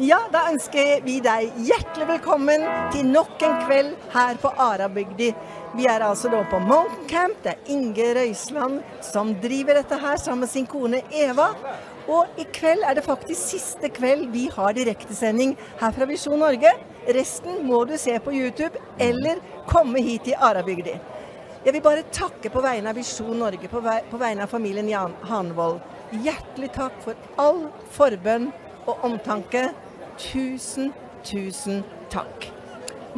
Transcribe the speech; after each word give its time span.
Ja, 0.00 0.16
da 0.32 0.46
ønsker 0.48 1.02
vi 1.04 1.18
deg 1.20 1.58
hjertelig 1.60 2.06
velkommen 2.08 2.62
til 2.88 3.04
nok 3.04 3.42
en 3.44 3.58
kveld 3.66 3.90
her 4.14 4.38
på 4.40 4.48
Arabygdi. 4.64 5.26
Vi 5.76 5.84
er 5.92 6.00
altså 6.06 6.30
da 6.32 6.38
på 6.48 6.56
Mountain 6.64 7.02
Camp. 7.10 7.34
Det 7.44 7.52
er 7.52 7.68
Inge 7.74 8.06
Røisland 8.16 8.78
som 9.04 9.34
driver 9.42 9.76
dette 9.76 9.98
her 10.00 10.16
sammen 10.16 10.46
med 10.46 10.50
sin 10.54 10.64
kone 10.70 11.02
Eva. 11.12 11.50
Og 12.08 12.40
i 12.40 12.46
kveld 12.48 12.80
er 12.88 12.96
det 12.96 13.04
faktisk 13.04 13.52
siste 13.58 13.90
kveld 13.92 14.30
vi 14.32 14.46
har 14.54 14.72
direktesending 14.78 15.52
her 15.82 15.92
fra 15.98 16.08
Visjon 16.08 16.40
Norge. 16.40 16.72
Resten 17.18 17.60
må 17.68 17.82
du 17.84 17.92
se 18.00 18.16
på 18.24 18.32
YouTube 18.32 18.80
eller 18.96 19.44
komme 19.68 20.00
hit 20.00 20.30
til 20.30 20.40
Arabygdi. 20.48 20.96
Jeg 21.66 21.76
vil 21.76 21.84
bare 21.84 22.08
takke 22.08 22.48
på 22.48 22.64
vegne 22.64 22.88
av 22.88 22.96
Visjon 22.96 23.36
Norge, 23.36 23.68
på, 23.68 23.84
vei, 23.84 24.00
på 24.08 24.24
vegne 24.24 24.48
av 24.48 24.56
familien 24.56 24.88
Jan 24.88 25.12
Hanvold. 25.28 25.84
Hjertelig 26.24 26.72
takk 26.80 26.98
for 27.04 27.30
all 27.36 27.66
forbønn 27.92 28.48
og 28.88 29.04
omtanke. 29.12 29.68
Tusen, 30.20 30.92
tusen 31.24 31.82
takk. 32.12 32.50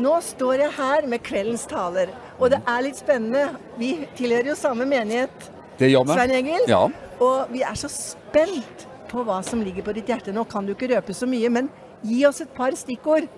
Nå 0.01 0.15
står 0.24 0.62
jeg 0.65 0.74
her 0.79 1.06
med 1.11 1.20
kveldens 1.27 1.66
taler, 1.69 2.12
og 2.38 2.52
det 2.55 2.62
er 2.65 2.84
litt 2.87 3.01
spennende. 3.01 3.59
Vi 3.77 3.91
tilhører 4.16 4.52
jo 4.52 4.56
samme 4.59 4.87
menighet, 4.88 5.51
Det 5.78 5.91
gjør 5.91 6.06
vi. 6.06 6.15
Svein 6.16 6.34
Egil. 6.37 6.65
Ja. 6.70 6.87
Og 7.20 7.52
vi 7.52 7.62
er 7.66 7.77
så 7.78 7.91
spent 7.92 8.87
på 9.11 9.25
hva 9.27 9.41
som 9.45 9.61
ligger 9.65 9.84
på 9.84 9.95
ditt 9.97 10.09
hjerte. 10.09 10.33
Nå 10.33 10.45
kan 10.48 10.65
du 10.66 10.73
ikke 10.75 10.88
røpe 10.95 11.15
så 11.16 11.27
mye, 11.28 11.51
men 11.52 11.69
gi 12.02 12.24
oss 12.27 12.41
et 12.42 12.51
par 12.55 12.74
stikkord. 12.77 13.29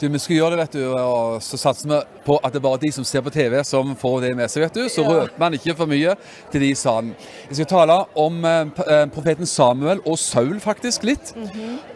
Du, 0.00 0.08
Vi 0.08 0.18
skal 0.18 0.36
gjøre 0.36 0.50
det, 0.56 0.58
vet 0.62 0.72
du, 0.78 0.84
og 0.96 1.42
så 1.44 1.58
satser 1.60 1.88
vi 1.88 1.98
på 2.24 2.38
at 2.42 2.52
det 2.52 2.60
er 2.60 2.64
bare 2.64 2.80
de 2.80 2.90
som 2.92 3.04
ser 3.04 3.20
på 3.24 3.32
TV 3.32 3.58
som 3.64 3.94
får 3.96 4.20
det 4.24 4.30
med 4.36 4.48
seg. 4.50 4.62
vet 4.64 4.74
du. 4.74 4.88
Så 4.88 5.02
Ja. 5.02 5.08
røper 5.08 5.38
man 5.38 5.52
ikke 5.54 5.76
for 5.76 5.86
mye 5.86 6.14
til 6.50 6.60
de 6.60 6.70
i 6.70 6.74
salen. 6.74 7.14
Jeg 7.48 7.56
skal 7.56 7.66
tale 7.66 7.96
om 8.16 8.44
eh, 8.44 8.64
eh, 8.86 9.06
profeten 9.06 9.46
Samuel 9.46 10.00
og 10.06 10.18
Saul, 10.18 10.58
faktisk, 10.60 11.02
litt. 11.04 11.34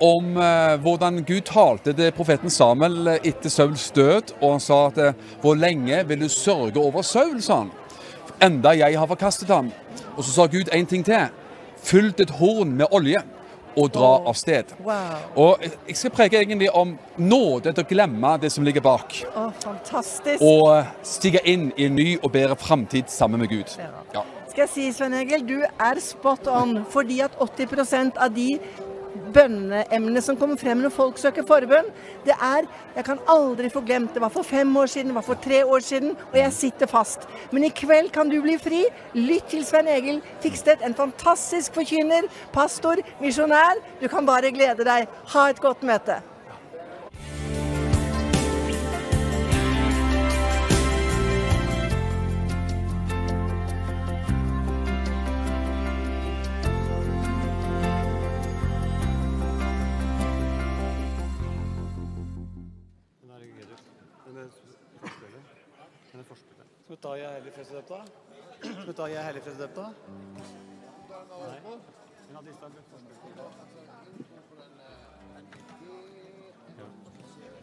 Om 0.00 0.36
eh, 0.36 0.76
hvordan 0.84 1.24
Gud 1.24 1.42
talte 1.48 1.92
til 1.96 2.12
profeten 2.12 2.50
Samuel 2.50 3.06
eh, 3.08 3.18
etter 3.24 3.50
Sauls 3.50 3.90
død. 3.90 4.34
Og 4.42 4.50
han 4.52 4.60
sa 4.60 4.86
at 4.88 4.98
eh, 4.98 5.12
'Hvor 5.40 5.54
lenge 5.56 6.06
vil 6.08 6.20
du 6.20 6.28
sørge 6.28 6.76
over 6.76 7.02
Saul?' 7.02 7.40
sa 7.42 7.56
han. 7.64 7.70
Enda 8.42 8.70
jeg 8.76 8.98
har 8.98 9.06
forkastet 9.06 9.48
ham. 9.48 9.72
Og 10.16 10.24
så 10.24 10.30
sa 10.32 10.46
Gud 10.46 10.68
en 10.72 10.86
ting 10.86 11.04
til. 11.04 11.28
Fyll 11.82 12.10
ditt 12.12 12.30
horn 12.30 12.76
med 12.76 12.86
olje 12.92 13.22
og 13.76 13.90
dra 13.94 14.12
av 14.26 14.36
sted. 14.38 14.74
Wow. 14.84 15.24
Og 15.46 15.64
jeg 15.64 15.98
skal 15.98 16.14
preke 16.14 16.40
egentlig 16.40 16.70
om 16.74 16.94
nåde 17.16 17.72
til 17.72 17.84
å 17.84 17.88
glemme 17.88 18.36
det 18.42 18.52
som 18.54 18.66
ligger 18.66 18.84
bak, 18.84 19.18
og 20.40 20.70
stige 21.02 21.42
inn 21.48 21.70
i 21.76 21.88
en 21.88 21.98
ny 21.98 22.08
og 22.20 22.30
bedre 22.34 22.56
framtid 22.58 23.10
sammen 23.12 23.42
med 23.44 23.52
Gud. 23.52 23.76
Ja. 23.78 23.90
Ja. 24.14 24.24
Skal 24.54 24.68
jeg 24.68 24.70
si, 24.70 24.82
Svein 24.94 25.14
Egil, 25.18 25.42
du 25.48 25.56
er 25.66 25.98
spot 25.98 26.46
on. 26.46 26.76
Fordi 26.86 27.16
at 27.24 27.32
80% 27.42 28.20
av 28.22 28.30
de 28.36 28.52
bønneemnene 29.34 30.22
som 30.24 30.36
kommer 30.38 30.58
frem 30.60 30.82
når 30.82 30.92
folk 30.94 31.18
søker 31.20 31.46
forbønn, 31.46 31.90
det 32.26 32.34
er 32.34 32.66
Jeg 32.94 33.04
kan 33.04 33.22
aldri 33.28 33.70
få 33.70 33.82
glemt 33.82 34.14
det 34.14 34.22
var 34.22 34.30
for 34.30 34.46
fem 34.46 34.76
år 34.76 34.86
siden, 34.86 35.10
det 35.10 35.14
var 35.16 35.26
for 35.26 35.40
tre 35.42 35.64
år 35.64 35.80
siden, 35.82 36.16
og 36.32 36.36
jeg 36.38 36.52
sitter 36.52 36.86
fast. 36.86 37.26
Men 37.50 37.64
i 37.64 37.72
kveld 37.74 38.12
kan 38.14 38.30
du 38.30 38.40
bli 38.42 38.54
fri. 38.58 38.84
Lytt 39.14 39.50
til 39.50 39.64
Svein 39.66 39.88
Egil 39.90 40.20
Fikstedt, 40.42 40.84
en 40.86 40.94
fantastisk 40.94 41.74
forkynner, 41.74 42.28
pastor, 42.52 43.02
misjonær. 43.20 43.82
Du 44.02 44.06
kan 44.08 44.26
bare 44.26 44.54
glede 44.54 44.86
deg. 44.86 45.10
Ha 45.34 45.48
et 45.50 45.60
godt 45.62 45.82
møte. 45.82 46.20
Vi 67.04 67.20
jeg 67.20 67.28
heller 67.36 67.52
fredsdøpt, 67.52 67.88
da? 67.88 67.98
Skal 68.82 68.94
ta 68.96 69.06
jeg 69.12 69.24
heller 69.24 69.42
fredsdøpt, 69.44 69.76
da? 69.76 69.82
Nei. 71.12 71.58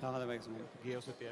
Ja. 0.01 0.11
Det 0.19 0.27
var 0.27 0.41
som 0.41 0.53
har. 0.53 0.61
G70. 0.85 1.25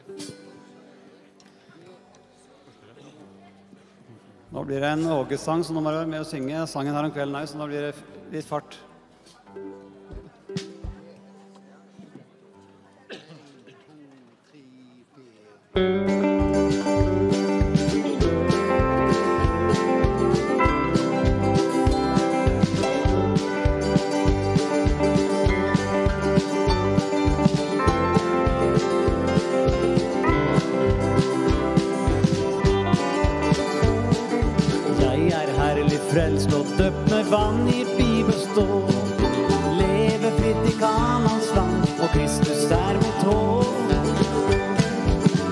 Nå 4.50 4.64
blir 4.66 4.80
det 4.82 4.90
en 4.90 5.06
Åge-sang, 5.06 5.64
så 5.66 5.74
nå 5.74 5.80
må 5.86 5.94
du 5.94 5.98
være 6.02 6.10
med 6.10 6.26
å 6.26 6.26
synge 6.26 6.66
sangen 6.68 6.98
her 6.98 7.06
om 7.06 7.14
kvelden 7.14 7.38
òg, 7.38 7.46
så 7.46 7.62
nå 7.62 7.70
blir 7.70 7.92
det 7.92 7.94
litt 8.34 8.50
fart. 8.50 8.80
Jeg 15.76 16.19
døpt 36.80 37.10
med 37.12 37.24
vann 37.24 37.68
i 37.68 37.86
bibelstå. 37.98 38.68
Leve 39.80 40.30
fritt 40.40 40.64
i 40.72 40.76
Kanans 40.80 41.50
land, 41.56 41.82
og 42.04 42.10
Kristus 42.14 42.64
er 42.72 42.96
mitt 43.04 43.24
håp. 43.28 43.92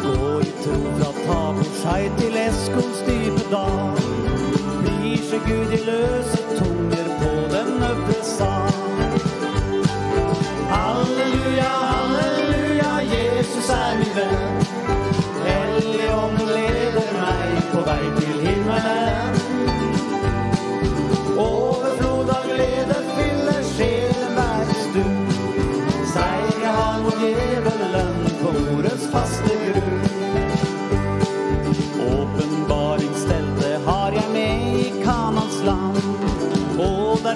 Går 0.03 0.45
i 0.47 0.53
tro 0.63 0.77
fra 0.99 1.09
Taborshei 1.25 2.05
til 2.19 2.37
Eskons 2.45 3.01
dype 3.07 3.43
dal. 3.51 3.99
Priser 4.85 5.43
Gud 5.49 5.75
i 5.79 5.81
løse 5.89 6.39
tunger 6.59 7.11
på 7.19 7.33
den 7.55 7.83
øvre 7.91 8.21
sal. 8.23 8.79
Halleluja, 10.71 11.73
halleluja, 11.91 12.93
Jesus 13.15 13.69
er 13.81 13.99
min 13.99 14.15
venn. 14.19 14.47
Helligånden 15.49 16.55
leder 16.55 17.13
meg 17.19 17.61
på 17.73 17.83
vei 17.91 18.03
til 18.15 18.26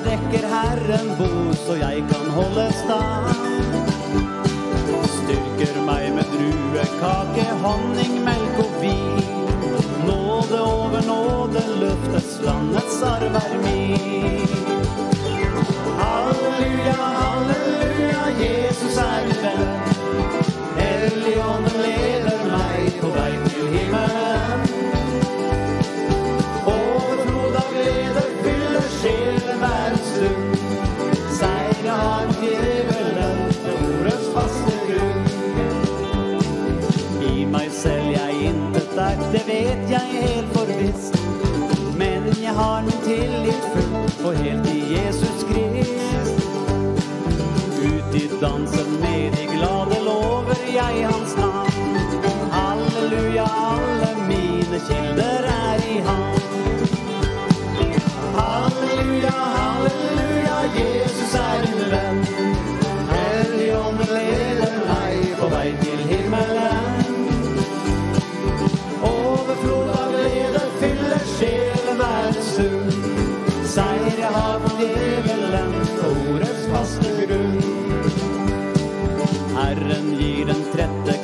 der 0.03 0.17
dekker 0.17 0.47
Herren 0.47 1.07
bord, 1.17 1.55
så 1.55 1.73
jeg 1.75 2.03
kan 2.09 2.29
holde 2.31 2.73
stand. 2.73 3.35
Styrker 5.17 5.81
meg 5.85 6.13
med 6.15 6.25
druekake, 6.33 7.45
honning, 7.63 8.23
melk 8.25 8.60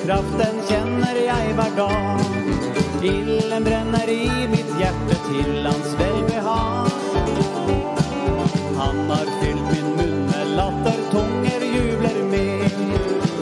trette 0.08 0.38
kraft, 0.38 0.38
den 0.40 0.62
kjenner 0.68 1.16
jeg 1.16 1.54
hver 1.56 1.74
dag. 1.76 2.20
Ilden 3.04 3.64
brenner 3.64 4.10
i 4.10 4.48
mitt 4.48 4.72
hjerte 4.80 5.18
til 5.28 5.66
hans 5.66 5.96
velbehag. 6.00 6.92
Han 8.78 9.10
har 9.10 9.28
fylt 9.42 9.68
min 9.72 9.90
munn 9.98 10.26
med 10.32 10.54
latter, 10.56 11.00
tunger 11.12 11.62
jubler 11.76 12.20
med. 12.32 12.72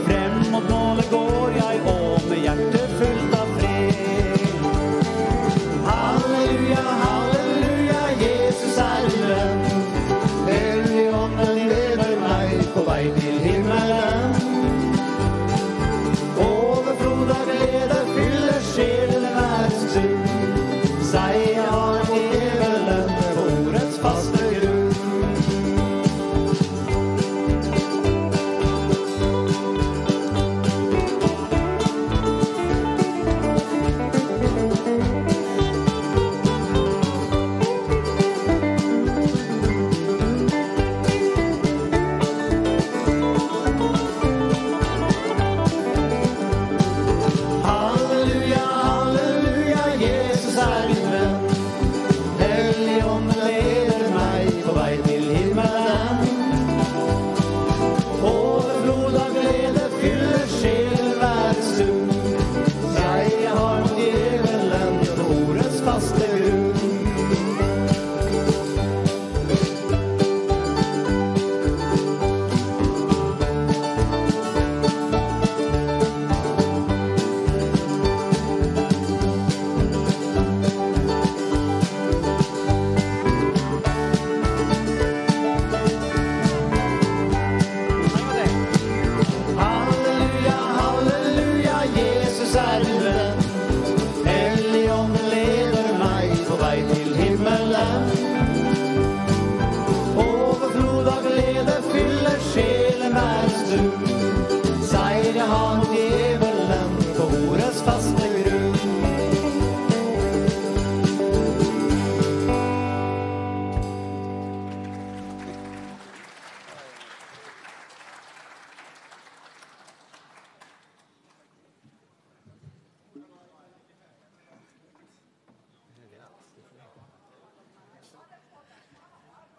Frem 0.07 0.51
mot 0.51 0.69
målet 0.69 1.09
går 1.11 1.51
jeg, 1.59 1.74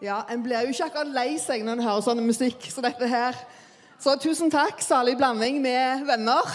Ja, 0.07 0.21
En 0.31 0.39
blir 0.39 0.61
jo 0.63 0.71
ikke 0.71 0.85
akkurat 0.85 1.09
lei 1.11 1.33
seg 1.35 1.65
når 1.67 1.81
en 1.81 1.83
hører 1.83 2.03
sånn 2.05 2.19
musikk 2.23 2.63
som 2.71 2.85
dette 2.85 3.07
her. 3.11 3.35
Så 3.99 4.13
tusen 4.23 4.47
takk. 4.47 4.79
Salig 4.79 5.17
blanding 5.19 5.57
med 5.59 6.05
venner. 6.07 6.47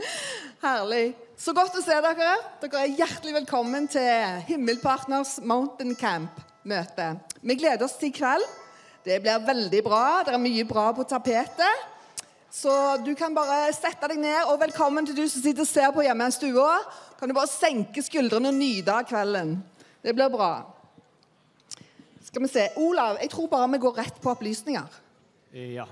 Herlig. 0.66 1.14
Så 1.40 1.54
godt 1.56 1.78
å 1.78 1.80
se 1.80 1.94
dere. 2.04 2.34
Dere 2.60 2.82
er 2.82 2.98
hjertelig 2.98 3.38
velkommen 3.38 3.86
til 3.88 4.42
Himmelpartners 4.50 5.38
Mountain 5.48 5.94
Camp-møte. 5.96 7.06
Vi 7.40 7.56
gleder 7.62 7.86
oss 7.86 7.94
til 7.96 8.10
i 8.10 8.16
kveld. 8.18 8.44
Det 9.06 9.16
blir 9.24 9.46
veldig 9.46 9.80
bra. 9.86 10.02
Det 10.26 10.34
er 10.36 10.42
mye 10.42 10.66
bra 10.68 10.90
på 10.98 11.06
tapetet. 11.08 11.86
Så 12.52 12.74
du 13.06 13.14
kan 13.16 13.32
bare 13.32 13.70
sette 13.78 14.10
deg 14.12 14.20
ned, 14.20 14.42
og 14.50 14.60
velkommen 14.60 15.08
til 15.08 15.16
du 15.16 15.24
som 15.24 15.40
sitter 15.40 15.64
og 15.64 15.72
ser 15.72 15.88
på 15.96 16.04
hjemme 16.04 16.28
i 16.28 16.36
stua. 16.36 16.76
Kan 17.16 17.32
du 17.32 17.38
bare 17.38 17.48
senke 17.48 18.04
skuldrene 18.04 18.52
og 18.52 18.60
nyte 18.60 18.98
av 18.98 19.08
kvelden. 19.08 19.56
Det 20.04 20.12
blir 20.18 20.28
bra. 20.36 20.50
Skal 22.30 22.42
vi 22.44 22.48
se. 22.52 22.68
Olav, 22.78 23.16
jeg 23.22 23.30
tror 23.32 23.48
bare 23.50 23.68
vi 23.72 23.80
går 23.82 23.96
rett 23.98 24.20
på 24.22 24.30
opplysninger. 24.30 24.98
Ja. 25.74 25.86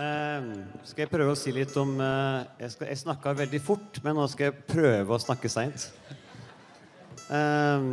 Eh, 0.00 0.46
skal 0.88 1.04
jeg 1.04 1.10
prøve 1.12 1.34
å 1.34 1.38
si 1.38 1.52
litt 1.54 1.74
om 1.78 1.92
eh, 2.02 2.44
Jeg, 2.64 2.70
skal- 2.72 2.88
jeg 2.90 2.98
snakka 3.04 3.34
veldig 3.38 3.60
fort, 3.62 4.00
men 4.02 4.16
nå 4.18 4.24
skal 4.32 4.48
jeg 4.48 4.62
prøve 4.70 5.14
å 5.14 5.20
snakke 5.22 5.50
seint. 5.52 5.84
Eh, 7.28 7.90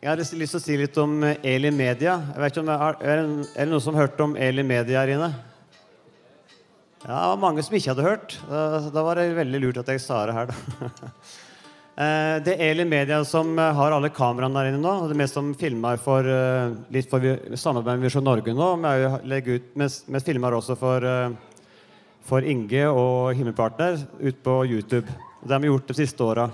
jeg 0.00 0.08
har 0.10 0.18
lyst 0.20 0.34
til 0.34 0.58
å 0.58 0.62
si 0.64 0.76
litt 0.80 0.98
om 1.00 1.14
eh, 1.28 1.38
Eli 1.54 1.70
Media. 1.72 2.18
Jeg 2.34 2.50
ikke 2.50 2.64
om 2.64 2.72
det 2.72 2.76
er, 2.88 2.98
er 3.06 3.22
det 3.22 3.68
noen 3.70 3.84
som 3.86 3.94
har 3.96 4.08
hørt 4.08 4.20
om 4.26 4.34
Eli 4.36 4.64
Media 4.66 5.04
her 5.04 5.14
inne? 5.14 5.30
Ja, 7.00 7.14
det 7.14 7.28
var 7.30 7.38
mange 7.40 7.62
som 7.64 7.78
ikke 7.78 7.94
hadde 7.94 8.04
hørt. 8.08 8.34
Da, 8.50 8.64
da 8.92 9.06
var 9.06 9.16
det 9.22 9.30
veldig 9.38 9.62
lurt 9.62 9.78
at 9.80 9.88
jeg 9.94 10.02
sa 10.04 10.24
det 10.28 10.34
her, 10.36 10.50
da. 10.50 10.90
Eh, 12.00 12.36
Det 12.44 12.54
er 12.54 12.70
Eli 12.70 12.84
Media 12.88 13.18
som 13.28 13.58
eh, 13.58 13.74
har 13.76 13.92
alle 13.92 14.08
kameraene 14.08 14.56
der 14.56 14.70
inne 14.70 14.80
nå. 14.80 14.92
og 15.02 15.10
Det 15.10 15.16
er 15.18 15.20
vi 15.20 15.28
som 15.28 15.50
filmer 15.58 16.00
for 16.00 16.24
eh, 16.24 16.72
litt 16.94 17.10
for 17.10 17.20
samarbeid 17.60 17.98
med 17.98 18.08
Visjon 18.08 18.24
Norge 18.24 18.54
nå. 18.56 18.68
Vi 18.80 18.92
er 19.04 19.26
legger 19.28 19.58
ut, 19.60 19.66
vi 19.76 20.22
filmer 20.24 20.56
også 20.56 20.78
for, 20.80 21.04
for 22.24 22.46
Inge 22.46 22.86
og 22.88 23.34
Himmelpartner 23.36 24.00
ut 24.16 24.40
på 24.46 24.54
YouTube. 24.70 25.04
Det 25.44 25.52
har 25.52 25.60
vi 25.60 25.68
gjort 25.68 25.90
de 25.92 25.98
siste 25.98 26.24
åra. 26.24 26.48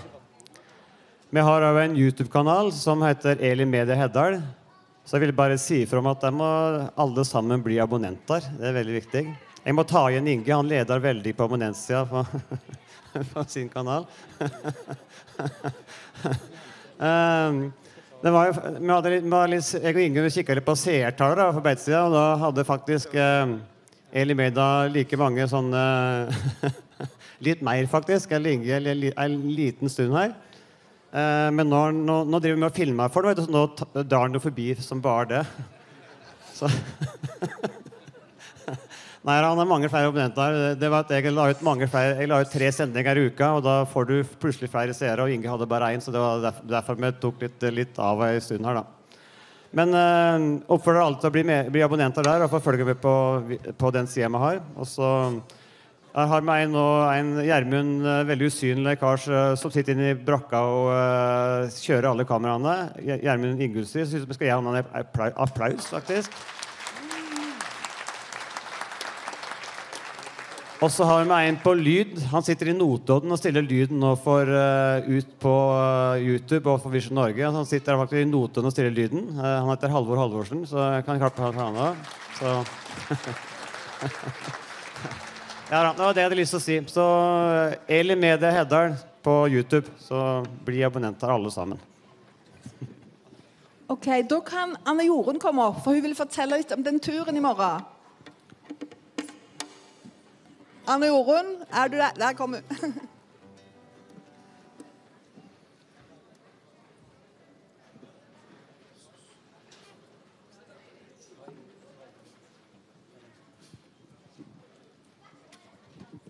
Vi 1.30 1.42
har 1.42 1.66
òg 1.68 1.78
en 1.84 1.94
YouTube-kanal 1.98 2.72
som 2.74 3.04
heter 3.06 3.38
Eli 3.44 3.66
Media 3.68 3.94
Heddal. 3.98 4.40
Så 5.06 5.14
jeg 5.14 5.28
vil 5.28 5.36
bare 5.38 5.58
si 5.62 5.84
ifra 5.84 6.00
om 6.02 6.08
at 6.10 6.26
der 6.26 6.34
må 6.34 6.48
alle 6.98 7.22
sammen 7.26 7.62
bli 7.62 7.78
abonnenter. 7.82 8.42
Det 8.58 8.66
er 8.66 8.74
veldig 8.80 8.98
viktig. 8.98 9.22
Jeg 9.62 9.78
må 9.78 9.86
ta 9.86 10.08
igjen 10.10 10.26
Inge. 10.26 10.50
Han 10.50 10.70
leder 10.70 11.02
veldig 11.02 11.36
på 11.38 11.46
abonnentsida 11.46 12.02
på, 13.32 13.44
sin 13.48 13.68
kanal. 13.72 14.06
Ehm, 16.96 17.56
det 18.22 18.30
var 18.32 18.54
vi 18.56 18.88
hadde 18.88 19.10
litt, 19.12 19.26
var 19.28 19.50
litt, 19.52 19.66
jeg 19.68 19.92
og 19.92 19.98
Ingunn 20.00 20.30
kikka 20.32 20.54
litt 20.56 20.64
på 20.64 20.74
seertallet 20.80 21.52
på 21.52 21.60
beitesida, 21.66 22.06
og 22.06 22.14
da 22.14 22.22
hadde 22.40 22.64
faktisk 22.64 23.12
eh, 23.20 23.52
Eli 24.16 24.32
Meida 24.38 24.86
like 24.88 25.18
mange 25.20 25.44
sånne 25.50 25.82
Litt 27.44 27.60
mer, 27.60 27.84
faktisk. 27.92 28.30
En 28.32 29.34
liten 29.52 29.92
stund 29.92 30.16
her. 30.16 30.32
Eh, 31.12 31.48
men 31.52 31.68
nå, 31.68 31.82
nå, 31.92 32.22
nå 32.24 32.40
driver 32.40 32.56
vi 32.56 32.62
med 32.62 32.70
å 32.70 32.76
filme 32.76 33.08
for 33.12 33.26
det, 33.26 33.34
vet 33.34 33.42
du, 33.42 33.44
så 33.44 33.52
nå 33.52 34.04
drar 34.08 34.24
han 34.24 34.38
jo 34.38 34.42
forbi 34.42 34.70
som 34.80 35.04
bare 35.04 35.28
det. 35.34 35.42
Så 36.56 36.72
Nei, 39.26 39.40
han 39.42 39.58
har 39.58 39.66
mange 39.66 39.88
flere 39.90 40.06
abonnenter. 40.06 40.56
Det 40.78 40.88
var 40.92 41.02
at 41.02 41.10
Jeg 41.10 41.32
la 41.34 41.48
flere, 41.90 42.12
jeg 42.20 42.28
la 42.30 42.40
ut 42.44 42.52
tre 42.52 42.68
sendinger 42.70 43.18
i 43.18 43.24
uka, 43.26 43.48
og 43.56 43.64
da 43.64 43.80
får 43.90 44.04
du 44.06 44.14
plutselig 44.38 44.70
flere 44.70 44.94
seere. 44.94 45.24
Og 45.24 45.32
Inge 45.34 45.50
hadde 45.50 45.66
bare 45.66 45.88
én, 45.96 46.00
så 46.00 46.14
det 46.14 46.20
var 46.22 46.44
derfor, 46.44 46.68
derfor 46.70 46.94
vi 46.94 47.10
tok 47.18 47.42
litt, 47.42 47.66
litt 47.74 47.98
av 47.98 48.22
en 48.22 48.40
stund 48.40 48.68
her, 48.68 48.78
da. 48.78 48.84
Men 49.76 49.94
øh, 49.98 50.44
oppfordrer 50.70 51.02
alle 51.02 51.18
til 51.18 51.28
å 51.28 51.34
bli, 51.34 51.42
med, 51.42 51.72
bli 51.74 51.82
abonnenter 51.82 52.22
der 52.22 52.44
og 52.44 52.52
få 52.52 52.60
følge 52.62 52.86
med 52.86 53.00
på, 53.02 53.14
på 53.76 53.90
den 53.92 54.06
sida 54.06 54.30
vi 54.30 54.42
har. 54.44 54.60
Og 54.78 54.86
så 54.86 55.08
har 56.16 56.46
med 56.46 56.70
nå 56.72 56.84
en 57.10 57.32
Gjermund, 57.44 58.06
eh, 58.06 58.22
veldig 58.30 58.52
usynlig 58.52 58.94
kar 59.02 59.18
som 59.20 59.74
sitter 59.74 59.92
inne 59.96 60.12
i 60.14 60.20
brakka 60.28 60.62
og 60.70 60.92
eh, 60.94 61.80
kjører 61.82 62.12
alle 62.12 62.28
kameraene. 62.30 62.76
Gjermund 63.26 63.66
Ingulfsrud. 63.66 64.06
Syns 64.06 64.30
vi 64.30 64.38
skal 64.38 64.48
gi 64.48 64.54
han 64.54 64.70
en 64.70 65.34
applaus, 65.34 65.90
faktisk. 65.90 66.38
Og 70.84 70.90
så 70.92 71.06
har 71.08 71.22
vi 71.22 71.28
med 71.30 71.48
en 71.48 71.56
på 71.62 71.72
lyd. 71.72 72.18
Han 72.34 72.44
sitter 72.44 72.68
i 72.68 72.76
Notodden 72.76 73.32
og 73.32 73.38
stiller 73.40 73.64
lyden 73.64 73.96
nå 74.02 74.10
for, 74.20 74.44
uh, 74.44 75.00
ut 75.08 75.30
på 75.40 75.54
uh, 75.72 76.20
YouTube 76.20 76.68
og 76.68 76.82
for 76.82 76.92
Vision 76.92 77.16
Norge. 77.16 77.40
Han 77.40 77.64
sitter 77.68 77.96
faktisk 77.96 78.20
i 78.20 78.28
Notodden 78.28 78.68
og 78.68 78.74
stiller 78.74 78.92
lyden. 78.92 79.24
Uh, 79.38 79.62
han 79.62 79.70
heter 79.72 79.88
Halvor 79.94 80.20
Halvorsen, 80.20 80.66
så 80.68 80.76
jeg 80.98 81.04
kan 81.08 81.20
klappe 81.22 81.40
for 81.40 81.56
han 81.56 81.80
òg. 81.88 81.96
Ja, 85.66 85.80
da, 85.82 85.90
det 85.96 86.04
var 86.04 86.12
det 86.14 86.20
jeg 86.20 86.28
hadde 86.28 86.36
lyst 86.38 86.52
til 86.54 86.60
å 86.60 86.62
si. 86.62 86.74
Så 86.94 87.04
Eli 87.90 88.14
Media 88.14 88.52
Heddal 88.54 88.92
på 89.26 89.32
YouTube. 89.50 89.90
Så 89.98 90.14
bli 90.62 90.84
abonnenter 90.86 91.32
alle 91.32 91.50
sammen. 91.50 91.80
Ok, 93.90 94.06
Da 94.30 94.38
kan 94.46 94.76
Anne 94.86 95.08
Jorunn 95.08 95.40
komme 95.42 95.66
opp, 95.66 95.80
for 95.82 95.94
hun 95.94 96.04
vil 96.04 96.14
fortelle 96.18 96.60
litt 96.60 96.74
om 96.74 96.84
den 96.86 97.00
turen 97.02 97.38
i 97.38 97.42
morgen. 97.42 97.82
Anne 100.86 101.08
Jorunn, 101.10 101.48
er 101.74 101.88
du 101.90 101.96
der? 101.98 102.12
Der 102.14 102.34
kom 102.38 102.52
hun. 102.54 102.62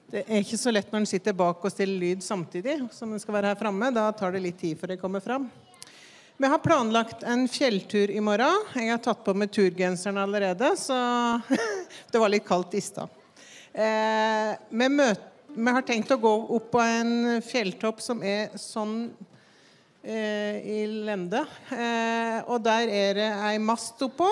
Det 0.07 0.23
er 0.25 0.41
ikke 0.41 0.57
så 0.57 0.73
lett 0.73 0.89
når 0.89 1.03
en 1.03 1.09
sitter 1.11 1.35
bak 1.37 1.61
og 1.61 1.69
stiller 1.75 2.01
lyd 2.01 2.23
samtidig 2.25 2.79
som 2.97 3.11
den 3.13 3.21
skal 3.21 3.37
være 3.37 3.51
her 3.53 3.61
fremme. 3.61 3.91
Da 3.93 4.07
tar 4.17 4.33
det 4.33 4.41
litt 4.47 4.57
tid 4.63 4.81
før 4.81 4.95
det 4.95 5.01
kommer 5.03 5.21
fram. 5.21 5.51
Vi 6.41 6.49
har 6.49 6.65
planlagt 6.65 7.27
en 7.29 7.45
fjelltur 7.49 8.09
i 8.09 8.25
morgen. 8.25 8.65
Jeg 8.73 8.95
har 8.95 9.05
tatt 9.05 9.21
på 9.27 9.37
meg 9.37 9.53
turgenseren 9.53 10.17
allerede, 10.25 10.73
så 10.81 10.97
det 12.13 12.25
var 12.25 12.33
litt 12.33 12.49
kaldt 12.49 12.81
i 12.81 12.85
stad. 12.85 13.13
Eh, 13.77 14.53
vi, 14.73 14.87
møt- 14.89 15.33
vi 15.53 15.73
har 15.75 15.85
tenkt 15.85 16.13
å 16.15 16.17
gå 16.21 16.31
opp 16.57 16.71
på 16.73 16.81
en 16.81 17.43
fjelltopp 17.45 17.99
som 18.01 18.23
er 18.25 18.55
sånn 18.57 19.11
eh, 20.01 20.63
i 20.65 20.79
lende. 21.05 21.43
Eh, 21.77 22.39
og 22.49 22.63
der 22.65 22.89
er 22.89 23.19
det 23.19 23.27
ei 23.51 23.59
mast 23.61 24.01
oppå, 24.07 24.31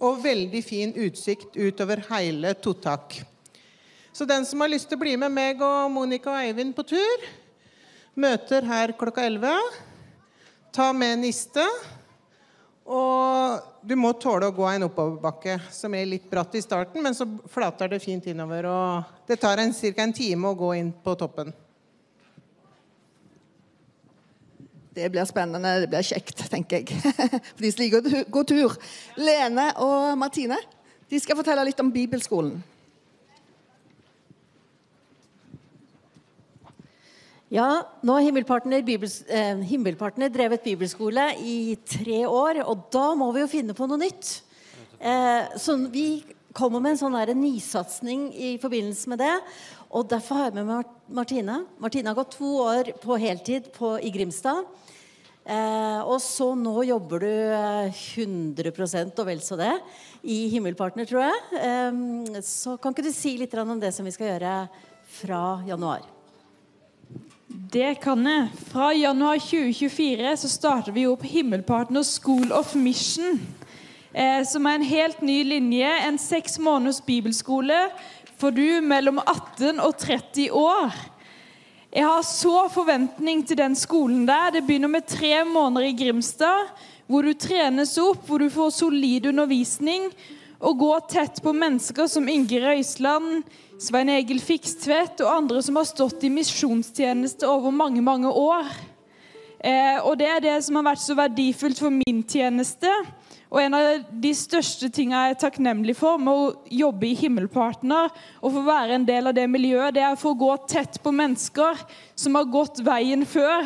og 0.00 0.22
veldig 0.24 0.62
fin 0.64 0.94
utsikt 1.04 1.56
utover 1.58 2.00
hele 2.08 2.54
Totak. 2.56 3.18
Så 4.14 4.24
den 4.26 4.46
som 4.48 4.64
har 4.64 4.70
lyst 4.72 4.88
til 4.88 4.96
å 4.96 5.02
bli 5.02 5.12
med 5.20 5.34
meg 5.36 5.60
og 5.62 5.90
Monica 5.92 6.32
og 6.32 6.40
Eivind 6.46 6.72
på 6.74 6.86
tur, 6.88 7.28
møter 8.18 8.64
her 8.66 8.94
klokka 8.98 9.26
11. 9.28 9.52
Ta 10.74 10.88
med 10.96 11.20
niste. 11.26 11.66
Og 12.88 13.84
du 13.84 13.92
må 14.00 14.14
tåle 14.16 14.48
å 14.48 14.54
gå 14.54 14.64
en 14.70 14.86
oppoverbakke 14.86 15.58
som 15.74 15.92
er 15.92 16.08
litt 16.08 16.28
bratt 16.30 16.54
i 16.56 16.62
starten, 16.64 17.02
men 17.04 17.16
så 17.16 17.26
flater 17.52 17.90
det 17.92 18.00
fint 18.00 18.24
innover. 18.32 18.64
Og 18.64 19.28
det 19.28 19.36
tar 19.42 19.60
ca. 19.60 20.02
en 20.02 20.12
time 20.16 20.48
å 20.48 20.56
gå 20.56 20.72
inn 20.78 20.92
på 21.04 21.14
toppen. 21.20 21.52
Det 24.96 25.12
blir 25.12 25.28
spennende, 25.28 25.74
det 25.84 25.90
blir 25.92 26.02
kjekt, 26.02 26.48
tenker 26.50 26.80
jeg. 26.80 26.96
For 27.54 27.62
de 27.62 27.70
som 27.70 27.84
liker 27.84 28.00
å 28.00 28.24
gå 28.34 28.44
tur. 28.48 28.80
Lene 29.20 29.68
og 29.84 30.16
Martine 30.18 30.58
de 31.08 31.20
skal 31.20 31.38
fortelle 31.38 31.68
litt 31.68 31.80
om 31.80 31.92
bibelskolen. 31.92 32.56
Ja, 37.48 37.80
nå 38.04 38.12
har 38.12 38.26
Himmelpartner, 38.26 38.82
Bibels, 38.84 39.22
eh, 39.24 39.56
Himmelpartner 39.64 40.28
drevet 40.28 40.66
bibelskole 40.66 41.30
i 41.40 41.78
tre 41.88 42.26
år, 42.28 42.58
og 42.68 42.90
da 42.92 43.14
må 43.16 43.30
vi 43.32 43.40
jo 43.40 43.48
finne 43.48 43.72
på 43.72 43.86
noe 43.88 43.96
nytt. 44.02 44.42
Eh, 45.00 45.56
så 45.56 45.78
vi 45.88 46.26
kommer 46.52 46.82
med 46.84 46.92
en 46.92 47.00
sånn 47.00 47.16
nysatsing 47.40 48.34
i 48.36 48.58
forbindelse 48.60 49.08
med 49.08 49.22
det. 49.24 49.32
Og 49.88 50.04
derfor 50.10 50.36
har 50.36 50.50
jeg 50.50 50.58
med 50.58 50.66
meg 50.66 50.90
Martine. 51.08 51.64
Martine 51.80 52.12
har 52.12 52.18
gått 52.18 52.36
to 52.36 52.50
år 52.66 52.92
på 53.00 53.16
heltid 53.16 53.72
på, 53.72 53.96
i 53.96 54.12
Grimstad. 54.12 54.68
Eh, 55.48 56.00
og 56.04 56.20
så 56.20 56.52
nå 56.52 56.82
jobber 56.84 57.24
du 57.24 57.32
eh, 57.32 57.88
100% 57.88 59.16
og 59.16 59.24
vel 59.30 59.40
så 59.40 59.56
det 59.56 59.72
i 60.20 60.50
Himmelpartner, 60.52 61.08
tror 61.08 61.24
jeg. 61.24 61.40
Eh, 61.64 62.44
så 62.44 62.76
kan 62.76 62.92
ikke 62.92 63.08
du 63.08 63.12
si 63.16 63.38
litt 63.40 63.56
om 63.56 63.80
det 63.80 63.94
som 63.96 64.04
vi 64.04 64.12
skal 64.12 64.34
gjøre 64.34 64.54
fra 65.22 65.42
januar? 65.64 66.17
Det 67.58 67.94
kan 67.98 68.20
jeg. 68.22 68.50
Fra 68.70 68.92
januar 68.94 69.40
2024 69.42 70.36
så 70.38 70.48
starter 70.48 70.94
vi 70.94 71.08
opp 71.10 71.24
Himmelpartner 71.26 72.04
School 72.06 72.52
of 72.54 72.76
Mission. 72.78 73.40
Eh, 74.12 74.44
som 74.46 74.66
er 74.66 74.76
en 74.78 74.84
helt 74.86 75.24
ny 75.26 75.40
linje. 75.42 75.88
En 76.06 76.20
seks 76.22 76.54
måneders 76.62 77.00
bibelskole 77.02 77.80
for 78.38 78.54
du 78.54 78.78
mellom 78.86 79.18
18 79.24 79.82
og 79.82 79.96
30 79.98 80.54
år. 80.54 80.94
Jeg 81.90 82.06
har 82.06 82.22
så 82.22 82.68
forventning 82.70 83.42
til 83.42 83.58
den 83.58 83.74
skolen 83.74 84.22
der. 84.28 84.54
Det 84.54 84.62
begynner 84.68 84.94
med 84.94 85.10
tre 85.10 85.42
måneder 85.42 85.90
i 85.90 85.96
Grimstad, 85.98 86.70
hvor 87.10 87.26
du 87.26 87.34
trenes 87.34 87.98
opp, 87.98 88.22
hvor 88.28 88.38
du 88.38 88.52
får 88.54 88.70
solid 88.76 89.26
undervisning 89.32 90.12
og 90.62 90.78
går 90.78 91.08
tett 91.10 91.42
på 91.42 91.50
mennesker 91.54 92.06
som 92.06 92.30
Inge 92.30 92.62
Røisland, 92.62 93.42
Svein 93.78 94.08
Egil 94.10 94.40
Fikstvedt 94.42 95.20
og 95.22 95.30
andre 95.30 95.60
som 95.62 95.76
har 95.78 95.86
stått 95.86 96.24
i 96.26 96.32
misjonstjeneste 96.34 97.46
over 97.46 97.70
mange, 97.70 98.02
mange 98.02 98.26
år. 98.26 98.66
Eh, 99.62 100.00
og 100.02 100.16
det 100.18 100.26
er 100.26 100.42
det 100.42 100.54
som 100.66 100.80
har 100.80 100.88
vært 100.88 101.04
så 101.04 101.14
verdifullt 101.14 101.78
for 101.78 101.94
min 101.94 102.24
tjeneste. 102.26 102.90
Og 103.46 103.60
en 103.62 103.78
av 103.78 104.02
de 104.10 104.34
største 104.34 104.90
tingene 104.90 105.28
jeg 105.28 105.36
er 105.36 105.40
takknemlig 105.44 105.94
for 106.00 106.18
med 106.18 106.34
å 106.34 106.50
jobbe 106.74 107.06
i 107.06 107.14
Himmelpartner 107.22 108.10
og 108.42 108.56
få 108.58 108.66
være 108.66 108.98
en 108.98 109.06
del 109.06 109.30
av 109.30 109.38
det 109.38 109.46
miljøet, 109.46 109.94
det 109.94 110.02
er 110.08 110.18
å 110.18 110.36
gå 110.42 110.50
tett 110.66 110.98
på 111.04 111.14
mennesker 111.14 111.86
som 112.18 112.34
har 112.34 112.50
gått 112.50 112.82
veien 112.82 113.22
før. 113.30 113.62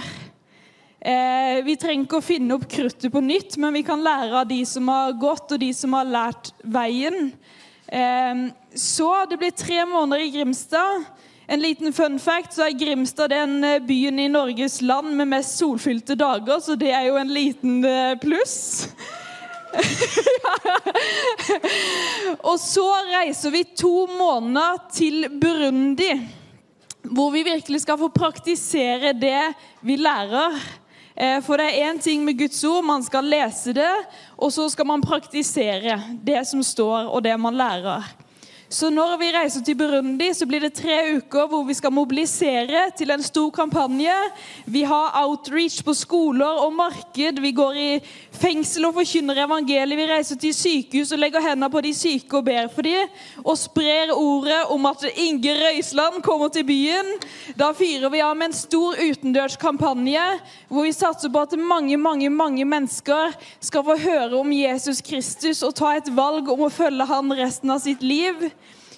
Eh, 1.00 1.64
vi 1.64 1.80
trenger 1.80 2.04
ikke 2.04 2.20
å 2.20 2.28
finne 2.28 2.60
opp 2.60 2.68
kruttet 2.68 3.08
på 3.08 3.24
nytt, 3.24 3.56
men 3.56 3.80
vi 3.80 3.88
kan 3.88 4.04
lære 4.04 4.44
av 4.44 4.52
de 4.52 4.60
som 4.68 4.92
har 4.92 5.16
gått, 5.16 5.56
og 5.56 5.64
de 5.64 5.72
som 5.72 5.96
har 5.96 6.04
lært 6.20 6.52
veien. 6.68 7.32
Eh, 7.88 8.50
så 8.74 9.26
det 9.30 9.36
blir 9.36 9.50
tre 9.50 9.86
måneder 9.86 10.24
i 10.24 10.30
Grimstad. 10.30 11.04
En 11.46 11.60
liten 11.60 11.92
fun 11.92 12.18
fact, 12.18 12.54
så 12.54 12.62
er 12.62 12.78
Grimstad 12.78 13.28
den 13.28 13.64
eh, 13.64 13.82
byen 13.82 14.18
i 14.18 14.28
Norges 14.28 14.80
land 14.80 15.16
med 15.16 15.28
mest 15.28 15.58
solfylte 15.58 16.14
dager, 16.14 16.60
så 16.62 16.74
det 16.78 16.92
er 16.94 17.08
jo 17.10 17.16
en 17.20 17.34
liten 17.34 17.84
eh, 17.84 18.14
pluss. 18.22 18.88
og 22.48 22.60
så 22.60 22.86
reiser 23.10 23.50
vi 23.52 23.64
to 23.76 24.06
måneder 24.06 24.78
til 24.92 25.28
Burundi, 25.40 26.12
hvor 27.02 27.30
vi 27.34 27.42
virkelig 27.42 27.80
skal 27.82 27.98
få 28.00 28.08
praktisere 28.14 29.12
det 29.12 29.52
vi 29.82 29.96
lærer. 30.00 30.56
Eh, 31.16 31.40
For 31.44 31.60
det 31.60 31.68
er 31.68 31.90
én 31.90 32.00
ting 32.00 32.24
med 32.24 32.38
Guds 32.38 32.64
ord, 32.64 32.84
man 32.84 33.04
skal 33.04 33.28
lese 33.28 33.74
det, 33.76 33.92
og 34.38 34.52
så 34.52 34.68
skal 34.72 34.88
man 34.88 35.04
praktisere 35.04 36.00
det 36.24 36.46
som 36.48 36.62
står, 36.62 37.12
og 37.12 37.24
det 37.24 37.40
man 37.40 37.60
lærer. 37.60 38.21
Så 38.72 38.88
når 38.88 39.18
vi 39.20 39.26
reiser 39.34 39.60
til 39.60 39.76
Burundi, 39.76 40.30
så 40.32 40.46
blir 40.48 40.62
det 40.64 40.70
tre 40.78 40.94
uker 41.18 41.48
hvor 41.50 41.66
vi 41.68 41.74
skal 41.76 41.92
mobilisere 41.92 42.86
til 42.96 43.10
en 43.12 43.20
stor 43.20 43.50
kampanje. 43.52 44.14
Vi 44.64 44.80
har 44.88 45.12
outreach 45.20 45.82
på 45.84 45.92
skoler 45.92 46.62
og 46.64 46.72
marked. 46.72 47.40
Vi 47.44 47.50
går 47.52 47.76
i 47.76 47.90
fengsel 48.32 48.86
og 48.88 48.94
forkynner 48.96 49.42
evangeliet. 49.44 50.00
Vi 50.00 50.06
reiser 50.08 50.40
til 50.40 50.54
sykehus 50.56 51.12
og 51.12 51.20
legger 51.20 51.44
hendene 51.44 51.68
på 51.68 51.82
de 51.84 51.92
syke 51.92 52.38
og 52.40 52.46
ber 52.46 52.70
for 52.72 52.88
dem. 52.88 53.12
Og 53.44 53.60
sprer 53.60 54.14
ordet 54.16 54.62
om 54.72 54.88
at 54.88 55.04
Inge 55.20 55.52
Røisland 55.58 56.22
kommer 56.24 56.48
til 56.48 56.64
byen. 56.64 57.12
Da 57.60 57.74
fyrer 57.76 58.08
vi 58.08 58.24
av 58.24 58.32
med 58.40 58.54
en 58.54 58.56
stor 58.56 58.96
utendørskampanje 58.96 60.24
hvor 60.72 60.88
vi 60.88 60.96
satser 60.96 61.28
på 61.28 61.44
at 61.44 61.58
mange, 61.60 62.00
mange, 62.00 62.32
mange 62.32 62.64
mennesker 62.64 63.36
skal 63.60 63.84
få 63.84 64.00
høre 64.00 64.40
om 64.40 64.56
Jesus 64.56 65.04
Kristus 65.04 65.60
og 65.60 65.76
ta 65.76 65.92
et 66.00 66.08
valg 66.16 66.48
om 66.48 66.64
å 66.64 66.72
følge 66.72 67.04
han 67.12 67.36
resten 67.36 67.76
av 67.76 67.84
sitt 67.84 68.00
liv. 68.00 68.48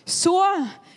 Så 0.05 0.39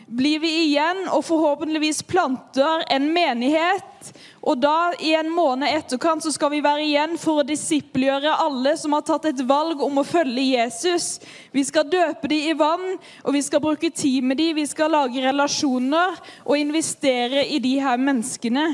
blir 0.07 0.39
vi 0.39 0.49
igjen 0.63 1.05
og 1.11 1.25
forhåpentligvis 1.27 2.01
planter 2.07 2.83
en 2.91 3.09
menighet. 3.13 4.11
Og 4.47 4.59
da, 4.63 4.93
i 5.03 5.11
en 5.19 5.29
måned 5.31 5.67
etterkant, 5.67 6.23
så 6.23 6.31
skal 6.31 6.53
vi 6.53 6.63
være 6.63 6.85
igjen 6.85 7.17
for 7.19 7.41
å 7.41 7.47
disippelgjøre 7.47 8.37
alle 8.45 8.75
som 8.79 8.95
har 8.95 9.03
tatt 9.07 9.27
et 9.27 9.43
valg 9.47 9.81
om 9.83 9.99
å 9.99 10.05
følge 10.07 10.45
Jesus. 10.53 11.17
Vi 11.51 11.63
skal 11.67 11.89
døpe 11.91 12.29
dem 12.31 12.51
i 12.51 12.55
vann, 12.55 12.95
og 13.23 13.35
vi 13.35 13.43
skal 13.43 13.63
bruke 13.63 13.91
tid 13.91 14.23
med 14.23 14.39
dem. 14.39 14.55
Vi 14.59 14.67
skal 14.69 14.93
lage 14.95 15.23
relasjoner 15.23 16.15
og 16.45 16.59
investere 16.59 17.43
i 17.47 17.59
de 17.63 17.75
her 17.83 17.99
menneskene. 17.99 18.69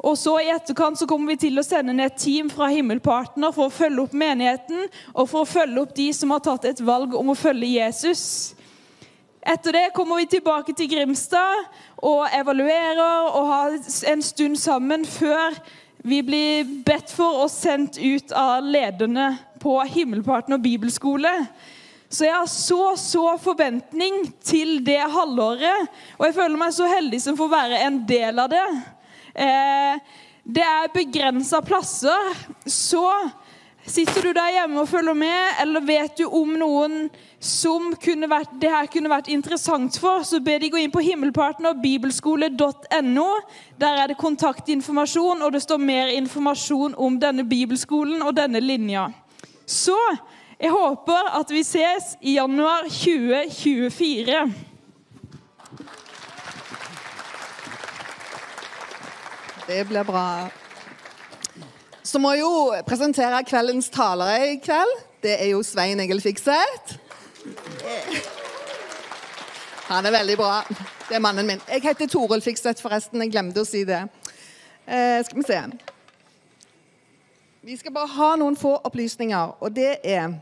Og 0.00 0.16
så 0.16 0.38
I 0.40 0.48
etterkant 0.54 0.96
så 0.96 1.04
kommer 1.08 1.34
vi 1.34 1.42
til 1.42 1.60
å 1.60 1.64
sende 1.64 1.92
ned 1.92 2.14
et 2.14 2.22
team 2.22 2.48
fra 2.52 2.70
Himmelpartner 2.72 3.52
for 3.52 3.68
å 3.68 3.74
følge 3.74 4.06
opp 4.06 4.16
menigheten 4.16 4.86
og 5.12 5.26
for 5.28 5.42
å 5.42 5.48
følge 5.48 5.82
opp 5.82 5.92
de 5.96 6.08
som 6.16 6.32
har 6.32 6.40
tatt 6.44 6.64
et 6.70 6.80
valg 6.80 7.12
om 7.16 7.32
å 7.32 7.36
følge 7.36 7.74
Jesus. 7.74 8.24
Etter 9.40 9.72
det 9.72 9.90
kommer 9.96 10.20
vi 10.20 10.26
tilbake 10.36 10.74
til 10.76 10.88
Grimstad 10.90 11.62
og 12.04 12.26
evaluerer 12.36 13.30
og 13.32 13.46
har 13.48 13.76
en 14.12 14.22
stund 14.22 14.58
sammen 14.60 15.06
før 15.08 15.56
vi 16.04 16.20
blir 16.24 16.68
bedt 16.84 17.12
for 17.12 17.46
og 17.46 17.52
sendt 17.52 17.96
ut 17.96 18.34
av 18.36 18.64
lederne 18.64 19.32
på 19.60 19.78
Himmelparten 19.88 20.56
og 20.56 20.64
bibelskole. 20.64 21.32
Så 22.10 22.26
jeg 22.26 22.36
har 22.36 22.48
så, 22.52 22.96
så 23.00 23.24
forventning 23.40 24.26
til 24.44 24.80
det 24.84 25.00
halvåret, 25.12 25.88
og 26.18 26.26
jeg 26.26 26.36
føler 26.36 26.60
meg 26.60 26.74
så 26.76 26.88
heldig 26.90 27.20
som 27.22 27.36
får 27.38 27.52
være 27.52 27.82
en 27.86 28.00
del 28.08 28.42
av 28.42 28.50
det. 28.52 28.64
Eh, 29.40 30.16
det 30.44 30.64
er 30.66 30.92
begrensa 30.92 31.60
plasser, 31.64 32.32
så 32.66 33.06
Sitter 33.86 34.22
du 34.22 34.32
der 34.36 34.50
hjemme 34.52 34.80
og 34.82 34.88
følger 34.88 35.14
med, 35.16 35.44
eller 35.62 35.80
vet 35.80 36.18
du 36.18 36.26
om 36.28 36.58
noen 36.58 37.10
som 37.40 37.94
kunne 37.96 38.28
vært, 38.28 38.48
det 38.60 38.70
her 38.70 38.86
kunne 38.92 39.08
vært 39.10 39.28
interessant 39.32 39.98
for, 39.98 40.22
så 40.22 40.40
be 40.44 40.58
de 40.60 40.70
gå 40.70 40.76
inn 40.82 40.90
på 40.92 41.00
himmelpartnerbibelskole.no. 41.06 43.28
Der 43.80 43.94
er 44.02 44.06
det 44.12 44.18
kontaktinformasjon, 44.20 45.42
og 45.42 45.52
det 45.56 45.62
står 45.64 45.78
mer 45.80 46.06
informasjon 46.12 46.94
om 47.00 47.20
denne 47.22 47.44
bibelskolen 47.48 48.22
og 48.22 48.36
denne 48.36 48.60
linja. 48.60 49.08
Så 49.64 49.96
jeg 50.60 50.70
håper 50.70 51.32
at 51.40 51.50
vi 51.50 51.62
ses 51.64 52.16
i 52.20 52.34
januar 52.36 52.82
2024. 52.84 54.52
Det 59.70 59.84
blir 59.88 60.04
bra. 60.04 60.50
Så 62.10 62.18
må 62.18 62.32
jeg 62.34 62.40
jo 62.42 62.72
presentere 62.88 63.38
kveldens 63.46 63.86
talere 63.94 64.48
i 64.50 64.54
kveld. 64.58 64.94
Det 65.22 65.36
er 65.36 65.52
jo 65.52 65.60
Svein 65.62 66.00
Egil 66.02 66.18
Fikseth. 66.18 66.96
Han 69.86 70.08
er 70.08 70.14
veldig 70.16 70.36
bra. 70.40 70.56
Det 71.06 71.14
er 71.14 71.22
mannen 71.22 71.46
min. 71.46 71.62
Jeg 71.70 71.84
heter 71.84 72.10
Toril 72.10 72.42
Fikseth, 72.42 72.82
forresten. 72.82 73.22
Jeg 73.22 73.30
glemte 73.30 73.62
å 73.62 73.68
si 73.68 73.84
det. 73.86 74.00
Eh, 74.88 75.20
skal 75.22 75.38
vi 75.38 75.46
se. 75.46 75.60
Vi 77.70 77.78
skal 77.78 77.94
bare 77.94 78.10
ha 78.16 78.32
noen 78.42 78.58
få 78.58 78.74
opplysninger, 78.90 79.54
og 79.62 79.78
det 79.78 80.00
er 80.02 80.34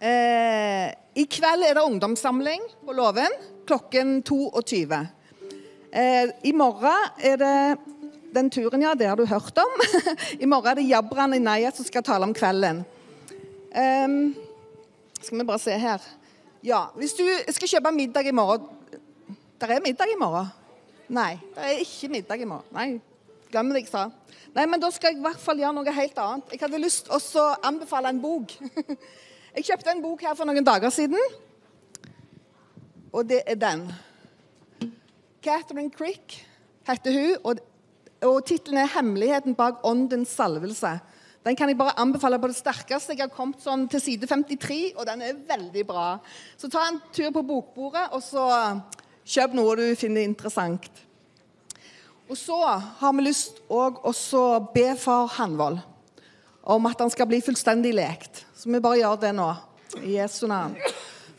eh, 0.00 0.88
I 1.20 1.28
kveld 1.36 1.68
er 1.68 1.76
det 1.76 1.84
ungdomssamling 1.84 2.64
på 2.86 2.96
Låven 2.96 3.36
klokken 3.68 4.22
22. 4.24 5.04
Eh, 5.92 6.32
I 6.48 6.56
morgen 6.56 7.24
er 7.28 7.40
det 7.44 7.56
den 8.34 8.50
turen, 8.50 8.82
ja, 8.82 8.94
det 8.94 9.08
har 9.08 9.18
du 9.18 9.26
hørt 9.26 9.58
om. 9.58 9.82
I 10.42 10.48
morgen 10.48 10.70
er 10.70 10.78
det 10.78 10.88
Jabran 10.88 11.34
Inayat 11.34 11.76
som 11.76 11.86
skal 11.86 12.04
tale 12.06 12.26
om 12.26 12.34
kvelden. 12.36 12.84
Um, 13.70 14.34
skal 15.20 15.38
vi 15.38 15.46
bare 15.46 15.62
se 15.62 15.76
her. 15.78 16.04
Ja, 16.64 16.86
hvis 16.96 17.14
du 17.16 17.24
skal 17.54 17.70
kjøpe 17.70 17.92
middag 17.94 18.26
i 18.28 18.34
morgen 18.36 18.66
Der 19.60 19.76
er 19.76 19.80
middag 19.80 20.10
i 20.12 20.18
morgen? 20.18 20.50
Nei, 21.08 21.38
det 21.54 21.64
er 21.64 21.80
ikke 21.82 22.08
middag 22.12 22.42
i 22.42 22.48
morgen. 22.48 22.66
Nei, 22.72 23.00
glem 23.50 23.72
det 23.74 23.84
jeg 23.84 23.90
sa. 23.90 24.06
Nei, 24.54 24.66
men 24.66 24.82
da 24.82 24.90
skal 24.94 25.12
jeg 25.12 25.20
i 25.20 25.24
hvert 25.24 25.42
fall 25.42 25.58
gjøre 25.60 25.74
noe 25.76 25.94
helt 25.94 26.20
annet. 26.22 26.52
Jeg 26.54 26.62
hadde 26.62 26.80
lyst 26.80 27.10
til 27.10 27.40
å 27.42 27.48
anbefale 27.66 28.12
en 28.12 28.22
bok. 28.22 28.54
Jeg 29.50 29.64
kjøpte 29.66 29.90
en 29.90 30.02
bok 30.04 30.20
her 30.22 30.36
for 30.38 30.46
noen 30.46 30.62
dager 30.62 30.92
siden, 30.94 31.18
og 33.10 33.24
det 33.26 33.40
er 33.50 33.56
den. 33.58 33.80
Catherine 35.42 35.90
Crick 35.90 36.36
heter 36.86 37.16
hun, 37.16 37.32
og 37.42 37.58
og 38.22 38.44
Tittelen 38.44 38.78
er 38.78 38.86
'Hemmeligheten 38.86 39.54
bak 39.54 39.80
åndens 39.84 40.28
salvelse'. 40.28 40.98
Den 41.44 41.56
kan 41.56 41.68
jeg 41.68 41.78
bare 41.78 41.98
anbefale 42.00 42.38
på 42.38 42.46
det 42.46 42.56
sterkeste. 42.56 43.14
Jeg 43.16 43.20
har 43.20 43.28
kommet 43.28 43.62
sånn 43.64 43.88
til 43.88 44.00
side 44.00 44.26
53, 44.26 44.92
og 44.96 45.06
den 45.06 45.22
er 45.22 45.38
veldig 45.48 45.86
bra. 45.86 46.18
Så 46.58 46.68
ta 46.68 46.78
en 46.88 47.00
tur 47.12 47.30
på 47.30 47.42
bokbordet, 47.42 48.12
og 48.12 48.22
så 48.22 48.44
kjøp 49.24 49.54
noe 49.56 49.76
du 49.76 49.94
finner 49.96 50.20
interessant. 50.20 50.90
Og 52.28 52.36
så 52.36 52.58
har 53.00 53.12
vi 53.12 53.24
lyst 53.24 53.56
også 53.68 54.38
å 54.38 54.72
be 54.74 54.92
for 55.00 55.26
Hanvold 55.26 55.80
om 56.62 56.86
at 56.86 57.00
han 57.00 57.10
skal 57.10 57.26
bli 57.26 57.40
fullstendig 57.40 57.94
lekt. 57.96 58.44
Så 58.54 58.70
vi 58.70 58.82
bare 58.82 59.00
gjør 59.00 59.20
det 59.24 59.32
nå. 59.34 59.48
I 60.04 60.20
Jesu 60.20 60.46
navn. 60.46 60.76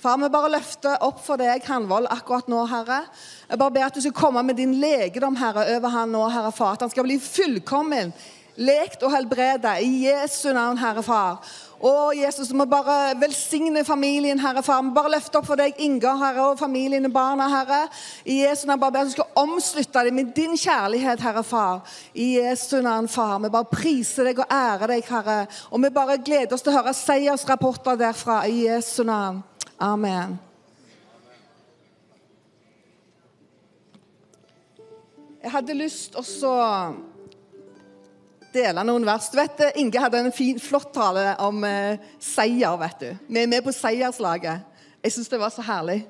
Far, 0.01 0.17
vi 0.17 0.31
bare 0.33 0.49
løfter 0.49 1.03
opp 1.05 1.19
for 1.21 1.37
deg, 1.37 1.61
Hanvold, 1.69 2.07
akkurat 2.09 2.47
nå, 2.49 2.63
Herre. 2.65 3.03
Jeg 3.45 3.59
bare 3.61 3.73
ber 3.75 3.83
at 3.85 3.97
du 3.97 4.01
skal 4.01 4.15
komme 4.17 4.41
med 4.41 4.57
din 4.57 4.79
legedom, 4.81 5.35
Herre, 5.37 5.67
over 5.75 5.91
han 5.93 6.09
nå, 6.09 6.23
Herre 6.33 6.49
Far. 6.57 6.73
At 6.73 6.87
han 6.87 6.89
skal 6.89 7.05
bli 7.05 7.19
fullkommen, 7.21 8.09
lekt 8.57 9.05
og 9.05 9.13
helbredet 9.13 9.75
I 9.85 10.07
Jesu 10.07 10.47
navn, 10.57 10.79
Herre 10.81 11.03
Far. 11.05 11.37
Å, 11.77 11.91
Jesus, 12.17 12.49
vi 12.49 12.65
bare 12.71 12.95
velsigne 13.21 13.83
familien, 13.85 14.41
Herre 14.41 14.63
Far. 14.65 14.81
Vi 14.87 14.89
bare 14.95 15.11
løfter 15.19 15.37
opp 15.37 15.51
for 15.51 15.61
deg 15.61 15.77
Inga, 15.85 16.15
Herre, 16.23 16.47
og 16.47 16.57
familien 16.57 17.05
og 17.05 17.13
barna, 17.13 17.51
Herre. 17.53 17.83
I 18.25 18.39
Jesu 18.39 18.65
navn, 18.65 18.81
bare 18.81 18.97
ber 18.97 19.05
at 19.05 19.13
du 19.13 19.15
skal 19.19 19.37
omslutte 19.43 20.05
dem 20.09 20.17
med 20.17 20.33
din 20.33 20.57
kjærlighet, 20.57 21.21
Herre 21.21 21.45
Far. 21.45 21.85
I 22.17 22.39
Jesu 22.39 22.79
navn, 22.81 23.05
Far. 23.05 23.37
Vi 23.45 23.53
bare 23.53 23.69
priser 23.69 24.31
deg 24.31 24.41
og 24.41 24.49
ærer 24.49 24.95
deg, 24.95 25.05
Herre. 25.13 25.39
Og 25.69 25.85
vi 25.85 25.93
bare 25.93 26.17
gleder 26.25 26.57
oss 26.57 26.65
til 26.65 26.73
å 26.73 26.79
høre 26.79 26.97
seiersrapporter 26.97 28.01
derfra. 28.01 28.41
I 28.49 28.65
Jesu 28.65 29.03
navn. 29.05 29.43
Amen. 29.81 30.39
Jeg 35.41 35.51
hadde 35.51 35.73
lyst 35.73 36.13
til 36.13 36.45
å 36.45 36.57
dele 38.53 38.83
noen 38.85 39.07
vers. 39.07 39.31
Du 39.33 39.39
vet, 39.39 39.63
Inge 39.81 40.03
hadde 40.03 40.19
en 40.21 40.35
fin, 40.35 40.59
flott 40.61 40.91
tale 40.93 41.31
om 41.41 41.63
eh, 41.65 41.97
seier. 42.21 42.77
vet 42.77 43.01
du. 43.01 43.07
Vi 43.25 43.41
er 43.41 43.49
med 43.49 43.65
på 43.65 43.73
seierslaget. 43.73 44.61
Jeg 45.01 45.15
syns 45.15 45.33
det 45.33 45.41
var 45.41 45.49
så 45.49 45.65
herlig. 45.65 46.03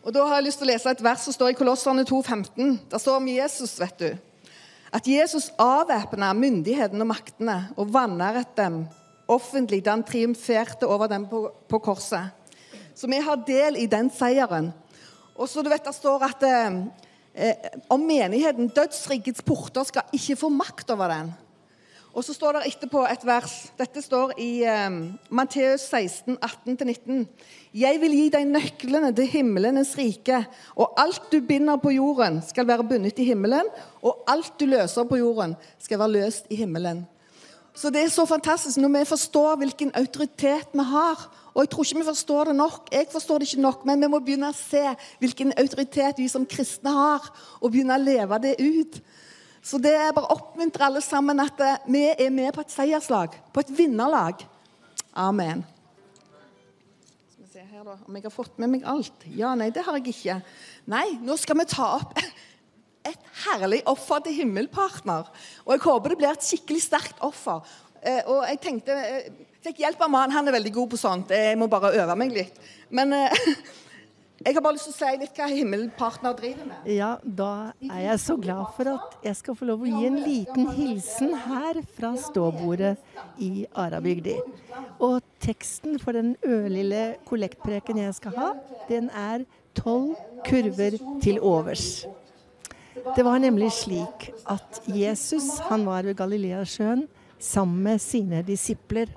Og 0.00 0.14
Da 0.16 0.24
har 0.24 0.38
jeg 0.38 0.46
lyst 0.48 0.62
til 0.62 0.70
å 0.70 0.72
lese 0.72 0.94
et 0.96 1.04
vers 1.04 1.26
som 1.28 1.36
står 1.36 1.52
i 1.52 1.58
Kolosserne 1.58 2.06
2,15. 2.08 2.78
Der 2.88 3.02
står 3.02 3.20
om 3.20 3.28
Jesus. 3.28 3.76
vet 3.76 3.98
du. 4.00 4.08
At 4.88 5.04
Jesus 5.04 5.50
avvæpna 5.60 6.32
myndighetene 6.32 7.04
og 7.04 7.12
maktene 7.12 7.58
og 7.76 7.92
vanæret 7.92 8.56
dem 8.56 8.86
offentlig 9.28 9.84
da 9.84 9.98
han 9.98 10.06
triumferte 10.08 10.88
over 10.88 11.12
dem 11.12 11.28
på, 11.28 11.44
på 11.68 11.84
korset. 11.84 12.37
Så 12.98 13.06
vi 13.06 13.20
har 13.22 13.44
del 13.46 13.76
i 13.78 13.86
den 13.86 14.08
seieren. 14.10 14.72
Og 15.38 15.46
så 15.46 15.62
du 15.62 15.70
vet, 15.70 15.84
Det 15.84 15.94
står 15.94 16.24
at 16.26 16.42
eh, 16.42 16.78
eh, 17.34 17.68
om 17.88 18.00
menigheten, 18.00 18.72
dødsrikets 18.74 19.42
porter, 19.46 19.84
skal 19.86 20.02
ikke 20.12 20.36
få 20.36 20.48
makt 20.50 20.90
over 20.90 21.08
den. 21.12 21.30
Og 22.12 22.24
så 22.24 22.34
står 22.34 22.56
det 22.56 22.72
etterpå 22.72 23.04
et 23.06 23.22
vers. 23.22 23.52
Dette 23.78 24.02
står 24.02 24.32
i 24.42 24.64
eh, 24.66 24.90
Matteus 25.30 25.84
16, 25.86 26.40
18-19. 26.42 27.20
Jeg 27.78 28.00
vil 28.02 28.16
gi 28.16 28.24
deg 28.34 28.48
nøklene 28.50 29.12
til 29.14 29.30
himlenes 29.30 29.94
rike, 29.94 30.40
og 30.74 30.98
alt 30.98 31.30
du 31.30 31.38
binder 31.38 31.78
på 31.78 31.94
jorden, 31.94 32.42
skal 32.42 32.66
være 32.66 32.88
bundet 32.88 33.22
i 33.22 33.28
himmelen, 33.28 33.70
og 34.02 34.24
alt 34.26 34.58
du 34.58 34.66
løser 34.66 35.06
på 35.06 35.20
jorden, 35.20 35.54
skal 35.78 36.02
være 36.02 36.16
løst 36.16 36.50
i 36.50 36.58
himmelen. 36.58 37.06
Så 37.78 37.92
det 37.94 38.02
er 38.02 38.10
så 38.10 38.24
fantastisk 38.26 38.80
når 38.82 38.90
vi 38.96 39.04
forstår 39.06 39.60
hvilken 39.60 39.92
autoritet 39.94 40.72
vi 40.74 40.82
har. 40.82 41.28
Og 41.58 41.64
jeg 41.64 41.70
tror 41.72 41.86
ikke 41.88 41.98
vi 41.98 42.06
forstår 42.06 42.44
det 42.46 42.52
nok. 42.54 42.84
Jeg 42.94 43.06
forstår 43.10 43.40
det 43.42 43.48
ikke 43.48 43.62
nok, 43.64 43.80
men 43.88 44.04
vi 44.04 44.08
må 44.12 44.20
begynne 44.22 44.52
å 44.52 44.54
se 44.54 44.84
hvilken 45.18 45.50
autoritet 45.58 46.20
vi 46.22 46.28
som 46.30 46.44
kristne 46.46 46.92
har, 46.94 47.24
og 47.58 47.72
begynne 47.74 47.96
å 47.98 48.04
leve 48.04 48.38
det 48.44 48.52
ut. 48.62 49.00
Så 49.58 49.80
det 49.82 49.90
er 49.90 50.14
bare 50.14 50.30
å 50.30 50.36
oppmuntre 50.38 50.86
alle 50.86 51.02
sammen 51.02 51.42
at 51.42 51.58
eh, 51.66 51.80
vi 51.90 52.04
er 52.12 52.30
med 52.30 52.54
på 52.54 52.62
et 52.62 52.70
seierslag, 52.70 53.34
på 53.50 53.64
et 53.64 53.72
vinnerlag. 53.74 54.44
Amen. 55.18 55.64
Skal 57.32 57.42
vi 57.42 57.50
se 57.56 57.66
her 57.66 57.82
da, 57.90 57.98
Om 58.06 58.20
jeg 58.20 58.28
har 58.28 58.36
fått 58.36 58.62
med 58.62 58.76
meg 58.76 58.86
alt? 58.86 59.26
Ja, 59.34 59.56
nei, 59.58 59.72
det 59.74 59.82
har 59.82 59.98
jeg 59.98 60.14
ikke. 60.14 60.38
Nei, 60.94 61.08
nå 61.26 61.34
skal 61.42 61.58
vi 61.58 61.66
ta 61.74 61.90
opp 61.96 62.14
et 63.10 63.28
herlig 63.48 63.82
offer 63.90 64.22
til 64.28 64.38
himmelpartner. 64.44 65.26
Og 65.66 65.74
jeg 65.74 65.86
håper 65.88 66.14
det 66.14 66.22
blir 66.22 66.30
et 66.30 66.48
skikkelig 66.52 66.86
sterkt 66.86 67.26
offer. 67.26 67.66
Eh, 67.98 68.22
og 68.30 68.46
jeg 68.46 68.62
tenkte 68.62 68.94
eh, 68.94 69.30
Fikk 69.68 69.82
hjelp 69.82 70.00
av 70.00 70.08
mannen. 70.08 70.32
Han 70.32 70.48
er 70.48 70.54
veldig 70.56 70.70
god 70.72 70.88
på 70.94 70.96
sånt. 70.96 71.32
Jeg 71.34 71.56
må 71.60 71.66
bare 71.68 71.90
øve 72.00 72.14
meg 72.16 72.30
litt. 72.32 72.54
Men 72.88 73.10
eh, 73.12 73.34
jeg 74.46 74.54
har 74.56 74.62
bare 74.64 74.78
lyst 74.78 74.86
til 74.88 74.94
å 74.94 74.96
si 74.96 75.18
litt 75.20 75.36
hva 75.36 75.48
himmelpartner 75.50 76.36
driver 76.38 76.70
med. 76.70 76.86
Ja, 76.88 77.10
da 77.20 77.48
er 77.84 77.98
jeg 78.06 78.22
så 78.22 78.38
glad 78.40 78.70
for 78.78 78.88
at 78.94 79.18
jeg 79.26 79.36
skal 79.42 79.58
få 79.58 79.68
lov 79.68 79.84
å 79.84 79.90
gi 79.90 80.08
en 80.08 80.16
liten 80.24 80.70
hilsen 80.72 81.34
her 81.44 81.82
fra 81.98 82.14
ståbordet 82.16 82.94
i 83.44 83.66
Arabygdi. 83.76 84.38
Og 85.04 85.20
teksten 85.44 86.00
for 86.00 86.16
den 86.16 86.32
ørlille 86.48 87.18
kollektpreken 87.28 88.00
jeg 88.06 88.16
skal 88.22 88.38
ha, 88.40 88.48
den 88.88 89.12
er 89.12 89.44
tolv 89.76 90.16
kurver 90.48 90.96
til 91.20 91.42
overs. 91.44 92.06
Det 93.12 93.20
var 93.20 93.44
nemlig 93.44 93.68
slik 93.76 94.30
at 94.48 94.80
Jesus 94.88 95.58
han 95.68 95.84
var 95.84 96.08
ved 96.08 96.16
Galileasjøen 96.16 97.04
sammen 97.38 97.82
med 97.82 98.02
sine 98.02 98.42
disipler. 98.42 99.10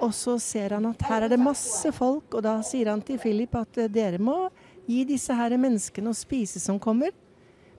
Og 0.00 0.12
så 0.14 0.36
ser 0.42 0.76
han 0.76 0.86
at 0.90 1.02
her 1.08 1.26
er 1.26 1.34
det 1.34 1.40
masse 1.40 1.90
folk, 1.94 2.34
og 2.34 2.44
da 2.46 2.58
sier 2.66 2.92
han 2.92 3.02
til 3.04 3.18
Philip 3.22 3.54
at 3.58 3.80
eh, 3.82 3.90
dere 3.90 4.20
må 4.22 4.48
gi 4.86 5.02
disse 5.08 5.34
her 5.34 5.56
menneskene 5.58 6.12
å 6.12 6.16
spise 6.16 6.62
som 6.62 6.80
kommer. 6.82 7.14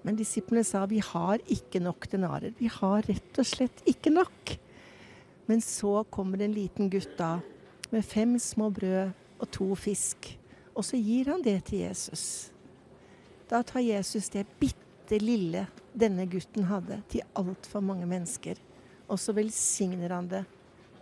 Men 0.06 0.18
disiplene 0.20 0.66
sa 0.68 0.84
vi 0.90 1.02
har 1.02 1.42
ikke 1.50 1.82
nok 1.82 2.08
denarer. 2.12 2.54
Vi 2.60 2.70
har 2.70 3.06
rett 3.08 3.42
og 3.42 3.48
slett 3.48 3.82
ikke 3.90 4.14
nok. 4.14 4.56
Men 5.50 5.62
så 5.62 6.04
kommer 6.14 6.42
en 6.42 6.54
liten 6.54 6.90
gutt 6.94 7.16
da 7.18 7.38
med 7.92 8.06
fem 8.06 8.36
små 8.42 8.70
brød 8.74 9.14
og 9.40 9.50
to 9.54 9.70
fisk. 9.78 10.30
Og 10.76 10.86
så 10.86 11.00
gir 11.00 11.32
han 11.32 11.44
det 11.46 11.58
til 11.70 11.86
Jesus. 11.86 12.52
Da 13.50 13.62
tar 13.64 13.86
Jesus 13.86 14.30
det 14.34 14.46
bitte 14.60 15.20
lille 15.22 15.68
denne 15.94 16.26
gutten 16.28 16.66
hadde, 16.68 17.00
til 17.10 17.26
altfor 17.38 17.84
mange 17.86 18.08
mennesker. 18.10 18.60
Og 19.06 19.20
så 19.22 19.36
velsigner 19.38 20.14
han 20.16 20.30
det. 20.30 20.44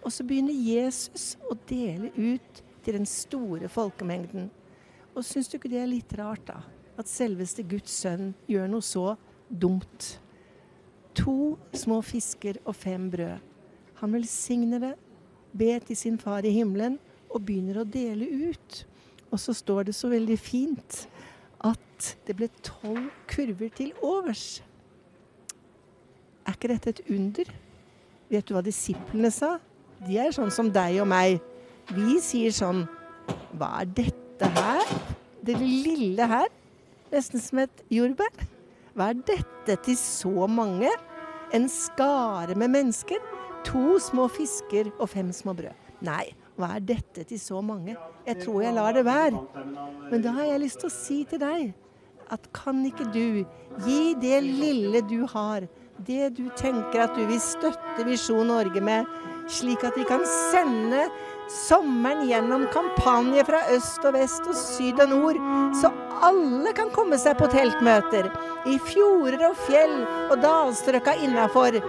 Og 0.03 0.11
så 0.11 0.25
begynner 0.27 0.55
Jesus 0.55 1.33
å 1.47 1.55
dele 1.69 2.11
ut 2.17 2.63
til 2.83 2.97
den 2.97 3.07
store 3.07 3.69
folkemengden. 3.71 4.49
Og 5.13 5.23
syns 5.25 5.47
du 5.47 5.57
ikke 5.57 5.71
det 5.71 5.79
er 5.83 5.91
litt 5.91 6.13
rart, 6.19 6.43
da? 6.49 6.59
At 6.99 7.09
selveste 7.09 7.63
Guds 7.65 7.93
sønn 8.03 8.33
gjør 8.49 8.67
noe 8.69 8.85
så 8.85 9.13
dumt. 9.47 10.17
To 11.17 11.55
små 11.77 12.01
fisker 12.05 12.59
og 12.65 12.75
fem 12.75 13.07
brød. 13.13 13.39
Han 14.01 14.15
velsigner 14.17 14.81
det, 14.83 14.93
ber 15.53 15.85
til 15.87 15.97
sin 15.97 16.17
far 16.19 16.45
i 16.45 16.51
himmelen 16.51 16.97
og 17.29 17.45
begynner 17.45 17.79
å 17.81 17.87
dele 17.87 18.27
ut. 18.51 18.83
Og 19.31 19.39
så 19.41 19.55
står 19.55 19.87
det 19.87 19.95
så 19.97 20.09
veldig 20.11 20.37
fint 20.41 21.03
at 21.63 22.09
det 22.27 22.35
ble 22.37 22.49
tolv 22.65 23.07
kurver 23.29 23.71
til 23.73 23.93
overs. 24.03 24.61
Er 26.43 26.57
ikke 26.57 26.73
dette 26.73 26.91
et 26.91 27.05
under? 27.13 27.53
Vet 28.33 28.47
du 28.49 28.55
hva 28.55 28.63
disiplene 28.65 29.29
sa? 29.29 29.59
De 30.07 30.17
er 30.17 30.33
sånn 30.33 30.51
som 30.53 30.71
deg 30.73 30.97
og 31.03 31.07
meg. 31.11 31.37
Vi 31.93 32.17
sier 32.23 32.53
sånn 32.55 32.85
Hva 33.53 33.69
er 33.83 33.91
dette 33.99 34.49
her? 34.55 34.93
Det 35.45 35.59
lille 35.59 36.25
her? 36.27 36.49
Nesten 37.13 37.43
som 37.43 37.61
et 37.61 37.83
jordbær. 37.93 38.47
Hva 38.97 39.11
er 39.11 39.19
dette 39.27 39.75
til 39.85 39.97
så 39.99 40.47
mange? 40.49 40.89
En 41.53 41.67
skare 41.69 42.57
med 42.57 42.73
mennesker? 42.73 43.21
To 43.69 43.99
små 44.01 44.25
fisker 44.33 44.89
og 44.97 45.11
fem 45.13 45.29
små 45.35 45.53
brød. 45.59 45.77
Nei, 46.03 46.33
hva 46.57 46.73
er 46.79 46.87
dette 46.89 47.27
til 47.29 47.39
så 47.39 47.61
mange? 47.61 47.93
Jeg 48.25 48.41
tror 48.41 48.63
jeg 48.65 48.75
lar 48.75 48.97
det 48.97 49.05
være. 49.05 49.45
Men 50.09 50.25
da 50.25 50.33
har 50.39 50.49
jeg 50.49 50.63
lyst 50.65 50.81
til 50.81 50.89
å 50.89 50.95
si 50.95 51.21
til 51.29 51.41
deg 51.43 51.71
at 52.33 52.49
kan 52.55 52.81
ikke 52.87 53.05
du 53.13 53.43
gi 53.85 54.01
det 54.17 54.39
lille 54.41 55.03
du 55.05 55.21
har, 55.29 55.67
det 56.07 56.29
du 56.37 56.47
tenker 56.57 57.05
at 57.05 57.15
du 57.15 57.23
vil 57.27 57.39
støtte 57.41 58.05
Visjon 58.07 58.49
Norge 58.49 58.81
med, 58.83 59.07
slik 59.51 59.83
at 59.87 59.95
de 59.99 60.05
kan 60.07 60.23
sende 60.51 61.05
sommeren 61.51 62.23
gjennom 62.27 62.65
kampanje 62.73 63.43
fra 63.47 63.61
øst 63.75 64.03
og 64.07 64.15
vest 64.15 64.47
og 64.47 64.57
syd 64.57 64.99
og 65.03 65.11
nord, 65.11 65.39
så 65.79 65.91
alle 66.23 66.71
kan 66.75 66.91
komme 66.95 67.19
seg 67.19 67.37
på 67.39 67.49
teltmøter. 67.51 68.29
I 68.67 68.77
fjorder 68.87 69.49
og 69.49 69.57
fjell 69.67 69.95
og 70.31 70.37
dalstrøkka 70.43 71.17
innafor. 71.25 71.79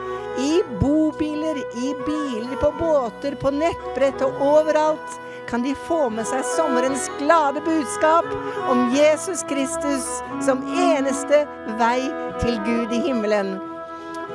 I 0.43 0.63
bobiler, 0.81 1.61
i 1.79 1.93
biler, 2.07 2.57
på 2.59 2.73
båter, 2.81 3.39
på 3.39 3.55
nettbrett 3.55 4.25
og 4.27 4.43
overalt 4.43 5.21
kan 5.47 5.63
de 5.63 5.75
få 5.87 6.09
med 6.11 6.27
seg 6.27 6.43
sommerens 6.55 7.07
glade 7.21 7.61
budskap 7.67 8.27
om 8.73 8.89
Jesus 8.97 9.45
Kristus 9.47 10.09
som 10.43 10.65
eneste 10.89 11.45
vei 11.79 12.01
til 12.43 12.59
Gud 12.67 12.97
i 12.97 13.05
himmelen. 13.07 13.55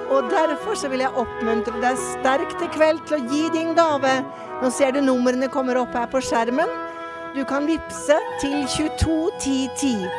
Og 0.10 0.30
derfor 0.32 0.78
så 0.78 0.90
vil 0.90 1.04
jeg 1.04 1.14
oppmuntre 1.22 1.82
deg 1.84 1.98
sterkt 2.02 2.64
i 2.66 2.70
kveld 2.74 3.04
til 3.06 3.20
å 3.20 3.26
gi 3.30 3.44
din 3.54 3.76
gave. 3.78 4.14
Nå 4.60 4.72
ser 4.74 4.96
du 4.96 5.04
numrene 5.06 5.52
kommer 5.54 5.78
opp 5.82 5.94
her 5.94 6.10
på 6.10 6.22
skjermen. 6.26 6.72
Du 7.36 7.44
kan 7.46 7.68
vippse 7.70 8.18
til 8.42 8.64
221010. 8.66 10.10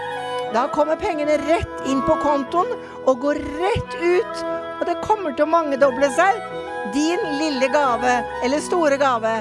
Da 0.54 0.68
kommer 0.74 0.98
pengene 0.98 1.36
rett 1.42 1.84
inn 1.90 2.02
på 2.06 2.16
kontoen 2.22 2.70
og 3.04 3.20
går 3.24 3.42
rett 3.58 3.98
ut. 3.98 4.44
Og 4.80 4.86
det 4.86 5.00
kommer 5.04 5.34
til 5.34 5.46
å 5.46 5.52
mangedoble 5.52 6.10
seg. 6.14 6.38
Din 6.94 7.22
lille 7.38 7.68
gave, 7.70 8.14
eller 8.46 8.62
store 8.64 8.96
gave, 8.98 9.40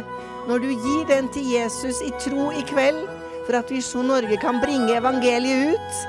når 0.49 0.65
du 0.65 0.69
gir 0.73 1.05
den 1.09 1.29
til 1.33 1.45
Jesus 1.49 2.01
i 2.05 2.11
tro 2.21 2.49
i 2.51 2.65
kveld, 2.67 3.05
for 3.47 3.57
at 3.61 3.71
Visjon 3.71 4.09
Norge 4.09 4.37
kan 4.41 4.59
bringe 4.61 4.97
evangeliet 4.97 5.73
ut, 5.73 6.01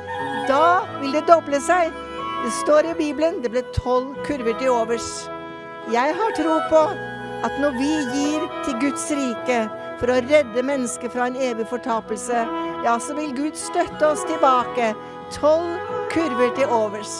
da 0.49 0.83
vil 1.01 1.15
det 1.17 1.29
doble 1.29 1.61
seg. 1.65 1.93
Det 2.45 2.51
står 2.51 2.87
i 2.91 2.95
Bibelen 2.97 3.43
det 3.45 3.51
ble 3.53 3.61
tolv 3.77 4.15
kurver 4.25 4.55
til 4.59 4.73
overs. 4.73 5.09
Jeg 5.93 6.15
har 6.17 6.31
tro 6.39 6.55
på 6.71 6.83
at 7.45 7.57
når 7.61 7.75
vi 7.77 7.91
gir 8.15 8.47
til 8.65 8.79
Guds 8.81 9.05
rike 9.13 9.59
for 10.01 10.13
å 10.13 10.21
redde 10.25 10.63
mennesker 10.65 11.13
fra 11.13 11.27
en 11.29 11.37
evig 11.37 11.67
fortapelse, 11.69 12.45
ja, 12.87 12.95
så 12.97 13.17
vil 13.19 13.35
Gud 13.37 13.59
støtte 13.61 14.09
oss 14.09 14.25
tilbake. 14.29 14.95
Tolv 15.37 15.75
kurver 16.13 16.55
til 16.57 16.73
overs. 16.73 17.13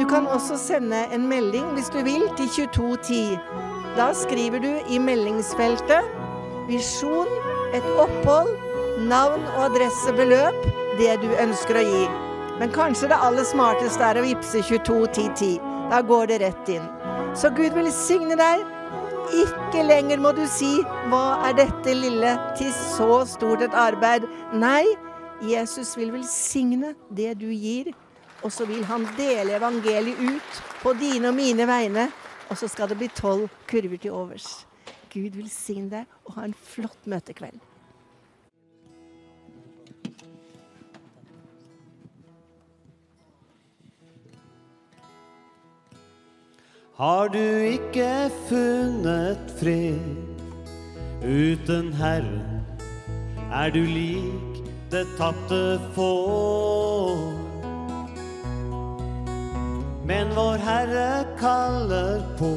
Du 0.00 0.02
kan 0.10 0.26
også 0.26 0.58
sende 0.58 1.04
en 1.14 1.28
melding 1.30 1.68
hvis 1.76 1.92
du 1.94 2.00
vil 2.02 2.26
til 2.40 2.50
2210. 2.56 3.38
Da 3.94 4.08
skriver 4.14 4.62
du 4.64 4.72
i 4.90 4.98
meldingsfeltet 4.98 6.10
visjon, 6.66 7.30
et 7.74 7.86
opphold, 7.94 8.50
navn 9.06 9.46
og 9.54 9.68
adressebeløp, 9.68 10.66
det 10.98 11.14
du 11.22 11.30
ønsker 11.38 11.78
å 11.78 11.86
gi. 11.86 12.02
Men 12.60 12.72
kanskje 12.72 13.08
det 13.08 13.16
aller 13.24 13.46
smarteste 13.48 14.04
er 14.04 14.18
å 14.20 14.22
vippse 14.26 14.60
221010. 14.68 15.54
Da 15.88 16.02
går 16.04 16.26
det 16.28 16.36
rett 16.42 16.68
inn. 16.68 16.84
Så 17.32 17.48
Gud 17.56 17.72
velsigne 17.72 18.36
deg. 18.36 18.66
Ikke 19.40 19.84
lenger 19.86 20.20
må 20.20 20.32
du 20.36 20.42
si 20.46 20.82
'Hva 21.08 21.48
er 21.48 21.54
dette 21.56 21.94
lille?' 21.94 22.36
til 22.58 22.72
så 22.72 23.24
stort 23.24 23.62
et 23.62 23.72
arbeid. 23.72 24.28
Nei, 24.52 24.84
Jesus 25.40 25.96
vil 25.96 26.12
velsigne 26.12 26.94
det 27.08 27.38
du 27.38 27.48
gir, 27.48 27.94
og 28.44 28.52
så 28.52 28.66
vil 28.66 28.84
han 28.84 29.08
dele 29.16 29.56
evangeliet 29.56 30.20
ut 30.20 30.62
på 30.82 30.92
dine 30.92 31.28
og 31.28 31.34
mine 31.34 31.66
vegne. 31.66 32.10
Og 32.50 32.58
så 32.58 32.68
skal 32.68 32.88
det 32.88 32.98
bli 32.98 33.08
tolv 33.08 33.48
kurver 33.66 33.96
til 33.96 34.12
overs. 34.12 34.66
Gud 35.08 35.30
velsigne 35.30 35.90
deg, 35.90 36.06
og 36.26 36.34
ha 36.34 36.44
en 36.44 36.54
flott 36.54 37.06
møtekveld. 37.06 37.69
Har 47.00 47.30
du 47.32 47.40
ikke 47.64 48.28
funnet 48.44 49.52
fred 49.56 50.18
uten 51.24 51.86
Herren, 51.96 52.60
er 53.48 53.72
du 53.72 53.80
lik 53.88 54.58
det 54.92 55.06
tapte 55.16 55.78
får. 55.96 57.22
Men 60.04 60.34
vår 60.36 60.60
Herre 60.66 61.24
kaller 61.40 62.20
på 62.36 62.52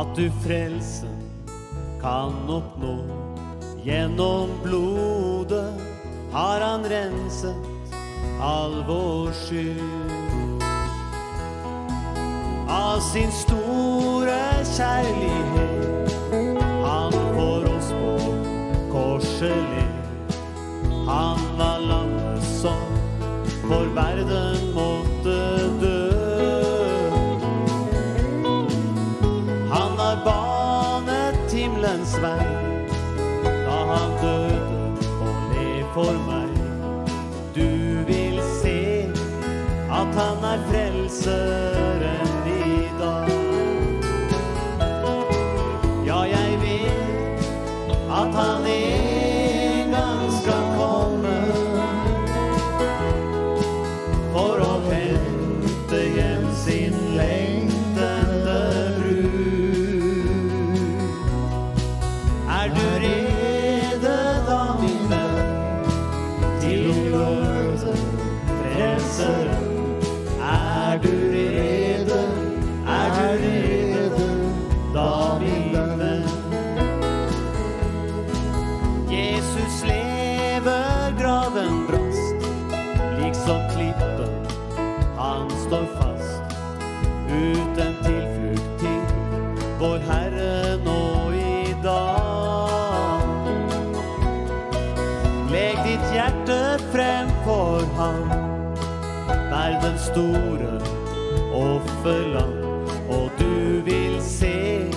at 0.00 0.10
du 0.18 0.26
frelsen 0.42 1.14
kan 2.02 2.34
oppnå. 2.50 2.96
Gjennom 3.86 4.58
blodet 4.66 5.78
har 6.34 6.66
han 6.66 6.90
renset 6.90 7.94
all 8.42 8.80
vår 8.90 9.30
skyld 9.46 10.29
av 12.70 13.00
sin 13.00 13.32
store 13.32 14.38
kjærlighet. 14.76 16.12
Han 16.84 17.12
for 17.34 17.66
oss 17.76 17.90
på 17.90 18.12
korset 18.92 19.56
led. 19.72 20.34
Han 21.08 21.40
var 21.58 21.78
landet 21.78 22.44
som 22.44 22.86
for 23.66 23.90
verden 23.94 24.70
måtte 24.74 25.38
dø. 25.80 26.10
Han 29.70 29.98
har 29.98 30.22
banet 30.24 31.52
himmelens 31.52 32.14
vei 32.22 32.46
da 33.66 33.78
han 33.90 34.14
døde 34.22 35.10
og 35.26 35.42
led 35.54 35.82
for 35.94 36.22
meg. 36.28 36.54
Du 37.54 37.66
vil 38.06 38.38
se 38.62 38.78
at 39.90 40.14
han 40.22 40.46
er 40.52 40.68
frelseren 40.70 41.59
Jesus 79.60 79.82
lever, 79.82 81.12
graven 81.18 81.86
brast, 81.86 82.34
liksom 83.18 83.60
klippen, 83.74 84.46
han 85.16 85.50
står 85.50 85.86
fast. 85.98 86.42
Uten 87.28 87.94
tilflukt 88.04 88.80
til 88.80 89.00
vår 89.78 89.98
Herre 90.08 90.78
nå 90.84 91.04
i 91.36 91.74
dag. 91.84 93.50
Legg 95.52 95.84
ditt 95.84 96.08
hjerte 96.14 96.60
frem 96.94 97.28
for 97.44 97.84
ham 98.00 98.24
verdens 99.28 100.08
store 100.08 100.72
offerland, 101.52 102.64
og 103.12 103.28
du 103.36 103.82
vil 103.84 104.20
se 104.24 104.88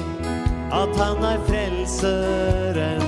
at 0.71 1.01
han 1.03 1.33
er 1.33 1.49
frelseren 1.51 3.02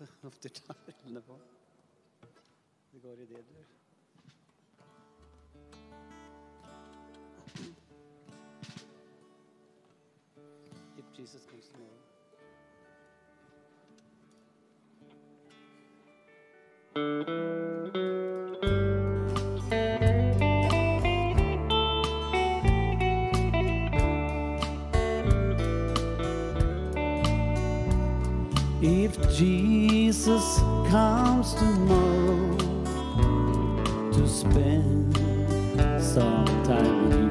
nok. 0.00 0.08
Og 0.08 0.08
at 0.08 0.12
det 0.22 0.26
ofte 0.26 0.48
tar 0.48 0.76
brillene 0.84 1.22
på. 1.22 1.38
Det 2.92 3.02
går 3.02 3.12
i 3.12 3.16
det 3.16 3.28
du 3.28 3.34
gjør. 3.34 3.64
If 10.98 11.18
Jesus 11.18 11.46
comes 11.46 11.68
tomorrow. 11.68 12.00
If 28.82 29.36
Jesus 29.36 30.56
comes 30.88 31.52
tomorrow 31.52 32.56
to 34.10 34.26
spend 34.26 35.14
some 36.02 36.46
time 36.64 37.10
with 37.10 37.18
you, 37.18 37.30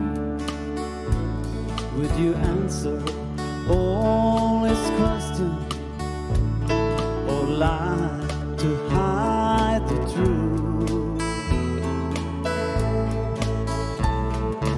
would 1.97 2.15
you 2.19 2.35
answer 2.35 3.03
all 3.67 4.63
his 4.65 4.77
questions 4.99 5.73
or 7.27 7.47
lie 7.47 8.27
to 8.57 8.89
hide 8.89 9.87
the 9.87 9.97
truth? 10.13 10.91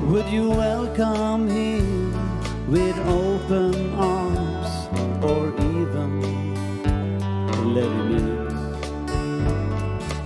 Would 0.10 0.28
you 0.28 0.52
welcome 0.52 1.50
him 1.50 2.14
with 2.72 2.98
open 3.00 3.94
arms 3.96 4.21
let 7.74 7.86
him 7.86 8.12
in? 8.18 8.42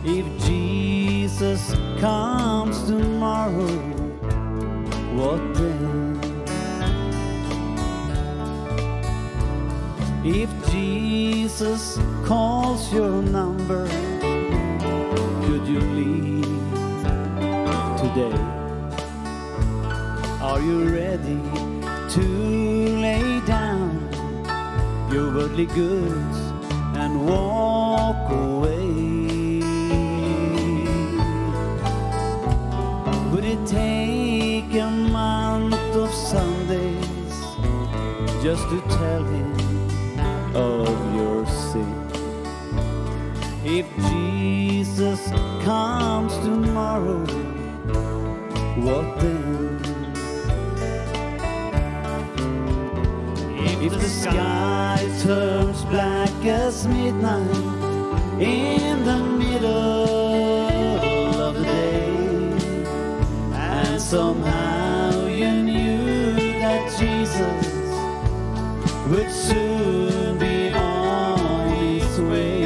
If 0.03 0.25
Jesus 0.45 1.75
comes 1.99 2.83
tomorrow, 2.87 3.67
what 5.13 5.41
then? 5.53 6.19
If 10.23 10.49
Jesus 10.71 11.99
calls 12.25 12.91
your 12.91 13.21
number, 13.21 13.87
could 15.45 15.67
you 15.67 15.79
leave 15.79 16.45
today? 18.01 18.37
Are 20.41 20.61
you 20.61 20.89
ready 20.89 21.41
to 22.15 22.21
lay 23.05 23.39
down 23.45 24.09
your 25.11 25.31
worldly 25.31 25.67
goods 25.67 26.44
walk 27.25 28.29
away? 28.29 29.61
Would 33.31 33.45
it 33.45 33.65
take 33.65 34.73
a 34.75 34.89
month 34.89 35.95
of 35.95 36.13
Sundays 36.13 37.35
just 38.43 38.63
to 38.69 38.81
tell 38.99 39.23
him 39.23 39.51
of 40.55 41.15
your 41.15 41.45
sin? 41.47 41.93
If 43.63 43.87
Jesus 44.09 45.21
comes 45.63 46.33
tomorrow, 46.39 47.25
what 48.85 49.19
then? 49.19 49.44
If 53.85 53.93
the 53.93 54.09
sky 54.09 54.97
turns 55.21 55.85
black 55.85 56.33
as 56.43 56.87
midnight 56.87 58.41
in 58.41 59.05
the 59.05 59.17
middle 59.43 60.99
of 61.39 61.53
the 61.53 61.63
day, 61.63 62.09
and 63.53 64.01
somehow 64.01 65.27
you 65.27 65.51
knew 65.61 66.33
that 66.61 66.89
Jesus 66.97 67.85
would 69.07 69.31
soon 69.31 70.39
be 70.39 70.73
on 70.73 71.69
his 71.75 72.19
way, 72.21 72.65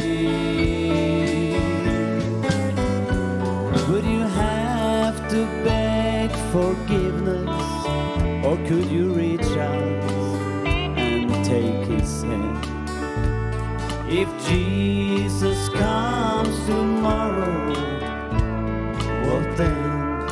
would 3.89 4.05
you 4.05 4.21
have 4.21 5.27
to 5.31 5.45
beg 5.65 6.31
forgiveness, 6.53 7.59
or 8.45 8.55
could 8.69 8.89
you 8.89 9.08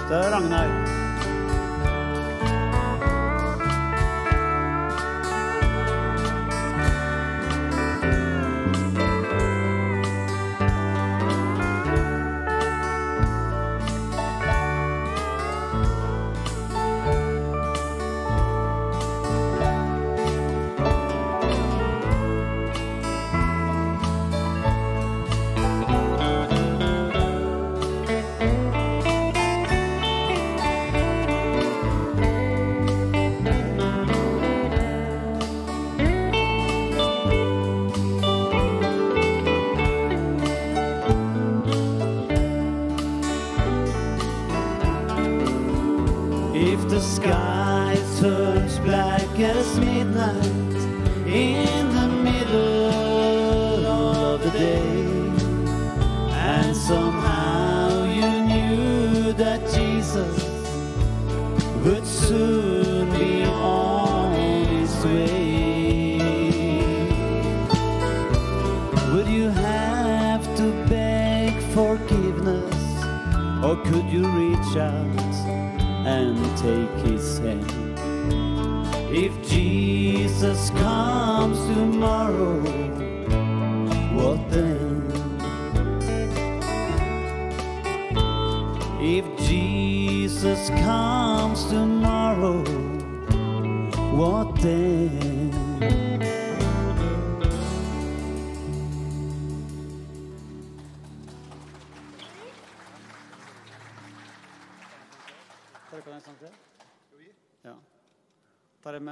then? 0.10 0.20
Det 0.22 0.26
er 0.26 0.32
Ragnar. 0.32 0.77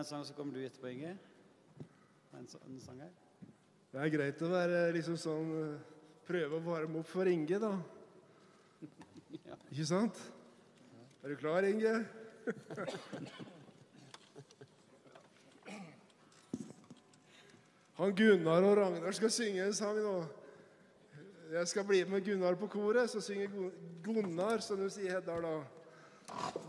En 0.06 0.10
sang, 0.10 0.26
så 0.26 0.34
kommer 0.38 0.54
du 0.54 0.62
etterpå, 0.62 0.88
Inge? 0.88 1.18
En, 2.38 2.46
en 2.46 2.80
sang 2.80 3.00
her? 3.02 3.14
Det 3.90 4.02
er 4.04 4.12
greit 4.14 4.42
å 4.46 4.50
være 4.52 4.82
liksom 4.94 5.16
sånn 5.18 5.54
eh, 5.58 5.94
Prøve 6.26 6.58
å 6.58 6.66
varme 6.66 7.00
opp 7.02 7.08
for 7.10 7.30
Inge, 7.30 7.58
da. 7.62 7.72
Ikke 9.72 9.86
sant? 9.90 10.20
Er 11.24 11.34
du 11.34 11.38
klar, 11.38 11.66
Inge? 11.66 11.94
Han 17.98 18.14
Gunnar 18.18 18.66
og 18.66 18.76
Ragnar 18.82 19.18
skal 19.18 19.34
synge 19.34 19.66
en 19.66 19.78
sang 19.78 19.98
nå. 20.02 20.16
Jeg 21.54 21.72
skal 21.72 21.86
bli 21.88 22.04
med 22.10 22.26
Gunnar 22.26 22.58
på 22.62 22.70
koret, 22.74 23.10
så 23.10 23.22
synger 23.26 23.54
Gunnar, 24.06 24.62
som 24.66 24.82
du 24.82 24.86
sier, 24.90 25.18
Heddar, 25.18 25.46
da. 25.46 25.56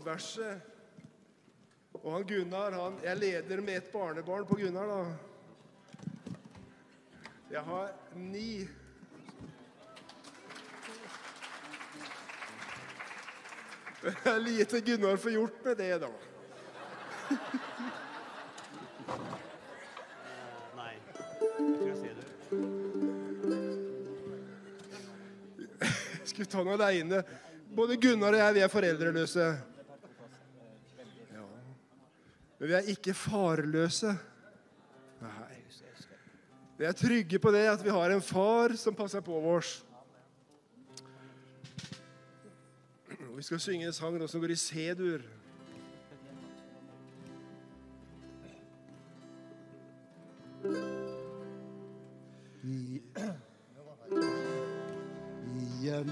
Verset. 0.05 0.76
Og 2.03 2.11
han 2.13 2.23
Gunnar, 2.27 2.71
han 2.71 2.99
Jeg 3.03 3.17
leder 3.17 3.61
med 3.61 3.77
ett 3.77 3.91
barnebarn 3.91 4.45
på 4.45 4.55
Gunnar, 4.55 4.87
da. 4.87 5.05
Jeg 7.51 7.61
har 7.61 7.91
ni. 8.13 8.67
Det 14.01 14.29
er 14.29 14.39
lite 14.39 14.79
Gunnar 14.79 15.17
får 15.17 15.31
gjort 15.31 15.63
med 15.65 15.77
det, 15.77 15.97
da. 16.03 16.09
Nei. 20.77 20.95
Tror 21.57 21.87
jeg 21.87 21.97
sier 22.03 22.15
det. 22.19 22.25
Skulle 26.27 26.49
ta 26.51 26.63
noe 26.63 26.75
aleine. 26.77 27.23
Både 27.73 27.95
Gunnar 27.95 28.33
og 28.35 28.39
jeg, 28.43 28.53
vi 28.59 28.61
er 28.67 28.71
foreldreløse. 28.71 29.76
Men 32.57 32.69
vi 32.69 32.73
er 32.73 32.89
ikke 32.93 33.13
farløse. 33.13 34.17
Nei. 35.21 35.57
Vi 36.77 36.85
er 36.85 36.93
trygge 36.93 37.39
på 37.41 37.51
det 37.51 37.63
at 37.71 37.83
vi 37.83 37.89
har 37.89 38.11
en 38.13 38.21
far 38.21 38.75
som 38.77 38.95
passer 38.95 39.21
på 39.25 39.33
oss. 39.55 39.83
Vi 43.37 43.43
skal 43.43 43.59
synge 43.59 43.85
en 43.85 43.93
sang 43.93 44.17
som 44.29 44.41
går 44.41 44.53
i 44.53 44.55
C-dur. 44.55 45.21
I 52.63 53.01
en 55.97 56.07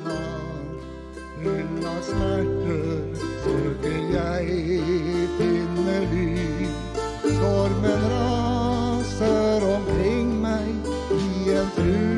natt 1.81 2.05
full 2.13 2.65
av 2.65 3.14
søker 3.45 3.97
jeg 4.15 4.47
finne 5.37 5.97
ly. 6.11 6.67
Stormen 7.37 8.09
raser 8.15 9.69
omkring 9.75 10.35
meg 10.41 10.91
i 11.19 11.55
en 11.59 11.73
truende 11.77 12.14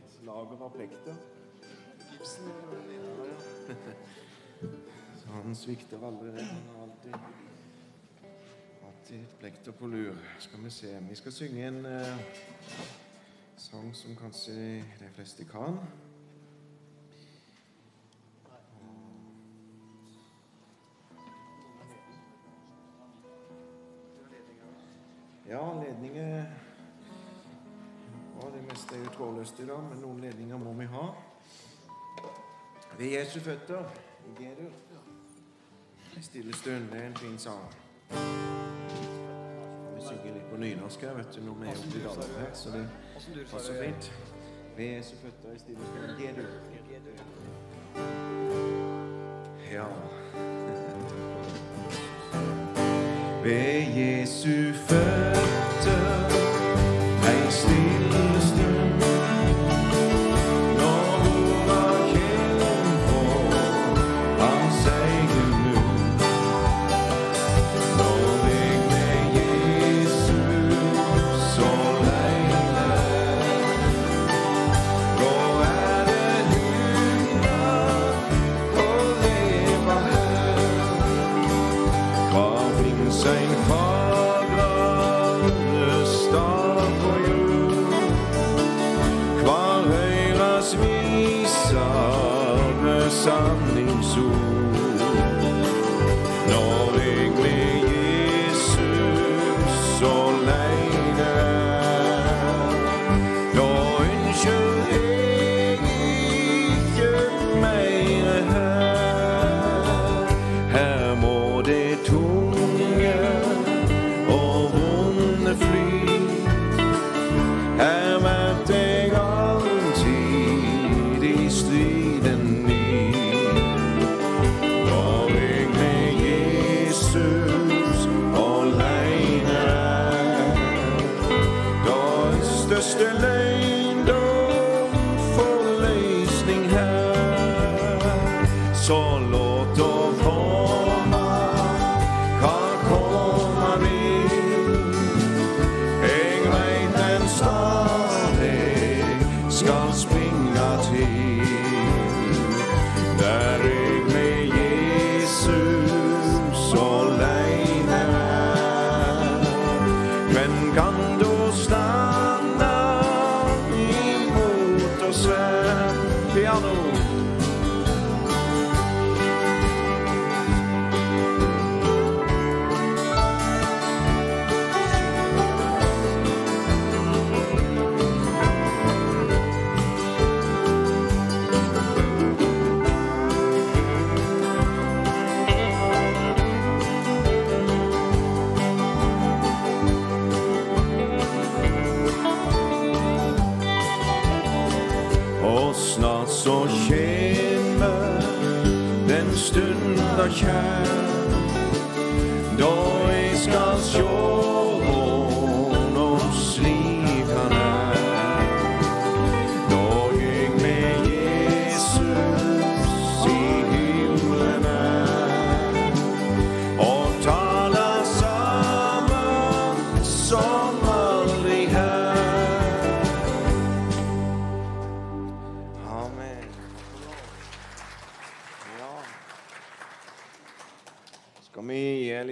litt 0.00 0.26
lag 0.26 0.52
over 0.52 0.68
plektet. 0.68 1.16
Gipsen 2.10 2.48
ja, 2.48 2.80
ja. 3.28 3.84
Så 5.16 5.28
han 5.28 5.54
svikter 5.56 6.06
aldri. 6.06 6.30
Han 6.30 6.68
har 6.74 6.82
alltid, 6.82 7.14
alltid 8.88 9.38
plekter 9.38 9.72
på 9.72 9.86
lur. 9.86 10.16
Skal 10.38 10.64
vi 10.64 10.70
se 10.70 10.98
Vi 11.08 11.14
skal 11.14 11.32
synge 11.32 11.66
en 11.68 11.86
eh, 11.86 12.20
sang 13.56 13.94
som 13.94 14.16
kanskje 14.16 14.54
de 15.00 15.10
fleste 15.14 15.44
kan. 15.44 15.78
oss 29.40 29.52
til 29.52 29.70
ham, 29.70 29.84
men 29.90 29.98
noen 30.02 30.20
ledninger 30.20 30.56
må 30.58 30.72
vi 30.72 30.86
ha. 30.92 31.06
Ved 32.98 33.06
Jesu 33.06 33.40
føtter 33.40 33.84
i 34.28 34.30
G-dur. 34.42 34.72
En 36.16 36.22
stille 36.22 36.56
stund. 36.56 36.90
Det 36.92 37.02
er 37.02 37.06
en 37.06 37.16
fin 37.16 37.38
sang. 37.38 37.74
Vi 38.10 40.02
synger 40.08 40.34
litt 40.34 40.50
på 40.50 40.56
nynorsk 40.56 41.00
her, 41.00 41.14
vet 41.14 41.30
du, 41.36 41.40
når 41.46 41.54
vi 41.60 41.66
er 41.66 41.70
oppe 41.70 41.96
i 41.96 42.02
Dalane 42.04 42.50
så 42.54 42.68
det 42.74 42.84
passer 43.52 43.74
fint. 43.84 44.12
Ved 44.76 44.84
Jesu 44.96 45.14
føtter 45.22 45.54
i 45.54 45.58
stille 45.58 45.84
stund. 45.86 46.10
G-dur. 46.20 46.50
Ja. 49.72 49.86
Ved 53.44 53.80
Jesu 53.96 54.72
føtter 54.74 55.29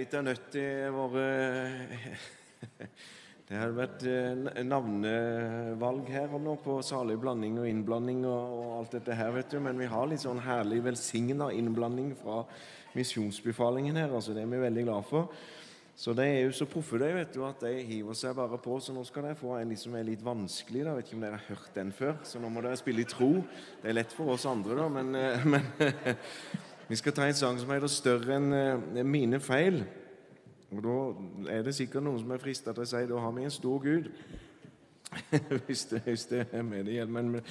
lite 0.09 0.21
nøtt 0.25 0.55
i 0.57 0.69
våre 0.89 1.23
Det 3.49 3.57
hadde 3.57 3.75
vært 3.77 4.03
eh, 4.09 4.63
navnevalg 4.65 6.09
her 6.09 6.33
og 6.33 6.41
nå 6.41 6.55
på 6.61 6.79
salig 6.85 7.17
blanding 7.21 7.59
og 7.61 7.67
innblanding 7.69 8.23
og, 8.29 8.63
alt 8.79 8.95
dette 8.97 9.13
her, 9.17 9.29
vet 9.33 9.53
du. 9.53 9.57
Men 9.61 9.77
vi 9.77 9.89
har 9.89 10.09
litt 10.09 10.21
sånn 10.21 10.41
herlig 10.45 10.79
velsigna 10.85 11.51
innblanding 11.53 12.11
fra 12.17 12.43
misjonsbefalingen 12.97 13.97
her. 14.01 14.13
altså 14.13 14.33
Det 14.33 14.43
er 14.43 14.49
vi 14.49 14.61
veldig 14.61 14.85
glad 14.85 15.05
for. 15.09 15.33
Så 15.97 16.13
de 16.17 16.25
er 16.25 16.43
jo 16.47 16.53
så 16.57 16.69
proffe, 16.69 16.97
de, 17.01 17.09
vet 17.17 17.33
du, 17.33 17.41
at 17.45 17.65
de 17.65 17.73
hiver 17.89 18.17
seg 18.17 18.37
bare 18.37 18.57
på. 18.61 18.77
Så 18.81 18.93
nå 18.93 19.05
skal 19.05 19.29
de 19.29 19.35
få 19.37 19.59
en 19.59 19.73
som 19.77 19.97
er 19.97 20.09
litt 20.09 20.25
vanskelig. 20.25 20.85
da, 20.85 20.97
Vet 20.97 21.09
ikke 21.09 21.17
om 21.19 21.25
dere 21.25 21.37
har 21.37 21.49
hørt 21.49 21.77
den 21.77 21.93
før. 21.93 22.17
Så 22.25 22.41
nå 22.41 22.49
må 22.53 22.65
dere 22.65 22.81
spille 22.81 23.05
i 23.05 23.09
tro. 23.09 23.31
Det 23.81 23.93
er 23.93 23.97
lett 23.97 24.13
for 24.17 24.33
oss 24.33 24.49
andre, 24.49 24.77
da, 24.77 24.89
men, 24.93 25.13
eh, 25.17 25.49
men 25.53 25.69
eh, 25.85 26.13
Vi 26.89 26.97
skal 26.97 27.13
ta 27.13 27.29
en 27.29 27.37
sang 27.37 27.57
som 27.61 27.69
heter 27.69 27.89
'Større 27.89 28.37
enn 28.37 29.05
mine 29.05 29.37
feil'. 29.37 29.83
Og 30.71 30.83
Da 30.83 31.51
er 31.51 31.63
det 31.63 31.75
sikkert 31.75 32.03
noen 32.03 32.19
som 32.19 32.31
er 32.31 32.41
frista 32.41 32.73
til 32.73 32.85
å 32.85 32.89
si 32.89 33.05
da 33.09 33.21
har 33.23 33.31
vi 33.33 33.43
en 33.43 33.53
stor 33.53 33.79
Gud. 33.83 34.11
hvis, 35.65 35.85
det, 35.85 36.01
hvis 36.05 36.25
det 36.29 36.45
er 36.51 36.61
med 36.61 36.85
det 36.85 36.99
gjelder. 36.99 37.13
Men 37.13 37.41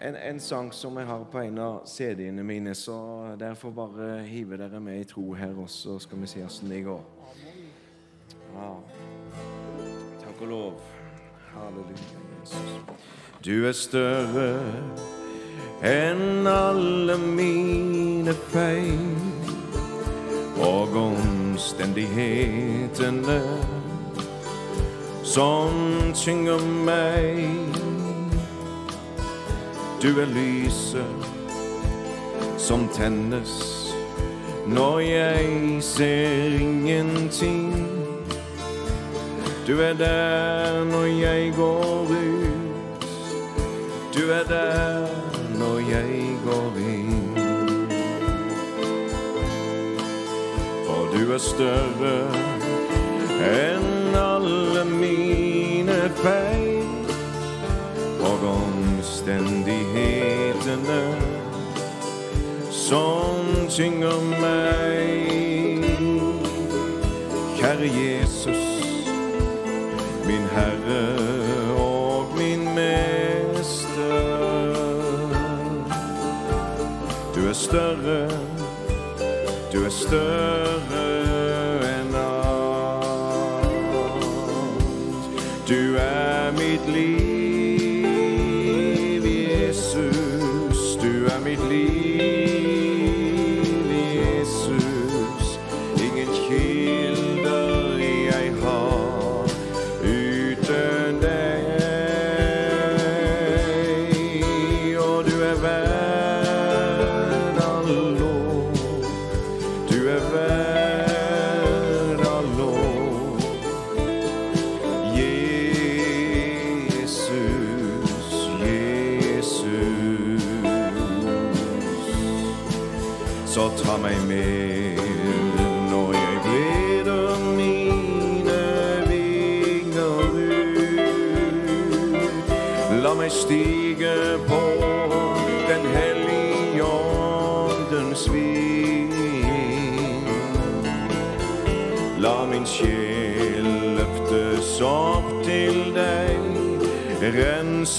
en, 0.00 0.16
en 0.16 0.40
sang 0.40 0.72
som 0.72 0.96
jeg 0.96 1.06
har 1.06 1.24
på 1.32 1.40
en 1.40 1.58
av 1.58 1.80
CD-ene 1.88 2.44
mine, 2.44 2.74
så 2.74 2.96
derfor 3.40 3.70
bare 3.70 4.22
hive 4.28 4.56
dere 4.60 4.80
med 4.80 5.00
i 5.00 5.08
tro 5.08 5.32
her 5.34 5.56
også, 5.56 5.98
skal 5.98 6.20
vi 6.20 6.26
se 6.26 6.44
åssen 6.44 6.72
det 6.72 6.84
går. 6.84 7.02
Ja. 8.54 8.70
Takk 10.20 10.40
og 10.40 10.48
lov. 10.48 10.80
Halleluja, 11.50 12.20
Jesus. 12.40 13.00
Du 13.44 13.66
er 13.66 13.72
større 13.72 14.50
enn 15.82 16.46
alle 16.46 17.16
mine 17.18 18.34
feil 18.52 19.16
og 20.60 20.92
omstendighetene 21.60 23.40
som 25.22 25.68
tynger 26.14 26.58
meg. 26.86 27.44
Du 30.02 30.20
er 30.20 30.26
lyset 30.32 31.04
som 32.56 32.88
tennes 32.96 33.52
når 34.66 35.00
jeg 35.00 35.82
ser 35.84 36.56
ingenting. 36.60 37.74
Du 39.66 39.80
er 39.80 39.92
der 39.92 40.84
når 40.84 41.04
jeg 41.04 41.52
går 41.56 42.08
ut. 42.08 43.04
Du 44.16 44.30
er 44.32 44.44
der 44.48 45.06
når 45.58 45.78
jeg 45.90 46.36
går 46.44 46.72
inn. 46.78 46.99
Du 51.12 51.32
er 51.32 51.38
større 51.38 52.30
enn 53.40 54.14
alle 54.14 54.84
mine 54.84 56.10
feil 56.20 56.84
og 58.20 58.44
omstendighetene 58.50 61.02
som 62.70 63.66
tynger 63.68 64.20
meg. 64.40 65.84
Kjære 67.58 67.90
Jesus, 67.96 68.64
min 70.26 70.44
Herre 70.54 71.04
og 71.78 72.26
min 72.38 72.64
Mester. 72.74 74.74
Du 77.34 77.48
er 77.48 77.52
større, 77.52 78.30
du 79.72 79.84
er 79.84 79.90
større 79.90 80.79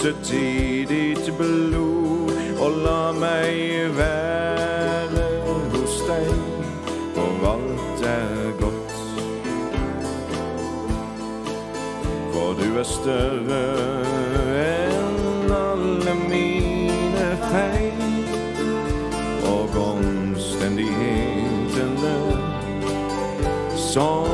renset 0.01 0.33
i 0.33 0.85
ditt 0.85 1.37
blod, 1.37 2.31
og 2.59 2.71
la 2.83 3.11
meg 3.13 3.95
være 3.95 5.23
hos 5.73 6.01
deg, 6.07 6.33
for 7.15 7.31
alt 7.51 8.01
er 8.05 8.51
godt. 8.59 8.91
For 12.33 12.53
du 12.57 12.77
er 12.79 12.83
større 12.83 13.63
enn 14.63 15.51
alle 15.53 16.13
mine 16.29 17.37
feil 17.51 18.01
og 19.51 19.69
omstendighetene 19.85 22.17
som 23.91 24.25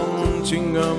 tynger 0.46 0.94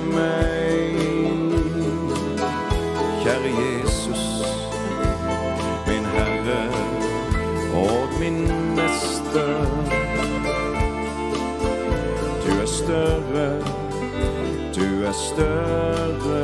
er 15.09 15.13
større 15.13 16.41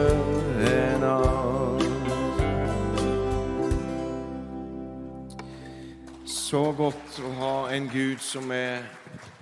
enn 0.66 1.04
alt. 1.06 1.84
Så 6.26 6.62
godt 6.74 7.20
å 7.22 7.34
ha 7.38 7.52
en 7.76 7.86
Gud 7.92 8.24
som 8.26 8.50
er 8.56 8.88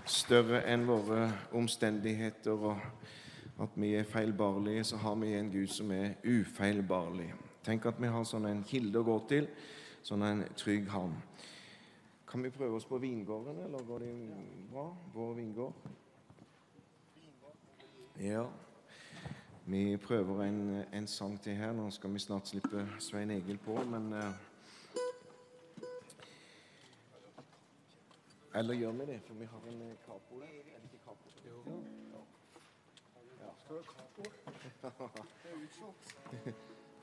større 0.10 0.66
enn 0.68 0.84
våre 0.90 1.30
omstendigheter, 1.56 2.66
og 2.68 3.64
at 3.64 3.78
vi 3.80 3.94
er 3.96 4.10
feilbarlige, 4.10 4.84
så 4.92 5.00
har 5.06 5.16
vi 5.22 5.32
en 5.38 5.54
Gud 5.54 5.72
som 5.72 5.94
er 5.96 6.18
ufeilbarlig. 6.26 7.30
Tenk 7.64 7.88
at 7.88 8.02
vi 8.04 8.12
har 8.12 8.28
sånn 8.28 8.50
en 8.50 8.66
kilde 8.68 9.00
å 9.00 9.08
gå 9.08 9.18
til, 9.32 9.48
sånn 10.04 10.28
en 10.28 10.44
trygg 10.60 10.92
havn. 10.92 11.16
Kan 12.28 12.44
vi 12.44 12.52
prøve 12.52 12.76
oss 12.82 12.90
på 12.92 13.00
vingården, 13.00 13.64
eller 13.70 13.88
går 13.88 14.04
det 14.04 14.12
bra? 14.74 14.90
Vår 15.16 15.34
vingård? 15.40 15.90
Ja. 18.20 18.50
Vi 19.66 19.98
prøver 19.98 20.44
en, 20.44 20.84
en 20.94 21.08
sang 21.08 21.42
til 21.42 21.56
her. 21.56 21.72
Nå 21.72 21.90
skal 21.90 22.14
vi 22.14 22.20
snart 22.20 22.48
slippe 22.48 22.88
Svein 23.00 23.32
Egil 23.32 23.58
på, 23.58 23.84
men 23.84 24.14
eh, 24.14 24.34
Eller 28.56 28.74
gjør 28.74 28.92
vi 28.92 29.06
det? 29.06 29.22
For 29.28 29.34
vi 29.34 29.46
har 29.46 29.60
en 29.70 29.82
eh, 29.82 29.96
capo 30.06 30.40
der. 30.40 30.46
Er 30.46 30.80
det 30.82 30.84
ikke 30.84 31.04
capo? 31.06 31.30
Jo. 31.48 31.56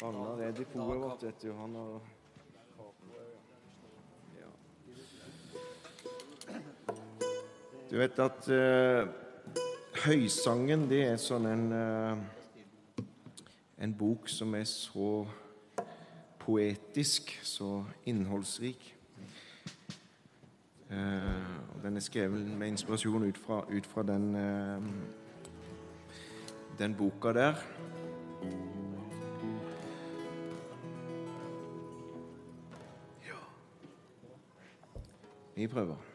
Ragnar 0.02 0.40
er 0.46 0.52
depotet 0.52 1.00
vårt, 1.00 1.22
vet 1.22 1.42
du. 1.42 1.52
Han 1.52 1.74
har 1.74 2.00
ja. 4.36 4.50
Du 7.90 7.96
vet 7.98 8.18
at 8.18 8.48
uh, 8.48 9.08
Høysangen, 10.04 10.86
det 10.92 11.02
er 11.08 11.16
sånn 11.18 11.48
en 11.50 11.72
eh, 11.74 12.39
En 13.80 13.94
bok 13.94 14.28
som 14.28 14.54
er 14.54 14.64
så 14.64 15.26
poetisk, 16.38 17.40
så 17.42 17.84
innholdsrik. 18.06 18.96
Eh, 20.90 20.96
og 21.74 21.82
den 21.82 21.96
er 21.96 22.00
skrevet 22.00 22.46
med 22.58 22.68
inspirasjon 22.68 23.22
ut 23.22 23.38
fra, 23.38 23.64
ut 23.70 23.86
fra 23.86 24.02
den, 24.02 24.34
eh, 24.36 24.82
den 26.78 26.94
boka 26.94 27.32
der. 27.32 27.54
Vi 35.54 35.66
prøver. 35.66 36.09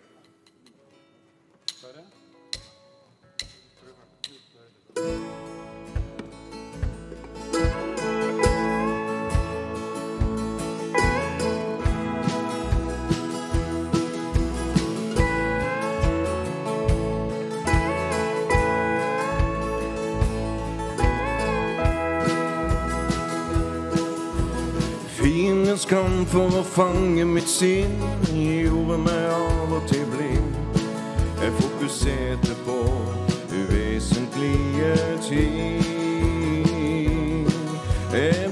Kamp 25.86 26.26
for 26.32 26.50
å 26.50 26.64
fange 26.66 27.22
mitt 27.30 27.46
sinn 27.46 28.00
gjorde 28.34 28.98
meg 29.04 29.26
av 29.36 29.76
og 29.78 29.84
til 29.86 30.02
blind. 30.10 30.56
Jeg 31.38 31.54
fokuserte 31.60 32.56
på 32.66 32.80
uvesentlige 33.54 34.96
ting. 35.28 35.86
Jeg 38.16 38.50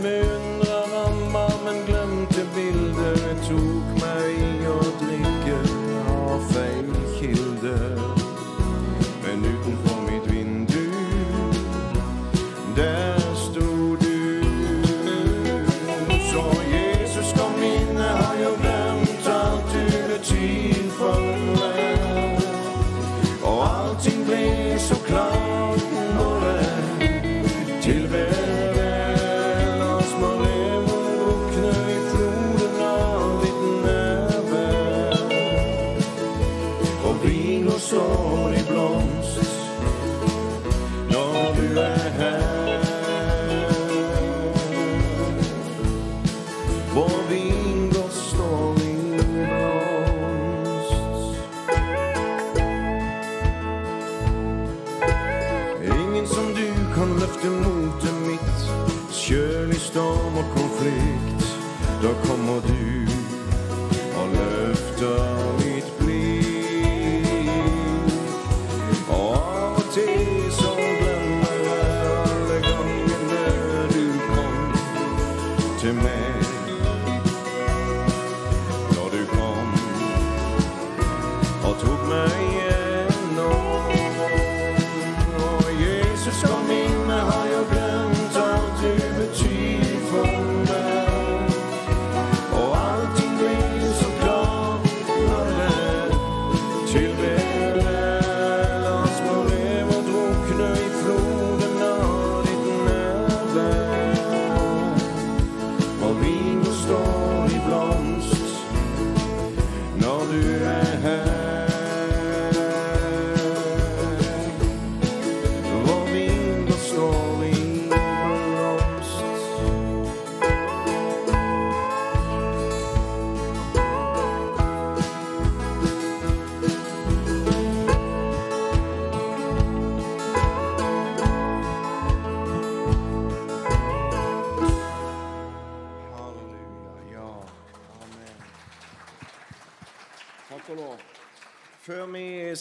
Da 62.03 62.09
kommer 62.27 62.59
du 62.67 62.82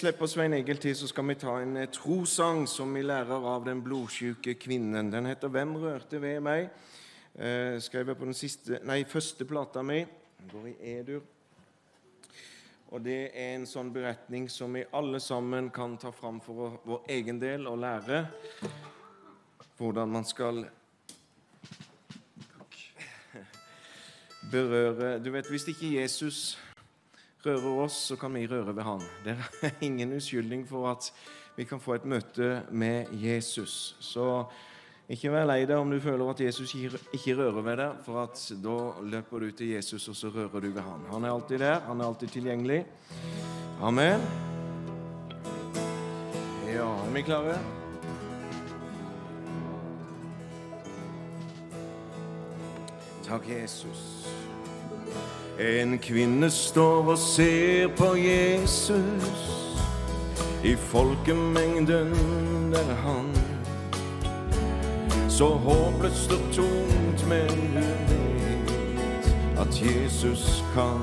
slipper 0.02 0.26
Svein 0.26 0.52
Egil 0.52 0.80
til, 0.82 0.96
så 0.98 1.06
skal 1.06 1.28
vi 1.28 1.34
ta 1.38 1.52
en 1.62 1.76
eh, 1.78 1.90
trossang 1.94 2.64
som 2.66 2.90
vi 2.94 3.04
lærer 3.06 3.44
av 3.46 3.62
den 3.62 3.84
blodsjuke 3.84 4.56
kvinnen. 4.58 5.12
Den 5.12 5.26
heter 5.26 5.48
'Hvem 5.48 5.76
rørte 5.76 6.22
ved 6.22 6.40
meg'? 6.40 6.70
Eh, 7.34 7.80
skrevet 7.80 8.18
på 8.18 8.24
den 8.24 8.34
siste, 8.34 8.80
nei, 8.82 9.04
første 9.04 9.44
plata 9.44 9.82
mi. 9.82 10.00
Den 10.38 10.48
går 10.52 10.66
i 10.66 10.74
E-dur. 10.80 11.20
Og 12.90 13.04
det 13.04 13.30
er 13.34 13.54
en 13.54 13.66
sånn 13.66 13.92
beretning 13.92 14.50
som 14.50 14.74
vi 14.74 14.84
alle 14.92 15.20
sammen 15.20 15.70
kan 15.70 15.96
ta 15.96 16.10
fram 16.10 16.40
for 16.40 16.80
vår 16.84 17.04
egen 17.08 17.40
del 17.40 17.66
og 17.66 17.78
lære 17.78 18.26
hvordan 19.78 20.08
man 20.08 20.24
skal 20.24 20.66
berøre 24.50 25.24
Du 25.24 25.30
vet, 25.30 25.48
hvis 25.48 25.68
ikke 25.68 26.00
Jesus 26.02 26.58
rører 27.46 27.84
oss, 27.84 27.96
så 28.08 28.16
kan 28.16 28.34
vi 28.34 28.46
røre 28.46 28.74
ved 28.76 28.82
han. 28.86 29.02
Det 29.24 29.36
er 29.36 29.70
ingen 29.88 30.16
uskyldning 30.16 30.66
for 30.68 30.90
at 30.90 31.12
vi 31.56 31.64
kan 31.68 31.80
få 31.80 31.94
et 31.98 32.04
møte 32.08 32.62
med 32.70 33.10
Jesus. 33.12 33.96
Så 34.00 34.44
ikke 35.12 35.32
vær 35.34 35.44
lei 35.44 35.64
deg 35.68 35.76
om 35.76 35.90
du 35.90 35.98
føler 36.00 36.30
at 36.30 36.40
Jesus 36.40 36.72
ikke 36.78 37.34
rører 37.36 37.62
ved 37.66 37.76
deg, 37.82 37.98
for 38.06 38.22
at 38.22 38.44
da 38.64 38.76
løper 39.02 39.44
du 39.44 39.50
til 39.50 39.74
Jesus, 39.74 40.08
og 40.08 40.16
så 40.16 40.30
rører 40.32 40.60
du 40.60 40.70
ved 40.70 40.82
han. 40.82 41.04
Han 41.12 41.24
er 41.24 41.34
alltid 41.34 41.58
der, 41.58 41.80
han 41.88 42.00
er 42.00 42.06
alltid 42.06 42.28
tilgjengelig. 42.28 42.84
Amen. 43.82 44.20
Ja, 46.72 46.88
er 46.88 47.10
vi 47.12 47.22
klare? 47.22 47.58
Takk, 53.26 53.48
Jesus. 53.48 54.28
En 55.60 55.98
kvinne 55.98 56.50
står 56.50 57.10
og 57.12 57.18
ser 57.18 57.88
på 57.96 58.14
Jesus. 58.16 59.48
I 60.64 60.76
folkemengden 60.76 62.14
der 62.72 62.94
han 63.04 63.28
så 65.28 65.46
håpløst 65.46 66.32
og 66.32 66.38
tomt, 66.52 67.28
men 67.28 67.48
hun 67.50 67.74
vet 67.74 69.34
at 69.58 69.82
Jesus 69.82 70.64
kan. 70.74 71.02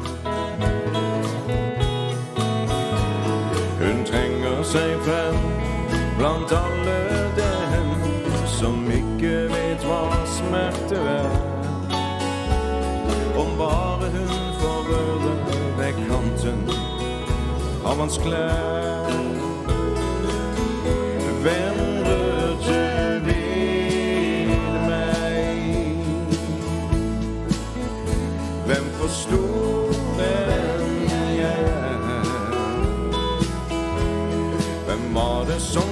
Hun 3.79 4.05
trenger 4.05 4.63
seg 4.63 4.95
frem 5.05 5.37
blant 6.17 6.51
alle 6.51 6.97
dem 7.37 7.93
som 8.47 8.91
ikke 8.91 9.45
vet 9.53 9.85
hva 9.85 10.03
smerte 10.39 10.95
er. 10.95 11.48
Av 17.89 17.97
hans 17.97 18.17
klær. 18.21 19.07
Hvem 21.41 21.77
rørte 22.05 22.81
ved 23.25 24.51
meg? 24.85 26.03
Hvem 28.67 28.85
forstår 28.99 29.97
hvem 30.19 30.85
jeg? 31.39 31.65
Hvem 34.85 35.09
var 35.15 35.49
det 35.49 35.61
som 35.61 35.88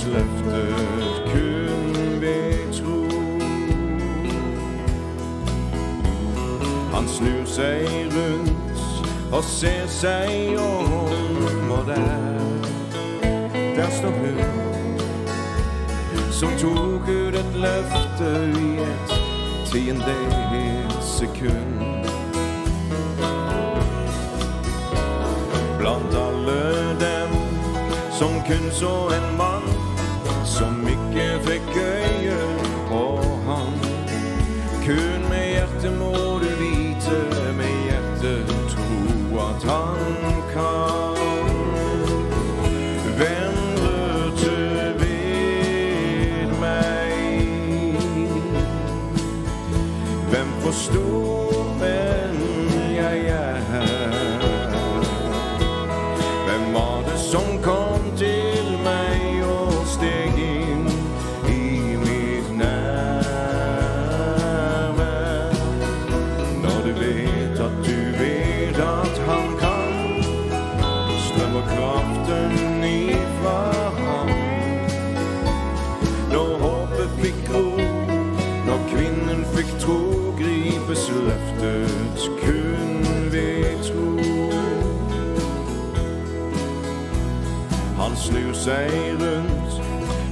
gripes 0.00 0.06
løftet 0.06 1.22
kun 1.32 2.20
ved 2.20 2.72
tro. 2.72 3.00
Han 6.94 7.08
snur 7.08 7.44
seg 7.44 7.86
rundt 8.14 8.80
og 9.32 9.44
ser 9.44 9.86
seg 9.86 10.58
om, 10.58 11.70
og 11.70 11.86
der, 11.86 12.38
der 13.76 13.90
står 13.90 14.10
hun 14.10 14.58
som 16.30 16.50
tok 16.58 17.08
ut 17.08 17.34
et 17.34 17.54
løfte 17.54 18.30
i 18.56 18.78
et 18.80 19.12
tiendedels 19.72 21.04
sekund. 21.04 22.06
Blant 25.78 26.14
alle 26.14 26.96
dem 27.00 27.36
som 28.18 28.42
kun 28.48 28.70
så 28.72 28.94
en 29.16 29.36
mann 29.36 29.49
med 35.88 36.29
seg 88.60 88.92
rundt 89.20 89.80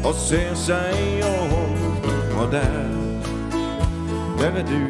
og 0.04 0.14
ser 0.14 0.54
seg 0.54 1.24
om, 1.24 1.42
og 2.40 2.52
der, 2.52 2.88
der 4.38 4.58
er 4.60 4.66
du. 4.68 4.84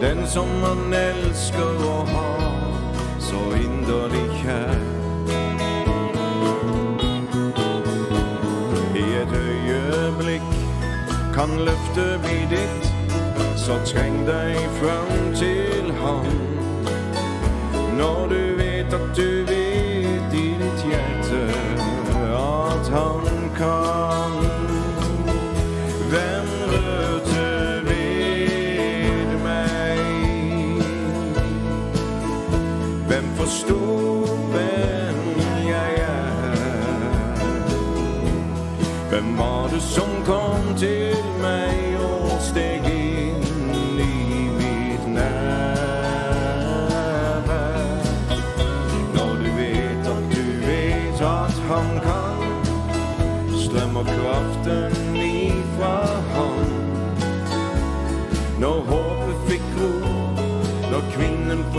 Den 0.00 0.26
som 0.26 0.48
han 0.62 0.92
elsker 0.92 1.80
å 1.88 1.94
ha 2.10 2.32
så 3.24 3.40
inderlig 3.56 4.26
kjær. 4.42 4.82
I 8.98 9.06
et 9.22 9.32
øyeblikk 9.40 10.52
kan 11.34 11.56
løftet 11.70 12.20
bli 12.26 12.42
ditt, 12.52 12.92
så 13.56 13.80
treng 13.88 14.20
deg 14.28 14.60
fram 14.82 15.32
til 15.40 15.88
han. 16.02 16.28
Når 17.96 18.28
du 18.34 18.42
vet 18.60 18.94
at 19.00 19.08
du 19.16 19.26
vet 19.48 19.67
kan. 23.58 24.32
Hvem 26.10 26.48
røde 26.72 27.82
ved 27.88 29.38
meg? 29.46 29.98
Hvem 33.08 33.26
forsto 33.36 33.78
hvem 34.52 35.20
jeg 35.66 35.92
er? 35.94 36.56
Hvem 39.10 39.38
var 39.38 39.68
det 39.72 39.82
som 39.82 40.10
kom 40.26 40.76
til 40.76 41.27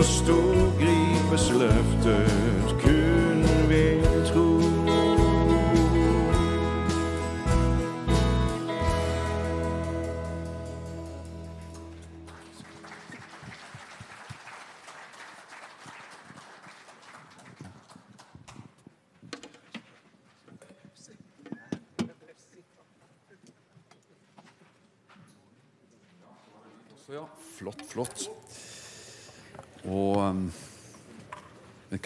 forsto, 0.00 0.34
gripes 0.78 1.50
løftet 1.50 2.59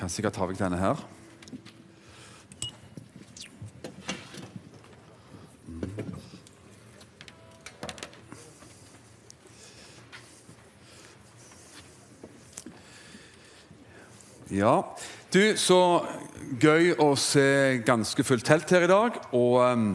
kan 0.05 0.13
sikkert 0.13 0.37
ta 0.37 0.45
vekk 0.45 0.59
denne 0.61 0.77
her. 0.77 0.99
Ja, 14.53 14.75
du, 15.33 15.57
så 15.57 15.79
gøy 16.61 16.93
å 17.01 17.15
se 17.19 17.81
ganske 17.87 18.23
fullt 18.29 18.45
telt 18.45 18.71
her 18.77 18.85
i 18.85 18.91
dag. 18.93 19.17
Og 19.33 19.57
um, 19.65 19.89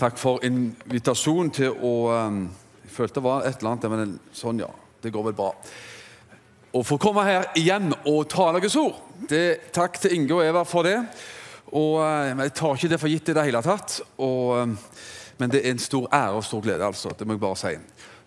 takk 0.00 0.16
for 0.18 0.40
invitasjonen 0.48 1.52
til 1.60 1.76
å 1.76 1.94
um, 2.16 2.42
Jeg 2.86 2.96
følte 2.96 3.20
det 3.20 3.28
var 3.28 3.44
et 3.46 3.60
eller 3.60 3.76
annet, 3.76 3.90
men 3.92 4.18
sånn, 4.34 4.64
ja. 4.64 4.72
Det 5.00 5.12
går 5.12 5.28
vel 5.28 5.36
bra. 5.36 5.52
Å 6.70 6.84
få 6.86 7.00
komme 7.02 7.24
her 7.26 7.48
igjen 7.58 7.90
og 8.06 8.28
tale 8.30 8.60
Guds 8.62 8.76
ord. 8.78 8.98
Det, 9.26 9.72
takk 9.74 9.96
til 9.98 10.12
Inge 10.14 10.36
og 10.36 10.44
Eva 10.44 10.60
for 10.62 10.86
det. 10.86 11.00
Og 11.74 11.96
eh, 12.04 12.30
Jeg 12.44 12.52
tar 12.54 12.76
ikke 12.76 12.90
det 12.92 12.98
for 13.02 13.10
gitt 13.10 13.30
i 13.32 13.34
det 13.34 13.46
hele 13.48 13.62
tatt. 13.64 13.96
Og, 14.22 14.52
eh, 14.60 15.00
men 15.40 15.50
det 15.50 15.64
er 15.64 15.72
en 15.72 15.82
stor 15.82 16.06
ære 16.14 16.36
og 16.38 16.44
stor 16.46 16.62
glede, 16.62 16.86
altså. 16.86 17.10
Det 17.10 17.26
må 17.26 17.34
jeg 17.34 17.42
bare 17.42 17.58
si. 17.58 17.72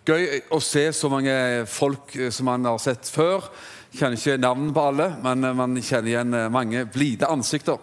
Gøy 0.04 0.26
å 0.52 0.58
se 0.60 0.82
så 0.92 1.08
mange 1.08 1.36
folk 1.72 2.12
eh, 2.18 2.28
som 2.28 2.50
man 2.50 2.68
har 2.68 2.82
sett 2.84 3.08
før. 3.08 3.46
Kjenner 3.94 4.20
ikke 4.20 4.36
navnene 4.42 4.76
på 4.76 4.84
alle, 4.90 5.06
men 5.24 5.48
man 5.56 5.78
kjenner 5.80 6.10
igjen 6.10 6.36
mange 6.52 6.82
blide 6.92 7.30
ansikter. 7.30 7.80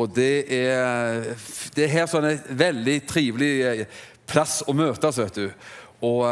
Og 0.00 0.14
det 0.16 0.46
er, 0.54 1.26
det 1.74 1.84
er 1.84 1.92
her 1.92 2.08
sånn 2.08 2.28
en 2.30 2.56
veldig 2.56 2.94
trivelig 3.10 3.84
plass 4.30 4.60
å 4.64 4.72
møtes, 4.78 5.18
vet 5.18 5.40
du. 5.42 5.66
Og, 6.06 6.22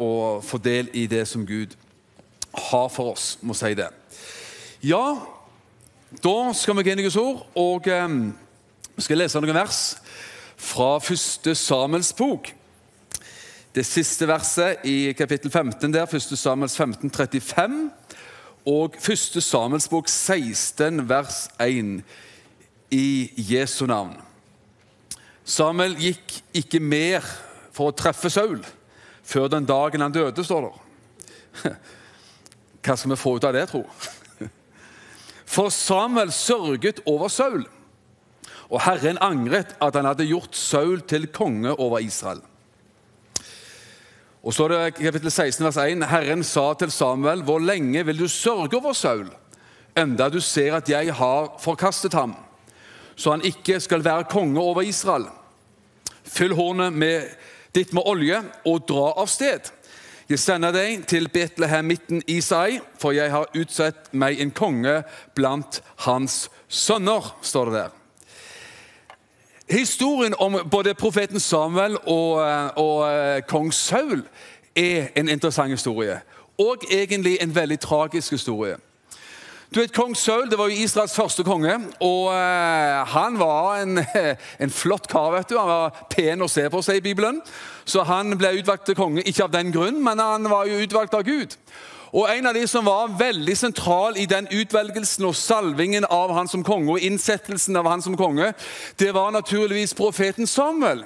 og 0.00 0.46
få 0.46 0.62
del 0.62 0.88
i 0.96 1.08
det 1.10 1.26
som 1.28 1.42
Gud 1.44 1.74
har 2.58 2.88
for 2.92 3.14
oss, 3.14 3.36
må 3.42 3.56
si 3.56 3.72
det. 3.78 3.88
Ja, 4.84 5.18
da 6.24 6.36
skal 6.56 6.78
vi 6.78 6.84
gå 6.86 6.92
inn 6.92 7.02
i 7.02 7.06
Guds 7.06 7.18
ord, 7.20 7.42
og 7.58 7.88
eh, 7.90 8.06
vi 8.96 9.04
skal 9.04 9.20
lese 9.22 9.40
noen 9.42 9.56
vers 9.56 9.82
fra 10.58 10.96
første 11.02 11.54
Samuels 11.58 12.12
bok. 12.16 12.50
Det 13.74 13.84
siste 13.86 14.26
verset 14.26 14.86
i 14.88 15.12
kapittel 15.14 15.52
15 15.52 15.92
der, 15.94 16.08
første 16.10 16.36
Samuels 16.36 16.76
15, 16.76 17.10
35, 17.10 17.90
og 18.66 18.96
første 19.00 19.40
Samuels 19.44 19.88
bok 19.88 20.08
16, 20.08 21.04
vers 21.08 21.44
1, 21.62 22.00
i 22.90 23.30
Jesu 23.36 23.84
navn. 23.86 24.16
Samuel 25.44 25.94
gikk 26.00 26.40
ikke 26.56 26.80
mer 26.80 27.24
for 27.72 27.90
å 27.90 27.96
treffe 27.96 28.30
Saul 28.32 28.62
før 29.28 29.48
den 29.52 29.68
dagen 29.68 30.00
han 30.00 30.12
døde, 30.12 30.44
står 30.44 30.68
det. 30.68 31.76
Hva 32.88 32.96
skal 32.96 33.12
vi 33.12 33.20
få 33.20 33.34
ut 33.36 33.44
av 33.44 33.52
det, 33.52 33.66
tro? 33.68 33.82
For 35.48 35.68
Samuel 35.72 36.32
sørget 36.32 37.02
over 37.08 37.28
Saul, 37.32 37.66
og 38.68 38.82
Herren 38.84 39.20
angret 39.24 39.74
at 39.80 39.96
han 39.96 40.08
hadde 40.08 40.28
gjort 40.28 40.56
Saul 40.56 41.02
til 41.08 41.28
konge 41.32 41.72
over 41.76 42.00
Israel. 42.04 42.40
Og 44.42 44.54
så 44.54 44.64
er 44.64 44.74
det 44.74 44.98
kapittel 44.98 45.30
16, 45.30 45.64
vers 45.64 45.80
1. 45.84 46.04
Herren 46.08 46.44
sa 46.44 46.70
til 46.80 46.92
Samuel, 46.92 47.42
hvor 47.44 47.60
lenge 47.60 48.04
vil 48.06 48.20
du 48.24 48.28
sørge 48.28 48.76
over 48.76 48.96
Saul, 48.96 49.28
enda 49.96 50.28
du 50.32 50.40
ser 50.40 50.76
at 50.78 50.88
jeg 50.88 51.12
har 51.14 51.56
forkastet 51.60 52.16
ham? 52.16 52.36
så 53.18 53.34
han 53.34 53.42
ikke 53.44 53.80
skal 53.82 54.04
være 54.04 54.28
konge 54.30 54.60
over 54.60 54.82
Israel. 54.86 55.26
Fyll 56.22 56.54
hornet 56.54 57.34
ditt 57.74 57.92
med 57.92 58.06
olje 58.06 58.38
og 58.66 58.84
dra 58.86 59.10
av 59.18 59.26
sted. 59.30 59.72
Jeg 60.28 60.38
sender 60.38 60.74
deg 60.76 61.06
til 61.08 61.24
Betlehem 61.32 61.86
midten 61.88 62.18
Isai, 62.28 62.82
for 63.00 63.14
jeg 63.16 63.30
har 63.32 63.46
utsett 63.56 64.10
meg 64.12 64.36
en 64.44 64.50
konge 64.52 64.98
blant 65.32 65.78
hans 66.04 66.50
sønner, 66.68 67.30
står 67.40 67.70
det 67.70 67.74
der. 67.78 67.94
Historien 69.72 70.34
om 70.38 70.58
både 70.70 70.92
profeten 70.94 71.40
Samuel 71.40 71.96
og, 72.04 72.42
eh, 72.44 72.68
og 72.76 73.00
eh, 73.08 73.40
kong 73.48 73.72
Saul 73.72 74.26
er 74.76 75.08
en 75.16 75.28
interessant 75.28 75.72
historie. 75.72 76.20
Og 76.58 76.84
egentlig 76.90 77.38
en 77.40 77.54
veldig 77.54 77.80
tragisk 77.80 78.30
historie. 78.36 78.76
Du 79.74 79.80
vet, 79.80 79.92
Kong 79.92 80.14
Saul 80.16 80.48
det 80.48 80.56
var 80.56 80.70
jo 80.70 80.80
Israels 80.80 81.12
første 81.12 81.44
konge, 81.44 81.74
og 82.00 82.30
eh, 82.32 83.00
han 83.12 83.34
var 83.36 83.82
en, 83.82 84.00
en 84.64 84.70
flott 84.72 85.08
kar. 85.12 85.34
vet 85.34 85.50
du. 85.50 85.58
Han 85.58 85.68
var 85.68 86.06
pen 86.08 86.40
å 86.40 86.48
se 86.48 86.64
på 86.72 86.80
i 86.94 87.02
Bibelen, 87.04 87.42
så 87.84 88.02
han 88.08 88.32
ble 88.40 88.54
utvalgt 88.62 88.86
til 88.88 88.96
konge 88.96 89.22
ikke 89.28 89.44
av 89.44 89.52
den 89.52 89.72
grunn, 89.72 90.00
men 90.04 90.24
han 90.24 90.48
var 90.48 90.64
jo 90.70 90.80
utvalgt 90.80 91.14
av 91.14 91.26
Gud. 91.28 91.52
Og 92.16 92.30
En 92.32 92.46
av 92.48 92.54
de 92.56 92.64
som 92.66 92.84
var 92.84 93.12
veldig 93.18 93.56
sentral 93.56 94.16
i 94.16 94.24
den 94.24 94.48
utvelgelsen 94.48 95.28
og 95.28 95.36
salvingen 95.36 96.08
av 96.08 96.32
han 96.32 96.48
som 96.48 96.64
konge, 96.64 96.94
og 96.96 97.04
innsettelsen 97.04 97.76
av 97.76 97.90
han 97.92 98.02
som 98.02 98.16
konge, 98.16 98.54
det 98.96 99.12
var 99.12 99.36
naturligvis 99.36 99.92
profeten 99.94 100.46
Samuel. 100.46 101.04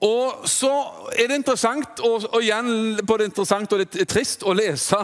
Og 0.00 0.48
så 0.48 0.72
er 1.12 1.28
det 1.28 1.36
interessant, 1.42 2.00
og, 2.00 2.24
og 2.32 2.40
igjen 2.40 3.00
både 3.06 3.26
interessant 3.28 3.72
og 3.72 3.82
litt 3.82 3.98
trist, 4.08 4.46
å 4.48 4.54
lese 4.56 5.00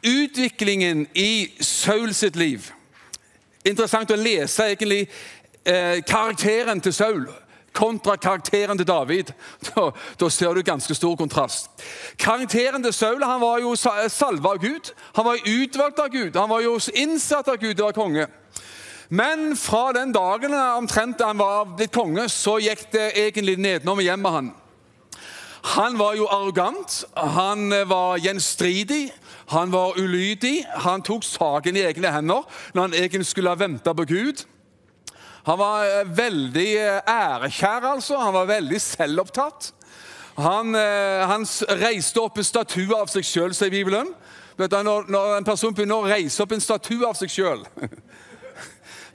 utviklingen 0.00 1.04
i 1.12 1.50
Saul 1.60 2.14
sitt 2.16 2.38
liv. 2.40 2.70
Interessant 3.68 4.10
å 4.10 4.16
lese 4.16 4.70
egentlig 4.70 5.02
eh, 5.04 6.00
karakteren 6.08 6.80
til 6.80 6.96
Saul 6.96 7.28
kontra 7.76 8.16
karakteren 8.16 8.78
til 8.78 8.86
David. 8.86 9.32
Da, 9.70 9.90
da, 10.20 10.28
ser 10.28 10.54
du 10.54 10.62
ganske 10.62 10.94
stor 10.94 11.16
kontrast. 11.16 11.70
Karakteren 12.18 12.82
til 12.82 12.92
Saul 12.92 13.22
han 13.22 13.40
var 13.40 13.60
jo 13.60 13.76
salva 13.76 14.56
av 14.56 14.64
Gud. 14.64 14.92
Han 15.16 15.24
var 15.24 15.44
utvalgt 15.46 15.98
av 15.98 16.08
Gud. 16.08 16.36
Han 16.36 16.50
var 16.50 16.64
jo 16.64 16.78
innsatt 16.94 17.48
av 17.48 17.60
Gud 17.60 17.80
og 17.80 17.88
av 17.88 17.94
konge. 17.94 18.26
Men 19.10 19.56
fra 19.58 19.90
den 19.92 20.12
dagen 20.14 20.54
omtrent 20.54 21.22
han 21.24 21.40
var 21.40 21.72
blitt 21.74 21.94
konge, 21.94 22.28
så 22.30 22.60
gikk 22.62 22.86
det 22.92 23.08
egentlig 23.18 23.56
nedenom 23.58 23.98
og 23.98 24.06
hjem 24.06 24.22
med 24.22 24.36
han. 24.36 24.50
Han 25.74 25.98
var 25.98 26.14
jo 26.16 26.28
arrogant, 26.30 27.02
han 27.16 27.68
var 27.90 28.20
gjenstridig, 28.22 29.10
han 29.50 29.72
var 29.74 29.98
ulydig. 29.98 30.62
Han 30.86 31.02
tok 31.02 31.26
saken 31.26 31.76
i 31.76 31.82
egne 31.88 32.12
hender 32.14 32.46
når 32.72 32.86
han 32.86 32.96
egentlig 32.96 33.26
skulle 33.28 33.50
ha 33.50 33.58
venta 33.58 33.92
på 33.98 34.06
Gud. 34.08 34.44
Han 35.48 35.58
var 35.58 35.84
eh, 35.88 36.06
veldig 36.16 36.70
eh, 36.78 37.02
ærekjær, 37.10 37.86
altså. 37.94 38.18
Han 38.20 38.34
var 38.34 38.46
veldig 38.46 38.80
selvopptatt. 38.80 39.72
Han, 40.38 40.74
eh, 40.78 41.26
han 41.26 41.46
reiste 41.80 42.22
opp 42.22 42.38
en 42.38 42.46
statue 42.46 42.94
av 42.96 43.10
seg 43.10 43.26
sjøl, 43.26 43.56
sier 43.56 43.72
Bibelen. 43.72 44.14
Når, 44.60 45.08
når 45.10 45.36
en 45.38 45.46
person 45.48 45.74
begynner 45.74 45.98
å 45.98 46.08
reise 46.10 46.42
opp 46.44 46.52
en 46.52 46.60
statue 46.62 47.06
av 47.08 47.16
seg 47.16 47.30
sjøl 47.32 47.62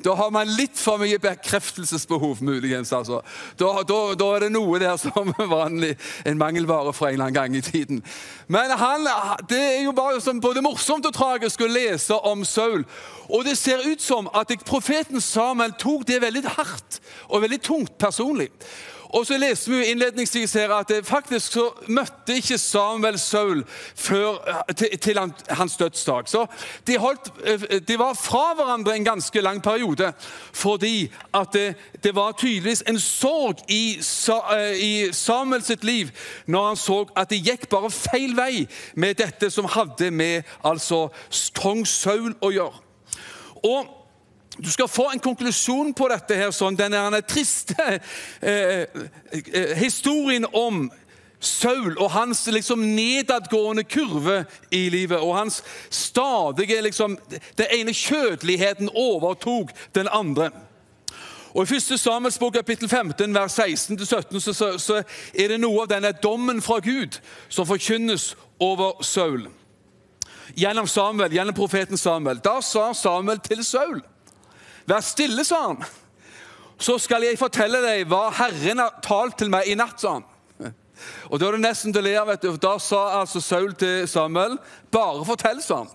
Da 0.06 0.14
har 0.14 0.30
man 0.30 0.51
litt 0.53 0.78
for 0.78 1.01
mye 1.01 1.18
bekreftelsesbehov, 1.22 2.43
muligens. 2.45 2.91
altså. 2.93 3.22
Da, 3.58 3.72
da, 3.88 3.99
da 4.14 4.30
er 4.36 4.45
det 4.45 4.51
noe 4.53 4.80
der 4.82 4.97
som 5.01 5.32
var 5.38 5.66
en, 5.66 5.82
en 6.26 6.38
mangelvare 6.38 6.93
fra 6.93 7.10
en 7.10 7.18
eller 7.18 7.26
annen 7.26 7.39
gang 7.39 7.58
i 7.58 7.64
tiden. 7.66 8.03
Men 8.47 8.72
han, 8.78 9.08
det 9.49 9.62
er 9.62 9.84
jo 9.88 9.95
bare 9.97 10.22
som 10.22 10.41
både 10.41 10.62
morsomt 10.66 11.10
og 11.10 11.16
tragisk 11.16 11.66
å 11.66 11.72
lese 11.72 12.18
om 12.22 12.45
Saul. 12.45 12.86
Og 13.34 13.45
det 13.47 13.58
ser 13.58 13.82
ut 13.88 14.01
som 14.01 14.30
at 14.38 14.53
profeten 14.66 15.22
Samuel 15.22 15.74
tok 15.82 16.06
det 16.08 16.22
veldig 16.22 16.45
hardt 16.60 16.99
og 17.30 17.41
veldig 17.41 17.62
tungt 17.66 17.97
personlig. 17.97 18.51
Og 19.16 19.26
så 19.26 19.38
leste 19.39 19.72
vi 19.72 19.86
innledningsvis 19.93 20.53
her 20.59 20.74
at 20.76 20.89
det 20.91 21.05
faktisk 21.07 21.53
så 21.55 21.70
møtte 21.88 22.36
ikke 22.36 22.57
Samuel 22.59 23.20
Saul 23.20 23.61
før, 23.95 24.41
eh, 24.47 24.76
til, 24.76 24.97
til 24.99 25.20
hans 25.49 25.78
dødsdag. 25.78 26.28
Så 26.28 26.45
de, 26.88 26.97
holdt, 26.99 27.32
eh, 27.43 27.80
de, 27.88 27.99
var 27.99 28.13
fra 28.13 28.53
hverandre 28.55 28.95
en 28.95 29.05
ganske 29.05 29.41
lang 29.41 29.63
periode 29.63 30.11
fordi 30.53 31.11
at 31.34 31.53
det, 31.53 31.76
det 32.03 32.16
var 32.16 32.32
tydeligvis 32.32 32.84
en 32.88 32.99
sorg 32.99 33.63
i, 33.72 33.99
eh, 34.51 34.84
i 34.84 35.13
Samuel 35.13 35.63
sitt 35.63 35.84
liv 35.84 36.11
når 36.45 36.68
han 36.68 36.76
så 36.76 37.05
at 37.16 37.30
det 37.30 37.43
gikk 37.47 37.70
bare 37.72 37.91
feil 37.91 38.36
vei 38.36 38.68
med 38.95 39.16
dette 39.16 39.49
som 39.49 39.66
hadde 39.66 40.11
med 40.11 40.43
altså 40.63 41.07
kong 41.55 41.88
Saul 41.88 42.34
å 42.43 42.51
gjøre. 42.51 42.84
Og 43.63 44.05
du 44.58 44.72
skal 44.72 44.88
få 44.88 45.10
en 45.12 45.20
konklusjon 45.20 45.93
på 45.93 46.08
dette, 46.08 46.36
her, 46.36 46.51
sånn, 46.56 46.78
denne 46.80 47.22
triste 47.28 47.76
eh, 48.41 48.86
eh, 49.32 49.74
historien 49.80 50.47
om 50.53 50.86
Saul 51.45 51.97
og 51.99 52.10
hans 52.12 52.45
liksom 52.47 52.82
nedadgående 52.95 53.84
kurve 53.84 54.45
i 54.72 54.88
livet. 54.89 55.20
Og 55.20 55.36
hans 55.38 55.64
stadige 55.89 56.82
liksom, 56.82 57.18
Den 57.58 57.68
ene 57.72 57.93
kjødeligheten 57.93 58.89
overtok 58.95 59.72
den 59.95 60.08
andre. 60.12 60.49
Og 61.56 61.72
I 61.72 61.76
1. 61.76 61.99
Samuels 61.99 62.39
bok, 62.39 62.53
kapittel 62.53 62.89
15, 62.89 63.36
vers 63.36 63.60
16-17, 63.60 64.39
så, 64.39 64.53
så, 64.53 64.78
så 64.78 65.03
er 65.34 65.53
det 65.53 65.60
noe 65.62 65.86
av 65.86 65.91
denne 65.91 66.12
dommen 66.12 66.60
fra 66.62 66.82
Gud 66.84 67.20
som 67.47 67.68
forkynnes 67.68 68.34
over 68.60 69.03
Saul. 69.03 69.45
Gjennom 70.56 70.88
Samuel, 70.88 71.32
gjennom 71.32 71.56
profeten 71.56 71.97
Samuel. 71.97 72.41
Da 72.43 72.60
sa 72.62 72.91
Samuel 72.93 73.39
til 73.39 73.64
Saul 73.64 74.03
Vær 74.86 75.01
stille, 75.01 75.45
sa 75.45 75.61
han. 75.67 75.83
Så 76.77 76.97
skal 76.99 77.23
jeg 77.23 77.39
fortelle 77.39 77.79
deg 77.83 78.07
hva 78.11 78.27
Herren 78.36 78.83
har 78.83 78.97
talt 79.03 79.38
til 79.39 79.51
meg 79.53 79.69
i 79.71 79.77
natt, 79.79 79.99
sa 80.01 80.17
han. 80.19 80.31
Og 81.29 81.39
Da 81.39 81.47
er 81.47 81.57
det 81.57 81.65
nesten 81.65 81.93
til 81.93 82.03
å 82.03 82.05
le 82.05 82.13
av. 82.19 82.31
Da 82.61 82.77
sa 82.79 83.01
altså 83.19 83.41
Saul 83.43 83.73
til 83.75 84.07
Samuel, 84.07 84.57
bare 84.91 85.25
fortell, 85.27 85.61
sa 85.63 85.83
han. 85.83 85.91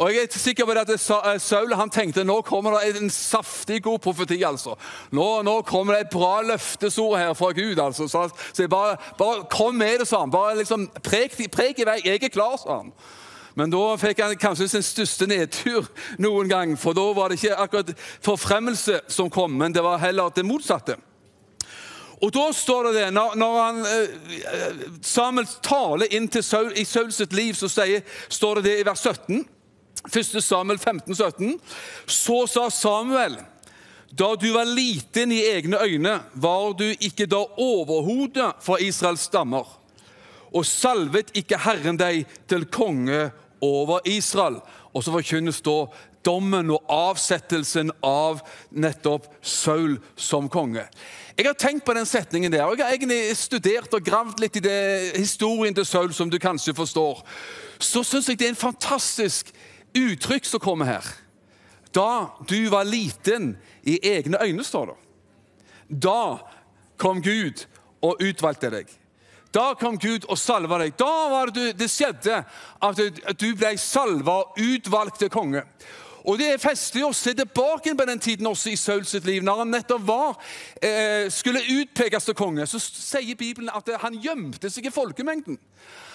Og 0.00 0.08
jeg 0.10 0.24
er 0.24 0.38
sikker 0.40 0.66
på 0.66 0.74
det 0.74 0.82
at 0.86 0.92
eh, 0.94 1.38
Saul 1.42 1.74
han 1.76 1.90
tenkte 1.92 2.24
nå 2.24 2.38
kommer 2.46 2.78
det 2.80 3.02
en 3.02 3.10
saftig 3.12 3.82
god 3.84 4.00
profeti. 4.02 4.40
altså. 4.42 4.74
Nå, 5.12 5.42
nå 5.42 5.60
kommer 5.68 5.94
det 5.94 6.06
et 6.06 6.14
bra 6.14 6.40
løftesord 6.42 7.18
her 7.18 7.34
fra 7.38 7.52
Gud. 7.52 7.78
altså. 7.78 8.08
Så, 8.08 8.28
jeg 8.58 8.70
bare, 8.70 8.96
bare, 9.18 9.44
kom 9.50 9.74
med 9.74 10.00
det, 10.00 10.08
sa 10.08 10.24
han. 10.24 10.30
Bare 10.30 10.56
liksom, 10.58 10.88
Prek, 11.02 11.36
prek 11.52 11.78
i 11.78 11.86
vei. 11.86 12.00
Jeg 12.04 12.22
er 12.22 12.32
klar, 12.32 12.56
sa 12.56 12.80
han. 12.80 12.92
Men 13.54 13.72
da 13.72 13.96
fikk 14.00 14.22
han 14.24 14.36
kanskje 14.40 14.68
sin 14.72 14.84
største 14.84 15.28
nedtur 15.28 15.88
noen 16.22 16.48
gang. 16.48 16.76
For 16.80 16.96
da 16.96 17.04
var 17.16 17.30
det 17.30 17.40
ikke 17.40 17.58
akkurat 17.64 17.94
forfremmelse 18.24 19.02
som 19.12 19.30
kom, 19.30 19.54
men 19.58 19.74
det 19.74 19.84
var 19.84 20.00
heller 20.02 20.32
det 20.34 20.46
motsatte. 20.48 20.96
Og 22.22 22.30
da 22.30 22.44
står 22.54 22.84
det 22.84 22.92
det, 23.00 23.06
Når, 23.10 23.34
når 23.34 23.56
han, 23.62 23.80
eh, 23.86 24.84
Samuel 25.02 25.48
taler 25.62 26.12
inn 26.14 26.28
til 26.28 26.44
Saul 26.46 26.70
i 26.78 26.84
Saul 26.84 27.10
sitt 27.12 27.32
liv, 27.32 27.54
så 27.58 27.68
sier, 27.68 28.04
står 28.28 28.60
det 28.60 28.64
det 28.68 28.76
i 28.80 28.86
vers 28.86 29.02
17. 29.02 29.42
1. 30.06 30.42
Samuel 30.42 30.78
15, 30.78 31.14
17. 31.14 31.58
Så 32.06 32.46
sa 32.46 32.70
Samuel 32.70 33.40
da 34.12 34.34
du 34.36 34.50
var 34.52 34.68
liten 34.68 35.32
i 35.32 35.40
egne 35.40 35.78
øyne, 35.80 36.18
var 36.32 36.74
du 36.76 36.84
ikke 37.00 37.26
da 37.26 37.40
overhodet 37.56 38.50
for 38.60 38.76
Israels 38.76 39.24
stammer. 39.24 39.64
Og 40.52 40.66
salvet 40.68 41.32
ikke 41.32 41.56
Herren 41.64 41.96
deg 41.96 42.26
til 42.48 42.66
konge 42.68 43.30
over 43.62 44.02
Israel. 44.08 44.60
Og 44.92 45.04
så 45.04 45.14
forkynnes 45.14 45.62
da 45.64 45.86
dommen 46.26 46.70
og 46.70 46.86
avsettelsen 46.92 47.90
av 48.04 48.42
nettopp 48.70 49.26
Saul 49.40 49.96
som 50.16 50.48
konge. 50.52 50.84
Jeg 51.36 51.48
har 51.48 51.58
tenkt 51.58 51.86
på 51.86 51.94
den 51.96 52.06
setningen 52.06 52.52
der, 52.52 52.66
og 52.66 52.78
jeg 52.78 52.86
har 52.86 52.94
egentlig 52.94 53.36
studert 53.38 53.94
og 53.96 54.04
gravd 54.04 54.42
litt 54.42 54.58
i 54.60 54.64
det, 54.64 54.78
historien 55.16 55.74
til 55.74 55.86
Saul, 55.88 56.12
som 56.14 56.30
du 56.30 56.38
kanskje 56.42 56.76
forstår. 56.76 57.22
Så 57.82 58.04
syns 58.06 58.28
jeg 58.28 58.38
det 58.38 58.50
er 58.50 58.54
en 58.54 58.64
fantastisk 58.68 59.50
uttrykk 59.96 60.46
som 60.48 60.62
kommer 60.62 60.90
her. 60.92 61.12
Da 61.92 62.32
du 62.48 62.68
var 62.72 62.88
liten 62.88 63.56
i 63.82 63.98
egne 64.12 64.40
øyne, 64.40 64.64
står 64.64 64.92
det. 64.92 64.98
Da 66.02 66.38
kom 66.96 67.20
Gud 67.22 67.66
og 68.02 68.22
utvalgte 68.22 68.70
deg. 68.72 68.88
Da 69.52 69.74
kom 69.76 69.98
Gud 70.00 70.24
og 70.30 70.38
salva 70.40 70.78
deg. 70.80 70.94
Da 70.96 71.10
var 71.32 71.52
det 71.52 71.74
det 71.76 71.90
skjedde 71.92 72.38
at 72.82 73.02
du 73.40 73.50
ble 73.52 73.74
salva 73.80 74.38
og 74.42 74.60
utvalgt 74.60 75.20
til 75.20 75.32
konge. 75.32 75.66
Og 76.22 76.38
Det 76.38 76.52
er 76.52 76.60
festlig 76.62 77.02
å 77.02 77.14
se 77.14 77.32
tilbake 77.34 77.96
på 77.98 78.04
den 78.06 78.20
tiden 78.22 78.46
også 78.46 78.70
i 78.70 78.78
Saul 78.78 79.02
sitt 79.04 79.26
liv. 79.26 79.42
Når 79.42 79.58
han 79.58 79.72
nettopp 79.74 80.04
var, 80.06 80.36
eh, 80.80 81.28
skulle 81.28 81.64
utpekes 81.66 82.24
til 82.24 82.34
konge, 82.34 82.66
så 82.66 82.78
sier 82.78 83.34
Bibelen 83.34 83.70
at 83.74 83.88
han 84.00 84.14
gjemte 84.22 84.70
seg 84.70 84.86
i 84.86 84.94
folkemengden. 84.94 85.58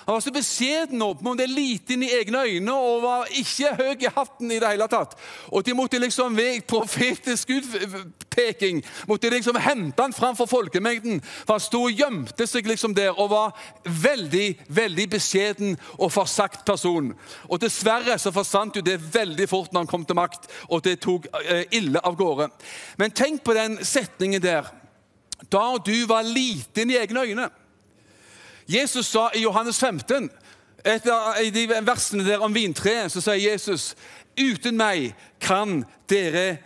Han 0.07 0.13
var 0.13 0.21
så 0.23 0.31
beskjeden 0.31 1.01
opp, 1.03 1.19
om 1.19 1.35
det 1.35 1.43
er 1.43 1.51
liten 1.51 2.03
i 2.05 2.13
egne 2.15 2.45
øyne 2.47 2.71
og 2.79 3.01
var 3.03 3.31
ikke 3.35 3.73
høy 3.75 4.05
i 4.05 4.11
hatten 4.15 4.53
i 4.55 4.59
det 4.63 4.69
hele 4.71 4.87
tatt. 4.87 5.17
Og 5.51 5.65
de 5.67 5.75
måtte 5.75 5.99
liksom 5.99 6.37
ved 6.37 6.61
profetisk 6.63 7.51
utpeking 7.57 8.79
Måtte 9.07 9.29
liksom 9.33 9.57
hente 9.59 10.01
han 10.01 10.13
fram 10.13 10.35
for 10.37 10.47
folkemengden. 10.47 11.19
For 11.43 11.57
han 11.57 11.65
sto 11.65 11.81
og 11.89 11.99
gjemte 11.99 12.47
seg 12.47 12.69
liksom 12.71 12.95
der 12.95 13.19
og 13.19 13.33
var 13.33 13.59
veldig, 13.83 14.47
veldig 14.71 15.09
beskjeden 15.17 15.75
og 15.97 16.13
forsagt 16.15 16.63
person. 16.63 17.11
Og 17.49 17.59
dessverre 17.59 18.15
så 18.15 18.31
forsvant 18.31 18.79
jo 18.79 18.85
det 18.85 19.01
veldig 19.11 19.49
fort 19.49 19.73
når 19.73 19.83
han 19.83 19.91
kom 19.91 20.07
til 20.07 20.21
makt, 20.21 20.47
og 20.69 20.85
det 20.87 21.01
tok 21.03 21.27
eh, 21.43 21.65
ille 21.81 21.99
av 21.99 22.15
gårde. 22.15 22.47
Men 22.95 23.11
tenk 23.11 23.43
på 23.43 23.57
den 23.57 23.81
setningen 23.83 24.43
der. 24.43 24.71
Da 25.51 25.69
du 25.83 25.95
var 26.07 26.23
liten 26.23 26.95
i 26.95 27.01
egne 27.01 27.27
øyne. 27.27 27.49
Jesus 28.67 29.07
sa 29.07 29.29
i 29.33 29.41
Johannes 29.41 29.79
15, 29.79 30.29
etter, 30.85 31.51
de 31.53 31.67
versene 31.87 32.25
der 32.27 32.43
om 32.43 32.55
vintreet, 32.55 33.11
så 33.11 33.23
sier 33.23 33.39
Jesus 33.51 33.93
uten 34.37 34.77
meg 34.77 35.13
kan 35.43 35.81
dere 36.09 36.57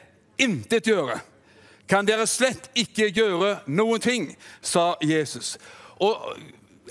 intet 0.41 0.89
gjøre. 0.89 1.19
Kan 1.89 2.07
dere 2.07 2.27
slett 2.29 2.69
ikke 2.77 3.11
gjøre 3.11 3.59
noen 3.67 4.01
ting, 4.01 4.27
sa 4.61 4.95
Jesus. 5.03 5.57
Og 6.01 6.17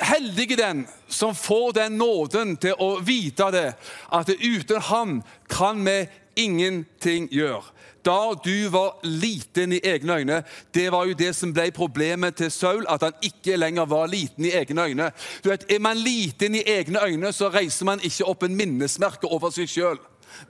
heldige 0.00 0.56
den 0.56 0.86
som 1.08 1.34
får 1.34 1.72
den 1.80 1.98
nåden 2.00 2.56
til 2.60 2.76
å 2.78 2.98
vite 3.04 3.50
det, 3.54 3.68
at 4.12 4.30
uten 4.30 4.82
ham 4.90 5.20
kan 5.50 5.82
vi 5.84 6.02
ingenting 6.44 7.28
gjør. 7.32 7.72
da 8.04 8.34
du 8.44 8.68
var 8.68 8.96
liten 9.02 9.72
i 9.72 9.80
egne 9.84 10.14
øyne. 10.16 10.42
Det 10.74 10.92
var 10.92 11.04
jo 11.04 11.14
det 11.14 11.34
som 11.36 11.52
ble 11.52 11.70
problemet 11.70 12.34
til 12.36 12.50
Saul, 12.50 12.86
at 12.88 13.02
han 13.02 13.12
ikke 13.22 13.56
lenger 13.56 13.84
var 13.84 14.06
liten 14.06 14.44
i 14.44 14.54
egne 14.56 14.82
øyne. 14.82 15.10
Du 15.44 15.50
vet, 15.50 15.64
Er 15.68 15.78
man 15.78 15.96
liten 15.96 16.54
i 16.54 16.62
egne 16.66 17.04
øyne, 17.04 17.32
så 17.32 17.48
reiser 17.48 17.84
man 17.84 18.00
ikke 18.02 18.24
opp 18.24 18.42
en 18.42 18.56
minnesmerke 18.56 19.28
over 19.28 19.50
seg 19.50 19.68
sjøl. 19.68 19.98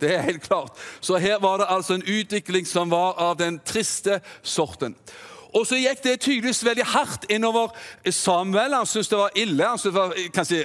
Det 0.00 0.14
er 0.14 0.22
helt 0.22 0.42
klart. 0.42 0.70
Så 1.00 1.16
her 1.16 1.38
var 1.38 1.56
det 1.58 1.66
altså 1.68 1.94
en 1.94 2.06
utvikling 2.06 2.66
som 2.66 2.90
var 2.90 3.18
av 3.18 3.38
den 3.38 3.60
triste 3.64 4.20
sorten. 4.42 4.94
Og 5.54 5.66
så 5.66 5.78
gikk 5.80 6.02
det 6.04 6.20
tydeligvis 6.20 6.64
veldig 6.64 6.86
hardt 6.92 7.24
innover 7.32 7.72
Samuel. 8.10 8.74
Han 8.74 8.86
syntes 8.86 9.10
det 9.10 9.18
var 9.18 9.38
ille, 9.38 9.66
han 9.66 9.78
syntes 9.78 9.94
det 9.94 10.02
var 10.02 10.34
kanskje 10.34 10.60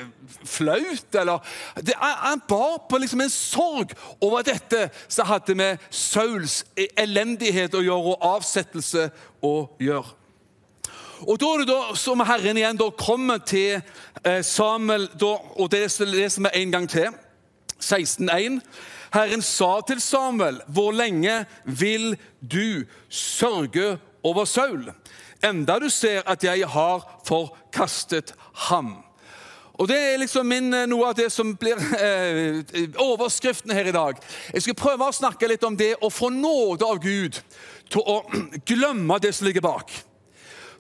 flaut. 0.46 1.16
eller... 1.16 1.40
Det, 1.82 1.96
han 2.00 2.42
bar 2.48 2.86
på 2.90 2.98
liksom 3.02 3.22
en 3.22 3.34
sorg 3.34 3.96
over 4.22 4.46
dette 4.46 4.90
som 5.08 5.30
hadde 5.30 5.56
med 5.56 5.82
Sauls 5.90 6.64
elendighet 6.98 7.74
å 7.74 7.84
gjøre 7.86 8.16
og 8.16 8.30
avsettelse 8.36 9.10
å 9.42 9.56
gjøre. 9.82 10.14
Og 11.26 11.40
Da 11.40 11.48
er 11.48 11.62
det 11.64 11.70
da 11.70 11.96
som 11.98 12.22
Herren 12.28 12.58
igjen 12.60 12.78
da 12.78 12.90
kommer 12.92 13.40
til 13.40 13.80
eh, 14.26 14.42
Samuel, 14.44 15.08
da, 15.16 15.38
og 15.56 15.72
det 15.72 15.88
leser 16.04 16.44
vi 16.44 16.52
en 16.62 16.74
gang 16.74 16.90
til. 16.92 17.08
16.1. 17.80 18.60
Herren 19.16 19.42
sa 19.42 19.80
til 19.88 20.02
Samuel, 20.02 20.62
'Hvor 20.68 20.92
lenge 20.92 21.46
vil 21.66 22.18
du 22.42 22.84
sørge 23.10 23.98
over 24.26 24.48
Saul, 24.50 24.90
enda 25.46 25.78
du 25.80 25.90
ser 25.94 26.26
at 26.26 26.44
jeg 26.44 26.68
har 26.68 27.04
forkastet 27.28 28.34
ham. 28.70 28.96
Og 29.76 29.88
Det 29.88 29.98
er 29.98 30.18
liksom 30.18 30.48
min, 30.48 30.74
eh, 30.74 30.88
noe 30.88 31.10
av 31.10 31.16
det 31.16 31.28
som 31.32 31.52
blir 31.56 31.76
eh, 32.00 32.64
overskriften 32.98 33.72
her 33.76 33.92
i 33.92 33.96
dag. 33.96 34.20
Jeg 34.54 34.64
skal 34.64 34.78
prøve 34.80 35.10
å 35.10 35.16
snakke 35.16 35.50
litt 35.52 35.64
om 35.68 35.76
det 35.76 35.96
å 36.00 36.10
få 36.10 36.30
nåde 36.32 36.88
av 36.88 37.02
Gud 37.04 37.42
til 37.92 38.02
å 38.02 38.22
glemme 38.72 39.20
det 39.20 39.36
som 39.36 39.48
ligger 39.48 39.66
bak 39.68 39.92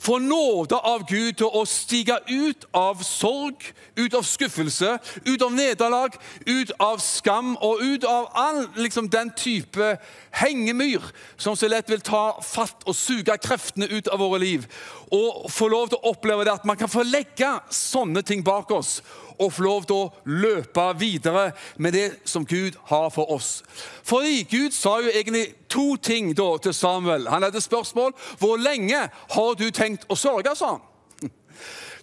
få 0.06 0.20
nåde 0.20 0.78
av 0.78 1.06
Gud 1.10 1.40
til 1.40 1.50
å 1.50 1.64
stige 1.70 2.18
ut 2.30 2.66
av 2.76 3.02
sorg, 3.06 3.64
ut 3.98 4.14
av 4.14 4.26
skuffelse, 4.28 4.98
ut 5.26 5.42
av 5.42 5.54
nederlag, 5.56 6.14
ut 6.46 6.72
av 6.80 7.02
skam 7.02 7.56
og 7.58 7.82
ut 7.82 8.06
av 8.10 8.30
all 8.38 8.66
liksom, 8.78 9.10
den 9.10 9.32
type 9.38 9.96
hengemyr 10.36 11.04
som 11.38 11.58
så 11.58 11.70
lett 11.72 11.90
vil 11.90 12.04
ta 12.06 12.38
fatt 12.46 12.86
og 12.86 12.98
suge 12.98 13.38
kreftene 13.42 13.90
ut 13.90 14.12
av 14.12 14.22
våre 14.22 14.42
liv. 14.44 14.68
Og 15.16 15.50
få 15.52 15.70
lov 15.72 15.90
til 15.90 16.02
å 16.02 16.14
oppleve 16.14 16.46
det 16.46 16.54
at 16.54 16.68
man 16.70 16.78
kan 16.78 16.92
få 16.92 17.06
legge 17.06 17.56
sånne 17.74 18.22
ting 18.26 18.46
bak 18.46 18.72
oss 18.76 19.00
og 19.40 19.54
få 19.54 19.64
lov 19.64 19.86
til 19.86 19.96
å 19.96 20.12
løpe 20.26 20.88
videre 21.00 21.52
med 21.78 21.94
det 21.94 22.06
som 22.26 22.46
Gud 22.46 22.78
har 22.90 23.10
for 23.14 23.32
oss. 23.32 23.64
Fordi 24.04 24.44
Gud 24.50 24.76
sa 24.76 24.98
jo 25.02 25.14
egentlig 25.14 25.48
to 25.70 25.96
ting 25.96 26.34
da 26.38 26.58
til 26.62 26.74
Samuel. 26.74 27.28
Han 27.30 27.44
hadde 27.44 27.62
spørsmål. 27.62 28.14
Hvor 28.40 28.58
lenge 28.58 29.08
har 29.10 29.58
du 29.60 29.70
tenkt 29.72 30.06
å 30.10 30.16
sørge, 30.16 30.56
sa 30.56 30.76
han. 30.76 31.32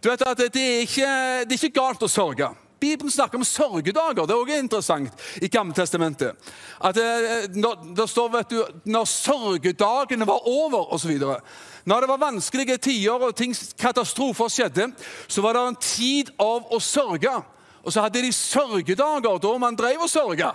Du 0.03 0.11
vet 0.11 0.27
at 0.27 0.39
Det 0.39 0.63
er 0.63 0.81
ikke, 0.83 1.09
det 1.47 1.55
er 1.55 1.65
ikke 1.65 1.81
galt 1.81 2.03
å 2.03 2.11
sørge. 2.11 2.51
Bibelen 2.83 3.11
snakker 3.11 3.39
om 3.39 3.45
sørgedager. 3.47 4.27
Det 4.27 4.35
er 4.35 4.41
også 4.41 4.59
interessant 4.59 5.27
i 5.43 5.49
Gammeltestamentet. 5.49 6.51
At 6.83 6.97
det, 6.99 7.05
når, 7.55 7.85
det 7.97 8.09
står 8.11 8.33
vet 8.33 8.51
du, 8.51 8.59
når 8.91 9.05
sørgedagene 9.07 10.27
var 10.27 10.49
over, 10.51 10.91
osv. 10.97 11.13
Når 11.85 12.01
det 12.05 12.11
var 12.13 12.21
vanskelige 12.23 12.79
tider 12.79 13.25
og 13.27 13.35
ting, 13.37 13.55
katastrofer 13.79 14.51
skjedde, 14.53 14.91
så 15.27 15.43
var 15.43 15.57
det 15.57 15.63
en 15.67 15.81
tid 15.83 16.31
av 16.43 16.69
å 16.71 16.79
sørge. 16.83 17.33
Og 17.83 17.91
så 17.91 18.05
hadde 18.05 18.23
de 18.23 18.31
sørgedager 18.35 19.41
da 19.43 19.57
man 19.59 19.79
drev 19.79 20.05
og 20.05 20.11
sørga. 20.11 20.53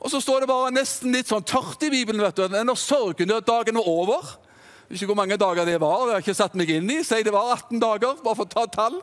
Og 0.00 0.10
så 0.12 0.20
står 0.20 0.44
det 0.44 0.48
bare 0.50 0.72
nesten 0.72 1.12
litt 1.12 1.28
sånn 1.28 1.44
tørt 1.44 1.84
i 1.84 1.92
Bibelen. 1.92 2.20
vet 2.20 2.36
du, 2.36 2.48
Når 2.48 2.80
sørgedagen 2.80 3.80
var 3.80 3.88
over 3.88 4.34
ikke 4.92 5.08
hvor 5.08 5.16
mange 5.16 5.36
dager 5.40 5.64
det 5.64 5.80
var, 5.80 6.04
det 6.04 6.12
har 6.12 6.20
jeg 6.20 6.26
ikke 6.26 6.36
satt 6.38 6.56
meg 6.60 6.70
inn 6.70 6.90
i. 6.92 7.00
Si 7.06 7.22
det 7.24 7.32
var 7.32 7.54
18 7.56 7.80
dager, 7.80 8.18
bare 8.22 8.36
for 8.36 8.44
å 8.44 8.52
ta 8.52 8.66
tall. 8.68 9.00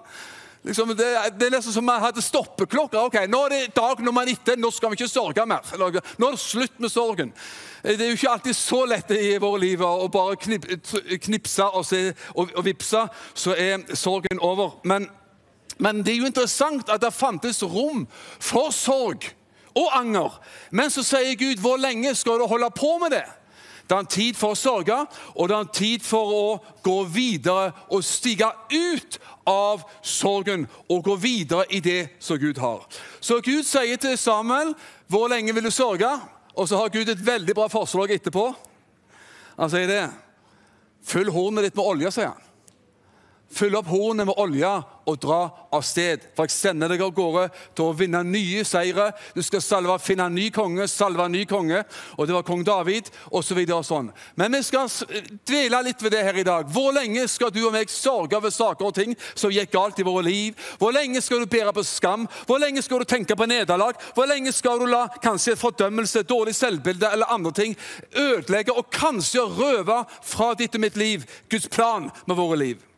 Liksom, 0.63 0.91
det, 0.93 1.05
det, 1.39 1.47
er 1.47 1.53
nesten 1.55 1.73
som 1.73 1.87
om 1.87 1.89
jeg 1.89 2.03
hadde 2.03 2.21
stoppeklokke. 2.21 2.99
Ok, 3.01 3.15
Nå 3.29 3.39
er 3.45 3.53
det 3.53 3.75
dag 3.75 4.01
nummer 4.05 4.27
19, 4.27 4.59
nå 4.61 4.69
skal 4.71 4.91
vi 4.91 4.99
ikke 4.99 5.09
sørge 5.09 5.45
mer. 5.49 5.65
Nå 5.77 5.87
er 5.89 6.35
det 6.35 6.41
slutt 6.41 6.77
med 6.77 6.93
sorgen. 6.93 7.31
Det 7.81 7.97
er 7.97 8.11
jo 8.11 8.19
ikke 8.19 8.29
alltid 8.35 8.57
så 8.57 8.83
lett 8.85 9.09
i 9.15 9.39
våre 9.41 9.63
liv 9.63 9.81
å 9.81 10.05
bare 10.13 10.37
knip, 10.37 10.67
knipse 11.25 11.65
og, 11.65 11.85
se, 11.87 12.03
og, 12.35 12.53
og 12.53 12.65
vipse, 12.67 13.01
så 13.33 13.57
er 13.57 13.81
sorgen 13.97 14.41
over. 14.41 14.77
Men, 14.85 15.09
men 15.81 16.05
det 16.05 16.13
er 16.13 16.21
jo 16.21 16.29
interessant 16.29 16.93
at 16.93 17.01
det 17.01 17.13
fantes 17.15 17.63
rom 17.65 18.05
for 18.37 18.69
sorg 18.75 19.31
og 19.73 19.89
anger. 19.97 20.37
Men 20.69 20.93
så 20.93 21.01
sier 21.05 21.33
Gud, 21.39 21.57
hvor 21.63 21.81
lenge 21.81 22.13
skal 22.15 22.37
du 22.37 22.45
holde 22.45 22.69
på 22.77 22.99
med 23.01 23.17
det? 23.17 23.25
Det 23.87 23.95
er 23.95 23.99
en 23.99 24.05
tid 24.05 24.37
for 24.39 24.53
å 24.53 24.59
sørge, 24.59 24.97
og 25.35 25.49
det 25.49 25.55
er 25.55 25.65
en 25.65 25.73
tid 25.73 26.03
for 26.05 26.33
å 26.35 26.45
gå 26.83 26.97
videre 27.11 27.71
og 27.89 28.03
stige 28.03 28.49
ut 28.71 29.19
av 29.49 29.83
sorgen 30.01 30.67
og 30.89 31.03
gå 31.03 31.15
videre 31.15 31.65
i 31.69 31.79
det 31.79 32.09
som 32.19 32.39
Gud 32.39 32.61
har. 32.61 32.85
Så 33.19 33.41
Gud 33.41 33.63
sier 33.63 33.97
til 33.97 34.17
Samuel, 34.17 34.75
'Hvor 35.07 35.27
lenge 35.27 35.53
vil 35.53 35.63
du 35.63 35.71
sørge?' 35.71 36.21
Og 36.55 36.67
så 36.67 36.77
har 36.77 36.89
Gud 36.89 37.09
et 37.09 37.25
veldig 37.25 37.55
bra 37.55 37.67
forslag 37.67 38.11
etterpå. 38.11 38.55
Han 39.57 39.69
sier 39.69 39.87
det. 39.87 40.09
'Fyll 41.03 41.31
hornet 41.31 41.63
ditt 41.63 41.75
med 41.75 41.85
olje', 41.85 42.11
sier 42.11 42.27
han. 42.27 42.50
Fyll 43.51 43.75
opp 43.75 43.89
hornet 43.91 44.27
med 44.29 44.37
olje 44.39 44.69
og 45.09 45.17
dra 45.19 45.39
av 45.73 45.83
sted. 45.85 46.23
For 46.35 46.47
jeg 46.47 46.55
sender 46.55 46.91
deg 46.91 47.01
av 47.03 47.13
gårde 47.15 47.47
til 47.75 47.89
å 47.89 47.95
vinne 47.97 48.21
nye 48.27 48.63
seire. 48.67 49.09
Du 49.35 49.41
skal 49.43 49.63
salve, 49.63 49.97
finne 50.03 50.27
en 50.29 50.35
ny 50.37 50.49
konge, 50.53 50.87
salve 50.87 51.25
en 51.25 51.33
ny 51.35 51.43
konge. 51.49 51.81
Og 52.17 52.27
det 52.27 52.35
var 52.35 52.45
kong 52.47 52.63
David, 52.67 53.09
osv. 53.29 53.59
Så 53.61 53.77
og 53.77 53.85
sånn. 53.85 54.11
Men 54.39 54.55
vi 54.55 54.61
skal 54.65 54.89
dvele 55.47 55.81
litt 55.85 56.01
ved 56.03 56.13
det 56.15 56.23
her 56.25 56.39
i 56.41 56.45
dag. 56.47 56.69
Hvor 56.71 56.91
lenge 56.95 57.25
skal 57.31 57.51
du 57.53 57.61
og 57.65 57.73
meg 57.75 57.91
sørge 57.91 58.37
over 58.37 58.53
saker 58.53 58.87
og 58.87 58.95
ting 58.97 59.15
som 59.33 59.53
gikk 59.53 59.73
galt 59.73 59.99
i 60.01 60.07
våre 60.07 60.25
liv? 60.27 60.57
Hvor 60.81 60.93
lenge 60.95 61.21
skal 61.23 61.43
du 61.43 61.51
bære 61.51 61.73
på 61.75 61.85
skam? 61.87 62.27
Hvor 62.49 62.61
lenge 62.61 62.83
skal 62.85 63.01
du 63.03 63.09
tenke 63.09 63.37
på 63.37 63.47
nederlag? 63.49 63.99
Hvor 64.15 64.29
lenge 64.29 64.53
skal 64.55 64.81
du 64.81 64.87
la 64.89 65.05
kanskje 65.23 65.57
fordømmelse, 65.59 66.23
dårlig 66.27 66.55
selvbilde 66.57 67.09
eller 67.11 67.31
andre 67.33 67.51
ting 67.55 67.75
ødelegge 68.17 68.75
og 68.75 68.89
kanskje 68.93 69.43
røve 69.45 70.03
fra 70.21 70.53
ditt 70.57 70.75
og 70.77 70.85
mitt 70.85 70.99
liv 70.99 71.27
Guds 71.51 71.67
plan 71.71 72.09
med 72.25 72.39
våre 72.39 72.63
liv? 72.63 72.90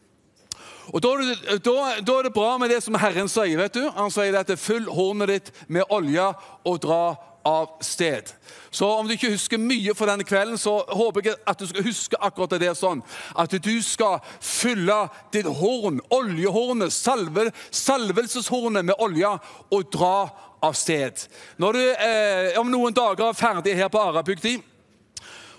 Og 0.91 1.03
da 1.03 1.11
da, 1.15 1.75
da 2.01 2.17
er, 2.19 2.23
det, 2.27 2.33
bra 2.33 2.57
med 2.57 2.69
det 2.73 2.81
som 2.83 2.97
Herren 2.99 3.29
sier. 3.31 3.57
vet 3.57 3.77
du. 3.77 3.85
Han 3.95 4.11
sier 4.11 4.35
at 4.39 4.51
fyll 4.59 4.89
hornet 4.91 5.31
ditt 5.31 5.53
med 5.67 5.87
olje 5.89 6.33
og 6.65 6.81
dra 6.83 7.03
av 7.43 7.77
sted. 7.83 8.31
Så 8.71 8.87
om 8.87 9.07
du 9.07 9.13
ikke 9.13 9.33
husker 9.33 9.59
mye 9.59 9.93
for 9.95 10.09
denne 10.09 10.25
kvelden, 10.27 10.57
så 10.57 10.77
håper 10.87 11.27
jeg 11.27 11.35
at 11.47 11.59
du 11.59 11.67
skal 11.67 11.85
huske 11.85 12.19
akkurat 12.19 12.55
det 12.61 12.71
sånn. 12.79 13.03
At 13.35 13.51
du 13.51 13.73
skal 13.83 14.21
fylle 14.39 15.03
ditt 15.35 15.49
horn, 15.59 15.99
oljehornet, 16.13 16.93
salve, 16.95 17.49
salvelseshornet 17.71 18.87
med 18.87 18.99
olje, 19.03 19.35
og 19.75 19.91
dra 19.91 20.17
av 20.63 20.77
sted. 20.79 21.25
Når 21.59 21.75
du 21.75 21.83
eh, 21.91 22.59
om 22.61 22.71
noen 22.71 22.95
dager 22.95 23.27
er 23.27 23.37
ferdig 23.37 23.75
her 23.75 23.91
på 23.91 23.99
Arabygda 23.99 24.55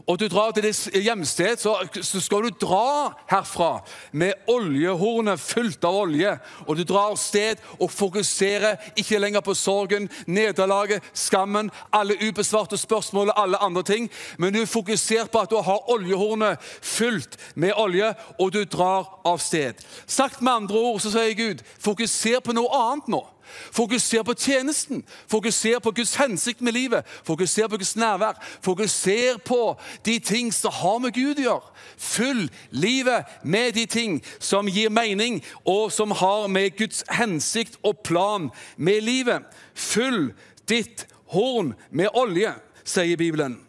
og 0.07 0.19
du 0.21 0.27
drar 0.29 0.53
til 0.53 0.67
ditt 0.67 0.97
hjemsted, 1.01 1.57
så, 1.57 1.79
skal 2.21 2.45
du 2.45 2.59
dra 2.61 3.15
herfra 3.31 3.79
med 4.13 4.37
oljehornet 4.53 5.41
fullt 5.41 5.85
av 5.89 5.97
olje. 6.03 6.35
Og 6.67 6.77
du 6.77 6.85
drar 6.85 7.15
av 7.15 7.17
sted 7.21 7.63
og 7.79 7.93
fokuserer 7.93 8.93
ikke 9.01 9.21
lenger 9.23 9.45
på 9.45 9.57
sorgen, 9.57 10.11
nederlaget, 10.27 11.05
skammen, 11.17 11.71
alle 11.93 12.19
ubesvarte 12.21 12.77
spørsmål 12.77 13.33
og 13.33 13.43
alle 13.43 13.63
andre 13.65 13.83
ting, 13.83 14.11
men 14.39 14.53
du 14.53 14.61
er 14.61 14.69
fokusert 14.69 15.33
på 15.33 15.41
at 15.41 15.51
du 15.51 15.57
har 15.65 15.91
oljehornet 15.91 16.61
fullt 16.83 17.39
med 17.55 17.73
olje, 17.77 18.13
og 18.39 18.53
du 18.53 18.65
drar 18.65 19.09
av 19.25 19.41
sted. 19.41 19.81
Sagt 20.07 20.43
med 20.43 20.53
andre 20.53 20.85
ord 20.85 21.01
så 21.01 21.15
sier 21.15 21.33
Gud, 21.39 21.65
fokuser 21.81 22.45
på 22.45 22.53
noe 22.53 22.85
annet 22.91 23.09
nå. 23.09 23.25
Fokuser 23.73 24.23
på 24.23 24.35
tjenesten. 24.35 25.05
Fokuser 25.31 25.79
på 25.79 25.91
Guds 25.91 26.15
hensikt 26.17 26.61
med 26.61 26.73
livet. 26.73 27.07
Fokuser 27.25 27.69
på 27.69 27.77
Guds 27.77 27.97
nærvær. 27.97 28.39
Fokuser 28.63 29.39
på 29.45 29.79
de 30.05 30.19
ting 30.19 30.53
som 30.55 30.73
har 30.73 30.99
med 30.99 31.15
Gud 31.15 31.41
å 31.43 31.47
gjøre. 31.49 31.75
Fyll 31.97 32.45
livet 32.71 33.25
med 33.43 33.75
de 33.75 33.87
ting 33.87 34.21
som 34.39 34.69
gir 34.69 34.91
mening, 34.91 35.43
og 35.65 35.93
som 35.93 36.11
har 36.11 36.49
med 36.49 36.77
Guds 36.79 37.05
hensikt 37.11 37.79
og 37.83 37.99
plan 38.05 38.51
med 38.77 39.03
livet. 39.03 39.45
Fyll 39.75 40.33
ditt 40.69 41.07
horn 41.35 41.75
med 41.91 42.13
olje, 42.15 42.55
sier 42.85 43.17
Bibelen. 43.17 43.64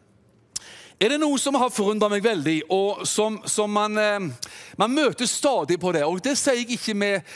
Er 0.95 1.11
det 1.11 1.17
noe 1.19 1.35
som 1.35 1.57
har 1.59 1.73
forundret 1.75 2.13
meg 2.13 2.23
veldig, 2.23 2.53
og 2.71 3.01
som, 3.09 3.41
som 3.51 3.71
man, 3.75 3.97
eh, 3.99 4.51
man 4.79 4.93
møter 4.95 5.27
stadig 5.27 5.75
på 5.81 5.91
det? 5.91 6.05
Og 6.07 6.21
Det 6.23 6.37
sier 6.39 6.61
jeg 6.61 6.77
ikke 6.77 6.95
med, 6.95 7.33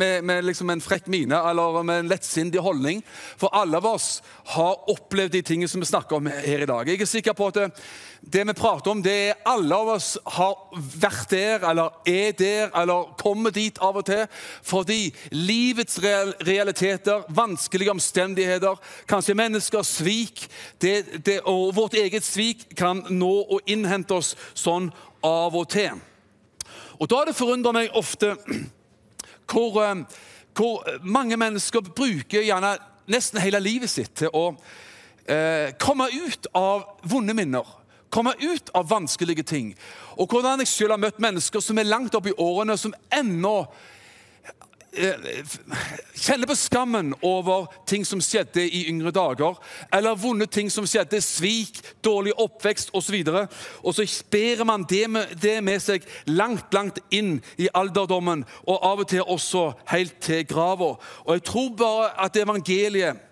med, 0.00 0.24
med 0.24 0.46
liksom 0.48 0.72
en 0.72 0.80
frekk 0.80 1.10
mine 1.12 1.36
eller 1.50 1.82
med 1.84 2.04
en 2.04 2.08
lettsindig 2.08 2.62
holdning, 2.64 3.02
for 3.36 3.52
alle 3.52 3.76
av 3.76 3.90
oss 3.90 4.22
har 4.54 4.88
opplevd 4.88 5.36
de 5.36 5.42
tingene 5.44 5.68
som 5.68 5.84
vi 5.84 5.90
snakker 5.90 6.16
om 6.16 6.30
her 6.32 6.64
i 6.64 6.70
dag. 6.70 6.88
Jeg 6.88 7.04
er 7.04 7.12
sikker 7.12 7.36
på 7.36 7.50
at 7.52 7.60
det, 8.20 8.46
vi 8.46 8.52
prater 8.52 8.90
om, 8.90 9.02
det 9.02 9.14
er 9.28 9.38
alle 9.46 9.76
av 9.76 9.88
oss 9.94 10.08
har 10.36 10.56
vært 11.00 11.30
der, 11.30 11.64
eller 11.70 11.94
er 12.08 12.32
der, 12.38 12.72
eller 12.76 13.12
kommer 13.20 13.54
dit 13.54 13.78
av 13.84 14.00
og 14.00 14.06
til, 14.08 14.24
fordi 14.66 15.12
livets 15.32 16.00
realiteter, 16.02 17.24
vanskelige 17.28 17.94
omstendigheter, 17.94 18.80
kanskje 19.08 19.38
menneskers 19.38 19.94
svik 20.00 20.44
det, 20.82 21.22
det, 21.26 21.40
og 21.46 21.76
vårt 21.76 21.94
eget 21.94 22.26
svik 22.26 22.66
kan 22.76 23.04
nå 23.08 23.32
og 23.46 23.70
innhente 23.70 24.18
oss 24.18 24.34
sånn 24.54 24.90
av 25.24 25.56
og 25.56 25.68
til. 25.72 25.94
Og 26.98 27.06
Da 27.10 27.22
det 27.24 27.36
forundret 27.38 27.74
meg 27.74 27.94
ofte 27.96 28.34
hvor, 29.48 29.82
eh, 29.84 30.04
hvor 30.52 30.82
mange 31.02 31.36
mennesker 31.36 31.80
bruker 31.80 32.42
gjerne 32.42 32.76
nesten 33.06 33.40
hele 33.40 33.60
livet 33.62 33.90
sitt 33.90 34.14
til 34.18 34.32
å 34.34 34.50
eh, 35.28 35.74
komme 35.80 36.08
ut 36.12 36.48
av 36.56 36.84
vonde 37.08 37.34
minner. 37.36 37.77
Komme 38.10 38.34
ut 38.40 38.70
av 38.74 38.88
vanskelige 38.88 39.42
ting. 39.42 39.74
Og 40.16 40.26
hvordan 40.30 40.62
jeg 40.62 40.70
selv 40.70 40.96
har 40.96 41.02
møtt 41.02 41.20
mennesker 41.20 41.62
som 41.64 41.78
er 41.78 41.88
langt 41.88 42.14
opp 42.16 42.26
i 42.30 42.36
årene, 42.40 42.76
som 42.80 42.94
ennå 43.12 43.54
eh, 44.96 45.44
kjenner 46.16 46.48
på 46.48 46.56
skammen 46.56 47.12
over 47.20 47.68
ting 47.86 48.06
som 48.08 48.22
skjedde 48.24 48.64
i 48.64 48.86
yngre 48.88 49.12
dager, 49.12 49.60
eller 49.92 50.16
vonde 50.16 50.48
ting 50.48 50.72
som 50.72 50.88
skjedde, 50.88 51.20
svik, 51.22 51.82
dårlig 52.04 52.32
oppvekst 52.40 52.94
osv. 52.96 53.20
Og 53.84 53.94
så 53.94 54.08
bærer 54.32 54.64
man 54.64 54.88
det 54.88 55.04
med, 55.10 55.36
det 55.42 55.58
med 55.64 55.84
seg 55.84 56.08
langt, 56.32 56.72
langt 56.74 57.02
inn 57.12 57.38
i 57.60 57.68
alderdommen, 57.74 58.46
og 58.64 58.82
av 58.82 59.04
og 59.04 59.12
til 59.12 59.22
også 59.22 59.70
helt 59.92 60.16
til 60.24 60.46
grava. 60.48 60.94
Og 61.26 61.32
jeg 61.36 61.48
tror 61.52 61.72
bare 61.76 62.12
at 62.24 62.40
evangeliet 62.40 63.27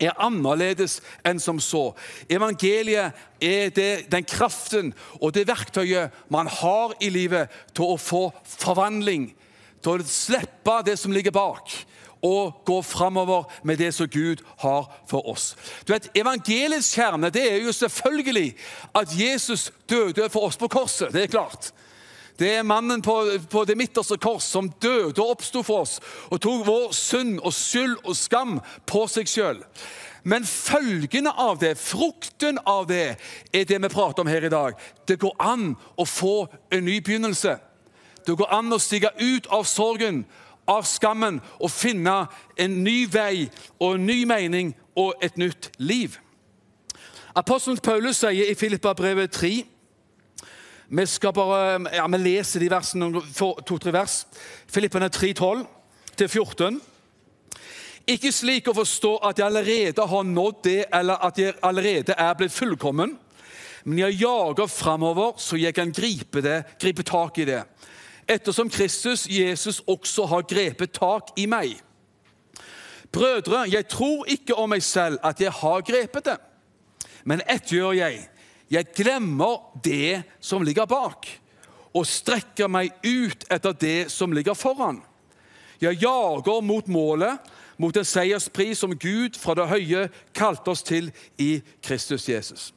er 0.00 0.16
annerledes 0.20 0.98
enn 1.26 1.40
som 1.42 1.60
så. 1.62 1.90
Evangeliet 2.30 3.16
er 3.40 3.70
det, 3.74 3.92
den 4.12 4.24
kraften 4.24 4.94
og 5.20 5.34
det 5.36 5.46
verktøyet 5.48 6.16
man 6.32 6.50
har 6.60 6.96
i 7.00 7.10
livet 7.12 7.52
til 7.76 7.94
å 7.94 8.00
få 8.00 8.28
forvandling, 8.58 9.30
til 9.84 10.00
å 10.00 10.08
slippe 10.08 10.80
det 10.86 10.98
som 11.00 11.12
ligger 11.12 11.34
bak, 11.34 11.72
og 12.20 12.64
gå 12.68 12.82
framover 12.84 13.46
med 13.64 13.80
det 13.80 13.94
som 13.96 14.08
Gud 14.08 14.42
har 14.60 14.88
for 15.08 15.28
oss. 15.28 15.54
Du 15.88 15.94
vet, 15.94 16.10
Evangeliets 16.16 16.92
kjerne 16.92 17.30
det 17.32 17.46
er 17.48 17.62
jo 17.64 17.72
selvfølgelig 17.72 18.50
at 19.00 19.14
Jesus 19.16 19.70
døde 19.88 20.28
for 20.28 20.50
oss 20.50 20.60
på 20.60 20.68
korset. 20.68 21.14
Det 21.14 21.24
er 21.24 21.32
klart. 21.32 21.72
Det 22.40 22.54
er 22.56 22.62
mannen 22.64 23.02
på, 23.04 23.14
på 23.52 23.64
det 23.68 23.76
midterste 23.76 24.16
kors 24.16 24.46
som 24.48 24.70
døde 24.80 25.20
og 25.20 25.34
oppsto 25.34 25.60
for 25.66 25.84
oss 25.84 25.98
og 26.32 26.40
tok 26.40 26.62
vår 26.64 26.92
synd 26.96 27.40
og 27.44 27.52
skyld 27.52 27.98
og 28.00 28.16
skam 28.16 28.54
på 28.88 29.02
seg 29.12 29.28
sjøl. 29.28 29.58
Men 30.24 30.44
følgene 30.48 31.32
av 31.36 31.58
det, 31.60 31.74
frukten 31.80 32.60
av 32.68 32.86
det, 32.88 33.16
er 33.52 33.66
det 33.68 33.80
vi 33.84 33.90
prater 33.92 34.24
om 34.24 34.30
her 34.32 34.44
i 34.44 34.52
dag. 34.52 34.76
Det 35.08 35.18
går 35.20 35.36
an 35.40 35.74
å 35.96 36.04
få 36.08 36.46
en 36.72 36.84
ny 36.84 37.00
begynnelse. 37.04 37.58
Det 38.24 38.36
går 38.36 38.52
an 38.52 38.72
å 38.72 38.80
stige 38.80 39.12
ut 39.20 39.48
av 39.52 39.64
sorgen, 39.68 40.24
av 40.68 40.84
skammen, 40.88 41.40
og 41.60 41.72
finne 41.72 42.22
en 42.60 42.80
ny 42.84 43.04
vei 43.10 43.50
og 43.80 43.96
en 43.96 44.06
ny 44.06 44.22
mening 44.28 44.72
og 44.96 45.12
et 45.24 45.36
nytt 45.40 45.70
liv. 45.80 46.16
Apostelen 47.36 47.80
Paulus 47.84 48.20
sier 48.20 48.48
i 48.48 48.56
Filippa-brevet 48.58 49.32
3 49.36 49.52
vi 50.90 51.06
skal 51.06 51.32
bare, 51.32 51.78
ja, 51.94 52.06
vi 52.10 52.18
leser 52.18 52.60
de 52.60 52.70
versene, 52.70 53.22
to-tre 53.66 53.92
vers. 53.94 54.24
Filippene 54.66 55.06
3, 55.08 55.28
12-14. 56.18 56.80
Ikke 58.10 58.32
slik 58.34 58.66
å 58.66 58.74
forstå 58.74 59.12
at 59.28 59.38
jeg 59.38 59.46
allerede 59.46 60.06
har 60.10 60.24
nådd 60.26 60.56
det, 60.64 60.80
eller 60.90 61.22
at 61.22 61.38
jeg 61.38 61.54
allerede 61.62 62.16
er 62.18 62.34
blitt 62.34 62.54
fullkommen. 62.56 63.12
Men 63.84 64.00
jeg 64.02 64.18
jager 64.24 64.66
framover, 64.66 65.38
så 65.38 65.60
jeg 65.60 65.76
kan 65.78 65.92
gripe, 65.94 66.42
det, 66.42 66.64
gripe 66.82 67.06
tak 67.06 67.38
i 67.38 67.46
det. 67.46 67.62
Ettersom 68.26 68.70
Kristus, 68.70 69.28
Jesus, 69.30 69.78
også 69.86 70.26
har 70.26 70.48
grepet 70.50 70.98
tak 70.98 71.30
i 71.38 71.46
meg. 71.46 71.78
Brødre, 73.14 73.62
jeg 73.70 73.86
tror 73.90 74.26
ikke 74.26 74.58
om 74.58 74.74
meg 74.74 74.82
selv 74.82 75.22
at 75.22 75.38
jeg 75.40 75.54
har 75.54 75.86
grepet 75.86 76.32
det. 76.32 76.36
Men 77.24 77.46
ett 77.46 77.70
gjør 77.70 77.94
jeg. 77.94 78.26
Jeg 78.70 78.92
glemmer 78.94 79.58
det 79.82 80.22
som 80.40 80.62
ligger 80.62 80.86
bak, 80.86 81.26
og 81.90 82.06
strekker 82.06 82.70
meg 82.70 82.92
ut 83.02 83.42
etter 83.50 83.74
det 83.74 84.10
som 84.14 84.30
ligger 84.32 84.54
foran. 84.54 85.00
Jeg 85.82 85.98
jager 86.04 86.60
mot 86.62 86.86
målet, 86.86 87.40
mot 87.80 87.96
en 87.96 88.06
seierspris 88.06 88.78
som 88.78 88.94
Gud 88.94 89.38
fra 89.40 89.56
det 89.58 89.66
høye 89.70 90.04
kalte 90.36 90.70
oss 90.70 90.84
til 90.86 91.08
i 91.40 91.62
Kristus 91.82 92.28
Jesus. 92.28 92.70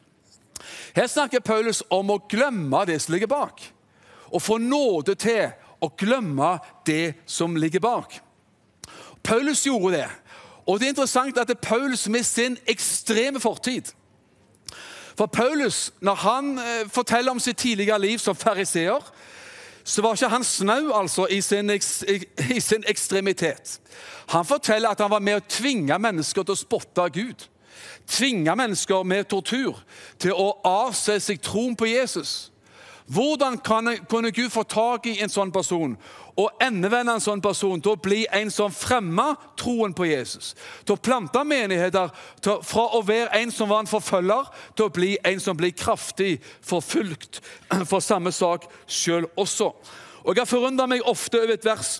Her 0.95 1.09
snakker 1.11 1.43
Paulus 1.43 1.83
om 1.91 2.09
å 2.09 2.21
glemme 2.29 2.85
det 2.89 3.01
som 3.03 3.13
ligger 3.13 3.29
bak, 3.29 3.61
og 4.33 4.41
få 4.41 4.57
nåde 4.57 5.13
til 5.19 5.51
å 5.83 5.91
glemme 5.99 6.55
det 6.87 7.19
som 7.29 7.53
ligger 7.59 7.83
bak. 7.83 8.17
Paulus 9.23 9.67
gjorde 9.67 9.99
det, 9.99 10.07
og 10.65 10.79
det 10.79 10.87
er 10.87 10.95
interessant 10.95 11.37
at 11.37 11.51
det 11.51 11.59
er 11.59 11.67
Paulus 11.67 12.07
med 12.09 12.25
sin 12.25 12.57
ekstreme 12.65 13.43
fortid 13.43 13.91
for 15.17 15.25
Paulus, 15.25 15.91
når 16.01 16.15
han 16.15 16.57
eh, 16.57 16.89
forteller 16.89 17.31
om 17.31 17.39
sitt 17.39 17.57
tidligere 17.57 18.01
liv 18.01 18.17
som 18.19 18.35
fariseer, 18.35 19.13
så 19.83 20.01
var 20.01 20.15
ikke 20.15 20.29
han 20.31 20.43
snau 20.43 20.91
altså, 20.95 21.27
i 21.27 21.41
sin, 21.41 21.69
i 22.55 22.59
sin 22.59 22.83
ekstremitet. 22.87 23.79
Han 24.27 24.45
forteller 24.45 24.89
at 24.89 24.99
han 24.99 25.11
var 25.11 25.19
med 25.19 25.41
å 25.41 25.47
tvinge 25.49 25.99
mennesker 25.99 26.43
til 26.43 26.55
å 26.55 26.59
spotte 26.59 27.09
Gud. 27.13 27.47
Tvinge 28.07 28.55
mennesker 28.55 29.03
med 29.03 29.27
tortur 29.31 29.77
til 30.19 30.33
å 30.33 30.53
avse 30.67 31.19
seg 31.19 31.41
troen 31.43 31.75
på 31.75 31.91
Jesus. 31.91 32.52
Hvordan 33.07 33.57
kunne 34.09 34.31
Gud 34.31 34.49
få 34.49 34.63
tak 34.63 35.05
i 35.05 35.17
en 35.21 35.31
sånn 35.31 35.51
person 35.51 35.97
og 36.39 36.61
endevende 36.63 37.17
en 37.17 37.21
sånn 37.21 37.41
person 37.43 37.81
til 37.83 37.93
å 37.93 37.99
bli 38.01 38.21
en 38.31 38.51
som 38.51 38.71
fremma 38.71 39.33
troen 39.59 39.91
på 39.93 40.07
Jesus? 40.07 40.53
Til 40.85 40.95
å 40.95 41.01
plante 41.03 41.43
menigheter 41.43 42.13
til, 42.41 42.61
fra 42.63 42.85
å 42.95 43.01
være 43.03 43.41
en 43.41 43.51
som 43.51 43.69
var 43.69 43.83
en 43.83 43.91
forfølger, 43.91 44.47
til 44.75 44.87
å 44.87 44.93
bli 44.95 45.11
en 45.19 45.43
som 45.43 45.57
blir 45.59 45.75
kraftig 45.75 46.37
forfulgt 46.63 47.41
for 47.89 47.99
samme 47.99 48.31
sak 48.31 48.69
sjøl 48.87 49.27
også. 49.35 49.73
Og 50.23 50.35
Jeg 50.35 50.41
har 50.41 50.47
forundra 50.47 50.87
meg 50.87 51.03
ofte 51.03 51.41
over 51.43 51.57
et 51.57 51.65
vers 51.67 51.97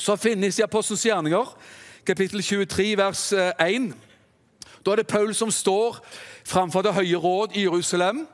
som 0.00 0.18
finnes 0.18 0.56
i 0.58 0.64
Apostelens 0.64 1.04
gjerninger, 1.04 1.52
kapittel 2.08 2.40
23, 2.42 2.96
vers 2.98 3.26
1. 3.60 3.92
Da 4.82 4.94
er 4.94 5.02
det 5.02 5.10
Paul 5.12 5.34
som 5.36 5.52
står 5.52 6.00
framfor 6.48 6.82
Det 6.82 6.96
høye 6.96 7.20
råd 7.20 7.52
i 7.54 7.66
Jerusalem 7.68 8.24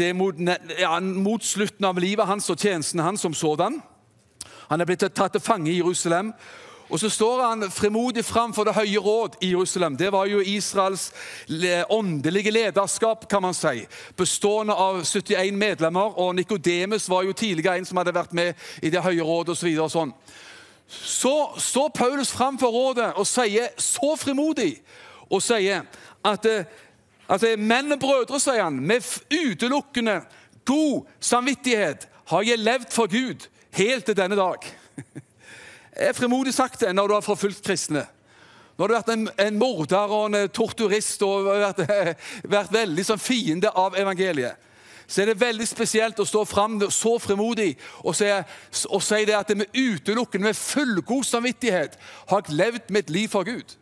det 0.00 0.08
er 0.08 0.16
mot, 0.16 0.34
ja, 0.80 0.94
mot, 1.00 1.44
slutten 1.44 1.84
av 1.84 1.98
livet 2.00 2.26
hans 2.26 2.48
og 2.50 2.58
tjenesten 2.58 3.02
hans 3.04 3.20
som 3.20 3.34
sådan. 3.36 3.80
Han 4.70 4.80
er 4.80 4.88
blitt 4.88 5.04
tatt 5.12 5.34
til 5.34 5.44
fange 5.44 5.68
i 5.70 5.76
Jerusalem. 5.80 6.32
Og 6.90 6.98
så 6.98 7.08
står 7.12 7.42
han 7.44 7.70
fremodig 7.70 8.24
fram 8.24 8.54
for 8.54 8.64
Det 8.64 8.74
høye 8.74 8.98
råd 8.98 9.36
i 9.40 9.50
Jerusalem. 9.52 9.96
Det 9.96 10.12
var 10.12 10.26
jo 10.26 10.40
Israels 10.40 11.12
åndelige 11.90 12.50
lederskap, 12.50 13.28
kan 13.28 13.42
man 13.42 13.54
si. 13.54 13.86
Bestående 14.16 14.74
av 14.74 15.04
71 15.04 15.54
medlemmer. 15.54 16.18
Og 16.18 16.34
Nikodemus 16.34 17.08
var 17.08 17.22
jo 17.22 17.32
tidligere 17.32 17.78
en 17.78 17.86
som 17.86 18.00
hadde 18.00 18.14
vært 18.14 18.32
med 18.32 18.54
i 18.82 18.90
Det 18.90 19.02
høye 19.02 19.22
råd 19.22 19.52
osv. 19.54 19.76
Så, 19.76 19.88
sånn. 19.88 20.14
så 20.88 21.36
står 21.56 21.88
Paulus 21.94 22.32
fram 22.32 22.58
for 22.58 22.70
rådet 22.70 23.12
og 23.14 23.26
sier 23.26 23.68
så 23.76 24.16
frimodig 24.16 24.80
og 25.30 25.42
sier 25.42 25.84
at 26.24 26.46
eh, 26.46 26.64
Altså, 27.30 27.54
Menn 27.58 27.94
og 27.94 28.00
brødre, 28.02 28.40
sier 28.42 28.64
han, 28.64 28.80
med 28.82 29.06
utelukkende 29.30 30.20
god 30.66 31.06
samvittighet 31.22 32.08
har 32.30 32.46
jeg 32.46 32.58
levd 32.58 32.90
for 32.94 33.10
Gud 33.10 33.46
helt 33.78 34.04
til 34.04 34.16
denne 34.16 34.38
dag. 34.38 34.66
Jeg 36.00 36.08
er 36.08 36.16
frimodig 36.16 36.54
sagt 36.54 36.80
det 36.80 36.94
når 36.94 37.08
du 37.08 37.14
har 37.14 37.24
forfulgt 37.26 37.64
kristne. 37.66 38.06
Når 38.78 38.88
du 38.88 38.94
har 38.94 39.02
vært 39.02 39.12
en, 39.12 39.28
en 39.38 39.58
morder 39.58 40.12
og 40.14 40.30
en 40.30 40.48
torturist 40.48 41.22
og 41.26 41.50
vært, 41.50 41.82
vært 42.56 42.72
veldig 42.72 43.04
som 43.04 43.20
fiende 43.20 43.68
av 43.68 43.98
evangeliet. 43.98 44.56
så 45.06 45.22
er 45.22 45.26
det 45.26 45.40
veldig 45.40 45.66
spesielt 45.66 46.20
å 46.22 46.24
stå 46.24 46.44
fram 46.46 46.78
så 46.90 47.18
fremodig 47.18 47.74
og 48.04 48.14
si, 48.14 48.30
og 48.88 49.02
si 49.02 49.24
det 49.26 49.34
at 49.34 49.48
det 49.48 49.56
med 49.58 49.74
utelukkende, 49.74 50.46
med 50.46 50.56
fullgod 50.56 51.24
samvittighet, 51.24 51.98
har 52.30 52.42
jeg 52.46 52.56
levd 52.56 52.90
mitt 52.94 53.10
liv 53.10 53.28
for 53.28 53.44
Gud. 53.44 53.76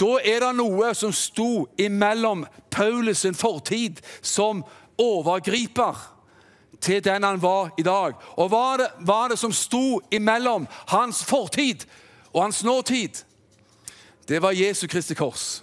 Da 0.00 0.18
er 0.24 0.42
det 0.42 0.54
noe 0.58 0.90
som 0.94 1.12
sto 1.14 1.66
imellom 1.78 2.46
Paulus 2.70 3.22
sin 3.22 3.34
fortid 3.34 4.00
som 4.22 4.64
overgriper 4.98 5.98
til 6.84 7.04
den 7.04 7.24
han 7.24 7.42
var 7.42 7.70
i 7.78 7.82
dag. 7.82 8.16
Og 8.36 8.48
hva 8.48 8.58
var 8.58 8.80
det, 8.82 8.88
var 9.06 9.28
det 9.30 9.38
som 9.38 9.52
sto 9.52 10.00
imellom 10.10 10.66
hans 10.90 11.24
fortid 11.24 11.86
og 12.32 12.42
hans 12.42 12.64
nåtid? 12.64 13.22
Det 14.28 14.42
var 14.42 14.56
Jesu 14.56 14.86
Kristi 14.86 15.14
kors. 15.14 15.62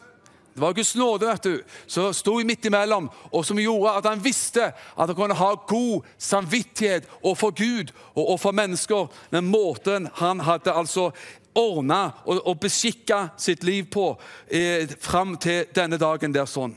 Det 0.53 0.61
var 0.61 0.73
Guds 0.73 0.95
nåde 0.95 1.27
vet 1.27 1.43
du, 1.43 1.63
som 1.87 2.13
sto 2.13 2.33
midt 2.43 2.65
imellom, 2.67 3.07
og 3.31 3.45
som 3.47 3.59
gjorde 3.59 3.93
at 3.95 4.07
han 4.09 4.23
visste 4.23 4.65
at 4.73 5.07
han 5.07 5.15
kunne 5.15 5.37
ha 5.39 5.53
god 5.67 6.07
samvittighet 6.19 7.07
overfor 7.21 7.53
Gud 7.55 7.93
og 8.15 8.25
overfor 8.25 8.51
mennesker 8.51 9.07
med 9.31 9.47
måten 9.47 10.09
han 10.19 10.43
hadde 10.43 10.73
altså 10.75 11.11
ordna 11.57 12.11
og, 12.25 12.41
og 12.47 12.59
beskikka 12.63 13.29
sitt 13.37 13.63
liv 13.67 13.89
på 13.91 14.13
eh, 14.47 14.89
fram 14.99 15.35
til 15.41 15.67
denne 15.75 15.99
dagen 16.01 16.33
der 16.33 16.49
sånn. 16.49 16.75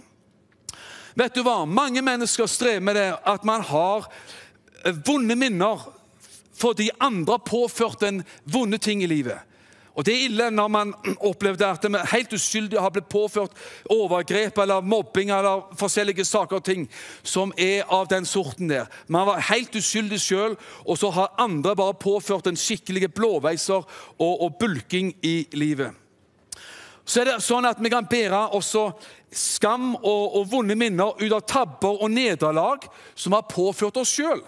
Vet 1.14 1.36
du 1.36 1.44
hva? 1.46 1.62
Mange 1.66 2.02
mennesker 2.02 2.50
strever 2.50 2.82
med 2.82 2.98
det 2.98 3.10
at 3.14 3.44
man 3.46 3.62
har 3.62 4.08
eh, 4.84 4.94
vonde 5.06 5.36
minner 5.38 5.90
fordi 6.54 6.88
andre 7.02 7.38
påført 7.42 8.02
en 8.06 8.22
vonde 8.44 8.78
ting 8.78 9.02
i 9.02 9.10
livet. 9.10 9.38
Og 9.94 10.06
Det 10.06 10.14
er 10.14 10.24
ille 10.26 10.50
når 10.50 10.68
man 10.68 10.92
opplevde 11.30 11.66
at 11.66 11.84
vi 11.86 12.02
helt 12.10 12.32
uskyldig 12.34 12.80
har 12.80 12.90
blitt 12.94 13.08
påført 13.10 13.54
overgrep 13.90 14.58
eller 14.58 14.80
mobbing 14.82 15.30
eller 15.30 15.68
forskjellige 15.78 16.26
saker 16.26 16.58
og 16.58 16.64
ting 16.66 16.86
som 17.22 17.52
er 17.58 17.86
av 17.86 18.08
den 18.10 18.26
sorten 18.26 18.68
der. 18.68 18.88
Man 19.06 19.26
var 19.26 19.44
helt 19.50 19.74
uskyldig 19.76 20.20
sjøl, 20.20 20.56
og 20.84 20.98
så 20.98 21.10
har 21.14 21.34
andre 21.38 21.76
bare 21.76 21.94
påført 21.94 22.46
en 22.50 22.58
skikkelig 22.58 23.12
blåveiser 23.14 23.84
og, 24.18 24.42
og 24.42 24.56
bulking 24.58 25.14
i 25.22 25.44
livet. 25.52 25.94
Så 27.04 27.20
er 27.20 27.28
det 27.28 27.42
sånn 27.44 27.68
at 27.68 27.82
Vi 27.84 27.92
kan 27.92 28.06
bære 28.08 28.48
også 28.56 28.88
skam 29.34 29.92
og, 29.96 30.38
og 30.40 30.50
vonde 30.50 30.74
minner 30.78 31.14
ut 31.20 31.32
av 31.32 31.42
tabber 31.46 32.02
og 32.02 32.10
nederlag 32.10 32.86
som 33.14 33.34
har 33.36 33.46
påført 33.50 33.98
oss 34.00 34.14
sjøl. 34.14 34.40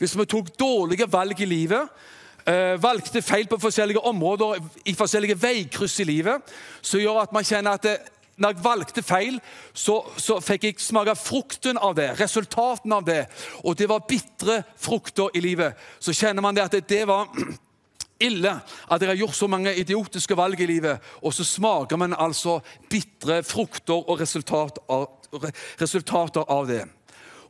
Hvis 0.00 0.16
vi 0.18 0.26
tok 0.26 0.50
dårlige 0.58 1.06
valg 1.06 1.40
i 1.40 1.46
livet, 1.46 1.88
valgte 2.82 3.22
feil 3.22 3.46
på 3.46 3.58
forskjellige 3.62 4.00
områder 4.02 4.58
i 4.88 4.94
forskjellige 4.98 5.36
veikryss 5.42 6.00
i 6.02 6.08
livet, 6.08 6.54
som 6.82 7.00
gjør 7.00 7.22
at 7.22 7.32
man 7.32 7.46
kjenner 7.46 7.78
at 7.78 7.86
det, 7.86 7.96
når 8.36 8.54
jeg 8.54 8.64
valgte 8.64 9.02
feil, 9.04 9.40
så, 9.74 9.98
så, 10.16 10.38
fikk 10.42 10.64
jeg 10.66 10.80
smake 10.82 11.14
frukten 11.20 11.78
av 11.78 11.94
det, 11.98 12.08
resultaten 12.20 12.94
av 12.96 13.04
det. 13.06 13.26
Og 13.62 13.76
det 13.78 13.88
var 13.90 14.06
bitre 14.08 14.62
frukter 14.80 15.34
i 15.36 15.42
livet. 15.44 15.76
Så 16.00 16.14
kjenner 16.16 16.44
man 16.44 16.56
det 16.56 16.64
at 16.64 16.78
det, 16.78 16.86
det 16.90 17.02
var 17.08 17.28
ille 18.28 18.54
at 18.54 19.02
jeg 19.02 19.12
har 19.12 19.20
gjort 19.20 19.36
så 19.36 19.50
mange 19.50 19.74
idiotiske 19.76 20.36
valg 20.38 20.60
i 20.60 20.70
livet, 20.70 21.12
og 21.22 21.34
så 21.34 21.44
smaker 21.44 22.00
man 22.00 22.16
altså 22.16 22.60
bitre 22.90 23.42
frukter 23.46 24.00
og 24.00 24.20
resultat 24.20 24.80
av, 24.88 25.08
resultater 25.80 26.48
av 26.48 26.66
det. 26.70 26.84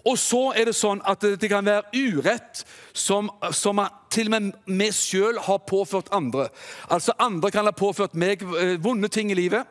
Og 0.05 0.19
så 0.19 0.51
er 0.59 0.67
det 0.67 0.75
sånn 0.75 1.03
at 1.07 1.23
det 1.23 1.51
kan 1.51 1.67
være 1.67 1.87
urett 1.95 2.65
som, 2.93 3.31
som 3.55 3.81
til 4.13 4.29
og 4.29 4.35
med 4.35 4.51
vi 4.67 4.91
sjøl 4.95 5.39
har 5.47 5.63
påført 5.69 6.11
andre. 6.13 6.49
Altså 6.91 7.15
Andre 7.23 7.51
kan 7.55 7.69
ha 7.69 7.75
påført 7.77 8.19
meg 8.19 8.43
eh, 8.43 8.77
vonde 8.83 9.09
ting 9.09 9.31
i 9.31 9.39
livet. 9.39 9.69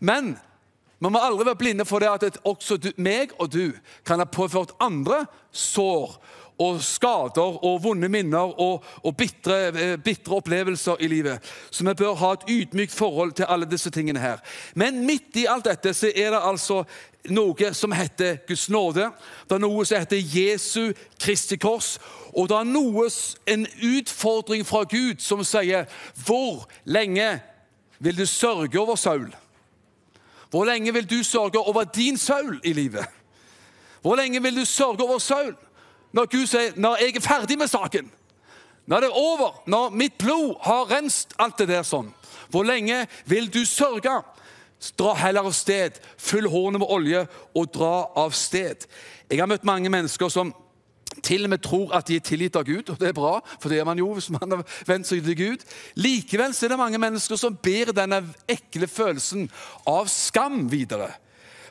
Men 0.00 0.36
man 1.02 1.12
må 1.12 1.18
aldri 1.18 1.48
være 1.48 1.58
blinde 1.58 1.86
for 1.86 1.98
det 1.98 2.12
at 2.12 2.38
også 2.46 2.78
du, 2.78 2.92
meg 2.96 3.34
og 3.38 3.50
du 3.50 3.72
kan 4.06 4.22
ha 4.22 4.28
påført 4.28 4.76
andre 4.80 5.24
sår 5.50 6.14
og 6.62 6.82
skader 6.84 7.58
og 7.64 7.80
vonde 7.82 8.08
minner 8.12 8.52
og, 8.60 8.84
og 9.02 9.22
eh, 9.22 9.96
bitre, 9.98 10.36
opplevelser 10.36 11.00
i 11.00 11.08
livet. 11.10 11.52
Så 11.70 11.84
vi 11.84 11.94
bør 11.98 12.14
ha 12.20 12.32
et 12.36 12.46
ydmykt 12.50 12.94
forhold 12.94 13.32
til 13.32 13.48
alle 13.48 13.66
disse 13.66 13.90
tingene 13.90 14.20
her. 14.22 14.38
Men 14.74 15.02
midt 15.06 15.36
i 15.36 15.48
alt 15.50 15.66
dette 15.66 15.94
så 15.94 16.12
er 16.14 16.30
det 16.34 16.42
altså 16.42 16.82
noe 17.30 17.74
som 17.74 17.92
heter 17.92 18.36
Guds 18.48 18.68
nåde. 18.68 19.10
Det 19.48 19.54
er 19.54 19.62
noe 19.62 19.84
som 19.86 19.98
heter 20.02 20.18
Jesu 20.18 20.92
Kristi 21.20 21.56
kors. 21.56 21.98
Og 22.32 22.48
det 22.48 22.56
er 22.56 22.68
noe, 22.68 23.08
en 23.46 23.66
utfordring 23.66 24.64
fra 24.66 24.84
Gud 24.88 25.20
som 25.20 25.44
sier 25.44 25.86
Hvor 26.24 26.66
lenge 26.84 27.40
vil 28.00 28.18
du 28.18 28.26
sørge 28.26 28.80
over 28.80 28.96
Saul? 28.96 29.28
Hvor 30.50 30.64
lenge 30.64 30.92
vil 30.92 31.10
du 31.10 31.22
sørge 31.22 31.58
over 31.58 31.84
din 31.84 32.18
Saul 32.18 32.60
i 32.64 32.72
livet? 32.72 33.06
Hvor 34.02 34.16
lenge 34.16 34.42
vil 34.42 34.56
du 34.56 34.64
sørge 34.64 35.04
over 35.04 35.18
Saul? 35.18 35.54
Når 36.12 36.26
Gud 36.26 36.46
sier 36.46 36.74
når 36.76 36.96
jeg 37.00 37.16
er 37.16 37.24
ferdig 37.24 37.58
med 37.58 37.68
saken, 37.68 38.10
når 38.86 39.00
det 39.00 39.08
er 39.08 39.16
over, 39.16 39.62
når 39.66 39.90
mitt 39.90 40.18
blod 40.18 40.56
har 40.62 40.90
renst 40.90 41.36
alt 41.38 41.58
det 41.58 41.68
der 41.70 41.86
sånn. 41.86 42.10
Hvor 42.50 42.66
lenge 42.66 43.06
vil 43.30 43.46
du 43.52 43.62
sørge? 43.64 44.18
Dra 44.98 45.14
heller 45.14 45.46
av 45.46 45.54
sted. 45.56 45.98
Fyll 46.18 46.48
hårene 46.50 46.80
med 46.82 46.90
olje 46.90 47.26
og 47.54 47.70
dra 47.74 47.94
av 48.18 48.34
sted. 48.36 48.86
Jeg 49.30 49.40
har 49.40 49.50
møtt 49.50 49.66
mange 49.68 49.92
mennesker 49.92 50.32
som 50.32 50.52
til 51.22 51.44
og 51.44 51.50
med 51.52 51.60
tror 51.60 51.92
at 51.92 52.08
de 52.08 52.16
er 52.16 52.24
tilgitt 52.24 52.56
av 52.56 52.64
Gud, 52.64 52.88
og 52.88 52.96
det 53.00 53.10
er 53.10 53.16
bra, 53.16 53.34
for 53.60 53.68
det 53.68 53.82
er 53.82 53.84
man 53.84 53.98
jo 54.00 54.08
hvis 54.16 54.30
man 54.32 54.54
har 54.54 54.62
vendt 54.88 55.08
seg 55.08 55.20
til 55.24 55.36
Gud. 55.36 55.66
Likevel 56.00 56.54
er 56.56 56.72
det 56.72 56.78
mange 56.80 57.00
mennesker 57.00 57.36
som 57.36 57.56
ber 57.56 57.92
denne 57.92 58.22
ekle 58.48 58.88
følelsen 58.88 59.50
av 59.88 60.08
skam 60.08 60.64
videre. 60.72 61.10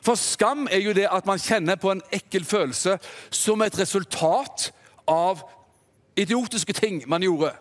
For 0.02 0.18
skam 0.18 0.66
er 0.70 0.82
jo 0.82 0.94
det 0.94 1.08
at 1.10 1.26
man 1.26 1.42
kjenner 1.42 1.78
på 1.78 1.92
en 1.92 2.02
ekkel 2.14 2.44
følelse 2.46 2.96
som 3.30 3.62
et 3.62 3.78
resultat 3.78 4.70
av 5.10 5.44
idiotiske 6.18 6.74
ting 6.74 7.02
man 7.06 7.22
gjorde. 7.22 7.52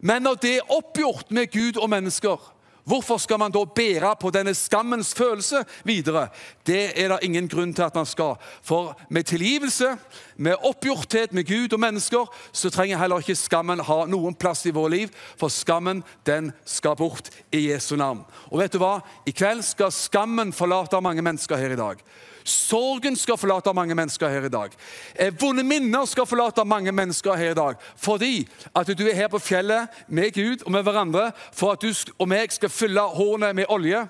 Men 0.00 0.24
når 0.24 0.40
det 0.40 0.54
er 0.56 0.72
oppgjort 0.72 1.30
med 1.30 1.52
Gud 1.52 1.76
og 1.80 1.90
mennesker, 1.92 2.40
Hvorfor 2.86 3.18
skal 3.18 3.40
man 3.42 3.50
da 3.50 3.64
bære 3.66 4.12
på 4.20 4.30
denne 4.30 4.52
skammens 4.54 5.10
følelse 5.14 5.64
videre? 5.84 6.28
Det 6.66 6.92
er 6.94 7.10
det 7.10 7.18
ingen 7.26 7.48
grunn 7.50 7.72
til 7.74 7.82
at 7.82 7.96
man 7.98 8.06
skal. 8.06 8.36
For 8.62 8.94
med 9.10 9.26
tilgivelse, 9.26 9.96
med 10.36 10.62
oppgjorthet 10.62 11.34
med 11.34 11.48
Gud 11.48 11.74
og 11.74 11.80
mennesker, 11.82 12.30
så 12.52 12.70
trenger 12.70 13.00
heller 13.00 13.24
ikke 13.24 13.34
skammen 13.34 13.82
ha 13.82 13.98
noen 14.06 14.38
plass 14.38 14.62
i 14.70 14.74
vårt 14.74 14.94
liv. 14.94 15.10
For 15.34 15.50
skammen, 15.50 16.04
den 16.26 16.52
skal 16.64 16.94
bort 16.96 17.32
i 17.50 17.66
Jesu 17.72 17.96
navn. 17.96 18.22
Og 18.52 18.62
vet 18.62 18.72
du 18.72 18.78
hva? 18.78 19.00
I 19.26 19.34
kveld 19.34 19.66
skal 19.66 19.90
skammen 19.90 20.54
forlate 20.54 21.02
mange 21.02 21.26
mennesker 21.26 21.58
her 21.58 21.74
i 21.74 21.82
dag. 21.82 22.06
Sorgen 22.46 23.16
skal 23.16 23.36
forlate 23.36 23.72
mange 23.74 23.94
mennesker 23.94 24.28
her 24.28 24.44
i 24.46 24.48
dag. 24.48 24.70
Eh, 25.18 25.34
vonde 25.40 25.64
minner 25.66 26.04
skal 26.06 26.26
forlate 26.26 26.64
mange 26.64 26.92
mennesker 26.92 27.34
her 27.34 27.50
i 27.50 27.58
dag. 27.58 27.74
Fordi 27.96 28.48
at 28.74 28.98
du 28.98 29.06
er 29.06 29.14
her 29.14 29.28
på 29.28 29.38
fjellet 29.38 29.88
med 30.08 30.32
Gud 30.32 30.62
og 30.62 30.72
med 30.72 30.82
hverandre 30.82 31.32
for 31.52 31.72
at 31.72 31.82
du 31.82 31.90
og 32.18 32.28
meg 32.28 32.52
skal 32.54 32.70
fylle 32.70 33.00
hornet 33.00 33.54
med 33.54 33.66
olje. 33.68 34.06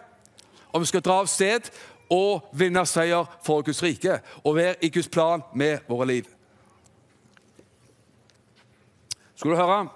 Og 0.72 0.80
vi 0.80 0.86
skal 0.86 1.00
dra 1.00 1.20
av 1.24 1.30
sted 1.32 1.70
og 2.12 2.50
vinne 2.52 2.84
seier 2.86 3.24
for 3.44 3.64
Guds 3.64 3.82
rike 3.82 4.20
og 4.44 4.56
være 4.56 4.76
i 4.84 4.90
Guds 4.92 5.08
plan 5.08 5.42
med 5.54 5.78
våre 5.88 6.06
liv. 6.06 6.28
Skal 9.36 9.50
du 9.50 9.56
høre 9.56 9.88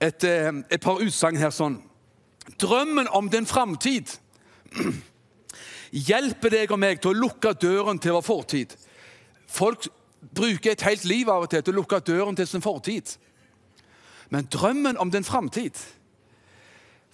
et, 0.00 0.24
eh, 0.24 0.52
et 0.70 0.80
par 0.80 1.02
utsagn 1.02 1.36
her 1.36 1.50
sånn. 1.50 1.82
Drømmen 2.60 3.08
om 3.10 3.28
din 3.30 3.46
framtid 3.46 4.18
hjelper 5.96 6.52
deg 6.52 6.72
og 6.72 6.80
meg 6.80 7.00
til 7.00 7.12
å 7.12 7.20
lukke 7.20 7.54
døren 7.56 8.00
til 8.02 8.16
vår 8.16 8.26
fortid. 8.26 8.74
Folk 9.48 9.88
bruker 10.36 10.74
et 10.74 10.84
helt 10.86 11.04
liv 11.08 11.30
av 11.30 11.46
og 11.46 11.52
til 11.52 11.62
til 11.62 11.74
å 11.74 11.80
lukke 11.80 12.02
døren 12.04 12.36
til 12.36 12.48
sin 12.50 12.64
fortid. 12.64 13.16
Men 14.28 14.48
drømmen 14.50 14.98
om 14.98 15.10
din 15.10 15.24
framtid, 15.24 15.78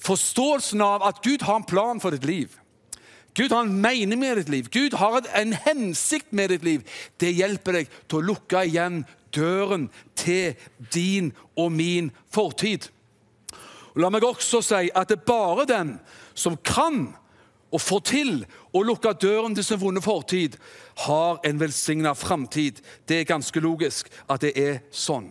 forståelsen 0.03 0.81
av 0.83 1.05
at 1.07 1.21
Gud 1.23 1.45
har 1.47 1.61
en 1.61 1.69
plan 1.69 2.01
for 2.01 2.15
ditt 2.15 2.27
liv 2.27 2.59
Gud 3.35 3.53
har 3.53 3.65
en 3.65 3.81
mening 3.81 4.21
med 4.21 4.37
ditt 4.37 4.49
liv, 4.53 4.69
Gud 4.69 4.93
har 5.01 5.23
en 5.41 5.55
hensikt 5.57 6.33
med 6.33 6.51
ditt 6.53 6.65
liv. 6.65 6.83
Det 7.17 7.33
hjelper 7.33 7.79
deg 7.79 7.95
til 8.05 8.19
å 8.19 8.27
lukke 8.29 8.65
igjen 8.69 9.07
døren 9.33 9.87
til 10.19 10.53
din 10.93 11.31
og 11.57 11.73
min 11.73 12.11
fortid. 12.33 12.91
Og 13.95 14.03
la 14.05 14.11
meg 14.13 14.25
også 14.25 14.61
si 14.65 14.91
at 14.93 15.09
det 15.09 15.23
er 15.23 15.29
bare 15.29 15.65
den 15.69 15.95
som 16.37 16.59
kan 16.61 17.15
og 17.73 17.81
får 17.81 18.01
til 18.09 18.33
å 18.77 18.83
lukke 18.85 19.15
døren 19.17 19.55
til 19.57 19.65
sin 19.65 19.81
vonde 19.81 20.03
fortid, 20.05 20.59
har 21.07 21.41
en 21.45 21.61
velsigna 21.61 22.15
framtid. 22.15 22.83
Det 23.09 23.21
er 23.23 23.31
ganske 23.31 23.61
logisk 23.61 24.13
at 24.29 24.45
det 24.45 24.53
er 24.61 24.83
sånn. 24.93 25.31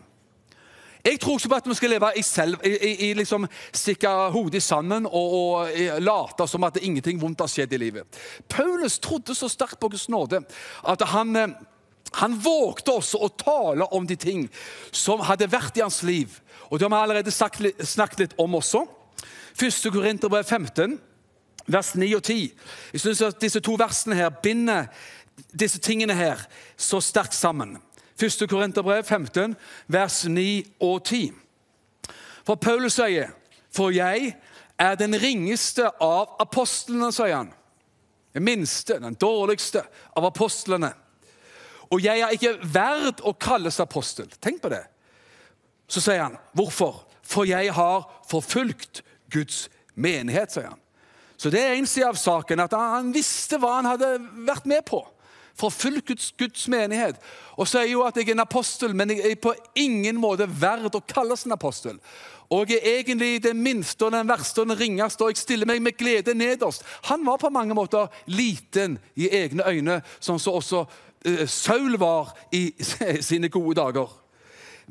Jeg 1.02 1.18
tror 1.18 1.40
ikke 1.40 1.50
på 1.50 1.58
at 1.58 1.68
vi 1.68 1.76
skal 1.78 1.90
leve 1.96 2.12
i, 2.18 2.22
selv, 2.22 2.62
i, 2.66 2.92
i 3.08 3.14
liksom 3.18 3.48
stikke 3.74 4.10
hodet 4.36 4.60
i 4.60 4.62
sanden 4.62 5.08
og, 5.10 5.34
og 5.38 6.02
late 6.02 6.46
som 6.50 6.68
at 6.68 6.78
ingenting 6.78 7.18
vondt 7.22 7.42
har 7.42 7.50
skjedd 7.50 7.74
i 7.74 7.80
livet. 7.82 8.22
Paulus 8.50 9.00
trodde 9.02 9.34
så 9.38 9.50
sterkt 9.50 9.80
på 9.82 9.90
Guds 9.90 10.08
nåde 10.14 10.44
at 10.86 11.06
han, 11.10 11.34
eh, 11.36 11.56
han 12.22 12.38
vågte 12.38 12.94
også 13.00 13.18
å 13.18 13.32
tale 13.34 13.90
om 13.98 14.06
de 14.06 14.18
ting 14.20 14.46
som 14.94 15.26
hadde 15.26 15.50
vært 15.50 15.82
i 15.82 15.86
hans 15.86 16.04
liv. 16.06 16.38
Og 16.70 16.78
Det 16.78 16.86
har 16.86 16.94
vi 16.94 17.02
allerede 17.02 17.34
snakket 17.34 18.20
litt 18.22 18.38
om 18.38 18.62
også. 18.62 18.86
1. 19.58 19.90
Korinterbrev 19.92 20.46
15 20.46 21.00
vers 21.74 21.96
9 21.96 22.14
og 22.16 22.24
10. 22.24 22.54
Jeg 22.94 23.00
synes 23.00 23.22
at 23.22 23.42
Disse 23.42 23.60
to 23.60 23.76
versene 23.80 24.16
her 24.16 24.30
binder 24.30 24.86
disse 25.60 25.80
tingene 25.80 26.14
her 26.14 26.40
så 26.78 27.02
sterkt 27.02 27.34
sammen. 27.34 27.78
1. 28.22 28.50
Korinterbrev 28.50 29.04
15, 29.04 29.56
vers 29.88 30.26
9 30.26 30.64
og 30.80 31.04
10. 31.04 31.32
For 32.46 32.56
Paulus 32.56 32.94
sier, 32.94 33.30
'For 33.72 33.90
jeg 33.90 34.36
er 34.80 34.96
den 34.96 35.16
ringeste 35.22 35.90
av 36.02 36.36
apostlene', 36.40 37.12
sier 37.12 37.36
han. 37.36 37.54
Den 38.34 38.44
minste, 38.44 39.00
den 39.00 39.14
dårligste 39.14 39.84
av 40.18 40.26
apostlene. 40.26 40.94
Og 41.92 42.04
jeg 42.04 42.20
er 42.20 42.30
ikke 42.30 42.58
verd 42.74 43.22
å 43.22 43.34
kalles 43.34 43.80
apostel. 43.80 44.30
Tenk 44.42 44.62
på 44.62 44.70
det. 44.70 44.84
Så 45.88 46.02
sier 46.02 46.24
han, 46.24 46.38
'Hvorfor?' 46.56 47.08
For 47.24 47.44
jeg 47.44 47.74
har 47.74 48.24
forfulgt 48.30 49.04
Guds 49.32 49.70
menighet, 49.96 50.52
sier 50.52 50.74
han. 50.74 50.81
Så 51.42 51.50
det 51.50 51.62
er 51.64 51.74
en 51.74 51.88
side 51.90 52.06
av 52.06 52.20
saken, 52.22 52.62
at 52.62 52.74
han 52.78 53.08
visste 53.16 53.58
hva 53.58 53.80
han 53.80 53.88
hadde 53.90 54.12
vært 54.46 54.68
med 54.70 54.84
på. 54.86 55.00
Forfulgt 55.58 56.06
Guds, 56.12 56.28
Guds 56.38 56.68
menighet. 56.70 57.18
Og 57.58 57.66
så 57.68 57.82
er 57.82 57.90
jo 57.90 58.04
at 58.06 58.18
jeg 58.18 58.30
er 58.30 58.36
en 58.36 58.44
apostel, 58.44 58.94
men 58.96 59.10
jeg 59.10 59.26
er 59.26 59.40
på 59.42 59.56
ingen 59.74 60.20
måte 60.22 60.46
verd 60.46 60.94
å 60.94 61.02
kalles 61.02 61.48
en 61.48 61.56
apostel. 61.58 61.98
Og 62.54 62.70
jeg 62.70 62.84
er 62.84 63.00
egentlig 63.00 63.40
den 63.42 63.58
minste 63.64 64.06
og 64.06 64.14
den 64.14 64.30
verste 64.30 64.62
og 64.62 64.70
den 64.70 64.78
ringeste, 64.78 65.26
og 65.26 65.34
jeg 65.34 65.42
stiller 65.42 65.70
meg 65.70 65.82
med 65.82 65.98
glede 65.98 66.36
nederst. 66.38 66.86
Han 67.10 67.26
var 67.26 67.42
på 67.42 67.50
mange 67.50 67.74
måter 67.74 68.12
liten 68.30 69.00
i 69.16 69.32
egne 69.42 69.66
øyne, 69.66 69.98
sånn 70.20 70.40
som 70.40 70.60
også 70.60 70.84
eh, 71.26 71.48
Saul 71.50 71.98
var 71.98 72.36
i 72.54 72.68
sine 73.30 73.50
gode 73.50 73.80
dager. 73.82 74.14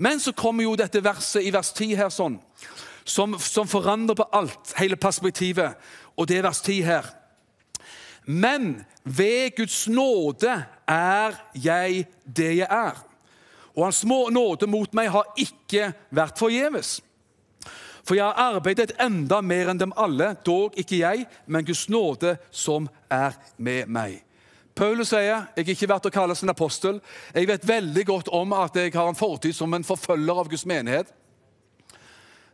Men 0.01 0.19
så 0.19 0.33
kommer 0.33 0.67
jo 0.67 0.75
dette 0.81 1.05
verset 1.05 1.47
i 1.47 1.55
vers 1.55 1.71
10 1.77 1.95
her 2.01 2.11
sånn, 2.11 2.41
som, 3.05 3.39
som 3.39 3.69
forandrer 3.69 4.19
på 4.19 4.29
alt, 4.35 4.75
hele 4.81 4.97
perspektivet. 4.97 5.77
Og 6.17 6.29
det 6.29 6.39
er 6.39 6.47
vers 6.47 6.61
10 6.61 6.81
her. 6.87 7.11
Men 8.27 8.85
ved 9.05 9.57
Guds 9.57 9.89
nåde 9.89 10.65
er 10.89 11.37
jeg 11.55 12.07
det 12.25 12.57
jeg 12.57 12.69
er. 12.71 12.99
Og 13.77 13.85
hans 13.87 14.05
nåde 14.05 14.67
mot 14.67 14.95
meg 14.95 15.11
har 15.11 15.31
ikke 15.39 15.93
vært 16.11 16.39
forgjeves. 16.39 16.99
For 18.05 18.17
jeg 18.17 18.27
har 18.27 18.57
arbeidet 18.57 18.97
enda 19.01 19.41
mer 19.45 19.71
enn 19.71 19.79
dem 19.79 19.93
alle, 19.97 20.33
dog 20.47 20.75
ikke 20.79 21.03
jeg, 21.03 21.27
men 21.47 21.67
Guds 21.67 21.89
nåde 21.93 22.37
som 22.51 22.89
er 23.11 23.37
med 23.57 23.91
meg. 23.93 24.21
Paulus 24.75 25.11
sier 25.13 25.27
jeg 25.27 25.61
er 25.61 25.71
ikke 25.75 25.89
verdt 25.91 26.09
å 26.09 26.15
kalles 26.15 26.43
en 26.43 26.53
apostel. 26.53 27.01
Jeg 27.35 27.49
vet 27.51 27.67
veldig 27.69 28.05
godt 28.09 28.31
om 28.35 28.55
at 28.57 28.79
jeg 28.79 28.95
har 28.95 29.11
en 29.11 29.19
fortid 29.19 29.55
som 29.57 29.75
en 29.77 29.85
forfølger 29.85 30.41
av 30.41 30.49
Guds 30.49 30.65
menighet. 30.67 31.11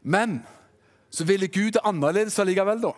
Men 0.03 0.41
så 1.11 1.24
ville 1.24 1.49
Gud 1.49 1.77
det 1.77 1.85
annerledes 1.87 2.39
allikevel, 2.43 2.83
da. 2.83 2.93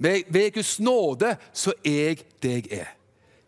Ved, 0.00 0.22
ved 0.28 0.54
Guds 0.54 0.80
nåde 0.80 1.36
så 1.52 1.72
er 1.84 1.90
jeg 1.90 2.24
det 2.42 2.56
jeg 2.56 2.80
er. 2.80 2.96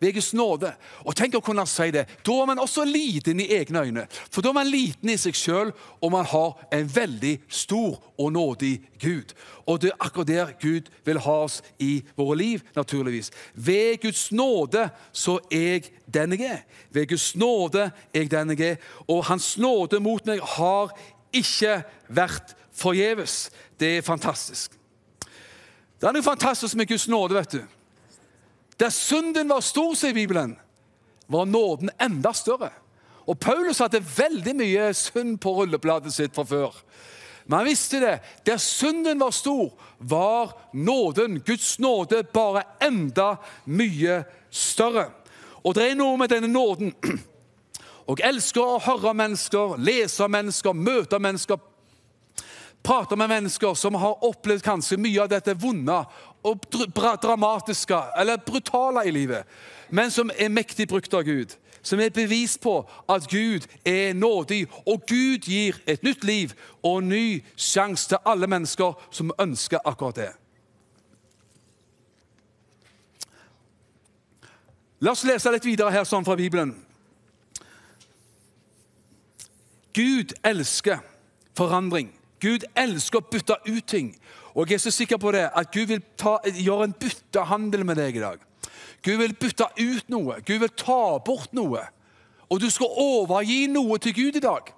Ved 0.03 0.13
Guds 0.13 0.33
nåde. 0.33 0.73
Og 1.07 1.15
tenk 1.15 1.37
å 1.37 1.41
kunne 1.41 1.63
si 1.69 1.87
det. 1.95 2.03
Da 2.27 2.33
er 2.35 2.47
man 2.49 2.59
også 2.59 2.83
liten 2.83 3.39
i 3.39 3.47
egne 3.55 3.85
øyne. 3.87 4.03
For 4.11 4.43
da 4.43 4.51
er 4.51 4.57
man 4.57 4.67
liten 4.67 5.13
i 5.13 5.15
seg 5.17 5.37
sjøl, 5.37 5.71
og 6.03 6.11
man 6.11 6.27
har 6.27 6.57
en 6.75 6.89
veldig 6.91 7.37
stor 7.47 7.95
og 8.19 8.33
nådig 8.35 8.73
Gud. 8.99 9.31
Og 9.63 9.79
det 9.79 9.93
er 9.93 10.03
akkurat 10.03 10.27
der 10.27 10.51
Gud 10.59 10.91
vil 11.07 11.21
ha 11.23 11.37
oss 11.45 11.61
i 11.79 12.01
våre 12.19 12.35
liv, 12.41 12.67
naturligvis. 12.75 13.31
Ved 13.55 14.01
Guds 14.03 14.27
nåde 14.35 14.89
så 15.15 15.39
er 15.47 15.67
jeg 15.69 15.89
den 16.19 16.35
jeg 16.35 16.51
er. 16.51 16.61
Ved 16.91 17.07
Guds 17.15 17.31
nåde 17.39 17.87
er 17.87 18.25
jeg 18.25 18.31
den 18.35 18.57
jeg 18.57 18.75
er. 18.75 18.93
Og 19.07 19.23
Hans 19.31 19.55
nåde 19.57 20.03
mot 20.03 20.27
meg 20.27 20.43
har 20.57 20.91
ikke 21.33 21.79
vært 22.11 22.57
forgjeves. 22.75 23.47
Det 23.79 23.97
er 23.97 24.05
fantastisk. 24.05 24.82
Det 26.03 26.09
er 26.09 26.17
noe 26.17 26.25
fantastisk 26.25 26.75
med 26.75 26.89
Guds 26.89 27.07
nåde. 27.07 27.33
vet 27.33 27.51
du. 27.51 27.61
Der 28.79 28.89
synden 28.89 29.49
var 29.49 29.61
stor, 29.61 29.93
sier 29.95 30.13
Bibelen, 30.13 30.57
var 31.27 31.45
nåden 31.45 31.89
enda 32.01 32.33
større. 32.33 32.69
Og 33.25 33.39
Paulus 33.39 33.79
hadde 33.79 34.03
veldig 34.17 34.55
mye 34.55 34.89
synd 34.93 35.37
på 35.39 35.53
rullebladet 35.55 36.11
sitt 36.13 36.35
fra 36.35 36.43
før. 36.43 36.75
Men 37.45 37.57
han 37.57 37.69
visste 37.69 38.01
det. 38.03 38.19
Der 38.45 38.57
synden 38.57 39.19
var 39.19 39.31
stor, 39.31 39.71
var 39.99 40.51
nåden, 40.73 41.39
Guds 41.39 41.79
nåde, 41.79 42.23
bare 42.23 42.63
enda 42.83 43.35
mye 43.65 44.25
større. 44.51 45.07
Og 45.63 45.75
det 45.75 45.87
er 45.87 45.95
noe 45.95 46.17
med 46.17 46.35
denne 46.35 46.51
nåden. 46.51 46.91
Og 48.11 48.19
elsker 48.19 48.59
å 48.59 48.81
høre 48.83 49.13
mennesker, 49.15 49.77
lese 49.79 50.27
mennesker, 50.27 50.75
møte 50.75 51.19
mennesker, 51.19 51.63
prate 52.83 53.15
med 53.15 53.29
mennesker 53.31 53.73
som 53.73 53.95
har 53.95 54.23
opplevd 54.25 54.63
kanskje 54.65 54.99
mye 54.99 55.23
av 55.23 55.31
dette 55.31 55.55
vonde 55.59 55.95
og 56.43 56.65
dramatiske 57.23 57.99
eller 58.19 58.41
brutale 58.43 59.05
i 59.07 59.13
livet, 59.15 59.47
men 59.89 60.11
som 60.11 60.31
er 60.37 60.51
mektig 60.51 60.87
brukt 60.91 61.13
av 61.13 61.23
Gud. 61.23 61.55
Som 61.83 61.99
er 61.99 62.07
et 62.07 62.15
bevis 62.15 62.55
på 62.57 62.77
at 63.11 63.25
Gud 63.27 63.65
er 63.85 64.13
nådig, 64.15 64.67
og 64.87 65.03
Gud 65.07 65.43
gir 65.43 65.75
et 65.87 66.03
nytt 66.03 66.23
liv 66.23 66.53
og 66.83 67.01
en 67.01 67.09
ny 67.11 67.25
sjanse 67.59 68.07
til 68.07 68.23
alle 68.25 68.47
mennesker 68.47 68.95
som 69.11 69.33
ønsker 69.39 69.83
akkurat 69.83 70.15
det. 70.15 70.31
La 75.03 75.11
oss 75.11 75.25
lese 75.27 75.51
litt 75.51 75.65
videre 75.67 75.91
her 75.91 76.07
sånn 76.07 76.23
fra 76.23 76.39
Bibelen. 76.39 76.71
Gud 79.93 80.31
elsker 80.47 81.03
forandring. 81.57 82.13
Gud 82.43 82.65
elsker 82.75 83.21
å 83.21 83.27
bytte 83.31 83.55
ut 83.69 83.85
ting. 83.87 84.11
Og 84.53 84.67
jeg 84.67 84.77
er 84.77 84.83
så 84.83 84.91
sikker 84.91 85.17
på 85.17 85.31
det, 85.31 85.47
at 85.55 85.71
Gud 85.71 85.87
vil 85.89 86.03
ta, 86.19 86.37
gjøre 86.43 86.89
en 86.89 86.95
byttehandel 86.99 87.85
med 87.87 87.97
deg 88.01 88.19
i 88.19 88.23
dag. 88.23 88.41
Gud 89.03 89.17
vil 89.21 89.35
bytte 89.39 89.69
ut 89.79 90.09
noe. 90.11 90.41
Gud 90.45 90.59
vil 90.59 90.73
ta 90.77 91.17
bort 91.23 91.55
noe. 91.55 91.87
Og 92.51 92.61
du 92.61 92.69
skal 92.69 92.91
overgi 93.01 93.65
noe 93.71 93.97
til 93.97 94.15
Gud 94.15 94.39
i 94.39 94.43
dag 94.43 94.73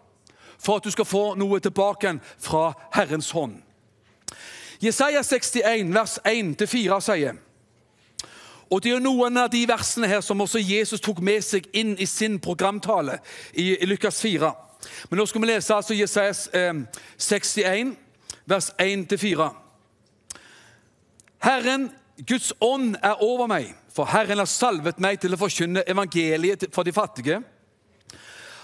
for 0.66 0.80
at 0.80 0.86
du 0.86 0.92
skal 0.94 1.06
få 1.06 1.24
noe 1.36 1.60
tilbake 1.60 2.14
fra 2.42 2.70
Herrens 2.96 3.32
hånd. 3.36 3.58
Jesaja 4.82 5.22
61, 5.24 5.92
vers 5.94 6.20
1-4 6.26 7.02
sier 7.04 7.42
og 8.66 8.82
Det 8.84 8.96
er 8.96 9.00
noen 9.04 9.38
av 9.38 9.52
de 9.54 9.62
versene 9.70 10.08
her 10.10 10.24
som 10.26 10.42
også 10.42 10.60
Jesus 10.60 11.04
tok 11.04 11.20
med 11.22 11.44
seg 11.46 11.68
inn 11.78 11.94
i 12.02 12.08
sin 12.10 12.40
programtale 12.42 13.20
i, 13.54 13.76
Lukas 13.86 14.18
4. 14.26 14.50
Men 15.10 15.20
nå 15.20 15.26
skal 15.30 15.44
vi 15.44 15.50
lese 15.50 15.76
altså 15.76 15.98
Jesajas 15.98 16.48
eh, 16.54 16.74
61, 17.18 17.96
vers 18.46 18.72
1-4. 18.82 19.50
Herren, 21.46 21.90
Guds 22.28 22.54
ånd, 22.64 22.96
er 23.04 23.22
over 23.24 23.50
meg, 23.52 23.74
for 23.94 24.10
Herren 24.10 24.42
har 24.42 24.50
salvet 24.50 25.02
meg 25.04 25.20
til 25.22 25.36
å 25.36 25.40
forkynne 25.40 25.86
evangeliet 25.88 26.68
for 26.74 26.88
de 26.88 26.94
fattige. 26.96 27.42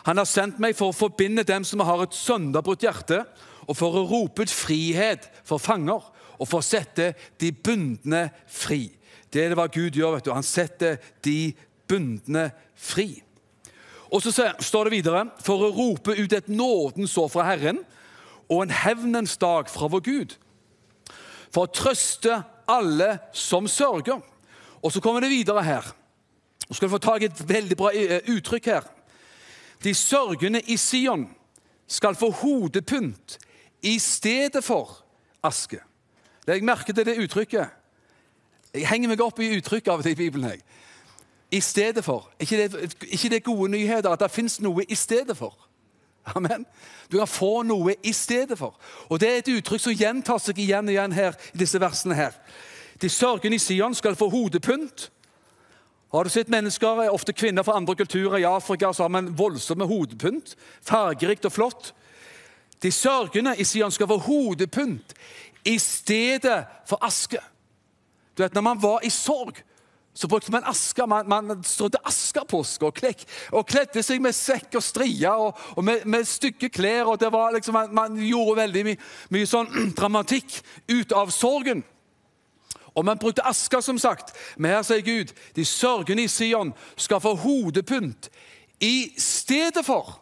Han 0.07 0.17
har 0.17 0.25
sendt 0.25 0.59
meg 0.61 0.73
for 0.77 0.89
å 0.89 0.97
forbinde 0.97 1.45
dem 1.45 1.65
som 1.67 1.83
har 1.85 2.01
et 2.03 2.17
sønderbrutt 2.17 2.85
hjerte, 2.87 3.21
og 3.69 3.77
for 3.77 3.95
å 3.95 4.07
rope 4.09 4.43
ut 4.43 4.51
frihet 4.51 5.27
for 5.47 5.61
fanger, 5.61 6.01
og 6.41 6.49
for 6.49 6.61
å 6.61 6.65
sette 6.65 7.11
de 7.39 7.51
bundne 7.53 8.25
fri. 8.49 8.87
Det 9.31 9.43
er 9.43 9.51
det 9.51 9.59
hva 9.59 9.67
Gud 9.71 9.95
gjør. 9.95 10.17
vet 10.17 10.25
du. 10.25 10.33
Han 10.33 10.43
setter 10.43 10.97
de 11.23 11.53
bundne 11.87 12.49
fri. 12.75 13.21
Og 14.11 14.21
så 14.21 14.51
står 14.59 14.87
det 14.87 14.97
videre 14.97 15.25
for 15.39 15.63
å 15.63 15.71
rope 15.71 16.15
ut 16.17 16.33
et 16.35 16.49
nådens 16.51 17.15
år 17.17 17.29
fra 17.31 17.45
Herren 17.47 17.79
og 18.51 18.65
en 18.65 18.73
hevnens 18.75 19.37
dag 19.39 19.69
fra 19.71 19.87
vår 19.87 20.03
Gud. 20.03 20.33
For 21.51 21.67
å 21.67 21.71
trøste 21.71 22.41
alle 22.67 23.13
som 23.35 23.67
sørger. 23.71 24.19
Og 24.81 24.91
så 24.91 25.01
kommer 25.03 25.23
det 25.23 25.31
videre 25.31 25.63
her. 25.63 25.87
Nå 26.67 26.75
skal 26.75 26.89
du 26.89 26.95
få 26.95 27.03
tak 27.03 27.23
i 27.23 27.29
et 27.29 27.43
veldig 27.47 27.77
bra 27.79 27.91
eh, 27.95 28.19
uttrykk 28.31 28.67
her. 28.71 28.89
De 29.83 29.93
sørgende 29.95 30.61
i 30.67 30.77
Sion 30.79 31.25
skal 31.87 32.15
få 32.15 32.31
hodepynt 32.41 33.37
i 33.87 33.97
stedet 33.99 34.63
for 34.63 34.99
aske. 35.43 35.79
Legg 36.47 36.65
merke 36.65 36.93
til 36.93 37.07
det 37.07 37.19
uttrykket. 37.21 37.79
Jeg 38.71 38.87
henger 38.87 39.11
meg 39.11 39.23
opp 39.23 39.39
i 39.43 39.51
uttrykk 39.57 39.89
av 39.91 40.03
det 40.03 40.13
i 40.15 40.19
Bibelen. 40.19 40.51
jeg 40.51 40.63
i 41.51 41.61
stedet 41.61 42.03
for. 42.05 42.29
Ikke 42.39 42.57
det, 42.57 42.95
ikke 43.01 43.29
det 43.29 43.43
gode 43.43 43.71
nyheter 43.71 44.09
at 44.09 44.19
det 44.19 44.31
fins 44.31 44.59
noe 44.61 44.85
i 44.87 44.95
stedet 44.95 45.37
for? 45.37 45.55
Amen. 46.35 46.65
Du 47.11 47.17
kan 47.17 47.27
få 47.27 47.63
noe 47.63 47.95
i 48.03 48.13
stedet 48.13 48.57
for. 48.57 48.75
Og 49.09 49.19
Det 49.19 49.29
er 49.29 49.37
et 49.37 49.47
uttrykk 49.47 49.81
som 49.81 49.93
gjentar 49.93 50.37
seg 50.37 50.59
igjen 50.59 50.87
og 50.87 50.93
igjen 50.93 51.11
her 51.11 51.35
i 51.53 51.57
disse 51.57 51.79
versene. 51.81 52.15
her. 52.15 52.31
De 53.01 53.09
sørgende 53.09 53.55
i 53.55 53.59
Sion 53.59 53.95
skal 53.95 54.15
få 54.15 54.29
hodepynt. 54.29 55.11
Har 56.11 56.23
du 56.23 56.29
sett 56.29 56.49
mennesker, 56.49 57.09
ofte 57.09 57.33
kvinner 57.33 57.63
fra 57.63 57.75
andre 57.75 57.95
kulturer 57.95 58.37
i 58.37 58.43
Afrika, 58.43 58.93
så 58.93 59.03
har 59.03 59.09
man 59.09 59.37
voldsomme 59.37 59.85
hodepynt. 59.85 60.55
Fargerikt 60.81 61.45
og 61.45 61.51
flott. 61.51 61.93
De 62.83 62.91
sørgende 62.91 63.55
i 63.57 63.63
Sion 63.63 63.91
skal 63.91 64.07
få 64.07 64.17
hodepynt 64.17 65.13
i 65.65 65.77
stedet 65.79 66.65
for 66.85 66.97
aske. 67.01 67.39
Du 68.37 68.43
vet, 68.43 68.53
Når 68.53 68.61
man 68.61 68.81
var 68.81 68.99
i 69.03 69.09
sorg, 69.09 69.63
så 70.13 70.27
brukte 70.27 70.51
man 70.51 70.63
asker. 70.67 71.05
Man, 71.05 71.27
man 71.27 71.63
strødde 71.63 72.01
asker 72.05 72.43
på 72.43 72.59
oss 72.59 72.75
og, 72.81 72.93
klekk, 72.95 73.23
og 73.51 73.67
kledde 73.67 74.03
seg 74.03 74.21
med 74.23 74.35
sekk 74.35 74.75
og 74.75 74.83
strier 74.83 75.39
og, 75.39 75.59
og 75.75 75.85
med, 75.87 76.05
med, 76.05 76.27
stygge 76.27 76.69
klær. 76.69 77.05
og 77.05 77.19
det 77.19 77.31
var 77.31 77.51
liksom, 77.55 77.73
Man, 77.73 77.95
man 77.95 78.19
gjorde 78.19 78.59
veldig 78.61 78.83
mye, 78.85 78.99
mye 79.29 79.47
sånn 79.47 79.71
dramatikk 79.99 80.59
ut 80.91 81.15
av 81.15 81.31
sorgen. 81.31 81.83
Og 82.91 83.05
man 83.07 83.19
brukte 83.19 83.45
aske 83.47 83.81
som 83.81 83.99
sagt. 83.99 84.35
Men 84.57 84.75
her 84.75 84.83
sier 84.83 85.03
Gud 85.05 85.31
de 85.55 85.65
sørgende 85.65 86.27
i 86.27 86.31
Sion 86.31 86.73
skal 86.99 87.23
få 87.23 87.35
hodepynt 87.39 88.29
i 88.81 89.13
stedet 89.17 89.85
for 89.85 90.17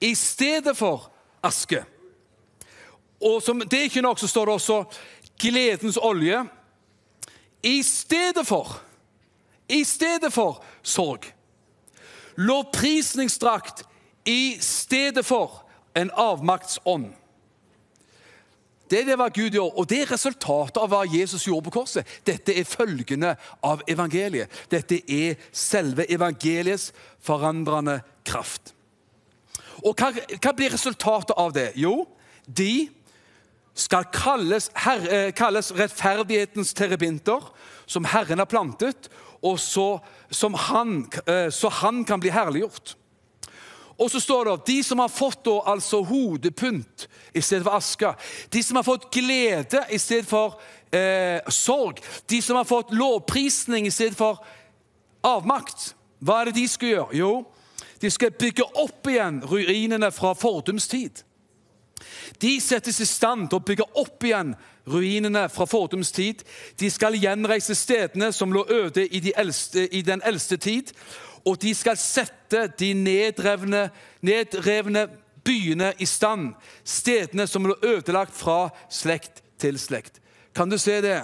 I 0.00 0.14
stedet 0.14 0.76
for 0.78 1.08
aske. 1.42 1.80
Og 3.18 3.42
som 3.42 3.58
det 3.58 3.78
er 3.78 3.88
ikke 3.88 4.02
nok, 4.04 4.20
så 4.20 4.28
står 4.30 4.46
det 4.46 4.54
også 4.54 4.84
gledens 5.42 5.98
olje 5.98 6.44
i 7.66 7.82
stedet 7.82 8.46
for. 8.46 8.78
I 9.68 9.84
stedet 9.84 10.32
for 10.32 10.64
sorg. 10.82 11.34
Lovprisningsdrakt 12.36 13.84
i 14.26 14.56
stedet 14.60 15.26
for 15.26 15.64
en 15.96 16.10
avmaktsånd. 16.14 17.12
Det 18.88 19.02
er 19.02 19.08
det 19.10 19.18
hva 19.20 19.28
Gud 19.28 19.52
gjør, 19.52 19.74
og 19.76 19.88
det 19.90 19.98
er 20.02 20.12
resultatet 20.14 20.78
av 20.80 20.88
hva 20.88 21.02
Jesus 21.04 21.44
gjorde 21.44 21.68
på 21.68 21.74
korset. 21.80 22.08
Dette 22.24 22.54
er 22.56 22.68
følgende 22.68 23.34
av 23.64 23.82
evangeliet. 23.90 24.48
Dette 24.72 25.02
er 25.04 25.36
selve 25.52 26.06
evangeliets 26.08 26.92
forandrende 27.20 27.98
kraft. 28.24 28.72
Og 29.84 29.92
hva, 29.92 30.12
hva 30.14 30.54
blir 30.56 30.72
resultatet 30.72 31.36
av 31.36 31.52
det? 31.52 31.72
Jo, 31.76 32.06
de 32.46 32.88
skal 33.78 34.08
kalles, 34.14 34.70
her, 34.74 35.30
kalles 35.36 35.70
rettferdighetens 35.76 36.72
terabinter, 36.74 37.44
som 37.86 38.08
Herren 38.08 38.40
har 38.40 38.48
plantet, 38.50 39.10
og 39.42 39.58
så, 39.60 40.00
han, 40.68 41.10
eh, 41.26 41.50
så 41.50 41.68
han 41.68 42.04
kan 42.04 42.20
bli 42.20 42.30
herliggjort. 42.30 42.96
Og 43.98 44.10
så 44.10 44.20
står 44.20 44.44
det 44.44 44.52
at 44.52 44.66
de 44.66 44.78
som 44.86 45.00
har 45.02 45.10
fått 45.10 45.40
da, 45.46 45.56
altså 45.72 46.02
hodepynt 46.06 47.08
i 47.34 47.42
stedet 47.42 47.66
for 47.66 47.74
aske, 47.74 48.12
De 48.50 48.62
som 48.62 48.76
har 48.76 48.86
fått 48.86 49.10
glede 49.10 49.82
i 49.90 49.98
stedet 49.98 50.26
for 50.26 50.60
eh, 50.92 51.42
sorg. 51.50 51.98
De 52.26 52.42
som 52.42 52.56
har 52.56 52.64
fått 52.64 52.94
lovprisning 52.94 53.86
i 53.86 53.90
stedet 53.90 54.16
for 54.16 54.38
avmakt. 55.26 55.94
Hva 56.22 56.40
er 56.40 56.50
det 56.50 56.60
de 56.60 56.68
skal 56.68 56.88
gjøre? 56.88 57.16
Jo, 57.18 57.32
de 58.00 58.10
skal 58.10 58.30
bygge 58.30 58.66
opp 58.78 59.06
igjen 59.10 59.42
ruinene 59.42 60.10
fra 60.14 60.34
fordums 60.38 60.86
tid. 60.88 61.24
De 62.40 62.60
settes 62.60 63.00
i 63.00 63.06
stand 63.06 63.48
til 63.48 63.60
å 63.60 63.64
bygge 63.64 63.86
opp 64.00 64.24
igjen 64.24 64.54
ruinene 64.88 65.46
fra 65.52 65.66
fordums 65.68 66.12
tid. 66.12 66.44
De 66.80 66.90
skal 66.90 67.16
gjenreise 67.18 67.74
stedene 67.76 68.32
som 68.32 68.52
lå 68.52 68.64
øde 68.68 69.06
i, 69.06 69.20
de 69.20 69.32
eldste, 69.36 69.88
i 69.92 70.02
den 70.02 70.22
eldste 70.24 70.56
tid 70.56 70.92
og 71.48 71.56
de 71.62 71.72
skal 71.76 71.96
sette 72.00 72.66
de 72.78 72.92
nedrevne, 72.96 73.88
nedrevne 74.24 75.06
byene 75.46 75.92
i 75.98 76.06
stand, 76.08 76.52
stedene 76.84 77.46
som 77.48 77.66
lå 77.68 77.76
ødelagt 77.82 78.36
fra 78.36 78.68
slekt 78.92 79.42
til 79.60 79.78
slekt. 79.80 80.20
Kan 80.54 80.70
du 80.70 80.78
se 80.78 81.00
det? 81.04 81.22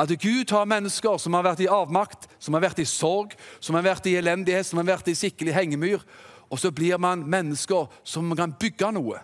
At 0.00 0.10
Gud 0.20 0.50
har 0.50 0.66
mennesker 0.66 1.18
som 1.20 1.34
har 1.36 1.44
vært 1.46 1.62
i 1.62 1.70
avmakt, 1.70 2.26
som 2.42 2.56
har 2.56 2.64
vært 2.64 2.82
i 2.82 2.88
sorg, 2.88 3.36
som 3.60 3.76
har 3.78 3.84
vært 3.86 4.08
i 4.10 4.16
elendighet, 4.18 4.66
som 4.66 4.80
har 4.80 4.88
vært 4.88 5.12
i 5.12 5.16
skikkelig 5.16 5.54
hengemyr. 5.54 6.04
Og 6.50 6.58
så 6.58 6.72
blir 6.74 6.98
man 7.00 7.22
mennesker 7.28 7.88
som 8.04 8.32
kan 8.36 8.52
bygge 8.58 8.90
noe, 8.96 9.20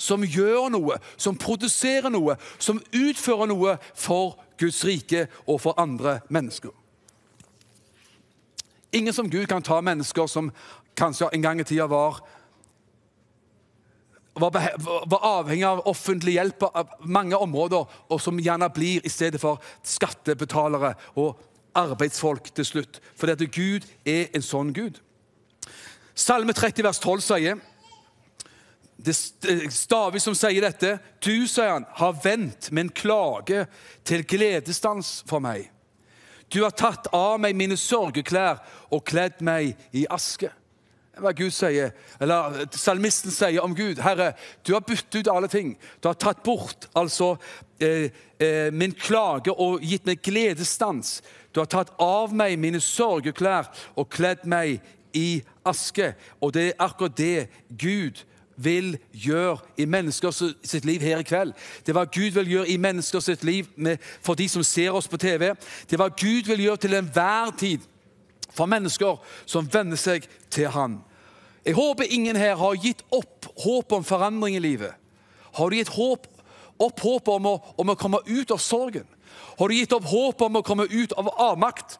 som 0.00 0.24
gjør 0.24 0.70
noe, 0.72 0.96
som 1.20 1.36
produserer 1.38 2.08
noe, 2.12 2.36
som 2.58 2.80
utfører 2.96 3.50
noe 3.50 3.76
for 3.92 4.38
Guds 4.60 4.82
rike 4.88 5.26
og 5.46 5.60
for 5.60 5.80
andre 5.80 6.20
mennesker. 6.32 6.72
Ingen 8.96 9.14
som 9.14 9.30
Gud 9.30 9.46
kan 9.46 9.62
ta 9.62 9.78
mennesker 9.84 10.26
som 10.26 10.50
kanskje 10.98 11.28
en 11.32 11.44
gang 11.44 11.60
i 11.60 11.68
tida 11.68 11.86
var 11.86 12.22
var, 14.40 15.20
avhengig 15.20 15.66
av 15.66 15.82
offentlig 15.90 16.36
hjelp 16.38 16.58
på 16.62 16.70
mange 17.10 17.36
områder, 17.36 17.84
og 18.08 18.20
som 18.22 18.38
gjerne 18.40 18.70
blir 18.72 19.04
i 19.04 19.12
stedet 19.12 19.40
for 19.42 19.60
skattebetalere 19.84 20.94
og 21.20 21.40
arbeidsfolk 21.76 22.48
til 22.54 22.64
slutt. 22.66 23.00
Fordi 23.16 23.32
at 23.36 23.44
Gud 23.52 23.88
er 24.08 24.30
en 24.34 24.44
sånn 24.44 24.72
Gud. 24.72 25.00
Salme 26.14 26.54
30 26.56 26.86
vers 26.86 27.02
12 27.02 27.26
sier 27.26 27.60
det 29.04 29.16
David 29.90 30.22
som 30.22 30.36
sier 30.36 30.64
dette. 30.64 30.96
Du, 31.24 31.46
sier 31.48 31.74
han, 31.74 31.88
har 32.00 32.16
vendt 32.24 32.70
en 32.72 32.92
klage 32.92 33.66
til 34.06 34.24
gledesdans 34.28 35.20
for 35.28 35.42
meg. 35.44 35.70
Du 36.50 36.64
har 36.64 36.74
tatt 36.74 37.06
av 37.14 37.38
meg 37.40 37.54
mine 37.56 37.78
sørgeklær 37.78 38.58
og 38.90 39.04
kledd 39.06 39.38
meg 39.46 39.76
i 39.94 40.06
aske. 40.10 40.50
Hva 41.20 41.32
Gud 41.36 41.52
sier, 41.52 41.92
eller 42.22 42.64
Salmisten 42.74 43.32
sier 43.34 43.60
om 43.62 43.74
Gud. 43.76 44.00
Herre, 44.02 44.32
du 44.66 44.72
har 44.74 44.84
byttet 44.86 45.20
ut 45.20 45.30
alle 45.30 45.50
ting. 45.52 45.74
Du 46.00 46.08
har 46.08 46.18
tatt 46.18 46.42
bort 46.46 46.88
altså 46.96 47.34
eh, 47.82 48.08
eh, 48.40 48.70
min 48.72 48.94
klage 48.96 49.52
og 49.52 49.84
gitt 49.84 50.08
meg 50.08 50.22
gledesstans. 50.24 51.18
Du 51.52 51.60
har 51.60 51.68
tatt 51.70 51.92
av 52.00 52.34
meg 52.34 52.56
mine 52.62 52.80
sørgeklær 52.82 53.68
og 53.98 54.10
kledd 54.10 54.46
meg 54.48 54.80
i 55.16 55.42
aske. 55.66 56.14
Og 56.40 56.54
det 56.56 56.70
er 56.70 56.82
akkurat 56.86 57.18
det 57.18 57.48
Gud 57.68 58.24
vil 58.60 58.94
gjøre 59.12 59.58
i 59.80 59.86
mennesker 59.88 60.34
sitt 60.34 60.84
liv 60.84 61.00
her 61.00 61.22
i 61.22 61.26
kveld. 61.26 61.52
Det 61.80 61.92
er 61.92 61.98
hva 61.98 62.06
Gud 62.08 62.36
vil 62.36 62.50
gjøre 62.54 62.68
i 62.68 62.76
mennesker 62.80 63.22
sitt 63.24 63.44
liv 63.44 63.68
med, 63.76 64.00
for 64.22 64.38
de 64.38 64.48
som 64.48 64.64
ser 64.66 64.96
oss 64.96 65.08
på 65.08 65.20
TV. 65.20 65.52
Det 65.88 65.96
er 65.96 66.02
hva 66.02 66.10
Gud 66.12 66.50
vil 66.50 66.66
gjøre 66.66 66.82
til 66.84 66.98
enhver 66.98 67.54
tid 67.58 67.86
for 68.52 68.70
mennesker 68.70 69.20
som 69.48 69.68
venner 69.72 69.98
seg 70.00 70.26
til 70.52 70.68
Han. 70.74 71.00
Jeg 71.64 71.76
håper 71.76 72.08
ingen 72.08 72.36
her 72.36 72.56
har 72.56 72.78
gitt 72.80 73.02
opp 73.12 73.50
håpet 73.60 73.98
om 74.00 74.04
forandring 74.04 74.56
i 74.56 74.62
livet. 74.64 74.94
Har 75.56 75.70
du 75.70 75.76
gitt 75.76 75.92
håp, 75.92 76.26
opp 76.80 77.00
håpet 77.00 77.34
om 77.34 77.48
om 77.50 77.92
å 77.92 77.98
komme 77.98 78.22
ut 78.26 78.50
av 78.50 78.60
sorgen? 78.62 79.06
Har 79.58 79.68
du 79.68 79.74
gitt 79.74 79.92
opp 79.92 80.08
håpet 80.08 80.46
om 80.46 80.56
å 80.56 80.64
komme 80.64 80.86
ut 80.88 81.12
av 81.12 81.28
avmakt? 81.36 81.98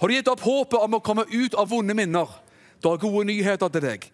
Har 0.00 0.08
du 0.08 0.14
gitt 0.14 0.28
opp 0.28 0.40
håpet 0.40 0.80
om 0.80 0.96
å 0.96 1.04
komme 1.04 1.26
ut 1.30 1.54
av 1.54 1.68
vonde 1.68 1.94
minner? 1.94 2.28
Da 2.80 2.92
er 2.92 3.00
gode 3.00 3.26
nyheter 3.28 3.70
til 3.72 3.84
deg. 3.84 4.08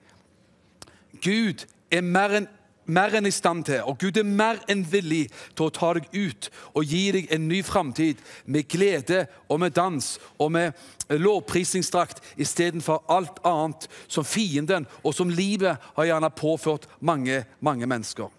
Gud 1.25 1.67
er 1.91 2.07
mer 2.07 2.41
enn 2.41 2.49
mer 2.91 3.15
enn 3.15 3.29
i 3.29 3.35
stand 3.35 3.65
til, 3.69 3.83
og 3.87 3.99
Gud 4.01 4.19
er 4.19 4.27
mer 4.27 4.61
enn 4.71 4.83
villig 4.91 5.29
til 5.55 5.69
å 5.69 5.75
ta 5.75 5.93
deg 5.97 6.09
ut 6.15 6.49
og 6.75 6.89
gi 6.91 7.03
deg 7.15 7.31
en 7.35 7.47
ny 7.51 7.61
framtid 7.67 8.21
med 8.51 8.69
glede 8.71 9.25
og 9.49 9.61
med 9.63 9.77
dans 9.77 10.17
og 10.39 10.53
med 10.57 10.75
lovprisingsdrakt 11.11 12.23
istedenfor 12.41 13.05
alt 13.11 13.41
annet 13.47 13.87
som 14.09 14.27
fienden 14.27 14.89
og 15.03 15.15
som 15.15 15.31
livet 15.31 15.79
har 15.97 16.11
gjerne 16.11 16.33
påført 16.35 16.89
mange, 17.01 17.45
mange 17.61 17.87
mennesker. 17.87 18.31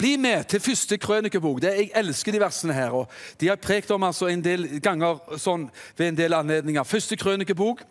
Bli 0.00 0.14
med 0.16 0.46
til 0.48 0.62
første 0.64 0.96
krønikebok. 0.96 1.58
Jeg 1.62 1.90
elsker 1.98 2.32
de 2.32 2.40
versene 2.40 2.72
her. 2.72 2.94
og 2.94 3.10
De 3.40 3.50
har 3.50 3.60
prekt 3.60 3.90
om 3.90 4.02
altså 4.02 4.30
en 4.30 4.44
del 4.44 4.80
ganger 4.80 5.18
sånn, 5.36 5.66
ved 5.98 6.08
en 6.08 6.16
del 6.16 6.36
anledninger. 6.38 6.86
Første 6.88 7.18
krønikebok, 7.20 7.82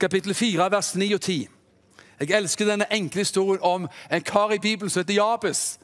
kapittel 0.00 0.32
4, 0.34 0.70
vers 0.72 0.94
9 0.96 1.10
og 1.14 1.20
10. 1.20 1.53
Jeg 2.20 2.36
elsker 2.36 2.68
denne 2.68 2.86
enkle 2.92 3.24
historien 3.24 3.62
om 3.62 3.88
en 4.10 4.22
kar 4.22 4.52
i 4.54 4.58
Bibelen 4.58 4.90
som 4.90 5.00
heter 5.02 5.14
Jabes. 5.18 5.78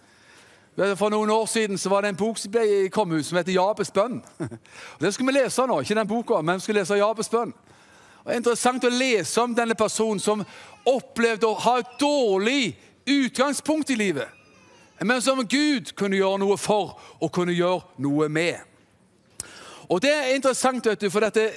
For 0.97 1.11
noen 1.11 1.31
år 1.31 1.47
siden 1.51 1.79
så 1.79 1.91
var 1.91 2.03
det 2.03 2.13
en 2.13 2.21
bok 2.21 2.39
som 2.39 2.53
ble 2.55 2.89
kom 2.95 3.13
ut 3.13 3.27
som 3.27 3.37
heter 3.37 3.53
Jabes 3.53 3.91
bønn. 3.91 4.21
Den 5.01 5.13
skal 5.13 5.27
vi 5.27 5.35
lese 5.35 5.67
nå, 5.67 5.81
ikke 5.81 5.99
den 5.99 6.09
boka, 6.09 6.41
men 6.43 6.61
vi 6.61 6.65
skal 6.65 6.79
lese 6.81 7.01
Jabes 7.01 7.29
bønn. 7.29 7.53
Og 8.21 8.27
Det 8.27 8.33
er 8.33 8.41
interessant 8.41 8.85
å 8.85 8.93
lese 8.93 9.43
om 9.43 9.55
denne 9.57 9.75
personen 9.75 10.21
som 10.23 10.45
opplevde 10.89 11.49
å 11.49 11.59
ha 11.67 11.79
et 11.81 11.93
dårlig 12.01 12.79
utgangspunkt 13.09 13.91
i 13.91 13.99
livet, 13.99 14.29
men 15.01 15.23
som 15.25 15.41
Gud 15.49 15.95
kunne 15.97 16.19
gjøre 16.21 16.43
noe 16.43 16.57
for 16.61 16.99
og 17.19 17.33
kunne 17.33 17.57
gjøre 17.57 18.01
noe 18.05 18.29
med. 18.29 18.70
Og 19.91 20.03
Det 20.03 20.11
er 20.15 20.35
interessant, 20.35 20.87
vet 20.87 21.01
du, 21.01 21.11
for 21.11 21.25
dette, 21.25 21.49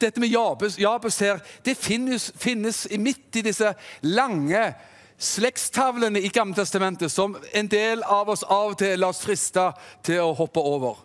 dette 0.00 0.20
med 0.20 0.28
Jabes, 0.28 0.78
Jabes 0.78 1.18
her, 1.22 1.38
det 1.64 1.76
finnes, 1.78 2.32
finnes 2.34 2.86
midt 2.98 3.38
i 3.38 3.44
disse 3.46 3.70
lange 4.02 4.62
slektstavlene 5.18 6.20
i 6.20 6.28
Gammeltestamentet 6.28 7.12
som 7.12 7.36
en 7.54 7.68
del 7.70 8.02
av 8.02 8.28
oss 8.28 8.42
av 8.42 8.72
og 8.72 8.78
til 8.80 8.98
lar 8.98 9.14
oss 9.14 9.22
friste 9.24 9.68
til 10.04 10.20
å 10.24 10.34
hoppe 10.36 10.60
over. 10.60 10.98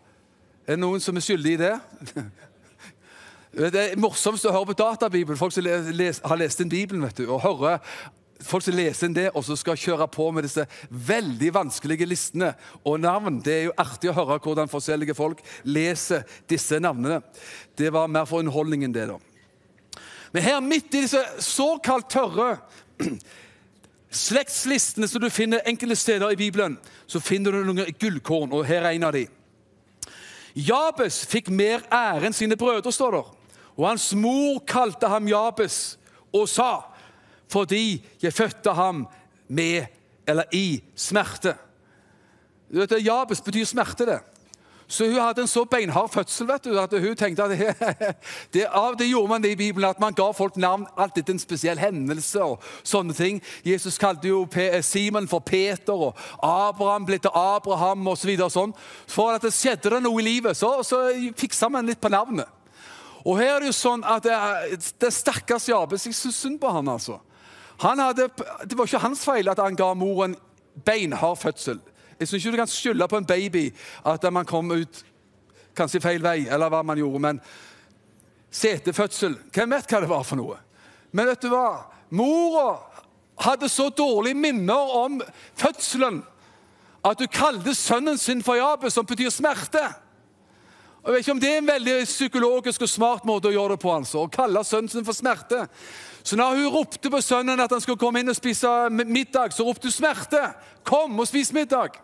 Er 0.65 0.75
det 0.75 0.81
noen 0.81 1.03
som 1.03 1.17
er 1.17 1.25
skyldig 1.25 1.53
i 1.53 1.61
det? 1.61 1.75
Det 3.51 3.75
er 3.75 3.97
morsomst 3.99 4.45
å 4.47 4.53
høre 4.55 4.69
på 4.69 4.77
databibelen. 4.79 5.35
Folk 5.35 5.51
som 5.51 5.65
har 5.67 6.37
lest 6.39 6.61
inn 6.63 6.69
Bibelen 6.71 7.01
vet 7.03 7.17
du, 7.19 7.25
og 7.27 7.41
hører 7.43 7.81
folk 8.45 8.65
som 8.65 8.75
leser 8.75 9.07
inn 9.07 9.15
det, 9.15 9.27
og 9.35 9.43
så 9.45 9.55
skal 9.59 9.79
kjøre 9.79 10.07
på 10.11 10.27
med 10.35 10.45
disse 10.47 10.65
veldig 10.89 11.51
vanskelige 11.55 12.07
listene 12.09 12.53
og 12.87 12.99
navn. 13.03 13.39
Det 13.43 13.53
er 13.53 13.67
jo 13.69 13.75
artig 13.81 14.11
å 14.11 14.15
høre 14.17 14.39
hvordan 14.43 14.71
forskjellige 14.71 15.17
folk 15.17 15.43
leser 15.63 16.25
disse 16.49 16.79
navnene. 16.81 17.21
Det 17.77 17.91
var 17.93 18.11
mer 18.11 18.27
for 18.29 18.43
underholdningen, 18.43 18.93
det, 18.95 19.07
da. 19.11 19.19
Men 20.31 20.45
her 20.45 20.61
midt 20.63 20.93
i 20.95 21.03
disse 21.03 21.21
såkalt 21.43 22.09
tørre 22.11 22.55
slektslistene 24.11 25.07
som 25.07 25.23
du 25.23 25.29
finner 25.31 25.63
enkelte 25.67 25.95
steder 25.99 26.31
i 26.31 26.39
Bibelen, 26.39 26.77
så 27.07 27.19
finner 27.23 27.55
du 27.55 27.67
noen 27.67 27.91
gullkorn, 27.99 28.51
og 28.55 28.65
her 28.67 28.85
er 28.85 28.95
en 28.95 29.07
av 29.07 29.15
de. 29.15 29.25
Jabes 30.55 31.21
fikk 31.31 31.47
mer 31.51 31.83
ære 31.87 32.27
enn 32.27 32.35
sine 32.35 32.57
brødre, 32.59 32.91
står 32.91 33.15
der. 33.15 33.29
Og 33.79 33.87
hans 33.87 34.11
mor 34.19 34.59
kalte 34.67 35.07
ham 35.07 35.29
Jabes 35.31 35.97
og 36.35 36.47
sa 36.51 36.90
fordi 37.51 38.01
jeg 38.23 38.33
fødte 38.33 38.73
ham 38.73 39.05
med 39.47 39.85
eller 40.27 40.43
i 40.55 40.81
smerte. 40.95 41.55
Du 42.71 42.79
vet, 42.79 43.05
Jabes 43.05 43.41
betyr 43.41 43.65
smerte. 43.65 44.05
det. 44.05 44.19
Så 44.91 45.05
hun 45.05 45.21
hadde 45.21 45.41
en 45.41 45.47
så 45.47 45.63
beinhard 45.65 46.09
fødsel 46.11 46.47
vet 46.47 46.65
du, 46.67 46.73
at 46.79 46.91
hun 46.91 47.15
tenkte 47.15 47.43
at 47.43 47.51
det, 48.53 48.65
av 48.67 48.97
det 48.99 49.07
gjorde 49.07 49.29
man 49.29 49.43
det 49.43 49.53
i 49.53 49.55
Bibelen, 49.55 49.89
at 49.89 49.99
man 49.99 50.13
ga 50.13 50.25
folk 50.35 50.57
navn 50.59 50.83
alltid 50.97 51.23
til 51.23 51.37
en 51.37 51.39
spesiell 51.39 51.79
hendelse. 51.79 52.43
og 52.43 52.59
sånne 52.83 53.15
ting. 53.15 53.39
Jesus 53.63 53.97
kalte 53.97 54.27
jo 54.27 54.47
Simon 54.81 55.27
for 55.31 55.39
Peter, 55.39 55.93
og 55.93 56.15
Abraham 56.43 57.05
ble 57.07 57.21
til 57.23 57.31
Abraham 57.33 58.07
osv. 58.07 58.35
Så 58.35 58.49
sånn. 58.51 58.75
For 59.07 59.31
at 59.31 59.47
det 59.47 59.53
skjedde 59.55 59.95
det 59.95 60.03
noe 60.03 60.19
i 60.19 60.27
livet, 60.27 60.59
så, 60.59 60.83
så 60.83 61.05
fiksa 61.39 61.71
man 61.71 61.87
litt 61.87 62.01
på 62.01 62.11
navnet. 62.11 62.47
Og 63.23 63.39
her 63.39 63.55
er 63.55 63.59
det 63.63 63.71
jo 63.71 63.77
sånn 63.77 64.03
at 64.03 64.27
det, 64.27 64.35
det 64.99 65.13
stakkars 65.13 65.69
Jabes 65.69 66.07
Jeg 66.07 66.17
syns 66.17 66.39
synd 66.41 66.59
på 66.59 66.67
han, 66.73 66.89
altså. 66.91 67.21
Hadde, 67.81 68.29
det 68.69 68.77
var 68.77 68.85
ikke 68.85 69.01
hans 69.01 69.23
feil 69.25 69.49
at 69.49 69.59
han 69.59 69.75
ga 69.75 69.93
moren 69.97 70.35
beinhard 70.85 71.39
fødsel. 71.41 71.79
Jeg 72.19 72.27
syns 72.27 72.45
ikke 72.45 72.53
du 72.53 72.61
kan 72.61 72.69
skylde 72.69 73.07
på 73.09 73.17
en 73.17 73.25
baby 73.25 73.63
at 74.05 74.27
man 74.33 74.45
kom 74.45 74.71
ut 74.71 75.01
kanskje 75.75 76.01
feil 76.03 76.21
vei, 76.23 76.45
eller 76.45 76.69
hva 76.69 76.83
man 76.85 76.99
gjorde. 76.99 77.19
Men 77.19 77.39
setefødsel 78.51 79.37
Hvem 79.53 79.73
vet 79.73 79.89
hva 79.89 80.01
det 80.03 80.11
var 80.11 80.27
for 80.27 80.37
noe? 80.37 80.59
Men 81.11 81.31
vet 81.31 81.41
du 81.41 81.49
hva? 81.49 81.87
Mora 82.13 82.77
hadde 83.41 83.69
så 83.71 83.89
dårlige 83.89 84.37
minner 84.37 84.95
om 85.01 85.21
fødselen 85.57 86.21
at 87.01 87.19
hun 87.19 87.33
kalte 87.33 87.73
sønnen 87.75 88.17
sin 88.17 88.43
for 88.45 88.59
Jabes, 88.59 88.93
som 88.93 89.05
betyr 89.05 89.31
smerte. 89.33 89.81
Jeg 91.01 91.13
vet 91.15 91.23
ikke 91.23 91.33
om 91.33 91.39
det 91.41 91.49
er 91.49 91.57
en 91.57 91.69
veldig 91.69 91.93
psykologisk 92.05 92.83
og 92.85 92.89
smart 92.89 93.23
måte 93.25 93.49
å 93.49 93.53
gjøre 93.55 93.73
det 93.73 93.81
på. 93.81 93.89
altså, 93.89 94.21
Å 94.21 94.29
kalle 94.29 94.61
sønnen 94.61 94.91
sin 94.91 95.05
for 95.05 95.17
smerte. 95.17 95.63
Så 96.21 96.37
når 96.37 96.59
hun 96.59 96.73
ropte 96.75 97.09
på 97.09 97.21
sønnen 97.25 97.59
at 97.63 97.71
han 97.73 97.81
skulle 97.81 97.97
komme 97.97 98.21
inn 98.21 98.29
og 98.29 98.37
spise 98.37 98.69
middag, 98.93 99.55
så 99.55 99.65
ropte 99.65 99.89
hun 99.89 99.95
smerte. 99.95 100.41
Kom 100.85 101.17
og 101.17 101.25
spis 101.25 101.49
middag. 101.57 101.97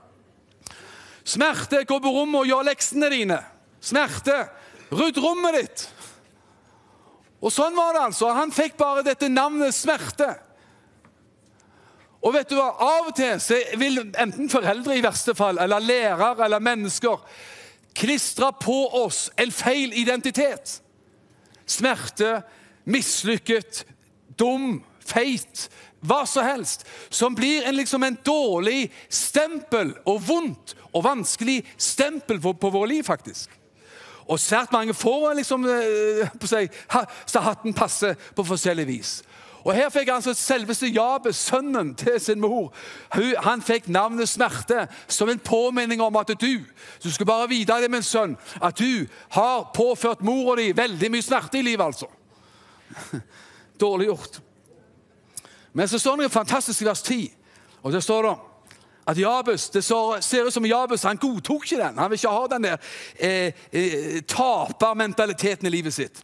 Smerte, 1.28 1.84
gå 1.86 2.00
på 2.02 2.14
rommet 2.16 2.40
og 2.42 2.50
gjør 2.50 2.66
leksene 2.72 3.10
dine. 3.14 3.38
Smerte, 3.86 4.38
rydd 4.90 5.20
rommet 5.22 5.60
ditt. 5.60 5.84
Og 7.38 7.54
sånn 7.54 7.78
var 7.78 7.94
det 7.94 8.02
altså. 8.08 8.32
Han 8.34 8.54
fikk 8.56 8.80
bare 8.80 9.04
dette 9.06 9.30
navnet 9.30 9.78
smerte. 9.78 10.32
Og 12.26 12.34
vet 12.34 12.50
du 12.50 12.56
hva? 12.58 12.72
Av 12.82 13.12
og 13.12 13.14
til 13.20 13.38
så 13.44 13.60
vil 13.78 14.02
enten 14.18 14.50
foreldre 14.50 14.98
i 14.98 15.06
verste 15.06 15.38
fall, 15.38 15.62
eller 15.62 15.86
lærere 15.86 16.48
eller 16.48 16.66
mennesker 16.66 17.22
klistre 17.98 18.52
på 18.62 18.78
oss 19.04 19.28
en 19.36 19.52
feil 19.52 19.96
identitet. 19.98 20.78
Smerte, 21.68 22.42
mislykket, 22.88 23.84
dum, 24.40 24.84
feit, 25.04 25.68
hva 26.06 26.24
som 26.30 26.46
helst. 26.46 26.86
Som 27.10 27.36
blir 27.36 27.66
en, 27.66 27.76
liksom 27.76 28.04
en 28.04 28.18
dårlig 28.26 28.88
stempel, 29.10 29.96
og 30.06 30.22
vondt 30.28 30.76
og 30.94 31.04
vanskelig 31.06 31.64
stempel 31.78 32.42
på, 32.42 32.54
på 32.54 32.74
våre 32.74 32.92
liv, 32.94 33.04
faktisk. 33.08 33.52
Og 34.28 34.40
svært 34.40 34.74
mange 34.76 34.94
får 34.94 35.38
liksom, 35.40 35.66
eh, 35.72 36.34
på 36.40 36.50
seg, 36.50 36.74
hatten 36.92 37.76
passer 37.76 38.18
på 38.36 38.44
forskjellig 38.48 38.88
vis. 38.88 39.12
Og 39.64 39.74
Her 39.76 39.90
fikk 39.90 40.10
altså 40.10 40.34
selveste 40.34 40.88
Jabes, 40.88 41.36
sønnen 41.36 41.96
til 41.96 42.20
sin 42.20 42.40
mor, 42.40 42.74
han 43.44 43.62
fikk 43.62 43.88
navnet 43.88 44.30
Smerte 44.30 44.88
som 45.08 45.30
en 45.30 45.40
påminning 45.40 46.02
om 46.02 46.16
at 46.16 46.28
du 46.28 46.60
Du 47.04 47.12
skal 47.12 47.26
bare 47.26 47.50
vite 47.50 47.82
det, 47.82 47.92
min 47.92 48.04
sønn, 48.04 48.38
at 48.62 48.80
du 48.80 49.08
har 49.30 49.72
påført 49.76 50.22
mora 50.22 50.56
di 50.56 50.72
veldig 50.78 51.12
mye 51.12 51.22
smerte 51.22 51.60
i 51.60 51.62
livet, 51.62 51.86
altså. 51.86 52.06
Dårlig 53.80 54.08
gjort. 54.08 54.40
Men 55.74 55.88
så 55.88 56.00
står 56.00 56.16
det 56.16 56.26
noe 56.26 56.34
fantastisk 56.34 56.82
i 56.82 56.86
vers 56.86 57.02
10, 57.02 57.34
og 57.84 57.92
der 57.94 58.00
står 58.00 58.24
det 58.24 58.36
at 59.08 59.18
Jabes, 59.18 59.70
Det 59.70 59.84
så- 59.84 60.22
ser 60.22 60.46
ut 60.46 60.54
som 60.54 60.66
Jabes 60.66 61.04
han 61.04 61.18
godtok 61.18 61.64
ikke 61.64 61.84
den. 61.84 61.98
Han 61.98 62.10
vil 62.12 62.18
ikke 62.18 62.30
ha 62.30 62.48
den 62.48 62.64
der 62.64 62.78
eh, 63.20 63.52
eh, 63.72 64.22
tapermentaliteten 64.22 65.68
i 65.68 65.70
livet 65.70 65.94
sitt. 65.94 66.24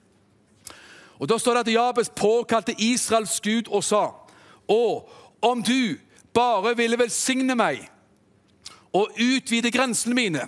Og 1.23 1.29
Da 1.29 1.37
står 1.39 1.53
det 1.53 1.59
at 1.67 1.73
Jabes 1.73 2.09
påkalte 2.09 2.75
Israels 2.77 3.39
Gud 3.39 3.69
og 3.71 3.83
sa 3.87 4.09
Å, 4.67 4.83
om 5.41 5.61
du 5.63 5.95
bare 6.35 6.73
ville 6.75 6.99
velsigne 6.99 7.55
meg 7.55 7.85
og 8.93 9.15
utvide 9.17 9.71
grensene 9.73 10.13
mine, 10.13 10.43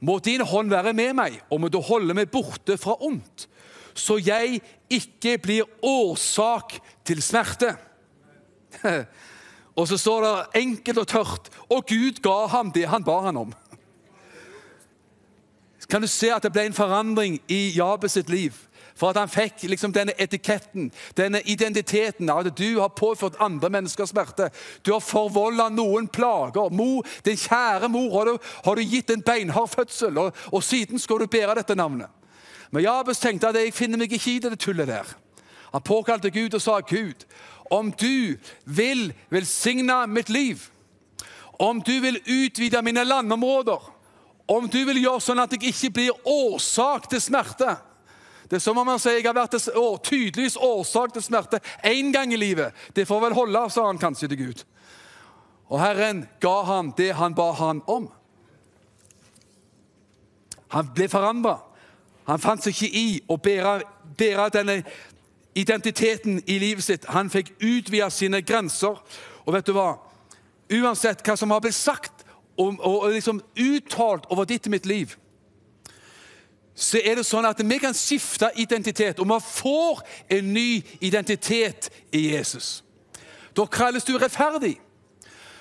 må 0.00 0.18
din 0.22 0.44
hånd 0.46 0.70
være 0.70 0.92
med 0.94 1.16
meg, 1.18 1.40
og 1.50 1.60
må 1.60 1.68
du 1.68 1.80
holde 1.82 2.14
meg 2.14 2.30
borte 2.30 2.76
fra 2.78 2.94
ondt, 3.02 3.48
så 3.94 4.20
jeg 4.22 4.60
ikke 4.86 5.34
blir 5.42 5.66
årsak 5.82 6.76
til 7.04 7.22
smerte. 7.24 7.74
Og 9.80 9.88
så 9.88 9.96
står 9.98 10.24
det 10.24 10.60
enkelt 10.60 10.98
og 10.98 11.06
tørt 11.08 11.48
Og 11.72 11.86
Gud 11.88 12.18
ga 12.22 12.46
ham 12.52 12.70
det 12.74 12.84
han 12.90 13.04
ba 13.06 13.16
han 13.24 13.38
om. 13.40 13.52
Kan 15.90 16.02
du 16.02 16.06
se 16.10 16.30
at 16.30 16.42
det 16.42 16.52
ble 16.54 16.68
en 16.68 16.76
forandring 16.76 17.40
i 17.50 17.72
Jabes 17.74 18.14
sitt 18.14 18.30
liv? 18.30 18.54
For 19.00 19.14
at 19.14 19.16
han 19.16 19.30
fikk 19.32 19.62
liksom 19.64 19.94
denne 19.96 20.12
etiketten, 20.20 20.90
denne 21.16 21.40
identiteten 21.48 22.28
av 22.28 22.42
at 22.44 22.56
du 22.58 22.82
har 22.82 22.92
påført 22.92 23.38
andre 23.40 23.70
mennesker 23.72 24.04
smerte. 24.04 24.50
Du 24.84 24.92
har 24.92 25.00
forvolda 25.00 25.70
noen 25.72 26.08
plager. 26.12 26.68
Mor, 26.68 27.06
din 27.24 27.40
kjære 27.40 27.88
mor 27.88 28.12
har 28.18 28.28
du, 28.28 28.50
har 28.66 28.76
du 28.76 28.84
gitt 28.84 29.10
en 29.14 29.24
beinhard 29.24 29.72
fødsel, 29.72 30.20
og, 30.20 30.36
og 30.52 30.64
siden 30.64 31.00
skal 31.00 31.24
du 31.24 31.30
bære 31.32 31.56
dette 31.62 31.78
navnet. 31.80 32.12
Men 32.70 32.84
Jabes 32.84 33.24
tenkte 33.24 33.48
at 33.48 33.56
jeg 33.56 33.72
finner 33.72 33.98
meg 33.98 34.12
ikke 34.12 34.34
i 34.34 34.38
det 34.44 34.60
tullet 34.60 34.92
der. 34.92 35.16
Han 35.72 35.86
påkalte 35.86 36.30
Gud 36.34 36.54
og 36.54 36.60
sa, 36.62 36.80
Gud, 36.84 37.24
om 37.72 37.88
du 37.96 38.36
vil 38.66 39.14
velsigne 39.32 40.02
mitt 40.12 40.28
liv, 40.28 40.68
om 41.56 41.80
du 41.80 41.96
vil 42.04 42.20
utvide 42.20 42.82
mine 42.84 43.04
landområder, 43.04 43.80
om 44.50 44.68
du 44.68 44.82
vil 44.84 45.06
gjøre 45.06 45.24
sånn 45.24 45.40
at 45.40 45.56
jeg 45.56 45.70
ikke 45.72 45.96
blir 45.96 46.26
årsak 46.28 47.08
til 47.08 47.22
smerte 47.22 47.78
Det 48.50 48.58
er 48.58 48.62
som 48.64 48.78
om 48.78 48.88
han 48.90 48.98
sier 48.98 49.20
jeg 49.20 49.28
har 49.28 49.36
vært 49.36 49.54
et 49.54 49.68
å, 49.78 49.94
tydeligvis 50.02 50.56
årsak 50.58 51.12
til 51.14 51.22
smerte 51.22 51.60
én 51.86 52.10
gang 52.10 52.32
i 52.34 52.40
livet. 52.40 52.74
Det 52.96 53.06
får 53.06 53.20
vel 53.28 53.36
holde, 53.36 53.62
sa 53.70 53.84
han 53.86 54.00
kanskje 54.00 54.28
til 54.32 54.40
Gud. 54.40 54.64
Og 55.70 55.78
Herren 55.78 56.24
ga 56.42 56.56
han 56.66 56.90
det 56.98 57.12
han 57.14 57.36
ba 57.38 57.52
han 57.54 57.82
om. 57.86 58.08
Han 60.74 60.90
ble 60.94 61.06
forandra. 61.10 61.60
Han 62.26 62.42
fant 62.42 62.66
seg 62.66 62.74
ikke 62.74 62.98
i 62.98 63.06
å 63.30 63.38
bære, 63.38 63.76
bære 64.18 64.48
denne 64.58 64.76
identiteten 65.54 66.42
i 66.46 66.58
livet 66.58 66.84
sitt. 66.84 67.06
Han 67.14 67.30
fikk 67.30 67.52
utvida 67.58 68.10
sine 68.10 68.42
grenser. 68.42 68.98
Og 69.46 69.54
vet 69.54 69.66
du 69.66 69.74
hva? 69.78 69.92
Uansett 70.70 71.22
hva 71.26 71.38
som 71.38 71.54
har 71.54 71.62
blitt 71.62 71.78
sagt 71.78 72.26
og, 72.58 72.76
og, 72.78 72.96
og 73.06 73.14
liksom 73.14 73.40
uttalt 73.58 74.26
over 74.30 74.46
ditt 74.46 74.66
og 74.66 74.74
mitt 74.74 74.86
liv, 74.86 75.14
så 76.80 77.00
er 77.04 77.18
det 77.18 77.26
sånn 77.28 77.44
at 77.44 77.58
vi 77.60 77.76
kan 77.78 77.94
skifte 77.96 78.48
identitet, 78.56 79.18
og 79.20 79.28
vi 79.28 79.36
får 79.44 80.00
en 80.32 80.52
ny 80.54 80.80
identitet 81.04 81.90
i 82.16 82.30
Jesus. 82.30 82.80
Da 83.56 83.66
kalles 83.68 84.06
du 84.08 84.14
rettferdig. 84.16 84.78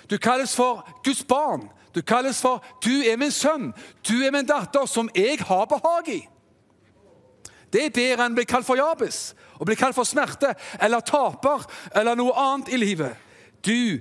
Du 0.10 0.18
kalles 0.18 0.56
for 0.56 0.88
Guds 1.04 1.24
barn. 1.28 1.68
Du 1.96 2.02
kalles 2.02 2.42
for 2.42 2.64
'Du 2.82 3.04
er 3.04 3.18
min 3.18 3.32
sønn, 3.32 3.74
du 4.08 4.24
er 4.24 4.32
min 4.32 4.46
datter, 4.46 4.86
som 4.86 5.10
jeg 5.16 5.40
har 5.40 5.66
behag 5.66 6.08
i'. 6.08 6.28
Det 7.74 7.86
er 7.86 7.90
bedre 7.90 8.26
enn 8.26 8.32
å 8.32 8.36
bli 8.36 8.46
kalt 8.46 8.66
for 8.66 8.76
Jabes, 8.76 9.36
å 9.60 9.66
bli 9.66 9.76
kalt 9.76 9.96
for 9.96 10.04
smerte 10.04 10.56
eller 10.82 11.00
taper 11.00 11.66
eller 11.96 12.16
noe 12.16 12.34
annet 12.34 12.70
i 12.70 12.78
livet. 12.78 13.16
Du 13.66 14.00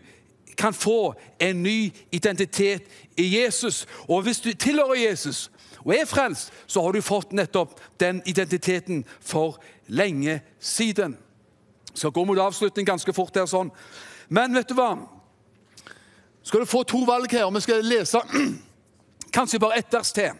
kan 0.57 0.75
få 0.75 1.15
en 1.41 1.63
ny 1.63 1.93
identitet 2.13 2.83
i 3.17 3.41
Jesus. 3.41 3.87
Og 4.09 4.23
hvis 4.23 4.41
du 4.41 4.53
tilhører 4.53 5.09
Jesus 5.09 5.51
og 5.89 5.95
er 5.97 6.09
frelst, 6.09 6.53
så 6.69 6.83
har 6.85 6.93
du 6.93 7.01
fått 7.05 7.33
nettopp 7.33 7.79
den 8.01 8.21
identiteten 8.29 9.05
for 9.21 9.57
lenge 9.89 10.41
siden. 10.61 11.17
Jeg 11.89 12.03
skal 12.03 12.13
gå 12.15 12.25
mot 12.29 12.39
avslutning 12.39 12.87
ganske 12.87 13.13
fort 13.17 13.37
her 13.41 13.49
sånn. 13.49 13.73
Men 14.29 14.53
vet 14.55 14.69
du 14.69 14.77
hva? 14.77 14.93
Skal 16.45 16.63
du 16.63 16.69
få 16.69 16.85
to 16.85 17.01
valg 17.09 17.33
her, 17.33 17.49
og 17.49 17.57
vi 17.57 17.65
skal 17.65 17.81
lese 17.85 18.21
kanskje 19.37 19.61
bare 19.65 19.81
ett 19.81 19.97
vers 19.97 20.13
til 20.13 20.37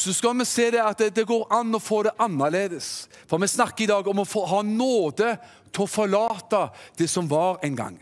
så 0.00 0.12
skal 0.14 0.38
vi 0.38 0.44
se 0.48 0.70
det 0.72 0.80
at 0.80 1.02
det, 1.14 1.26
går 1.28 1.48
an 1.52 1.74
å 1.76 1.82
få 1.82 2.02
det 2.06 2.14
annerledes. 2.22 3.08
For 3.28 3.42
vi 3.42 3.48
snakker 3.50 3.84
i 3.84 3.90
dag 3.90 4.06
om 4.08 4.22
å 4.22 4.28
få, 4.28 4.46
ha 4.48 4.62
nåde 4.64 5.34
til 5.70 5.84
å 5.84 5.90
forlate 5.90 6.62
det 6.96 7.08
som 7.10 7.28
var 7.28 7.60
en 7.66 7.76
gang. 7.76 7.98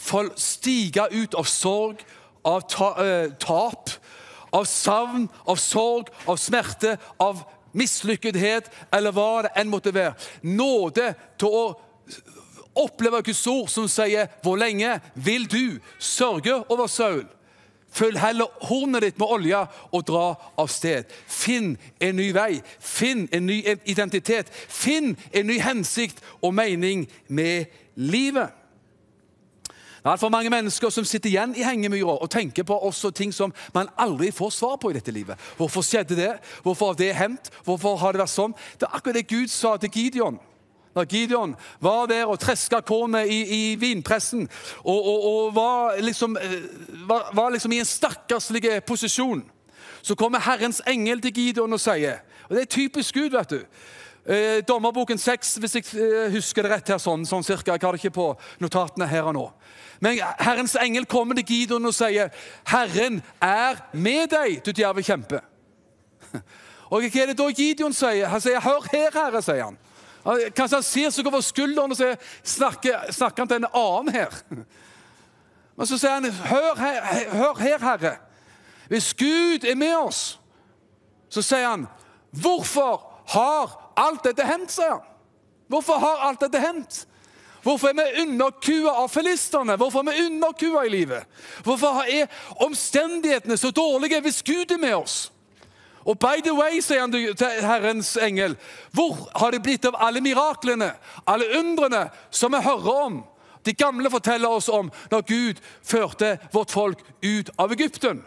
For 0.00 0.30
stige 0.40 1.04
ut 1.12 1.36
av 1.36 1.48
sorg, 1.50 2.00
av 2.44 2.64
ta, 2.70 2.90
eh, 3.04 3.34
tap, 3.40 3.90
av 4.54 4.68
savn, 4.70 5.26
av 5.50 5.58
sorg, 5.60 6.12
av 6.30 6.38
smerte, 6.38 6.96
av 7.18 7.42
mislykkethet, 7.74 8.70
eller 8.94 9.14
hva 9.14 9.44
det 9.44 9.54
enn 9.58 9.70
måtte 9.72 9.94
være. 9.94 10.14
Nåde 10.46 11.10
til 11.40 11.50
å 11.50 11.64
oppleve 12.84 13.22
Guds 13.22 13.46
ord 13.46 13.68
som 13.68 13.88
sier 13.88 14.28
'Hvor 14.42 14.56
lenge 14.56 15.00
vil 15.14 15.46
du 15.46 15.80
sørge 15.98 16.70
over 16.70 16.86
Saul?' 16.86 17.28
Følg 17.94 18.18
heller 18.18 18.50
hornet 18.66 19.02
ditt 19.02 19.18
med 19.18 19.30
olje 19.30 19.60
og 19.92 20.06
dra 20.06 20.34
av 20.58 20.68
sted. 20.68 21.04
Finn 21.30 21.76
en 22.00 22.16
ny 22.16 22.32
vei. 22.34 22.62
Finn 22.80 23.28
en 23.32 23.46
ny 23.46 23.60
identitet. 23.86 24.50
Finn 24.68 25.16
en 25.32 25.46
ny 25.46 25.60
hensikt 25.62 26.18
og 26.42 26.54
mening 26.54 27.06
med 27.28 27.64
livet. 27.94 28.50
Det 30.04 30.10
er 30.10 30.18
altfor 30.18 30.28
mange 30.28 30.50
mennesker 30.52 30.90
som 30.92 31.04
sitter 31.08 31.30
igjen 31.30 31.54
i 31.56 31.62
hengemyra 31.64 32.18
og 32.20 32.28
tenker 32.28 32.66
på 32.68 32.76
også 32.76 33.08
ting 33.16 33.30
som 33.32 33.54
man 33.72 33.88
aldri 33.96 34.28
får 34.36 34.50
svar 34.52 34.74
på 34.76 34.90
i 34.92 34.96
dette 34.98 35.14
livet. 35.16 35.40
Hvorfor 35.56 35.80
skjedde 35.80 36.18
det? 36.18 36.34
Hvorfor 36.62 36.90
har 36.90 36.98
det 36.98 37.14
hendt? 37.16 37.48
Hvorfor 37.64 37.96
har 37.96 38.12
det 38.12 38.20
vært 38.20 38.32
sånn? 38.34 38.52
Det 38.76 38.84
er 38.84 38.98
akkurat 38.98 39.16
det 39.16 39.30
Gud 39.30 39.48
sa 39.48 39.78
til 39.80 39.94
Gideon. 39.96 40.36
Da 40.92 41.06
Gideon 41.08 41.56
var 41.80 42.04
der 42.12 42.28
og 42.28 42.36
treska 42.38 42.82
kornet 42.84 43.32
i, 43.32 43.40
i 43.48 43.62
vinpressen 43.80 44.44
og, 44.82 45.00
og, 45.00 45.24
og 45.30 45.56
var, 45.56 45.96
liksom, 46.04 46.36
eh, 46.36 46.68
var, 47.08 47.32
var 47.32 47.56
liksom 47.56 47.72
i 47.72 47.80
en 47.80 47.88
stakkarslig 47.88 48.82
posisjon, 48.84 49.40
så 50.04 50.20
kommer 50.20 50.44
Herrens 50.44 50.82
engel 50.86 51.24
til 51.24 51.32
Gideon 51.32 51.72
og 51.72 51.80
sier 51.80 52.20
og 52.44 52.56
Det 52.58 52.62
er 52.62 52.74
typisk 52.76 53.14
Gud, 53.14 53.30
vet 53.32 53.50
du. 53.56 53.62
Eh, 54.24 54.62
Dommerboken 54.68 55.18
6, 55.18 55.54
hvis 55.60 55.74
jeg 55.74 55.84
eh, 56.00 56.30
husker 56.32 56.64
det 56.64 56.70
rett 56.72 56.88
her, 56.94 57.00
sånn, 57.02 57.26
sånn 57.28 57.44
cirka. 57.44 57.74
Jeg 57.74 57.82
har 57.84 57.92
det 57.92 58.00
ikke 58.00 58.14
på 58.16 58.28
notatene 58.62 59.08
her 59.10 59.28
og 59.28 59.34
nå. 59.36 59.42
Men 60.00 60.16
Herrens 60.40 60.78
engel 60.80 61.04
kommer 61.04 61.36
til 61.36 61.44
Gideon 61.44 61.84
og 61.84 61.92
sier, 61.94 62.30
'Herren 62.64 63.20
er 63.40 63.82
med 63.92 64.32
deg, 64.32 64.64
du 64.64 64.72
djerve 64.72 65.04
kjempe'. 65.04 65.42
Og 66.94 67.02
Hva 67.02 67.22
er 67.22 67.26
det 67.26 67.38
da 67.38 67.48
Gideon 67.48 67.92
sier? 67.92 68.28
Han 68.28 68.40
sier, 68.40 68.60
'Hør 68.60 68.88
her, 68.92 69.10
Herre', 69.12 69.42
sier 69.42 69.64
han. 69.64 69.78
Kanskje 70.56 70.76
han 70.76 70.82
ser 70.82 71.10
seg 71.10 71.26
over 71.26 71.40
skulderen 71.40 71.90
og 71.90 71.96
sier, 71.96 72.16
snakker, 72.42 73.12
snakker 73.12 73.42
han 73.42 73.48
til 73.48 73.56
en 73.56 73.70
annen 73.74 74.12
her. 74.14 74.32
Men 75.76 75.86
så 75.86 75.98
sier 75.98 76.16
han, 76.16 76.32
'Hør 76.32 76.80
her, 76.80 77.30
hør 77.32 77.60
her, 77.60 77.78
Herre'. 77.78 78.16
Hvis 78.88 79.14
Gud 79.14 79.64
er 79.68 79.76
med 79.76 79.96
oss, 79.96 80.40
så 81.28 81.42
sier 81.42 81.68
han, 81.68 81.88
'Hvorfor 82.32 83.04
har 83.36 83.83
alt 83.96 84.24
dette 84.24 84.46
hendt?' 84.46 84.70
sier 84.70 84.90
han. 84.90 85.00
Hvorfor 85.68 85.98
har 85.98 86.28
alt 86.28 86.40
dette 86.40 86.60
hendt? 86.60 87.06
Hvorfor 87.62 87.88
er 87.88 87.94
vi 87.96 88.22
underkua 88.22 88.92
av 88.92 89.08
filistene? 89.08 89.76
Hvorfor 89.76 90.04
er 90.04 90.12
vi 90.12 90.26
underkua 90.26 90.84
i 90.84 90.88
livet? 90.92 91.24
Hvorfor 91.64 92.04
er 92.04 92.26
omstendighetene 92.60 93.56
så 93.56 93.70
dårlige 93.70 94.20
hvis 94.20 94.42
Gud 94.42 94.70
er 94.70 94.78
med 94.78 94.94
oss? 94.94 95.32
Og 96.04 96.18
by 96.18 96.42
the 96.44 96.52
way, 96.52 96.80
sier 96.84 97.00
han 97.00 97.12
til 97.12 97.64
Herrens 97.64 98.16
engel, 98.20 98.58
hvor 98.92 99.16
har 99.40 99.54
det 99.54 99.62
blitt 99.64 99.86
av 99.88 99.96
alle 99.96 100.20
miraklene, 100.20 100.90
alle 101.26 101.48
undrene 101.58 102.10
som 102.30 102.52
vi 102.52 102.60
hører 102.60 103.04
om? 103.06 103.22
De 103.64 103.72
gamle 103.72 104.10
forteller 104.12 104.52
oss 104.52 104.68
om 104.68 104.90
når 105.10 105.24
Gud 105.24 105.60
førte 105.82 106.36
vårt 106.52 106.70
folk 106.70 107.00
ut 107.22 107.50
av 107.56 107.72
Egypten. 107.72 108.20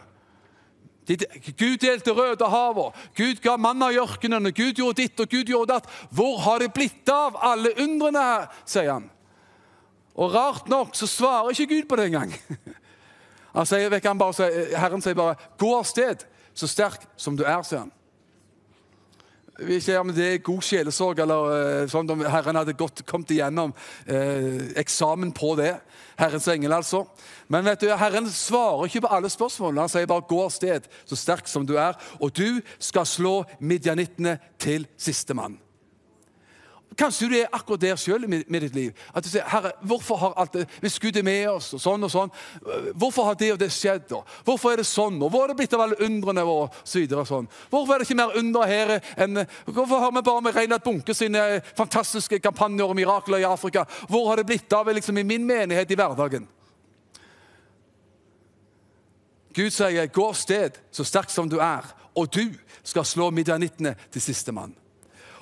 Gud 1.08 1.78
delte 1.80 2.12
røde 2.12 2.48
haver, 2.48 2.92
Gud 3.16 3.40
ga 3.42 3.56
manna 3.56 3.88
i 3.92 4.00
ørkenene, 4.00 4.52
Gud 4.52 4.76
gjorde 4.76 5.02
ditt 5.02 5.20
og 5.20 5.30
Gud 5.32 5.48
gjorde 5.48 5.72
datt. 5.72 5.88
Hvor 6.10 6.36
har 6.44 6.60
det 6.60 6.72
blitt 6.76 7.08
av 7.08 7.38
alle 7.40 7.72
undrene 7.80 8.24
her, 8.24 8.48
sier 8.68 8.92
han. 8.92 9.08
Og 10.18 10.34
rart 10.34 10.68
nok 10.68 10.96
så 10.98 11.06
svarer 11.06 11.54
ikke 11.54 11.70
Gud 11.74 11.88
på 11.88 11.96
det 11.96 12.10
engang. 12.10 12.34
Han 13.58 13.66
sier, 13.66 13.90
han 14.04 14.18
bare 14.20 14.46
Herren 14.76 15.02
sier 15.02 15.16
bare 15.18 15.34
'gå 15.58 15.70
av 15.74 15.86
sted, 15.88 16.20
så 16.54 16.68
sterk 16.68 17.00
som 17.16 17.34
du 17.34 17.42
er', 17.42 17.64
sier 17.64 17.80
han. 17.80 17.92
Ikke 19.58 19.98
om 19.98 20.12
det 20.14 20.26
er 20.32 20.42
god 20.46 20.62
sjelesorg, 20.62 21.18
eller 21.18 21.82
uh, 21.82 21.88
som 21.90 22.06
om 22.14 22.20
Herren 22.22 22.60
hadde 22.60 22.76
gått, 22.78 23.02
kommet 23.08 23.32
igjennom 23.34 23.72
uh, 23.74 24.60
eksamen 24.78 25.32
på 25.34 25.56
det. 25.58 25.72
Herrens 26.18 26.46
engel, 26.50 26.76
altså. 26.78 27.04
Men 27.50 27.66
vet 27.66 27.82
du, 27.82 27.88
Herren 27.98 28.30
svarer 28.30 28.86
ikke 28.86 29.02
på 29.06 29.12
alle 29.16 29.30
spørsmålene. 29.30 29.86
Han 29.86 29.90
sier 29.92 30.06
bare 30.10 30.26
'gå 30.28 30.42
av 30.44 30.50
sted, 30.54 30.86
så 31.06 31.16
sterk 31.18 31.50
som 31.50 31.66
du 31.66 31.74
er', 31.74 31.98
og 32.20 32.30
du 32.36 32.60
skal 32.78 33.06
slå 33.06 33.44
midjanittene 33.58 34.38
til 34.58 34.86
sistemann. 34.98 35.58
Kanskje 36.98 37.28
du 37.30 37.34
er 37.38 37.52
akkurat 37.54 37.80
der 37.80 37.98
sjøl 38.00 38.24
med, 38.26 38.42
ditt 38.50 38.74
liv. 38.74 39.02
At 39.14 39.22
du 39.22 39.28
sier, 39.30 39.44
Herre, 39.46 39.70
hvorfor 39.86 40.18
har 40.18 40.32
alt 40.36 40.56
det, 40.56 40.64
Hvis 40.82 40.98
Gud 40.98 41.16
er 41.16 41.22
med 41.22 41.44
oss, 41.50 41.70
og 41.76 41.82
sånn 41.82 42.04
og 42.04 42.10
sånn, 42.10 42.32
hvorfor 42.98 43.28
har 43.28 43.38
det 43.38 43.52
og 43.54 43.60
det 43.60 43.70
skjedd? 43.70 44.10
Og 44.16 44.26
hvorfor 44.44 44.72
er 44.72 44.82
det 44.82 44.86
sånn? 44.88 45.20
Og 45.22 45.30
hvor 45.30 45.44
er 45.44 45.52
det 45.52 45.58
blitt 45.60 45.76
av 45.78 45.84
alle 45.84 45.98
undrene 46.02 46.42
våre? 46.48 46.72
Så 46.82 46.98
videre, 46.98 47.22
sånn. 47.28 47.46
Hvorfor 47.70 47.94
er 47.94 48.02
det 48.02 48.08
ikke 48.08 48.18
mer 48.18 48.34
under 48.40 48.66
her 48.66 48.94
enn 49.16 49.44
Hvorfor 49.68 50.02
har 50.02 50.12
vi 50.16 50.24
bare 50.26 50.42
med 50.42 50.56
Reinhard 50.56 50.82
Bunke 50.82 51.14
sine 51.14 51.44
fantastiske 51.78 52.40
kampanjer 52.42 52.90
og 52.90 52.98
mirakler 52.98 53.44
i 53.44 53.46
Afrika? 53.46 53.86
Hvor 54.10 54.32
har 54.32 54.42
det 54.42 54.48
blitt 54.50 54.72
av 54.74 54.90
liksom, 54.90 55.18
i 55.18 55.26
min 55.28 55.46
menighet 55.46 55.94
i 55.94 55.98
hverdagen? 55.98 56.48
Gud 59.54 59.70
sier, 59.70 60.06
'Gå 60.06 60.28
av 60.28 60.34
sted, 60.34 60.78
så 60.90 61.04
sterk 61.04 61.30
som 61.30 61.48
du 61.48 61.58
er', 61.58 61.94
og 62.14 62.30
du 62.34 62.54
skal 62.82 63.04
slå 63.04 63.30
midjanittene 63.30 63.94
til 64.12 64.22
sistemann. 64.22 64.74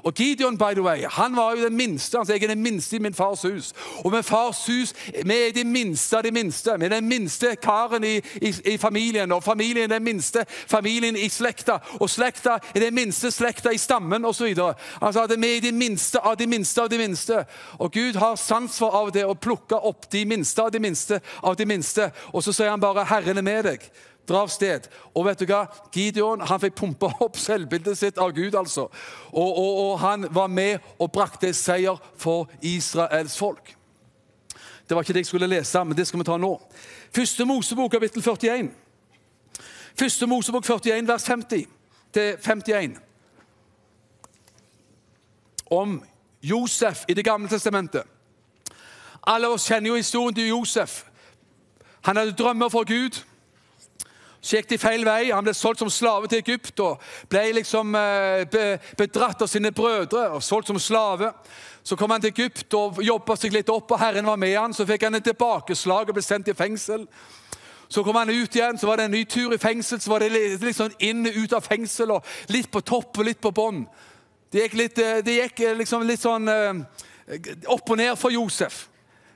Og 0.06 0.14
Gideon 0.14 0.58
by 0.58 0.72
the 0.72 0.82
way, 0.82 1.02
han 1.10 1.36
var 1.36 1.56
jo 1.56 1.64
den 1.64 1.76
minste. 1.76 2.18
Han 2.18 2.26
sier, 2.26 2.36
jeg 2.38 2.44
er 2.46 2.54
den 2.54 2.62
minste 2.62 2.96
i 2.96 2.98
min 3.02 3.14
fars 3.14 3.42
hus. 3.42 3.72
Og 4.04 4.12
med 4.14 4.22
fars 4.22 4.60
hus, 4.66 4.92
vi 5.24 5.34
er 5.34 5.52
de 5.54 5.64
minste 5.64 6.16
av 6.16 6.22
de 6.22 6.30
minste. 6.30 6.76
Vi 6.78 6.86
er 6.86 6.94
den 6.94 7.08
minste 7.08 7.56
karen 7.62 8.04
i, 8.06 8.20
i, 8.38 8.54
i 8.64 8.76
familien, 8.78 9.32
og 9.32 9.42
familien 9.42 9.90
er 9.90 9.96
den 9.96 10.06
minste 10.06 10.44
familien 10.70 11.18
i 11.18 11.26
slekta. 11.28 11.80
Og 11.98 12.10
slekta 12.10 12.60
er 12.74 12.86
den 12.86 12.94
minste 12.94 13.34
slekta 13.34 13.74
i 13.74 13.82
stammen 13.82 14.24
osv. 14.24 14.54
Altså 15.00 15.26
at 15.26 15.34
vi 15.34 15.56
er 15.56 15.66
de 15.66 15.74
minste 15.74 16.22
av 16.22 16.38
de 16.38 16.46
minste 16.46 16.82
av 16.82 16.90
de 16.94 17.02
minste. 17.02 17.42
Og 17.78 17.92
Gud 17.92 18.14
har 18.22 18.38
sans 18.38 18.78
for 18.78 18.94
av 18.94 19.10
det 19.10 19.26
å 19.26 19.34
plukke 19.34 19.82
opp 19.90 20.06
de 20.12 20.22
minste 20.24 20.62
av 20.62 20.70
de 20.70 20.86
minste 20.86 21.18
av 21.42 21.58
de 21.58 21.66
minste. 21.66 22.12
Og 22.30 22.46
så 22.46 22.54
sier 22.54 22.70
han 22.70 22.80
bare 22.80 23.04
'Herren 23.04 23.38
er 23.38 23.42
med 23.42 23.64
deg' 23.64 23.90
dra 24.28 24.42
av 24.44 24.50
sted. 24.52 24.88
Og 25.14 25.26
vet 25.26 25.40
du 25.40 25.46
hva? 25.50 25.66
Gideon 25.94 26.44
han 26.46 26.60
fikk 26.62 26.76
pumpa 26.80 27.10
opp 27.24 27.38
selvbildet 27.40 27.98
sitt 27.98 28.18
av 28.18 28.32
Gud. 28.36 28.54
altså. 28.54 28.88
Og, 29.32 29.50
og, 29.58 29.72
og 29.84 29.98
han 30.02 30.28
var 30.30 30.46
med 30.46 30.78
og 30.98 31.12
brakte 31.12 31.52
seier 31.54 32.00
for 32.16 32.50
Israels 32.62 33.38
folk. 33.38 33.74
Det 34.88 34.94
var 34.94 35.02
ikke 35.02 35.12
det 35.12 35.24
jeg 35.24 35.26
skulle 35.26 35.50
lese, 35.50 35.84
men 35.84 35.96
det 35.96 36.06
skal 36.06 36.20
vi 36.20 36.28
ta 36.28 36.36
nå. 36.38 36.52
Første 37.14 37.44
Mosebok, 37.44 37.90
kapittel 37.90 38.22
41. 38.22 38.70
Første 39.98 40.26
Mosebok 40.26 40.64
41, 40.64 41.08
vers 41.08 41.26
50 41.26 41.66
til 42.12 42.36
51. 42.42 42.98
Om 45.70 46.02
Josef 46.42 47.04
i 47.08 47.14
Det 47.14 47.24
gamle 47.24 47.48
testamentet. 47.48 48.02
Alle 49.26 49.48
oss 49.48 49.66
kjenner 49.66 49.90
jo 49.90 49.96
historien 49.96 50.34
til 50.34 50.48
Josef. 50.48 51.04
Han 52.06 52.16
hadde 52.16 52.36
drømmer 52.38 52.68
for 52.68 52.86
Gud. 52.86 53.24
Så 54.46 54.60
gikk 54.60 54.68
de 54.70 54.76
feil 54.78 55.02
vei. 55.02 55.32
Han 55.34 55.42
ble 55.42 55.50
solgt 55.58 55.80
som 55.82 55.88
slave 55.90 56.28
til 56.30 56.38
Egypt 56.38 56.78
og 56.84 57.00
ble 57.30 57.40
liksom 57.56 57.96
eh, 57.98 58.76
bedratt 58.98 59.40
av 59.42 59.50
sine 59.50 59.72
brødre 59.74 60.28
og 60.36 60.44
solgt 60.44 60.70
som 60.70 60.78
slave. 60.78 61.32
Så 61.82 61.96
kom 61.98 62.12
han 62.14 62.22
til 62.22 62.30
Egypt 62.30 62.74
og 62.78 63.00
jobba 63.02 63.34
seg 63.38 63.56
litt 63.56 63.72
opp, 63.74 63.90
og 63.90 63.98
Herren 63.98 64.26
var 64.26 64.38
med 64.38 64.54
han. 64.54 64.74
Så 64.74 64.86
fikk 64.86 65.08
han 65.08 65.18
et 65.18 65.26
tilbakeslag 65.26 66.12
og 66.12 66.14
ble 66.14 66.22
sendt 66.22 66.52
i 66.52 66.54
fengsel. 66.54 67.08
Så 67.90 68.04
kom 68.06 68.18
han 68.18 68.30
ut 68.30 68.54
igjen, 68.54 68.78
så 68.78 68.86
var 68.86 69.00
det 69.00 69.08
en 69.08 69.16
ny 69.16 69.24
tur 69.30 69.54
i 69.54 69.58
fengsel. 69.58 69.98
Så 70.02 70.12
var 70.12 70.22
det 70.22 70.74
sånn 70.76 70.94
inn 71.02 71.26
og 71.26 71.38
ut 71.42 71.56
av 71.58 71.66
fengsel, 71.66 72.12
og 72.14 72.52
litt 72.54 72.70
på 72.70 72.82
topp 72.86 73.18
og 73.18 73.26
litt 73.26 73.42
på 73.42 73.50
bånn. 73.54 73.80
Det 74.50 74.62
gikk, 74.62 74.76
litt, 74.78 75.00
eh, 75.02 75.24
det 75.26 75.40
gikk 75.40 75.64
eh, 75.66 75.74
liksom 75.80 76.04
litt 76.06 76.22
sånn 76.22 76.46
opp 77.66 77.90
og 77.90 77.98
ned 77.98 78.14
for 78.18 78.30
Josef. 78.30 78.84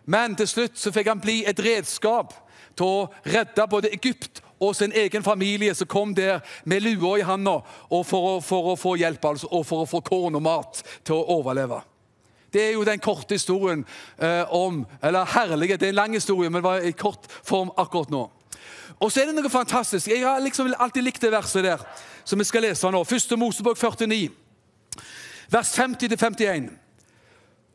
Men 0.07 0.39
til 0.39 0.47
slutt 0.47 0.79
så 0.79 0.95
fikk 0.95 1.11
han 1.11 1.23
bli 1.23 1.41
et 1.51 1.59
redskap 1.67 2.31
til 2.79 2.87
å 2.87 3.11
redde 3.27 3.67
både 3.71 3.91
Egypt 3.91 4.43
og 4.61 4.77
sin 4.77 4.93
egen 4.93 5.25
familie 5.25 5.75
som 5.75 5.89
kom 5.89 6.15
der 6.15 6.41
med 6.65 6.81
lua 6.85 7.17
i 7.19 7.25
handa 7.25 7.61
for, 7.89 8.41
for 8.45 8.73
å 8.73 8.77
få 8.77 8.97
hjelp 9.01 9.25
altså, 9.25 9.49
og 9.51 9.65
for 9.67 9.85
å 9.85 9.89
få 9.89 10.03
korn 10.05 10.37
og 10.37 10.45
mat 10.45 10.83
til 11.05 11.17
å 11.17 11.39
overleve. 11.39 11.81
Det 12.53 12.63
er 12.65 12.73
jo 12.75 12.85
den 12.85 12.99
korte 12.99 13.35
historien 13.35 13.85
eh, 14.19 14.43
om 14.55 14.87
Eller 15.03 15.25
herlige, 15.25 15.77
det 15.77 15.87
er 15.87 15.95
en 15.95 16.03
lang 16.03 16.15
historie, 16.15 16.51
men 16.51 16.63
det 16.63 16.69
var 16.69 16.85
i 16.85 16.93
kort 16.93 17.31
form 17.47 17.71
akkurat 17.79 18.11
nå. 18.11 18.27
Og 19.01 19.13
så 19.13 19.23
er 19.23 19.31
det 19.31 19.37
noe 19.39 19.51
fantastisk. 19.51 20.09
Jeg 20.09 20.27
har 20.27 20.41
liksom 20.43 20.75
alltid 20.79 21.03
likt 21.03 21.23
det 21.23 21.33
verset 21.33 21.65
der, 21.65 21.81
som 22.25 22.39
vi 22.39 22.45
skal 22.45 22.67
lese 22.67 22.91
nå. 22.91 23.01
Første 23.05 23.37
Mosebok 23.37 23.79
49, 23.79 24.29
vers 25.51 25.71
50-51. 25.79 26.69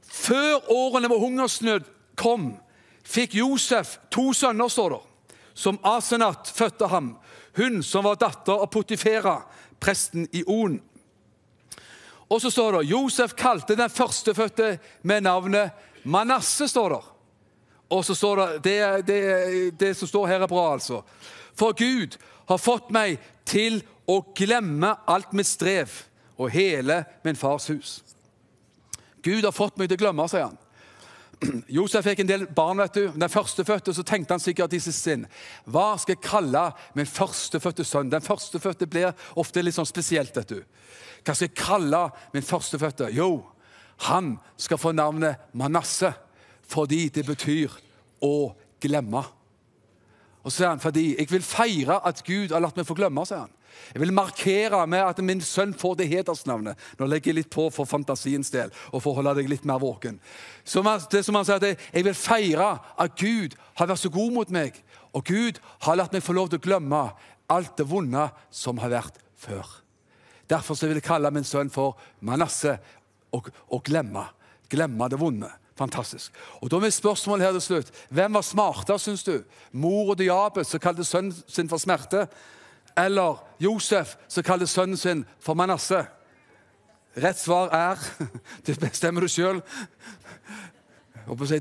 Før 0.05 0.69
årene 0.71 1.09
hvor 1.09 1.23
hungersnød 1.23 1.87
kom, 2.15 2.51
fikk 3.03 3.33
Josef 3.39 3.97
to 4.11 4.33
sønner, 4.33 4.69
står 4.69 4.93
det, 4.93 5.01
som 5.55 5.79
Asenat 5.87 6.51
fødte 6.51 6.87
ham, 6.91 7.15
hun 7.55 7.79
som 7.83 8.03
var 8.03 8.19
datter 8.19 8.59
av 8.59 8.67
Potifera, 8.67 9.39
presten 9.79 10.27
i 10.35 10.43
On. 10.47 10.75
Og 12.27 12.41
så 12.41 12.51
står 12.51 12.79
det 12.79 12.89
Josef 12.89 13.35
kalte 13.39 13.77
den 13.79 13.89
førstefødte 13.89 14.77
med 15.01 15.23
navnet 15.23 15.71
Manasse. 16.03 16.67
står 16.67 16.89
det. 16.89 17.01
Og 17.87 18.05
så 18.05 18.15
står 18.15 18.37
det 18.37 18.63
det, 18.63 19.07
det, 19.07 19.71
det 19.79 19.93
som 19.97 20.07
står 20.07 20.27
her, 20.27 20.41
er 20.41 20.51
bra, 20.51 20.73
altså. 20.73 21.03
For 21.55 21.73
Gud 21.77 22.17
har 22.49 22.57
fått 22.57 22.91
meg 22.91 23.21
til 23.45 23.79
å 24.09 24.19
glemme 24.35 24.91
alt 25.07 25.31
mitt 25.33 25.47
strev 25.47 25.93
og 26.35 26.51
hele 26.51 27.03
min 27.23 27.39
fars 27.39 27.69
hus. 27.69 28.01
Gud 29.23 29.45
har 29.45 29.55
fått 29.55 29.77
meg 29.77 29.89
til 29.89 29.97
å 29.97 30.03
glemme, 30.03 30.27
sier 30.29 30.49
han. 30.49 30.59
Josef 31.77 32.05
fikk 32.05 32.21
en 32.23 32.29
del 32.29 32.45
barn. 32.47 32.77
vet 32.77 32.93
du. 32.93 33.07
Den 33.15 33.31
førstefødte 33.31 33.93
så 33.93 34.03
tenkte 34.03 34.35
han 34.35 34.43
sikkert 34.43 34.73
i 34.73 34.81
sitt 34.83 34.97
sinn 34.97 35.25
Hva 35.65 35.95
skal 35.99 36.15
jeg 36.15 36.23
kalle 36.25 36.65
min 36.95 37.09
førstefødte 37.09 37.85
sønn? 37.87 38.11
Den 38.11 38.25
førstefødte 38.25 38.87
blir 38.87 39.13
ofte 39.35 39.63
litt 39.63 39.77
sånn 39.77 39.89
spesielt. 39.89 40.35
vet 40.35 40.49
du. 40.49 40.61
Hva 41.25 41.33
skal 41.35 41.49
jeg 41.49 41.57
kalle 41.57 42.03
min 42.33 42.45
førstefødte? 42.45 43.09
Jo, 43.15 43.45
han 44.09 44.35
skal 44.57 44.77
få 44.77 44.91
navnet 44.91 45.39
Manasse, 45.53 46.13
fordi 46.67 47.09
det 47.09 47.25
betyr 47.25 47.73
å 48.23 48.53
glemme. 48.81 49.23
Og 50.45 50.51
så 50.51 50.59
sier 50.59 50.69
han, 50.69 50.81
fordi 50.83 51.15
jeg 51.15 51.29
vil 51.31 51.45
feire 51.45 51.99
at 52.05 52.21
Gud 52.25 52.53
har 52.53 52.61
latt 52.61 52.77
meg 52.77 52.85
få 52.85 52.97
glemme, 52.97 53.23
sier 53.25 53.45
han. 53.45 53.53
Jeg 53.93 54.01
vil 54.01 54.13
markere 54.15 54.81
med 54.87 55.03
at 55.03 55.21
min 55.23 55.41
sønn 55.43 55.73
får 55.77 55.99
det 55.99 56.09
hedersnavnet. 56.11 56.79
Nå 56.99 57.07
legger 57.09 57.31
jeg 57.31 57.39
litt 57.39 57.51
på 57.53 57.67
for 57.73 57.89
fantasiens 57.89 58.51
del 58.53 58.73
og 58.91 59.01
for 59.01 59.11
å 59.11 59.19
holde 59.19 59.35
deg 59.39 59.51
litt 59.51 59.65
mer 59.67 59.81
våken. 59.81 60.19
Som 60.63 60.89
han, 60.89 61.03
det 61.11 61.23
som 61.25 61.37
han 61.37 61.47
sier, 61.47 61.61
at 61.61 61.85
jeg, 61.93 62.05
vil 62.05 62.17
feire 62.17 62.69
at 62.97 63.17
Gud 63.19 63.57
har 63.79 63.91
vært 63.91 64.03
så 64.03 64.11
god 64.13 64.35
mot 64.35 64.53
meg, 64.53 64.77
og 65.15 65.25
Gud 65.27 65.61
har 65.87 65.99
latt 65.99 66.15
meg 66.15 66.25
få 66.25 66.35
lov 66.35 66.51
til 66.51 66.59
å 66.59 66.65
glemme 66.67 67.01
alt 67.51 67.75
det 67.77 67.87
vonde 67.89 68.29
som 68.53 68.81
har 68.83 68.93
vært 68.93 69.19
før. 69.39 69.65
Derfor 70.49 70.77
vil 70.81 70.99
jeg 70.99 71.05
kalle 71.05 71.31
min 71.33 71.47
sønn 71.47 71.71
for 71.73 71.97
Manasseh 72.25 72.77
og, 73.33 73.49
og 73.69 73.85
glemme. 73.85 74.27
Glemme 74.69 75.09
det 75.09 75.19
vonde. 75.21 75.49
Fantastisk. 75.75 76.31
Og 76.61 76.71
Da 76.71 76.77
er 76.77 76.85
mitt 76.87 76.93
spørsmål 76.93 77.41
her 77.41 77.51
til 77.51 77.61
slutt. 77.61 77.91
Hvem 78.09 78.33
var 78.33 78.41
smartere, 78.41 78.99
syns 78.99 79.23
du? 79.23 79.43
Mor 79.71 80.13
og 80.13 80.17
Diabes, 80.17 80.67
som 80.67 80.79
kalte 80.79 81.03
sønnen 81.03 81.35
sin 81.47 81.69
for 81.69 81.77
smerte? 81.77 82.27
Eller 82.97 83.37
Josef, 83.59 84.15
som 84.27 84.43
kaller 84.43 84.65
sønnen 84.65 84.97
sin 84.97 85.25
for 85.39 85.53
Manasseh? 85.53 86.05
Rett 87.15 87.39
svar 87.39 87.71
er 87.71 87.99
Det 88.65 88.79
bestemmer 88.79 89.21
du 89.21 89.27
sjøl. 89.31 89.61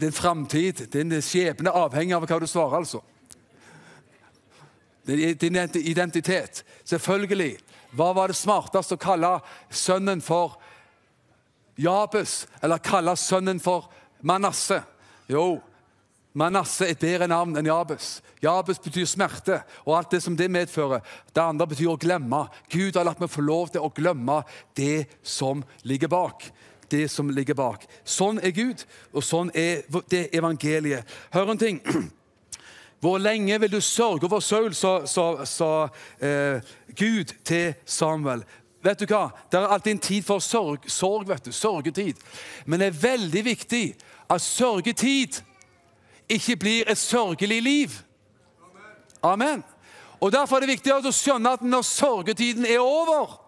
Din 0.00 0.12
framtid, 0.12 0.86
din 0.92 1.14
skjebne, 1.22 1.70
avhenger 1.70 2.18
av 2.18 2.26
hva 2.28 2.38
du 2.40 2.46
svarer, 2.46 2.82
altså. 2.82 3.00
Din 5.06 5.56
identitet. 5.56 6.64
Selvfølgelig. 6.84 7.56
Hva 7.94 8.12
var 8.12 8.28
det 8.28 8.36
smarteste 8.36 8.96
å 8.96 9.00
kalle 9.00 9.30
sønnen 9.70 10.20
for 10.24 10.58
Jabes, 11.78 12.44
eller 12.62 12.82
kalle 12.82 13.16
sønnen 13.16 13.60
for 13.62 13.88
Manasseh? 14.22 14.82
Jo, 15.28 15.62
Manasseh 16.34 16.88
er 16.88 16.96
et 16.96 16.98
bedre 16.98 17.28
navn 17.30 17.54
enn 17.54 17.68
Jabes. 17.68 18.18
Jabes 18.42 18.80
betyr 18.82 19.06
smerte, 19.06 19.60
og 19.86 19.94
alt 20.00 20.16
det 20.16 20.22
som 20.24 20.34
det 20.36 20.48
medfører. 20.50 21.04
Det 21.30 21.42
andre 21.42 21.68
betyr 21.70 21.92
å 21.92 22.00
glemme. 22.00 22.40
Gud 22.72 22.98
har 22.98 23.06
latt 23.06 23.22
meg 23.22 23.30
få 23.30 23.44
lov 23.46 23.70
til 23.70 23.84
å 23.86 23.92
glemme 23.94 24.40
det 24.74 25.06
som 25.22 25.62
ligger 25.86 26.10
bak. 26.10 26.48
Det 26.90 27.06
som 27.10 27.30
ligger 27.30 27.54
bak. 27.58 27.86
Sånn 28.02 28.42
er 28.42 28.50
Gud, 28.56 28.82
og 29.14 29.22
sånn 29.22 29.54
er 29.54 29.86
det 30.10 30.26
evangeliet. 30.34 31.06
Hør 31.30 31.54
en 31.54 31.62
ting. 31.62 31.80
Hvor 33.04 33.22
lenge 33.22 33.60
vil 33.62 33.70
du 33.70 33.80
sørge 33.84 34.26
over 34.26 34.42
Saul, 34.42 34.74
sa, 34.74 35.72
eh, 36.18 36.74
Gud 36.98 37.34
til 37.46 37.74
Samuel. 37.86 38.42
Vet 38.84 39.00
du 39.00 39.06
hva? 39.06 39.28
Det 39.50 39.60
er 39.60 39.70
alltid 39.70 39.94
en 39.94 40.06
tid 40.10 40.24
for 40.26 40.42
sorg, 40.42 40.90
sorg 40.90 41.28
vet 41.28 41.46
du, 41.46 41.52
sørgetid. 41.54 42.18
Men 42.66 42.82
det 42.82 42.90
er 42.90 43.02
veldig 43.04 43.44
viktig 43.44 43.84
at 44.26 44.42
sørgetid 44.42 45.44
ikke 46.28 46.56
blir 46.56 46.90
et 46.90 46.98
sørgelig 46.98 47.62
liv. 47.62 47.90
Amen. 49.22 49.64
Og 50.20 50.32
Derfor 50.32 50.56
er 50.56 50.60
det 50.64 50.74
viktig 50.76 50.92
å 50.92 51.12
skjønne 51.12 51.56
at 51.56 51.64
når 51.64 51.82
sørgetiden 51.82 52.66
er 52.66 52.80
over 52.80 53.40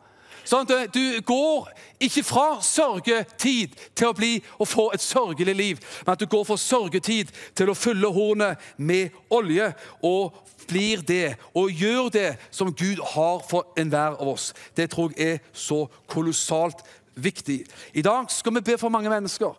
Sånn 0.47 0.69
at 0.71 0.95
Du 0.95 1.21
går 1.27 1.69
ikke 2.01 2.23
fra 2.23 2.61
sørgetid 2.63 3.75
til 3.97 4.11
å 4.11 4.17
bli 4.17 4.33
og 4.61 4.69
få 4.69 4.91
et 4.95 5.03
sørgelig 5.03 5.55
liv, 5.57 5.81
men 6.05 6.13
at 6.13 6.21
du 6.21 6.27
går 6.31 6.45
fra 6.47 6.59
sørgetid 6.61 7.33
til 7.57 7.73
å 7.73 7.75
fylle 7.75 8.13
hornet 8.13 8.61
med 8.77 9.17
olje 9.33 9.73
og 10.05 10.37
blir 10.69 11.03
det 11.07 11.37
og 11.55 11.73
gjør 11.73 12.11
det 12.15 12.29
som 12.51 12.75
Gud 12.75 13.03
har 13.15 13.43
for 13.49 13.73
enhver 13.79 14.19
av 14.21 14.29
oss. 14.37 14.53
Det 14.77 14.91
tror 14.93 15.15
jeg 15.17 15.39
er 15.39 15.43
så 15.53 15.87
kolossalt 16.11 16.85
viktig. 17.15 17.65
I 17.95 18.03
dag 18.03 18.31
skal 18.31 18.55
vi 18.55 18.67
be 18.67 18.79
for 18.79 18.93
mange 18.93 19.11
mennesker. 19.11 19.55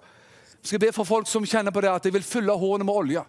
Vi 0.68 0.70
skal 0.70 0.80
be 0.80 0.90
for 0.92 1.08
folk 1.08 1.30
som 1.32 1.46
kjenner 1.48 1.72
på 1.72 1.80
det 1.80 1.88
at 1.88 2.04
de 2.04 2.12
vil 2.12 2.26
fylle 2.28 2.52
hårene 2.52 2.84
med 2.84 2.98
olje. 3.00 3.22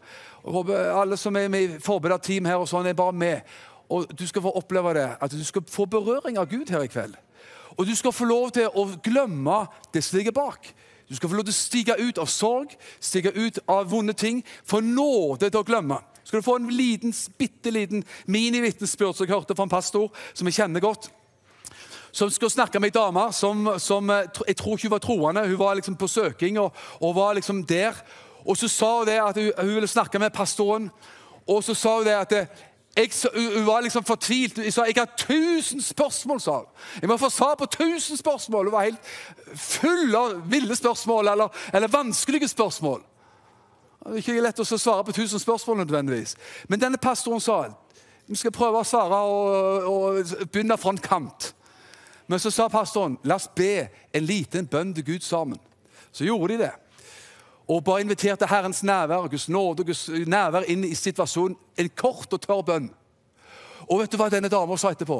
Jeg 0.43 0.53
håper 0.57 0.89
Alle 0.91 1.17
som 1.17 1.37
er 1.39 1.47
med 1.49 1.61
i 1.63 1.77
forberedt 1.79 2.25
team 2.27 2.49
her, 2.51 2.57
og 2.59 2.67
sånn, 2.67 2.89
er 2.91 2.97
bare 2.99 3.15
med. 3.15 3.53
Og 3.95 4.09
Du 4.11 4.25
skal 4.27 4.43
få 4.43 4.51
oppleve 4.59 4.95
det, 4.97 5.05
at 5.23 5.31
du 5.31 5.45
skal 5.47 5.63
få 5.71 5.87
berøring 5.87 6.35
av 6.39 6.49
Gud 6.51 6.67
her 6.75 6.83
i 6.83 6.91
kveld. 6.91 7.15
Og 7.77 7.87
du 7.87 7.95
skal 7.95 8.13
få 8.13 8.27
lov 8.27 8.51
til 8.51 8.67
å 8.67 8.89
glemme 9.05 9.61
det 9.95 10.03
som 10.03 10.19
ligger 10.19 10.35
bak. 10.35 10.67
Du 11.07 11.15
skal 11.15 11.31
få 11.31 11.39
lov 11.39 11.47
til 11.47 11.55
å 11.55 11.61
stige 11.61 11.97
ut 12.03 12.19
av 12.19 12.27
sorg, 12.27 12.75
stige 12.99 13.31
ut 13.31 13.63
av 13.69 13.87
vonde 13.87 14.19
ting. 14.19 14.43
Få 14.67 14.81
nåde 14.83 15.47
til 15.47 15.61
å 15.63 15.67
glemme. 15.71 16.01
Skal 16.25 16.43
du 16.43 16.45
få 16.45 16.59
en 16.59 16.73
liten, 16.75 17.15
bitte 17.39 17.71
liten 17.71 18.03
minivitnesbyrd 18.27 19.15
som 19.15 19.29
jeg 19.29 19.37
hørte 19.37 19.55
fra 19.55 19.63
en 19.63 19.77
pastor 19.79 20.11
som 20.35 20.51
jeg 20.51 20.59
kjenner 20.59 20.83
godt. 20.83 21.13
Som 22.19 22.31
skulle 22.31 22.51
snakke 22.51 22.81
med 22.81 22.91
ei 22.91 23.01
dame 23.01 23.29
som, 23.33 23.69
som, 23.79 24.11
eh, 24.11 24.27
jeg 24.49 24.57
tror 24.57 24.75
ikke 24.75 24.91
var 24.91 24.99
troende. 24.99 25.47
Hun 25.47 25.59
var 25.59 25.75
liksom 25.75 25.97
på 25.97 26.07
søking 26.07 26.59
og, 26.59 26.73
og 27.01 27.15
var 27.15 27.33
liksom 27.33 27.65
der. 27.65 27.93
Og 28.45 28.57
så 28.57 28.69
sa 28.69 28.99
hun 28.99 29.07
det 29.07 29.21
at 29.23 29.37
hun, 29.37 29.53
hun 29.59 29.75
ville 29.75 29.89
snakke 29.89 30.19
med 30.19 30.31
pastoren. 30.31 30.91
Og 31.47 31.65
så 31.65 31.75
sa 31.75 31.97
hun 31.97 32.07
det 32.07 32.17
at 32.19 32.33
jeg, 32.97 33.11
hun 33.57 33.67
var 33.67 33.81
liksom 33.81 34.05
fortvilt. 34.05 34.59
Hun 34.59 34.71
sa 34.71 34.87
jeg 34.89 34.99
har 34.99 35.13
tusen 35.17 35.83
spørsmål. 35.83 36.41
sa 36.41 36.57
hun. 36.57 36.67
Jeg 37.03 37.09
må 37.09 37.17
få 37.17 37.31
svar 37.31 37.55
på 37.55 37.67
tusen 37.67 38.17
spørsmål. 38.17 38.67
Hun 38.67 38.73
var 38.73 38.83
helt 38.83 39.01
full 39.55 40.15
av 40.15 40.51
ville 40.51 40.77
spørsmål 40.77 41.29
eller, 41.29 41.49
eller 41.75 41.89
vanskelige 41.89 42.49
spørsmål. 42.49 43.03
Det 44.05 44.11
er 44.13 44.17
ikke 44.17 44.41
lett 44.41 44.61
å 44.61 44.67
svare 44.67 45.05
på 45.05 45.13
tusen 45.13 45.39
spørsmål 45.39 45.79
nødvendigvis. 45.85 46.35
Men 46.69 46.81
denne 46.81 46.99
pastoren 46.99 47.41
sa 47.41 47.69
vi 48.27 48.37
skal 48.37 48.53
prøve 48.53 48.83
å 48.83 48.85
svare 48.85 49.23
og, 49.23 49.87
og 49.87 50.51
begynne 50.53 50.77
frontkant. 50.77 51.55
Men 52.29 52.39
så 52.39 52.51
sa 52.53 52.69
pastoren 52.69 53.17
la 53.25 53.39
oss 53.39 53.49
be 53.57 53.89
en 54.13 54.27
liten 54.29 54.69
bønn 54.69 54.93
til 54.95 55.05
Gud 55.05 55.25
sammen. 55.25 55.59
Så 56.13 56.25
gjorde 56.25 56.55
de 56.55 56.63
det 56.67 56.75
og 57.69 57.85
bare 57.85 58.01
inviterte 58.01 58.47
Herrens 58.49 58.83
nærvær 58.83 59.29
Guds 59.29 59.49
nåde 59.49 59.85
Guds 59.85 60.09
nærvær 60.09 60.65
inn 60.73 60.87
i 60.89 60.95
situasjonen. 60.95 61.57
En 61.77 61.89
kort 61.89 62.33
og 62.33 62.41
tørr 62.41 62.63
bønn. 62.65 62.89
Og 63.89 64.01
vet 64.01 64.13
du 64.13 64.17
hva 64.17 64.31
denne 64.33 64.49
dama 64.49 64.77
sa 64.77 64.93
etterpå? 64.93 65.19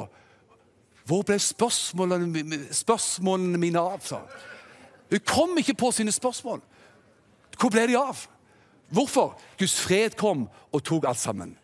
Hvor 1.05 1.21
ble 1.25 1.37
spørsmålene, 1.39 2.59
spørsmålene 2.73 3.57
mine 3.57 3.79
av? 3.79 4.01
sa 4.01 4.21
Hun 5.09 5.19
kom 5.25 5.57
ikke 5.57 5.73
på 5.73 5.91
sine 5.91 6.11
spørsmål. 6.11 6.61
Hvor 7.59 7.69
ble 7.69 7.87
de 7.87 7.97
av? 7.97 8.25
Hvorfor? 8.89 9.37
Guds 9.57 9.79
fred 9.79 10.17
kom 10.17 10.47
og 10.71 10.83
tok 10.83 11.05
alt 11.05 11.17
sammen. 11.17 11.57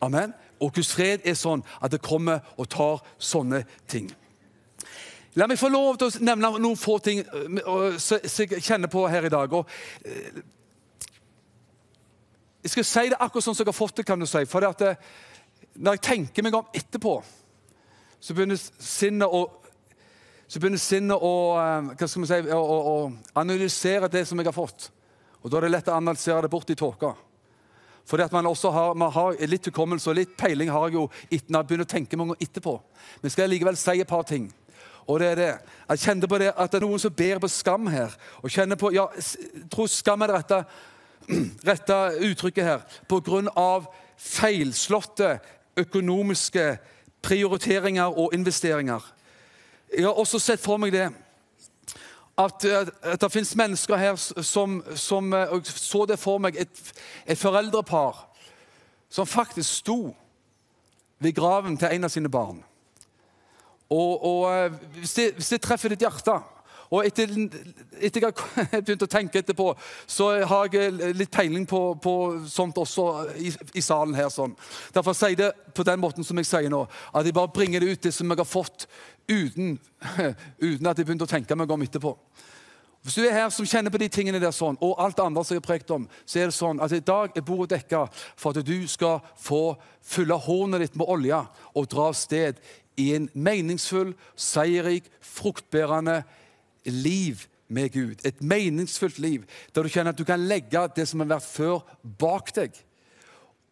Amen. 0.00 0.32
Og 0.60 0.72
Guds 0.72 0.94
fred 0.94 1.20
er 1.24 1.36
sånn 1.36 1.64
at 1.80 1.92
det 1.92 2.02
kommer 2.02 2.40
og 2.56 2.68
tar 2.68 3.04
sånne 3.18 3.64
ting. 3.88 4.08
La 5.34 5.46
meg 5.48 5.56
få 5.56 5.70
lov 5.72 5.96
til 5.96 6.10
å 6.10 6.24
nevne 6.26 6.50
noen 6.60 6.76
få 6.76 6.98
ting 7.00 7.22
som 7.24 8.18
jeg 8.20 8.60
kjenner 8.60 8.90
på 8.92 9.06
her 9.08 9.24
i 9.24 9.32
dag. 9.32 9.54
Øh, 9.56 10.42
jeg 12.62 12.70
skal 12.74 12.84
si 12.84 13.04
det 13.10 13.18
akkurat 13.18 13.46
sånn 13.46 13.56
som 13.56 13.64
jeg 13.64 13.72
har 13.72 13.78
fått 13.78 13.96
det. 13.96 14.04
kan 14.06 14.20
du 14.20 14.26
si. 14.28 14.44
For 14.46 14.60
det 14.60 14.74
det, 14.78 14.92
når 15.74 15.96
jeg 15.96 16.04
tenker 16.04 16.44
meg 16.44 16.54
om 16.54 16.68
etterpå, 16.74 17.16
så 18.20 18.36
begynner 18.36 18.60
sinnet 18.78 19.28
å 19.28 19.48
så 20.52 20.60
begynner 20.60 20.78
sinnet 20.78 21.16
å, 21.16 21.32
si, 22.04 22.38
å, 22.52 22.60
å 22.60 22.96
analysere 23.40 24.10
det 24.12 24.26
som 24.28 24.36
jeg 24.36 24.50
har 24.50 24.52
fått. 24.52 24.90
Og 25.40 25.48
Da 25.48 25.56
er 25.56 25.64
det 25.64 25.70
lett 25.72 25.88
å 25.88 25.96
analysere 25.96 26.42
det 26.44 26.50
bort 26.52 26.68
i 26.70 26.76
tåka. 26.76 27.14
Fordi 28.04 28.26
at 28.26 28.34
man 28.36 28.50
også 28.50 28.70
har, 28.70 28.94
man 28.94 29.14
har 29.14 29.38
litt 29.48 29.70
hukommelse 29.70 30.10
og 30.10 30.18
litt 30.18 30.36
peiling 30.36 30.68
har 30.68 30.90
jeg 30.90 30.98
jo 30.98 31.06
når 31.08 31.56
jeg 31.56 31.68
begynner 31.70 31.88
å 31.88 31.92
tenke 31.94 32.18
meg 32.20 32.34
om 32.34 32.36
etterpå. 32.36 32.74
Men 33.22 33.32
skal 33.32 33.46
jeg 33.46 33.54
likevel 33.54 33.80
si 33.80 33.96
et 33.96 34.10
par 34.10 34.28
ting. 34.28 34.50
Og 35.06 35.20
det 35.20 35.28
er 35.32 35.38
det. 35.38 35.52
Jeg 35.88 35.98
kjente 35.98 36.28
på 36.30 36.38
det 36.38 36.52
at 36.52 36.72
det 36.72 36.78
er 36.78 36.86
noen 36.86 37.02
som 37.02 37.14
ber 37.14 37.40
på 37.42 37.50
skam 37.50 37.86
her. 37.90 38.14
Og 38.42 38.50
kjenner 38.50 38.78
på, 38.78 38.92
ja, 38.94 39.06
tror 39.72 39.90
skam 39.90 40.22
er 40.22 40.30
det 40.30 40.38
rette, 40.38 40.60
rette 41.70 41.98
uttrykket 42.28 42.64
her. 42.64 42.86
På 43.08 43.20
grunn 43.24 43.50
av 43.58 43.90
feilslåtte 44.22 45.36
økonomiske 45.76 46.76
prioriteringer 47.22 48.18
og 48.18 48.34
investeringer. 48.34 49.02
Jeg 49.96 50.06
har 50.06 50.18
også 50.18 50.38
sett 50.40 50.62
for 50.62 50.80
meg 50.80 50.94
det 50.94 51.10
at, 52.38 52.64
at 52.64 53.20
det 53.20 53.32
finnes 53.32 53.56
mennesker 53.56 53.96
her 54.00 54.16
som, 54.16 54.80
som 54.96 55.34
så 55.64 56.06
det 56.08 56.18
for 56.18 56.40
meg 56.40 56.56
et, 56.56 56.92
et 57.26 57.38
foreldrepar 57.38 58.24
som 59.12 59.28
faktisk 59.28 59.68
sto 59.82 60.14
ved 61.20 61.34
graven 61.36 61.76
til 61.76 61.92
en 61.92 62.04
av 62.08 62.10
sine 62.10 62.30
barn. 62.32 62.62
Og, 63.92 64.24
og 64.24 64.42
eh, 64.50 64.80
hvis, 64.98 65.14
det, 65.18 65.28
hvis, 65.36 65.52
det, 65.54 65.62
treffer 65.62 65.92
ditt 65.92 66.04
hjerte 66.04 66.38
og 66.92 67.06
etter, 67.08 67.30
etter 68.04 68.20
jeg 68.20 68.34
har 68.36 68.82
begynt 68.84 69.04
å 69.06 69.08
tenke 69.08 69.40
etterpå, 69.40 69.70
så 70.04 70.26
har 70.44 70.68
jeg 70.74 71.14
litt 71.16 71.32
peiling 71.32 71.64
på, 71.68 71.80
på 72.04 72.14
sånt 72.52 72.76
også 72.82 73.06
i, 73.40 73.48
i, 73.72 73.80
salen 73.80 74.12
her. 74.16 74.28
sånn. 74.28 74.52
Derfor 74.92 75.16
sier 75.16 75.32
jeg 75.32 75.40
det 75.40 75.50
på 75.72 75.86
den 75.88 76.02
måten 76.02 76.26
som 76.28 76.36
jeg 76.36 76.50
sier 76.50 76.68
nå. 76.72 76.82
At 77.16 77.24
jeg 77.24 77.36
bare 77.38 77.52
bringer 77.54 77.80
det 77.80 77.94
ut, 77.94 78.02
det 78.04 78.12
som 78.12 78.28
jeg 78.28 78.42
har 78.42 78.48
fått, 78.48 78.84
uten, 79.24 79.78
uten 80.68 80.90
at 80.90 81.00
jeg 81.00 81.08
begynte 81.08 81.24
å 81.24 81.32
tenke 81.32 81.56
meg 81.56 81.72
om 81.72 81.88
etterpå. 81.88 82.12
Hvis 83.02 83.16
du 83.18 83.24
er 83.24 83.34
her 83.34 83.48
som 83.50 83.66
kjenner 83.66 83.90
på 83.90 83.98
de 83.98 84.06
tingene 84.12 84.38
der 84.38 84.52
sånn, 84.54 84.76
og 84.78 85.00
alt 85.02 85.16
det 85.18 85.24
andre 85.24 85.42
som 85.42 85.56
jeg 85.56 85.62
har 85.64 85.66
prekt 85.66 85.88
om, 85.90 86.04
så 86.22 86.38
er 86.38 86.52
det 86.52 86.54
sånn 86.54 86.78
at 86.84 86.92
i 86.94 87.00
dag 87.02 87.34
er 87.34 87.42
bordet 87.42 87.72
dekka 87.80 88.04
for 88.12 88.52
at 88.52 88.68
du 88.68 88.84
skal 88.86 89.24
få 89.42 89.72
fylle 90.06 90.36
hornet 90.44 90.84
ditt 90.84 91.00
med 91.00 91.10
olje 91.10 91.40
og 91.72 91.88
dra 91.90 92.04
av 92.12 92.14
sted 92.18 92.60
i 92.96 93.12
en 93.14 93.28
meningsfull, 93.34 94.14
seierrik, 94.36 95.04
fruktbærende 95.20 96.22
liv 96.84 97.46
med 97.68 97.92
Gud. 97.92 98.14
Et 98.24 98.42
meningsfullt 98.42 99.18
liv 99.18 99.44
der 99.74 99.82
du 99.82 99.88
kjenner 99.88 100.12
at 100.12 100.18
du 100.18 100.24
kan 100.28 100.40
legge 100.40 100.88
det 100.96 101.08
som 101.08 101.22
har 101.24 101.34
vært 101.36 101.48
før, 101.48 101.84
bak 102.02 102.54
deg. 102.56 102.76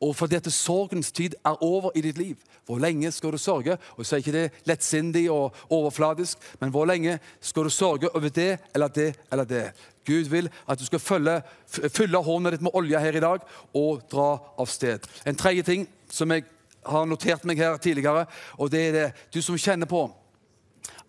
Og 0.01 0.15
fordi 0.17 0.39
at 0.39 0.53
sorgens 0.53 1.13
tid 1.13 1.35
er 1.45 1.63
over 1.63 1.91
i 1.95 2.01
ditt 2.01 2.19
liv. 2.19 2.37
Hvor 2.67 2.79
lenge 2.79 3.11
skal 3.13 3.33
du 3.33 3.39
sørge? 3.39 3.77
Og 3.97 4.07
så 4.07 4.17
er 4.17 4.23
ikke 4.23 4.33
det 4.33 4.53
lettsindig 4.65 5.27
og 5.31 5.57
overfladisk, 5.69 6.39
men 6.61 6.71
hvor 6.71 6.87
lenge 6.89 7.19
skal 7.41 7.65
du 7.65 7.71
sørge 7.71 8.15
over 8.15 8.29
det 8.29 8.59
eller 8.75 8.89
det 8.89 9.17
eller 9.33 9.45
det? 9.45 9.73
Gud 10.07 10.31
vil 10.31 10.49
at 10.69 10.79
du 10.79 10.85
skal 10.85 10.99
følge, 10.99 11.43
fylle 11.67 12.23
hånda 12.25 12.51
ditt 12.51 12.63
med 12.63 12.75
olje 12.75 13.01
her 13.01 13.17
i 13.17 13.21
dag 13.21 13.45
og 13.75 14.01
dra 14.13 14.31
av 14.59 14.67
sted. 14.67 15.05
En 15.27 15.37
tredje 15.37 15.63
ting 15.63 15.89
som 16.09 16.33
jeg 16.33 16.47
har 16.87 17.09
notert 17.09 17.45
meg 17.49 17.61
her 17.61 17.77
tidligere, 17.83 18.27
og 18.59 18.71
det 18.73 18.81
er 18.89 18.97
det 18.97 19.09
du 19.35 19.41
som 19.45 19.59
kjenner 19.61 19.91
på 19.91 20.07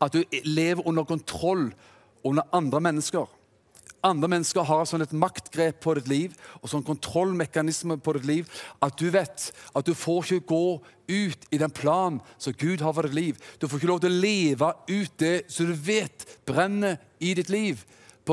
at 0.02 0.16
du 0.16 0.24
lever 0.44 0.88
under 0.88 1.06
kontroll 1.06 1.70
under 2.26 2.44
andre 2.54 2.82
mennesker. 2.82 3.30
Andre 4.02 4.32
mennesker 4.34 4.66
har 4.66 4.88
sånn 4.90 5.04
et 5.06 5.14
maktgrep 5.14 5.78
på 5.84 5.94
ditt 6.00 6.08
liv 6.10 6.34
og 6.58 6.72
sånn 6.72 6.86
kontrollmekanisme 6.86 8.00
på 8.02 8.16
ditt 8.18 8.26
liv 8.26 8.62
at 8.82 8.98
du 8.98 9.12
vet 9.14 9.52
at 9.78 9.86
du 9.86 9.94
får 9.94 10.26
ikke 10.26 10.50
gå 10.50 10.66
ut 11.12 11.46
i 11.54 11.60
den 11.62 11.74
planen 11.76 12.18
som 12.42 12.56
Gud 12.58 12.82
har 12.82 12.96
for 12.98 13.06
ditt 13.06 13.18
liv. 13.18 13.38
Du 13.62 13.68
får 13.68 13.78
ikke 13.78 13.92
lov 13.92 14.02
til 14.02 14.14
å 14.14 14.22
leve 14.24 14.72
ut 14.90 15.18
det 15.22 15.36
som 15.54 15.70
du 15.70 15.76
vet 15.78 16.26
brenner 16.50 16.98
i 17.22 17.36
ditt 17.38 17.54
liv 17.54 17.86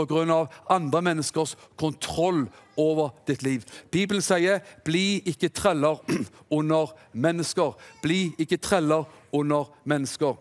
pga. 0.07 0.47
andre 0.71 1.03
menneskers 1.03 1.57
kontroll 1.77 2.49
over 2.77 3.09
ditt 3.27 3.43
liv. 3.43 3.63
Bibelen 3.91 4.23
sier 4.23 4.59
'bli 4.85 5.23
ikke 5.27 5.49
treller 5.49 5.97
under 6.51 6.87
mennesker'. 7.13 7.77
Bli 8.03 8.35
ikke 8.39 8.57
treller 8.57 9.05
under 9.33 9.65
mennesker. 9.85 10.37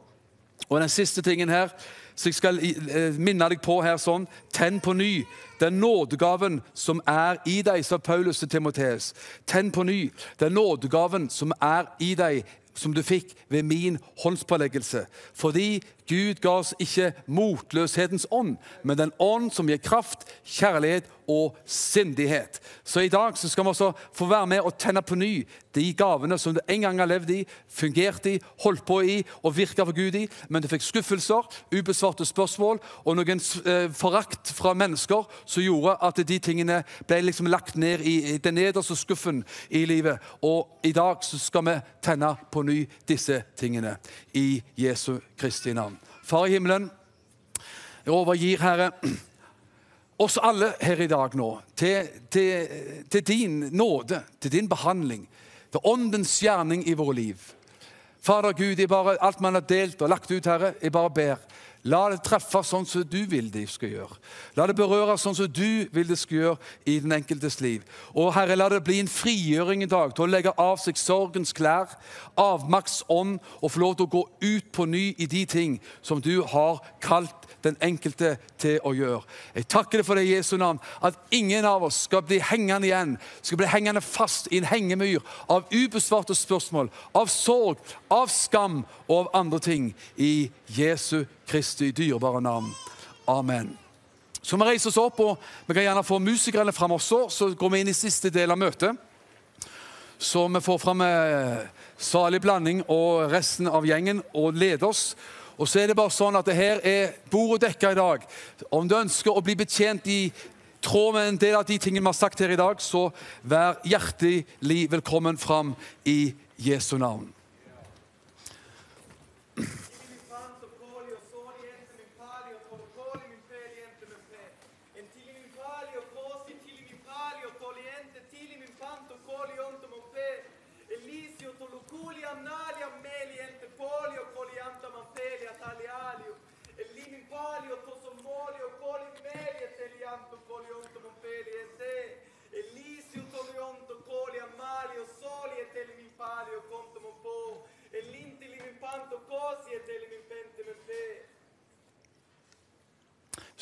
Og 0.70 0.82
den 0.82 0.90
siste 0.90 1.22
tingen 1.22 1.50
her, 1.50 1.68
så 2.16 2.30
jeg 2.30 2.34
skal 2.34 2.60
eh, 2.60 3.20
minne 3.20 3.50
deg 3.50 3.62
på 3.62 3.82
her 3.86 3.98
sånn, 4.02 4.26
tenn 4.54 4.80
på 4.82 4.94
ny 4.98 5.26
den 5.62 5.78
nådegaven 5.80 6.62
som 6.74 7.02
er 7.08 7.38
i 7.46 7.62
deg, 7.62 7.86
sa 7.86 7.98
Paulus 7.98 8.40
til 8.40 8.50
Timoteus. 8.50 9.14
Tenn 9.46 9.72
på 9.72 9.84
ny 9.84 10.10
den 10.40 10.58
nådegaven 10.58 11.30
som 11.30 11.54
er 11.62 11.86
i 12.00 12.16
deg, 12.18 12.42
som 12.78 12.94
du 12.94 13.04
fikk 13.04 13.34
ved 13.50 13.64
min 13.68 14.00
håndspåleggelse. 14.24 15.06
Fordi 15.34 15.82
Gud 16.08 16.40
ga 16.42 16.58
oss 16.62 16.74
ikke 16.80 17.12
motløshetens 17.28 18.28
ånd, 18.32 18.56
men 18.84 18.98
den 19.00 19.12
ånd 19.20 19.52
som 19.52 19.68
gir 19.68 19.82
kraft, 19.84 20.24
kjærlighet 20.46 21.10
og 21.28 21.58
sindighet. 21.66 22.62
Så 22.84 23.04
i 23.04 23.12
dag 23.12 23.36
så 23.38 23.50
skal 23.52 23.66
vi 23.66 23.74
også 23.74 23.92
få 24.16 24.26
være 24.26 24.48
med 24.48 24.64
og 24.64 24.78
tenne 24.80 25.02
på 25.04 25.16
ny 25.20 25.48
de 25.76 25.94
gavene 25.94 26.38
som 26.40 26.56
du 26.56 26.62
en 26.68 26.82
gang 26.82 27.00
har 27.00 27.10
levd 27.10 27.34
i, 27.36 27.42
fungert 27.70 28.26
i, 28.26 28.38
holdt 28.64 28.86
på 28.88 29.02
i 29.04 29.18
og 29.44 29.58
virka 29.58 29.84
for 29.86 29.96
Gud 29.96 30.16
i, 30.16 30.24
men 30.50 30.64
du 30.64 30.70
fikk 30.72 30.86
skuffelser, 30.86 31.44
ubesvarte 31.76 32.26
spørsmål 32.26 32.80
og 33.04 33.20
noen 33.20 33.44
eh, 33.66 33.90
forakt 33.94 34.54
fra 34.56 34.74
mennesker 34.78 35.28
som 35.46 35.64
gjorde 35.66 35.98
at 36.08 36.24
de 36.28 36.40
tingene 36.40 36.82
ble 37.08 37.22
liksom 37.28 37.52
lagt 37.52 37.76
ned 37.76 38.06
i, 38.08 38.38
den 38.38 38.58
nederste 38.58 38.96
skuffen 38.96 39.44
i 39.70 39.84
livet. 39.86 40.24
Og 40.42 40.80
i 40.84 40.94
dag 40.96 41.24
så 41.28 41.40
skal 41.42 41.68
vi 41.68 41.76
tenne 42.04 42.34
på 42.52 42.64
ny 42.64 42.67
disse 43.08 43.42
tingene 43.58 43.98
i 44.34 44.62
Jesu 44.76 45.18
Kristi 45.38 45.74
navn. 45.74 45.98
Far 46.24 46.48
i 46.48 46.56
himmelen, 46.56 46.90
jeg 48.04 48.14
overgir, 48.14 48.62
Herre, 48.64 48.92
oss 50.18 50.38
alle 50.42 50.74
her 50.82 51.02
i 51.04 51.10
dag 51.12 51.36
nå 51.38 51.50
til, 51.76 52.08
til, 52.32 53.04
til 53.12 53.26
din 53.28 53.60
nåde, 53.72 54.22
til 54.40 54.52
din 54.52 54.70
behandling, 54.70 55.28
til 55.72 55.84
åndens 55.84 56.40
gjerning 56.42 56.86
i 56.88 56.96
våre 56.98 57.16
liv. 57.18 57.54
Fader 58.24 58.56
Gud, 58.58 58.80
jeg 58.80 58.90
bare, 58.92 59.18
alt 59.24 59.40
man 59.44 59.56
har 59.56 59.68
delt 59.68 60.02
og 60.02 60.10
lagt 60.12 60.32
ut, 60.32 60.46
Herre, 60.46 60.74
jeg 60.82 60.92
bare 60.92 61.14
ber. 61.14 61.44
La 61.86 62.08
det 62.10 62.24
treffe 62.26 62.64
sånn 62.66 62.88
som 62.90 63.04
du 63.08 63.20
vil 63.30 63.52
de 63.54 63.64
skal 63.70 63.92
gjøre. 63.94 64.18
La 64.58 64.66
det 64.68 64.76
berøre 64.78 65.18
sånn 65.22 65.36
som 65.38 65.48
du 65.52 65.88
vil 65.94 66.08
det 66.10 66.18
skal 66.20 66.38
gjøre 66.38 66.72
i 66.90 66.98
den 67.04 67.14
enkeltes 67.16 67.60
liv. 67.62 67.86
Og 68.18 68.34
Herre, 68.36 68.58
la 68.58 68.70
det 68.74 68.82
bli 68.88 69.00
en 69.04 69.12
frigjøring 69.12 69.86
i 69.86 69.90
dag 69.92 70.16
til 70.16 70.26
å 70.26 70.32
legge 70.32 70.56
av 70.58 70.82
seg 70.82 70.98
sorgens 71.00 71.54
klær, 71.56 71.94
avmaktsånd, 72.40 73.38
og 73.62 73.72
få 73.72 73.84
lov 73.84 73.96
til 73.98 74.08
å 74.08 74.14
gå 74.18 74.24
ut 74.42 74.72
på 74.74 74.88
ny 74.90 75.06
i 75.18 75.30
de 75.30 75.46
ting 75.46 75.78
som 76.02 76.22
du 76.24 76.42
har 76.50 76.82
kalt 77.04 77.48
den 77.66 77.78
enkelte 77.84 78.36
til 78.62 78.82
å 78.86 78.94
gjøre. 78.98 79.22
Jeg 79.56 79.70
takker 79.72 80.02
deg 80.02 80.08
for 80.08 80.20
det 80.20 80.28
i 80.28 80.34
Jesu 80.36 80.56
navn, 80.60 80.82
at 81.02 81.18
ingen 81.36 81.66
av 81.68 81.86
oss 81.88 82.04
skal 82.08 82.24
bli 82.26 82.40
hengende 82.44 82.90
igjen, 82.90 83.16
skal 83.42 83.62
bli 83.62 83.70
hengende 83.70 84.04
fast 84.04 84.50
i 84.52 84.62
en 84.62 84.70
hengemyr 84.70 85.24
av 85.52 85.70
ubesvarte 85.74 86.36
spørsmål, 86.38 86.92
av 87.18 87.32
sorg, 87.32 87.82
av 88.14 88.30
skam 88.34 88.84
og 89.08 89.18
av 89.20 89.34
andre 89.42 89.64
ting. 89.64 89.90
I 90.18 90.50
Jesu 90.78 91.26
Kristi 91.48 91.92
dyrebare 91.96 92.42
navn. 92.44 92.74
Amen. 93.26 93.78
Så 94.42 94.58
vi 94.58 94.68
reiser 94.68 94.92
oss 94.92 95.00
opp, 95.00 95.20
og 95.20 95.38
vi 95.68 95.76
kan 95.76 95.86
gjerne 95.86 96.04
få 96.08 96.20
musikerne 96.24 96.74
fram 96.76 96.96
også. 96.96 97.26
Så 97.32 97.50
går 97.56 97.72
vi 97.74 97.82
inn 97.84 97.92
i 97.92 97.96
siste 97.96 98.32
del 98.32 98.52
av 98.52 98.60
møtet. 98.60 98.96
Så 100.20 100.48
vi 100.48 100.62
får 100.64 100.80
fram 100.82 101.04
eh, 101.06 101.66
salig 101.98 102.42
blanding 102.42 102.82
og 102.88 103.28
resten 103.32 103.68
av 103.70 103.86
gjengen 103.86 104.22
og 104.34 104.56
leder 104.58 104.88
oss. 104.88 105.12
Og 105.58 105.70
så 105.70 105.82
er 105.82 105.90
det 105.90 105.98
bare 105.98 106.14
sånn 106.14 106.38
at 106.38 106.48
det 106.48 106.58
her 106.58 106.84
er 106.86 107.16
bordet 107.32 107.68
dekka 107.68 107.94
i 107.94 108.00
dag. 108.00 108.28
Om 108.72 108.90
du 108.90 108.98
ønsker 108.98 109.34
å 109.34 109.44
bli 109.44 109.56
betjent 109.58 110.08
i 110.12 110.20
tråd 110.84 111.16
med 111.16 111.32
en 111.32 111.40
del 111.42 111.58
av 111.58 111.66
de 111.68 111.80
tingene 111.82 112.06
vi 112.06 112.12
har 112.12 112.18
sagt 112.18 112.44
her 112.44 112.54
i 112.54 112.60
dag, 112.60 112.82
så 112.82 113.08
vær 113.42 113.82
hjertelig 113.88 114.86
velkommen 114.94 115.40
fram 115.42 115.74
i 116.06 116.34
Jesu 116.62 116.98
navn. 117.02 117.37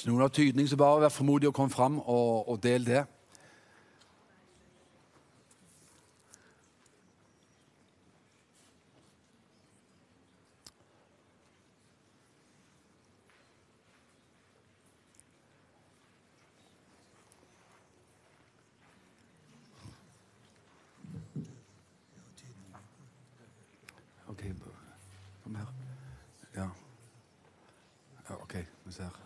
Hvis 0.05 0.11
noen 0.11 0.21
har 0.21 0.27
tydning, 0.29 0.67
så 0.69 0.77
bare 0.77 1.01
vær 1.01 1.09
formodig 1.09 1.47
og 1.47 1.53
kom 1.53 1.69
fram 1.69 1.97
og, 1.99 2.49
og 2.49 2.63
del 2.63 2.85
det. 2.85 3.05
OK, 24.27 24.43
kom 25.43 25.55
her. 25.55 25.65
Ja. 26.55 26.69
ja 28.29 28.41
OK, 28.43 28.55
vi 28.85 28.91
ser. 28.91 29.25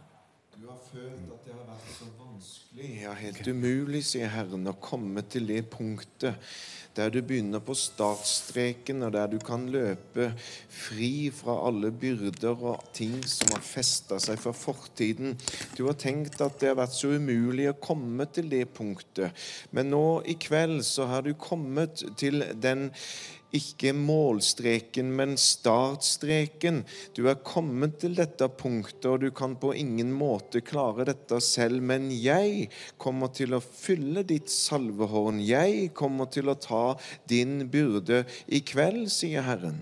Du 0.62 0.68
har 0.68 0.80
følt 0.92 1.32
at 1.34 1.46
det 1.46 1.54
har 1.54 1.68
vært 1.70 1.92
så 1.96 2.06
vanskelig, 2.20 2.88
ja, 3.02 3.12
helt 3.16 3.39
umulig, 3.54 4.04
sier 4.12 4.32
Herren, 4.34 4.68
å 4.70 4.78
komme 4.82 5.26
til 5.30 5.50
det 5.50 5.66
punktet 5.74 6.38
der 6.98 7.12
du 7.14 7.22
begynner 7.24 7.62
på 7.64 7.76
startstreken, 7.78 9.04
og 9.06 9.14
der 9.14 9.30
du 9.32 9.38
kan 9.46 9.68
løpe 9.72 10.32
fri 10.74 11.30
fra 11.34 11.56
alle 11.70 11.92
byrder 11.96 12.64
og 12.74 12.90
ting 12.98 13.20
som 13.30 13.54
har 13.54 13.64
festa 13.64 14.20
seg 14.22 14.40
fra 14.42 14.54
fortiden. 14.56 15.38
Du 15.78 15.86
har 15.86 15.98
tenkt 16.00 16.42
at 16.44 16.60
det 16.60 16.74
har 16.74 16.80
vært 16.82 16.98
så 16.98 17.14
umulig 17.16 17.70
å 17.72 17.78
komme 17.80 18.28
til 18.34 18.50
det 18.52 18.66
punktet, 18.76 19.36
men 19.72 19.94
nå 19.94 20.04
i 20.28 20.36
kveld 20.42 20.82
så 20.88 21.08
har 21.14 21.24
du 21.24 21.36
kommet 21.40 22.04
til 22.20 22.44
den 22.60 22.90
ikke 23.56 23.94
målstreken, 23.98 25.10
men 25.16 25.36
startstreken. 25.42 26.84
Du 27.18 27.26
er 27.30 27.40
kommet 27.46 27.98
til 28.04 28.16
dette 28.18 28.46
punktet, 28.50 29.08
og 29.10 29.24
du 29.24 29.30
kan 29.34 29.56
på 29.60 29.74
ingen 29.74 30.12
måte 30.14 30.62
klare 30.62 31.08
dette 31.10 31.40
selv. 31.42 31.82
Men 31.82 32.10
jeg 32.14 32.70
kommer 33.02 33.34
til 33.34 33.58
å 33.58 33.64
fylle 33.64 34.24
ditt 34.28 34.52
salvehorn. 34.54 35.42
Jeg 35.42 35.90
kommer 35.98 36.30
til 36.30 36.52
å 36.52 36.60
ta 36.62 36.84
din 37.30 37.66
byrde 37.72 38.26
i 38.48 38.62
kveld, 38.62 39.10
sier 39.14 39.48
Herren. 39.48 39.82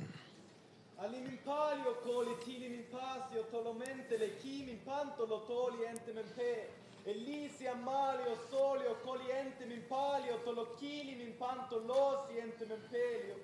Ali 1.03 1.19
min 1.19 1.39
palio 1.43 1.97
coli 2.05 2.39
tili 2.45 2.71
min 2.71 2.87
pasio 2.91 3.43
tolomente 3.51 4.17
le 4.17 4.31
chi 4.39 4.63
min 4.63 4.79
panto 4.85 5.27
toli 5.47 5.85
ente 5.91 6.15
men 6.15 6.27
pe 6.35 6.53
Elisi 7.07 7.67
amalio 7.71 8.33
solio 8.51 8.97
coliente 9.03 9.63
min 9.65 9.79
palio 9.87 10.41
tolo 10.43 10.75
chili 10.79 11.15
min 11.15 11.37
panto 11.39 11.79
losi 11.87 12.39
ente 12.43 12.65
men 12.67 12.81
pelio 12.91 13.37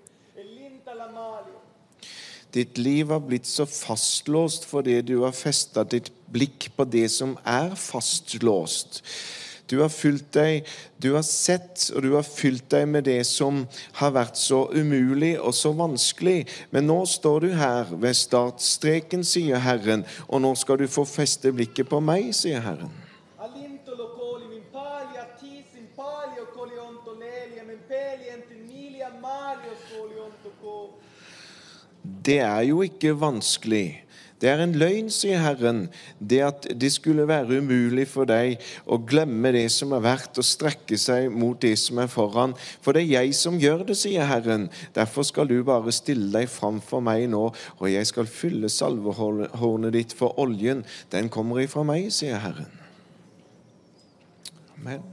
Ditt 2.54 2.78
liv 2.78 3.10
har 3.10 3.22
blitt 3.26 3.50
så 3.50 3.66
fastlåst 3.66 4.66
fordi 4.70 5.00
du 5.06 5.16
har 5.24 5.34
festa 5.34 5.84
ditt 5.86 6.12
blikk 6.34 6.72
på 6.78 6.86
det 6.90 7.08
som 7.14 7.36
er 7.46 7.74
fastlåst. 7.78 9.02
Du 9.70 9.80
har 9.80 9.90
fylt 9.90 10.28
deg, 10.36 10.68
du 11.02 11.14
har 11.16 11.24
sett 11.26 11.88
og 11.96 12.04
du 12.06 12.12
har 12.14 12.26
fylt 12.28 12.68
deg 12.74 12.86
med 12.90 13.08
det 13.08 13.22
som 13.26 13.64
har 14.02 14.14
vært 14.14 14.38
så 14.38 14.66
umulig 14.74 15.34
og 15.40 15.56
så 15.58 15.72
vanskelig. 15.78 16.44
Men 16.70 16.90
nå 16.90 17.00
står 17.10 17.46
du 17.46 17.54
her 17.58 17.94
ved 17.94 18.18
startstreken, 18.18 19.24
sier 19.26 19.64
Herren, 19.64 20.06
og 20.28 20.44
nå 20.44 20.54
skal 20.60 20.82
du 20.84 20.90
få 20.92 21.08
feste 21.10 21.54
blikket 21.56 21.90
på 21.90 22.04
meg, 22.04 22.34
sier 22.38 22.62
Herren. 22.66 23.03
Det 32.26 32.40
er 32.40 32.62
jo 32.70 32.82
ikke 32.86 33.14
vanskelig. 33.20 34.04
Det 34.44 34.50
er 34.52 34.60
en 34.60 34.74
løgn, 34.76 35.08
sier 35.14 35.40
Herren, 35.40 35.86
det 36.20 36.42
at 36.44 36.66
det 36.76 36.90
skulle 36.92 37.24
være 37.30 37.62
umulig 37.64 38.04
for 38.12 38.28
deg 38.28 38.60
å 38.84 38.98
glemme 39.00 39.54
det 39.56 39.70
som 39.72 39.94
er 39.96 40.04
verdt, 40.04 40.36
og 40.42 40.44
strekke 40.44 41.00
seg 41.00 41.30
mot 41.32 41.56
det 41.64 41.78
som 41.80 42.02
er 42.04 42.12
foran. 42.12 42.52
For 42.84 42.92
det 42.92 43.06
er 43.06 43.24
jeg 43.24 43.38
som 43.40 43.56
gjør 43.62 43.86
det, 43.88 43.96
sier 44.02 44.28
Herren. 44.28 44.68
Derfor 44.98 45.24
skal 45.24 45.48
du 45.48 45.56
bare 45.64 45.96
stille 45.96 46.28
deg 46.36 46.52
fram 46.52 46.84
for 46.84 47.00
meg 47.00 47.30
nå, 47.32 47.46
og 47.80 47.88
jeg 47.88 48.12
skal 48.12 48.28
fylle 48.28 48.68
salvehornet 48.68 49.96
ditt 49.96 50.18
for 50.20 50.36
oljen. 50.44 50.84
Den 51.16 51.32
kommer 51.32 51.64
ifra 51.64 51.88
meg, 51.88 52.12
sier 52.12 52.44
Herren. 52.44 52.68
Amen. 54.76 55.08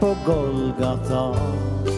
po 0.00 0.14
Golgata. 0.26 1.93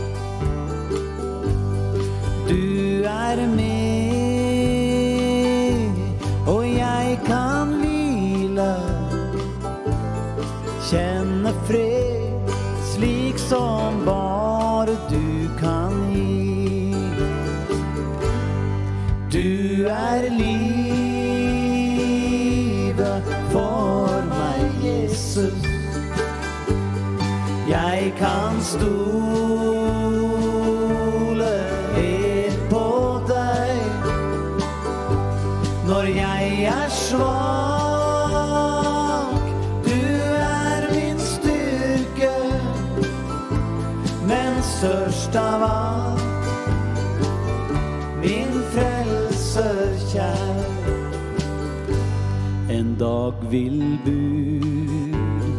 Dag 52.98 53.32
vil 53.50 53.98
bud 54.04 55.56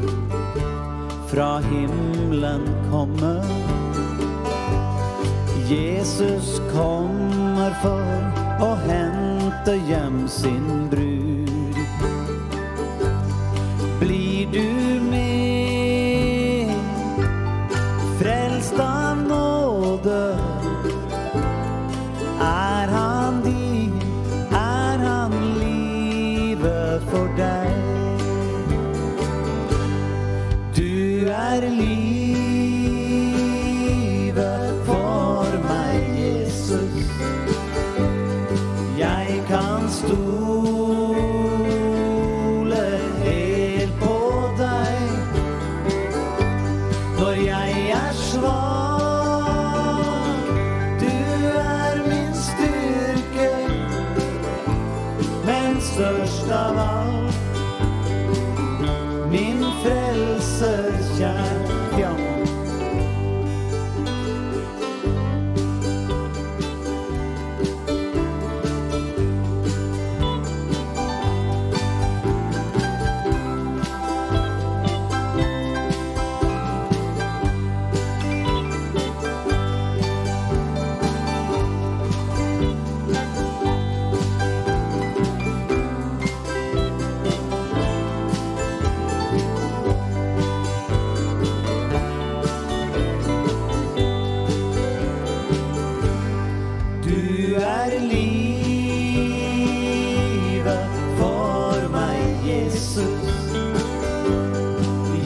fra 1.29 1.59
himmelen 1.59 2.63
komme. 2.91 3.33
Jesus 5.69 6.61
kommer 6.73 7.75
for 7.81 8.65
å 8.65 8.71
hente 8.87 9.75
hjem 9.89 10.23
sin 10.27 10.87
brud. 10.89 11.77
Blir 13.99 14.47
du 14.53 14.96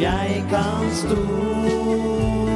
Jeg 0.02 0.46
kan 0.50 0.96
stå 0.96 2.51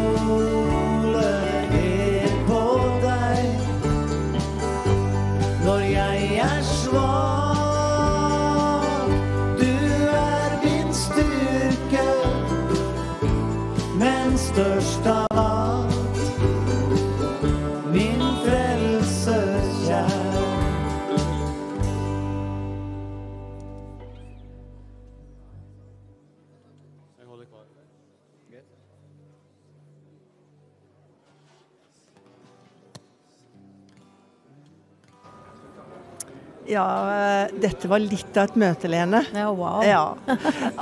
Ja, 36.76 36.85
eh, 37.07 37.53
dette 37.61 37.88
var 37.88 38.02
litt 38.03 38.35
av 38.35 38.49
et 38.49 38.56
møte, 38.60 38.89
Lene. 38.91 39.22
Ja, 39.31 39.47
wow. 39.56 39.80
Ja. 39.85 40.02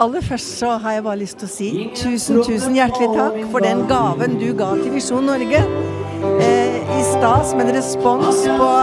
Aller 0.01 0.25
først 0.25 0.55
så 0.57 0.71
har 0.81 0.97
jeg 0.97 1.05
bare 1.05 1.19
lyst 1.21 1.37
til 1.43 1.49
å 1.49 1.53
si 1.53 1.69
tusen, 1.99 2.41
tusen 2.47 2.77
hjertelig 2.77 3.11
takk 3.13 3.37
for 3.53 3.65
den 3.65 3.85
gaven 3.91 4.39
du 4.41 4.49
ga 4.57 4.71
til 4.79 4.95
Visjon 4.95 5.29
Norge. 5.29 5.61
Eh, 6.41 6.81
I 6.97 7.03
stad 7.11 7.45
som 7.45 7.61
en 7.61 7.71
respons 7.75 8.41
på 8.47 8.73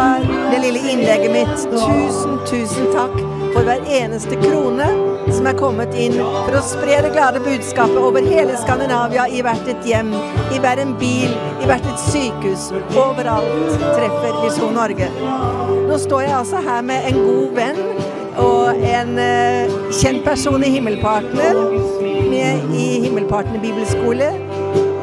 det 0.53 0.63
lille 0.63 0.87
innlegget 0.95 1.35
mitt. 1.35 1.69
Tusen, 1.73 2.39
tusen 2.47 2.91
takk 2.95 3.40
for 3.53 3.67
hver 3.67 3.83
eneste 4.01 4.37
krone 4.41 4.87
som 5.35 5.47
er 5.47 5.57
kommet 5.59 5.95
inn 5.99 6.17
for 6.19 6.57
å 6.59 6.63
spre 6.65 7.01
det 7.05 7.13
glade 7.15 7.43
budskapet 7.45 7.99
over 8.01 8.25
hele 8.27 8.57
Skandinavia, 8.61 9.27
i 9.29 9.43
hvert 9.45 9.69
et 9.71 9.87
hjem, 9.87 10.13
i 10.55 10.61
hver 10.63 10.83
en 10.83 10.95
bil, 11.01 11.35
i 11.61 11.69
hvert 11.69 11.87
et 11.87 12.05
sykehus. 12.09 12.71
Overalt 12.99 13.77
treffer 13.97 14.41
Visjon 14.45 14.75
Norge. 14.77 15.11
Nå 15.89 15.99
står 16.01 16.27
jeg 16.27 16.37
altså 16.41 16.63
her 16.65 16.83
med 16.87 17.11
en 17.11 17.21
god 17.27 17.59
venn 17.59 17.83
og 18.41 18.85
en 18.87 19.17
uh, 19.19 19.79
kjent 20.01 20.25
person 20.25 20.63
i 20.65 20.71
Himmelpartner, 20.77 21.59
med 22.31 22.77
i 22.79 22.89
Himmelpartner 23.05 23.61
bibelskole, 23.63 24.31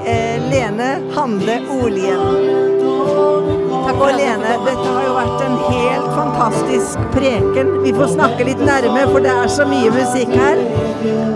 uh, 0.08 0.50
Lene 0.50 0.96
Hande 1.18 1.62
Olien. 1.82 3.57
Og 3.98 4.12
Lene, 4.14 4.52
dette 4.62 4.84
har 4.86 5.06
jo 5.08 5.14
vært 5.16 5.44
en 5.48 5.56
helt 5.72 6.10
fantastisk 6.14 7.06
preken. 7.16 7.72
Vi 7.82 7.94
får 7.98 8.12
snakke 8.14 8.46
litt 8.46 8.62
nærme, 8.62 9.08
for 9.10 9.24
det 9.26 9.32
er 9.34 9.50
så 9.50 9.66
mye 9.66 9.90
musikk 9.96 10.34
her. 10.38 10.62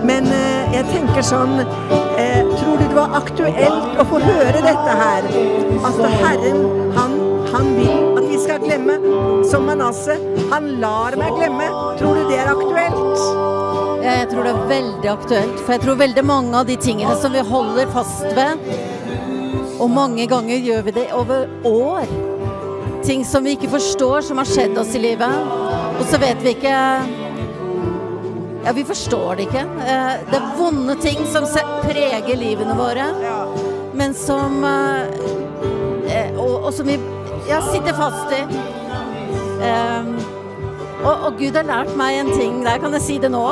Men 0.05 0.29
eh, 0.29 0.75
jeg 0.75 0.87
tenker 0.91 1.25
sånn 1.25 1.59
eh, 1.61 2.41
Tror 2.59 2.77
du 2.77 2.83
det 2.83 2.95
var 2.97 3.15
aktuelt 3.17 3.99
å 4.01 4.05
få 4.09 4.21
høre 4.21 4.61
dette 4.61 4.95
her? 5.01 5.27
At 5.87 5.99
Herren, 6.21 6.61
han, 6.97 7.17
han 7.49 7.73
vil 7.79 8.19
at 8.19 8.27
vi 8.29 8.39
skal 8.43 8.61
glemme. 8.61 8.99
Som 9.49 9.65
Manasseh. 9.69 10.21
Han 10.53 10.75
lar 10.83 11.17
meg 11.17 11.33
glemme. 11.39 11.69
Tror 11.97 12.19
du 12.19 12.29
det 12.29 12.41
er 12.43 12.53
aktuelt? 12.53 13.25
Ja, 14.01 14.17
jeg 14.21 14.31
tror 14.31 14.45
det 14.45 14.53
er 14.53 14.67
veldig 14.69 15.13
aktuelt. 15.15 15.61
For 15.61 15.75
jeg 15.75 15.85
tror 15.87 16.01
veldig 16.01 16.25
mange 16.25 16.61
av 16.61 16.69
de 16.69 16.77
tingene 16.81 17.17
som 17.21 17.33
vi 17.33 17.41
holder 17.45 17.89
fast 17.93 18.25
ved, 18.37 18.61
og 19.81 19.89
mange 19.89 20.27
ganger 20.29 20.61
gjør 20.61 20.85
vi 20.85 20.93
det 20.99 21.07
over 21.17 21.49
år. 21.65 22.30
Ting 23.05 23.23
som 23.25 23.43
vi 23.43 23.55
ikke 23.55 23.69
forstår, 23.71 24.21
som 24.21 24.37
har 24.37 24.45
skjedd 24.45 24.77
oss 24.77 24.93
i 24.95 24.99
livet. 25.01 25.51
Og 25.97 26.03
så 26.09 26.19
vet 26.21 26.41
vi 26.43 26.55
ikke 26.55 26.75
Ja, 28.61 28.73
vi 28.77 28.83
forstår 28.85 29.39
det 29.39 29.47
ikke. 29.47 29.63
Eh, 29.81 30.11
Det 30.29 30.37
er 30.37 30.51
vonde 30.57 30.95
ting 31.01 31.23
som 31.31 31.47
preger 31.81 32.37
livene 32.37 32.75
våre, 32.77 33.07
men 33.97 34.13
som 34.13 34.63
eh, 34.63 35.09
eh, 36.13 36.37
og, 36.37 36.67
og 36.67 36.73
som 36.73 36.85
vi 36.85 36.99
ja, 37.49 37.57
sitter 37.71 37.97
fast 37.97 38.29
i. 38.37 38.43
Um, 39.61 40.13
og, 41.01 41.25
og 41.25 41.39
Gud 41.39 41.57
har 41.57 41.65
lært 41.65 41.91
meg 41.97 42.19
en 42.19 42.29
ting 42.33 42.61
der, 42.65 42.77
kan 42.81 42.93
jeg 42.97 43.01
si 43.05 43.17
det 43.21 43.31
nå? 43.33 43.45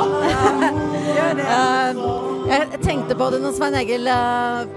Jeg 2.50 2.80
tenkte 2.82 3.14
på 3.14 3.28
det 3.30 3.38
når 3.42 3.52
Svein 3.54 3.76
Egil 3.78 4.08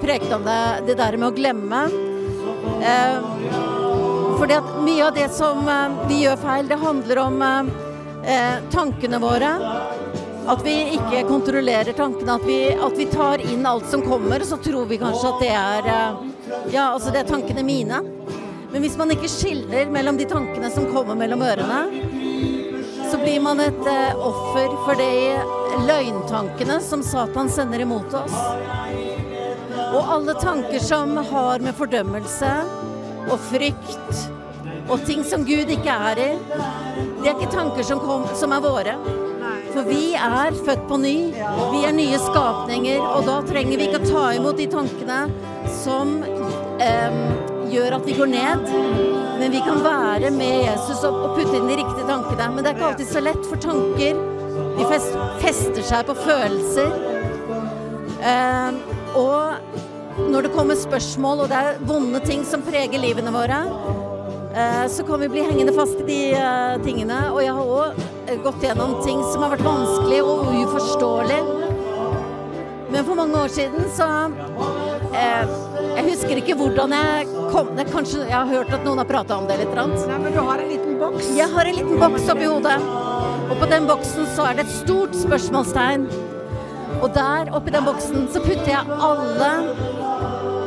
prekte 0.01 0.35
om 0.37 0.43
det, 0.45 0.59
det 0.89 0.97
der 0.99 1.17
med 1.17 1.31
å 1.31 1.33
glemme. 1.33 1.79
Fordi 4.43 4.57
at 4.59 4.71
mye 4.83 5.05
av 5.07 5.13
det 5.15 5.29
som 5.31 5.67
eh, 5.71 5.93
vi 6.09 6.17
gjør 6.25 6.41
feil, 6.41 6.67
det 6.67 6.75
handler 6.81 7.19
om 7.21 7.37
eh, 7.47 7.67
eh, 8.27 8.57
tankene 8.73 9.21
våre. 9.23 9.51
At 10.51 10.65
vi 10.65 10.73
ikke 10.97 11.21
kontrollerer 11.29 11.95
tankene, 11.95 12.35
at 12.35 12.43
vi, 12.43 12.57
at 12.75 12.97
vi 12.99 13.05
tar 13.07 13.39
inn 13.39 13.63
alt 13.63 13.87
som 13.87 14.03
kommer, 14.03 14.43
og 14.43 14.49
så 14.49 14.59
tror 14.59 14.89
vi 14.91 14.99
kanskje 14.99 15.31
at 15.31 15.39
det 15.45 15.53
er 15.61 15.89
eh, 15.93 16.27
Ja, 16.75 16.89
altså 16.89 17.15
det 17.15 17.23
er 17.23 17.31
tankene 17.31 17.63
mine. 17.63 18.03
Men 18.73 18.83
hvis 18.83 18.99
man 18.99 19.15
ikke 19.15 19.31
skiller 19.31 19.87
mellom 19.95 20.19
de 20.19 20.27
tankene 20.27 20.75
som 20.75 20.91
kommer 20.91 21.15
mellom 21.15 21.47
ørene, 21.47 21.79
så 23.07 23.23
blir 23.23 23.39
man 23.47 23.63
et 23.63 23.91
eh, 23.95 24.27
offer 24.27 24.75
for 24.83 24.99
de 24.99 25.87
løgntankene 25.87 26.81
som 26.83 26.99
Satan 26.99 27.47
sender 27.47 27.87
imot 27.87 28.11
oss. 28.25 28.39
Og 29.93 30.15
alle 30.19 30.35
tanker 30.35 30.83
som 30.83 31.15
har 31.31 31.63
med 31.63 31.79
fordømmelse 31.79 32.57
og 33.29 33.37
frykt 33.49 34.23
og 34.91 35.03
ting 35.07 35.23
som 35.25 35.45
Gud 35.47 35.69
ikke 35.71 35.93
er 36.09 36.19
i, 36.19 36.31
det 37.21 37.29
er 37.29 37.37
ikke 37.37 37.53
tanker 37.53 37.85
som, 37.87 38.01
kom, 38.03 38.25
som 38.35 38.51
er 38.55 38.63
våre. 38.63 38.95
For 39.73 39.87
vi 39.87 40.13
er 40.13 40.53
født 40.65 40.83
på 40.89 40.99
ny. 41.01 41.15
Vi 41.73 41.79
er 41.87 41.95
nye 41.95 42.19
skapninger, 42.21 42.99
og 43.01 43.25
da 43.29 43.39
trenger 43.47 43.79
vi 43.79 43.87
ikke 43.87 44.01
å 44.03 44.09
ta 44.09 44.25
imot 44.37 44.59
de 44.59 44.67
tankene 44.69 45.21
som 45.81 46.19
eh, 46.83 47.17
gjør 47.73 47.97
at 47.97 48.05
vi 48.05 48.17
går 48.19 48.29
ned. 48.33 48.67
Men 49.39 49.55
vi 49.55 49.63
kan 49.65 49.81
være 49.83 50.29
med 50.35 50.67
Jesus 50.67 51.01
og, 51.07 51.15
og 51.15 51.39
putte 51.39 51.57
inn 51.57 51.71
de 51.71 51.79
riktige 51.79 52.05
tankene. 52.09 52.51
Men 52.53 52.61
det 52.61 52.73
er 52.73 52.77
ikke 52.77 52.91
alltid 52.91 53.11
så 53.15 53.23
lett, 53.23 53.49
for 53.49 53.63
tanker 53.63 54.21
de 54.77 54.85
fest, 54.89 55.17
fester 55.41 55.87
seg 55.89 56.05
på 56.09 56.17
følelser. 56.21 56.93
Eh, 58.23 58.77
og 59.17 59.91
når 60.17 60.45
det 60.45 60.53
kommer 60.53 60.77
spørsmål, 60.77 61.43
og 61.43 61.49
det 61.49 61.59
er 61.59 61.79
vonde 61.89 62.19
ting 62.25 62.43
som 62.45 62.61
preger 62.65 63.01
livene 63.01 63.33
våre, 63.33 63.59
eh, 64.53 64.85
så 64.91 65.05
kan 65.07 65.21
vi 65.23 65.29
bli 65.31 65.45
hengende 65.47 65.73
fast 65.73 65.99
i 66.03 66.07
de 66.07 66.19
eh, 66.37 66.77
tingene. 66.85 67.19
Og 67.33 67.41
jeg 67.41 67.55
har 67.57 67.73
òg 67.79 68.03
gått 68.43 68.65
gjennom 68.67 68.99
ting 69.05 69.21
som 69.31 69.45
har 69.45 69.55
vært 69.55 69.65
vanskelig 69.65 70.21
og 70.21 70.51
uforståelig. 70.63 71.39
Men 72.93 73.07
for 73.07 73.17
mange 73.17 73.39
år 73.41 73.49
siden 73.49 73.87
så 73.89 74.07
eh, 75.17 75.53
Jeg 75.95 76.03
husker 76.11 76.37
ikke 76.37 76.57
hvordan 76.59 76.91
jeg 76.93 77.25
kom 77.49 77.71
det, 77.73 77.87
Kanskje 77.89 78.19
jeg 78.27 78.35
har 78.35 78.51
hørt 78.51 78.69
at 78.75 78.85
noen 78.85 79.01
har 79.01 79.09
prata 79.09 79.39
om 79.39 79.47
det 79.49 79.57
litt? 79.63 79.73
Nei, 79.73 80.19
men 80.21 80.35
du 80.35 80.43
har 80.43 80.61
en 80.61 80.69
liten 80.69 80.99
boks. 81.01 81.31
Jeg 81.33 81.49
har 81.55 81.69
en 81.69 81.79
liten 81.79 81.97
boks 81.97 82.29
oppi 82.29 82.51
hodet. 82.51 82.77
Og 83.49 83.57
på 83.57 83.71
den 83.73 83.89
boksen 83.89 84.29
så 84.35 84.45
er 84.51 84.59
det 84.59 84.67
et 84.67 84.77
stort 84.77 85.17
spørsmålstegn. 85.17 86.05
Og 87.03 87.11
der 87.15 87.51
oppi 87.51 87.73
den 87.75 87.83
boksen 87.83 88.29
så 88.31 88.39
putter 88.43 88.69
jeg 88.71 88.97
alle 89.09 89.51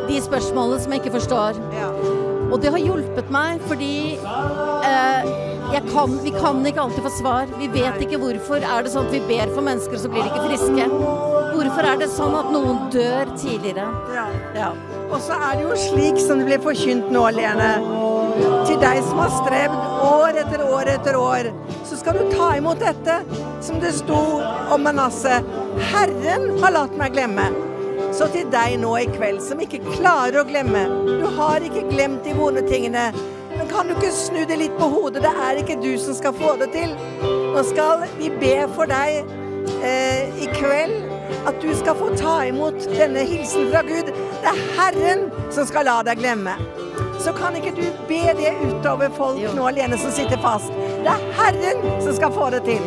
de 0.06 0.20
spørsmålene 0.22 0.82
som 0.82 0.92
jeg 0.92 1.02
ikke 1.02 1.16
forstår. 1.16 1.60
Og 2.52 2.60
det 2.62 2.70
har 2.74 2.82
hjulpet 2.82 3.30
meg 3.34 3.62
fordi 3.66 3.94
eh, 4.86 5.30
kan, 5.90 6.18
vi 6.22 6.32
kan 6.36 6.60
ikke 6.66 6.84
alltid 6.84 7.02
få 7.06 7.12
svar. 7.18 7.48
Vi 7.58 7.70
vet 7.72 7.98
ikke 8.04 8.20
hvorfor. 8.22 8.60
Er 8.60 8.84
det 8.84 8.92
sånn 8.92 9.08
at 9.08 9.16
vi 9.16 9.22
ber 9.26 9.50
for 9.54 9.64
mennesker, 9.66 9.98
så 9.98 10.12
blir 10.12 10.22
de 10.22 10.30
ikke 10.30 10.44
friske? 10.50 10.86
Hvorfor 11.56 11.88
er 11.88 11.98
det 12.02 12.10
sånn 12.12 12.36
at 12.36 12.52
noen 12.52 12.84
dør 12.92 13.32
tidligere? 13.40 13.86
Ja. 14.54 14.70
Og 15.06 15.18
så 15.22 15.38
er 15.38 15.56
det 15.56 15.64
jo 15.64 15.78
slik 15.78 16.20
som 16.20 16.42
det 16.42 16.50
blir 16.50 16.62
forkynt 16.62 17.10
nå, 17.14 17.24
Lene. 17.34 17.72
Til 18.68 18.78
deg 18.82 19.00
som 19.06 19.22
har 19.22 19.32
strevd 19.32 19.76
år 20.06 20.40
etter 20.42 20.55
år 20.76 20.90
etter 20.92 21.16
år, 21.16 21.50
så 21.84 21.96
skal 21.96 22.18
du 22.18 22.32
ta 22.32 22.50
imot 22.56 22.82
dette 22.82 23.20
som 23.64 23.80
det 23.80 23.94
sto 23.96 24.18
om 24.74 24.84
Manasseh. 24.84 25.44
Herren 25.92 26.50
har 26.62 26.74
latt 26.76 26.96
meg 26.98 27.16
glemme. 27.16 27.48
Så 28.16 28.28
til 28.32 28.48
deg 28.52 28.76
nå 28.80 28.92
i 29.00 29.08
kveld 29.10 29.40
som 29.44 29.60
ikke 29.60 29.82
klarer 29.96 30.40
å 30.40 30.46
glemme. 30.48 30.84
Du 31.06 31.26
har 31.38 31.64
ikke 31.64 31.86
glemt 31.90 32.24
de 32.24 32.36
vonde 32.36 32.62
tingene. 32.68 33.08
Men 33.56 33.68
kan 33.70 33.88
du 33.88 33.96
ikke 33.96 34.12
snu 34.12 34.42
det 34.48 34.58
litt 34.60 34.76
på 34.78 34.88
hodet? 34.92 35.24
Det 35.24 35.32
er 35.48 35.60
ikke 35.62 35.78
du 35.82 35.92
som 36.00 36.16
skal 36.16 36.36
få 36.36 36.54
det 36.60 36.70
til. 36.76 36.92
Nå 37.24 37.64
skal 37.66 38.04
vi 38.18 38.30
be 38.40 38.56
for 38.76 38.88
deg 38.90 39.24
eh, 39.80 40.32
i 40.44 40.48
kveld 40.54 41.12
at 41.46 41.60
du 41.62 41.70
skal 41.78 41.96
få 41.98 42.12
ta 42.18 42.38
imot 42.46 42.88
denne 42.92 43.24
hilsen 43.26 43.70
fra 43.72 43.82
Gud. 43.86 44.12
Det 44.42 44.52
er 44.52 44.64
Herren 44.78 45.28
som 45.54 45.68
skal 45.68 45.88
la 45.88 46.00
deg 46.06 46.20
glemme. 46.20 46.56
Så 47.26 47.32
kan 47.34 47.56
ikke 47.58 47.72
du 47.74 47.82
be 48.06 48.20
det 48.38 48.52
utover 48.62 49.10
folk 49.16 49.40
nå 49.56 49.64
alene 49.66 49.96
som 49.98 50.12
sitter 50.14 50.38
fast. 50.38 50.70
Det 51.02 51.10
er 51.10 51.22
Herren 51.34 51.80
som 51.98 52.12
skal 52.14 52.30
få 52.30 52.50
det 52.54 52.60
til. 52.68 52.84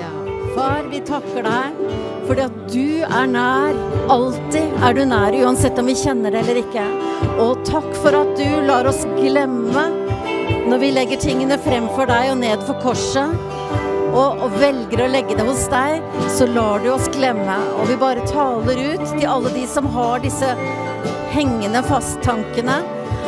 Far, 0.56 0.86
vi 0.88 1.02
takker 1.04 1.44
deg 1.44 1.82
fordi 2.30 2.46
at 2.46 2.60
du 2.72 3.02
er 3.04 3.26
nær. 3.28 3.76
Alltid 4.14 4.78
er 4.86 4.96
du 4.96 5.02
nær, 5.10 5.36
uansett 5.44 5.82
om 5.82 5.90
vi 5.92 5.96
kjenner 6.00 6.32
det 6.32 6.46
eller 6.46 6.62
ikke. 6.62 6.86
Og 7.44 7.66
takk 7.68 7.90
for 8.00 8.16
at 8.16 8.32
du 8.40 8.62
lar 8.70 8.88
oss 8.88 9.02
glemme 9.18 9.84
når 10.70 10.80
vi 10.86 10.94
legger 10.96 11.20
tingene 11.20 11.58
frem 11.66 11.90
for 11.98 12.08
deg 12.08 12.32
og 12.32 12.40
ned 12.40 12.64
for 12.70 12.80
korset. 12.86 13.36
og, 14.14 14.40
og 14.46 14.56
velger 14.62 15.04
å 15.04 15.10
legge 15.12 15.36
det 15.36 15.48
hos 15.50 15.66
deg, 15.74 16.00
så 16.32 16.48
lar 16.48 16.80
du 16.86 16.94
oss 16.94 17.12
glemme. 17.12 17.60
Og 17.76 17.92
vi 17.92 18.00
bare 18.00 18.24
taler 18.32 18.80
ut 18.94 19.04
til 19.12 19.28
alle 19.28 19.52
de 19.58 19.68
som 19.68 19.92
har 19.98 20.24
disse 20.24 20.56
hengende 21.36 21.84
fasttankene, 21.92 22.80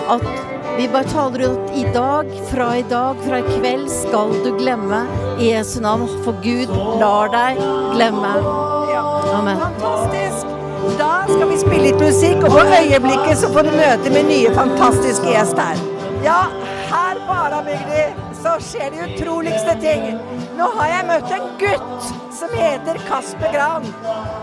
at 0.10 0.51
vi 0.78 0.88
bare 0.88 1.04
taler 1.04 1.40
ut 1.40 1.78
i 1.78 1.84
dag, 1.94 2.26
fra 2.52 2.78
i 2.78 2.84
dag, 2.90 3.16
fra 3.28 3.40
i 3.40 3.44
kveld 3.60 3.90
skal 3.92 4.34
du 4.46 4.52
glemme 4.58 5.04
i 5.40 5.52
Jesu 5.52 5.80
navn, 5.82 6.08
for 6.26 6.38
Gud 6.44 6.72
lar 7.00 7.32
deg 7.34 7.60
glemme. 7.96 8.34
Amen. 9.34 9.60
Fantastisk. 9.60 10.48
Da 10.98 11.14
skal 11.30 11.50
vi 11.50 11.58
spille 11.62 11.84
litt 11.90 12.02
musikk, 12.02 12.44
og 12.44 12.56
på 12.56 12.66
øyeblikket 12.80 13.38
så 13.44 13.52
får 13.54 13.70
du 13.70 13.72
møte 13.78 14.14
med 14.14 14.30
nye 14.32 14.54
fantastiske 14.58 15.30
gjest 15.30 15.62
her. 15.62 15.82
Ja, 16.26 16.42
her 16.92 17.22
på 17.28 17.38
Arabygdi 17.46 18.06
så 18.42 18.58
skjer 18.66 18.94
de 18.94 19.06
utroligste 19.10 19.78
ting. 19.82 20.08
Nå 20.58 20.72
har 20.80 20.96
jeg 20.96 21.10
møtt 21.12 21.36
en 21.38 21.52
gutt 21.62 22.10
som 22.38 22.58
heter 22.58 22.98
Kasper 23.08 23.54
Gran. 23.54 23.86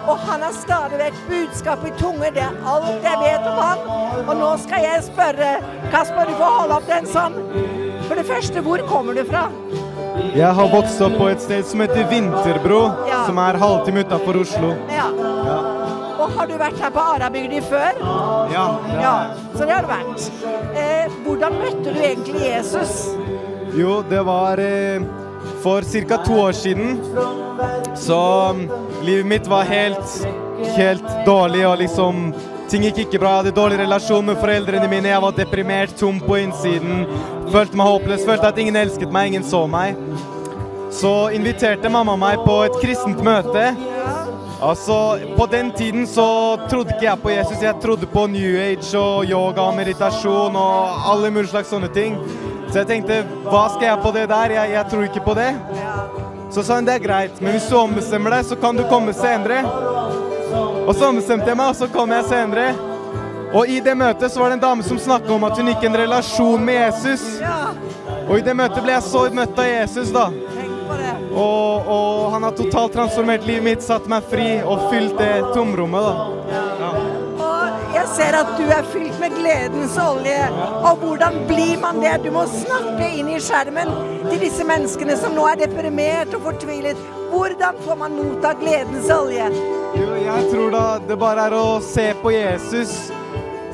Og 0.08 0.18
han 0.24 0.40
har 0.46 0.54
stadig 0.56 0.98
vekk 1.02 1.16
budskap 1.28 1.82
i 1.84 1.90
tunge. 2.00 2.30
Det 2.34 2.42
er 2.44 2.54
alt 2.72 3.04
jeg 3.04 3.18
vet 3.22 3.48
om 3.50 3.58
han. 3.60 3.82
Og 4.24 4.30
nå 4.40 4.50
skal 4.62 4.84
jeg 4.86 5.02
spørre 5.08 5.50
Kasper, 5.92 6.30
du 6.30 6.38
får 6.38 6.54
holde 6.58 6.78
opp 6.78 6.88
den 6.88 7.08
sånn. 7.10 7.36
For 8.08 8.16
det 8.16 8.24
første, 8.28 8.62
hvor 8.64 8.80
kommer 8.88 9.18
du 9.18 9.24
fra? 9.28 9.46
Jeg 10.34 10.48
har 10.56 10.70
vokst 10.72 11.00
opp 11.04 11.14
på 11.20 11.28
et 11.30 11.42
sted 11.44 11.66
som 11.68 11.82
heter 11.84 12.08
Vinterbro, 12.10 12.80
Ja. 13.06 13.24
som 13.26 13.38
er 13.38 13.58
halvtime 13.60 14.00
utafor 14.06 14.40
Oslo. 14.40 14.72
Ja. 14.90 15.10
Ja. 15.44 15.58
Og 16.18 16.32
har 16.34 16.46
du 16.50 16.56
vært 16.58 16.80
her 16.82 16.90
på 16.90 16.98
Arabygdi 17.14 17.60
før? 17.62 18.00
Ja, 18.50 18.64
det 18.88 19.02
Ja, 19.02 19.14
så 19.54 19.66
det 19.66 19.74
har 19.76 19.82
du 19.82 19.92
vært. 19.92 20.30
Eh, 20.74 21.08
hvordan 21.24 21.52
møtte 21.60 21.94
du 21.94 22.00
egentlig 22.00 22.40
Jesus? 22.42 23.08
Jo, 23.76 24.02
det 24.10 24.24
var 24.26 24.58
eh, 24.58 25.00
for 25.62 25.82
ca. 25.82 26.16
to 26.24 26.40
år 26.40 26.52
siden. 26.52 27.00
Så 27.96 28.20
mm, 28.54 28.70
livet 29.02 29.26
mitt 29.26 29.46
var 29.46 29.62
helt, 29.62 30.28
helt 30.76 31.26
dårlig, 31.26 31.66
og 31.68 31.78
liksom 31.78 32.32
Ting 32.68 32.82
gikk 32.84 32.98
ikke 33.06 33.18
bra. 33.22 33.30
Jeg 33.30 33.46
hadde 33.46 33.56
dårlig 33.56 33.78
relasjon 33.80 34.26
med 34.28 34.36
foreldrene 34.42 34.88
mine. 34.92 35.08
Jeg 35.08 35.22
var 35.24 35.32
deprimert, 35.32 35.94
tom 35.96 36.18
på 36.20 36.36
innsiden. 36.36 37.06
Følte 37.48 37.78
meg 37.80 37.88
håpløs. 37.88 38.26
Følte 38.28 38.50
at 38.50 38.60
ingen 38.60 38.76
elsket 38.76 39.08
meg, 39.08 39.30
ingen 39.30 39.46
så 39.48 39.62
meg. 39.72 39.96
Så 40.92 41.30
inviterte 41.32 41.88
mamma 41.88 42.18
meg 42.20 42.42
på 42.44 42.58
et 42.66 42.76
kristent 42.82 43.24
møte. 43.24 43.70
Altså, 44.60 45.18
På 45.36 45.46
den 45.46 45.72
tiden 45.72 46.06
så 46.06 46.58
trodde 46.68 46.92
ikke 46.92 47.08
jeg 47.08 47.22
på 47.22 47.32
Jesus. 47.32 47.62
Jeg 47.62 47.80
trodde 47.80 48.06
på 48.06 48.26
New 48.26 48.60
Age 48.60 48.98
og 48.98 49.24
yoga 49.24 49.64
og 49.70 49.76
meditasjon 49.76 50.56
og 50.56 51.10
alle 51.12 51.30
mulige 51.30 51.54
slags 51.54 51.72
sånne 51.72 51.88
ting. 51.94 52.20
Så 52.68 52.82
jeg 52.82 52.88
tenkte, 52.90 53.22
hva 53.48 53.64
skal 53.72 53.86
jeg 53.88 54.00
på 54.04 54.12
det 54.12 54.26
der? 54.28 54.54
Jeg, 54.58 54.72
jeg 54.74 54.90
tror 54.92 55.06
ikke 55.06 55.24
på 55.24 55.34
det. 55.38 55.48
Så 56.52 56.64
sa 56.64 56.76
hun 56.78 56.88
det 56.88 56.98
er 56.98 57.04
greit, 57.04 57.40
men 57.40 57.54
hvis 57.56 57.68
du 57.68 57.76
ombestemmer 57.78 58.36
deg, 58.36 58.44
så 58.48 58.56
kan 58.60 58.76
du 58.76 58.84
komme 58.88 59.14
senere. 59.16 59.62
Og 60.88 60.94
så 60.96 61.08
ombestemte 61.08 61.48
jeg 61.48 61.58
meg, 61.60 61.72
og 61.72 61.76
så 61.76 61.88
kom 61.92 62.12
jeg 62.12 62.28
senere. 62.28 62.70
Og 63.56 63.68
i 63.72 63.78
det 63.80 63.94
møtet 63.96 64.32
så 64.32 64.42
var 64.42 64.52
det 64.52 64.58
en 64.58 64.64
dame 64.66 64.84
som 64.84 65.00
snakka 65.00 65.32
om 65.32 65.46
at 65.48 65.56
hun 65.56 65.70
gikk 65.72 65.84
i 65.84 65.88
en 65.88 66.00
relasjon 66.02 66.64
med 66.64 66.80
Jesus. 66.82 67.24
Og 68.28 68.34
i 68.36 68.44
det 68.44 68.56
møtet 68.56 68.84
ble 68.84 68.96
jeg 68.96 69.06
så 69.08 69.24
møtt 69.32 69.60
av 69.60 69.68
Jesus, 69.70 70.12
da. 70.12 70.26
Og, 71.28 71.88
og 71.88 72.32
han 72.34 72.44
har 72.44 72.56
totalt 72.56 72.96
transformert 72.96 73.46
livet 73.48 73.64
mitt, 73.64 73.84
satt 73.84 74.08
meg 74.10 74.26
fri 74.28 74.58
og 74.60 74.88
fylt 74.92 75.16
det 75.20 75.32
tomrommet, 75.54 76.04
da. 76.04 76.67
Jeg 78.08 78.16
ser 78.16 78.36
at 78.38 78.50
du 78.56 78.70
er 78.72 78.86
fylt 78.88 79.18
med 79.20 79.34
gledens 79.36 79.96
olje. 80.00 80.38
Og 80.80 80.96
hvordan 81.02 81.34
blir 81.46 81.74
man 81.82 81.98
det? 82.00 82.14
Du 82.24 82.30
må 82.32 82.46
snakke 82.48 83.04
inn 83.18 83.28
i 83.28 83.36
skjermen 83.42 83.90
til 84.30 84.40
disse 84.40 84.64
menneskene 84.64 85.16
som 85.20 85.36
nå 85.36 85.44
er 85.50 85.60
deprimert 85.60 86.32
og 86.38 86.46
fortvilet. 86.46 86.96
Hvordan 87.28 87.76
får 87.84 87.98
man 88.00 88.16
motta 88.16 88.54
gledens 88.62 89.10
olje? 89.12 89.50
Jo, 90.00 90.08
jeg 90.24 90.48
tror 90.48 90.72
da 90.72 90.84
det 91.04 91.18
bare 91.20 91.46
er 91.50 91.58
å 91.60 91.66
se 91.84 92.08
på 92.22 92.32
Jesus. 92.32 92.96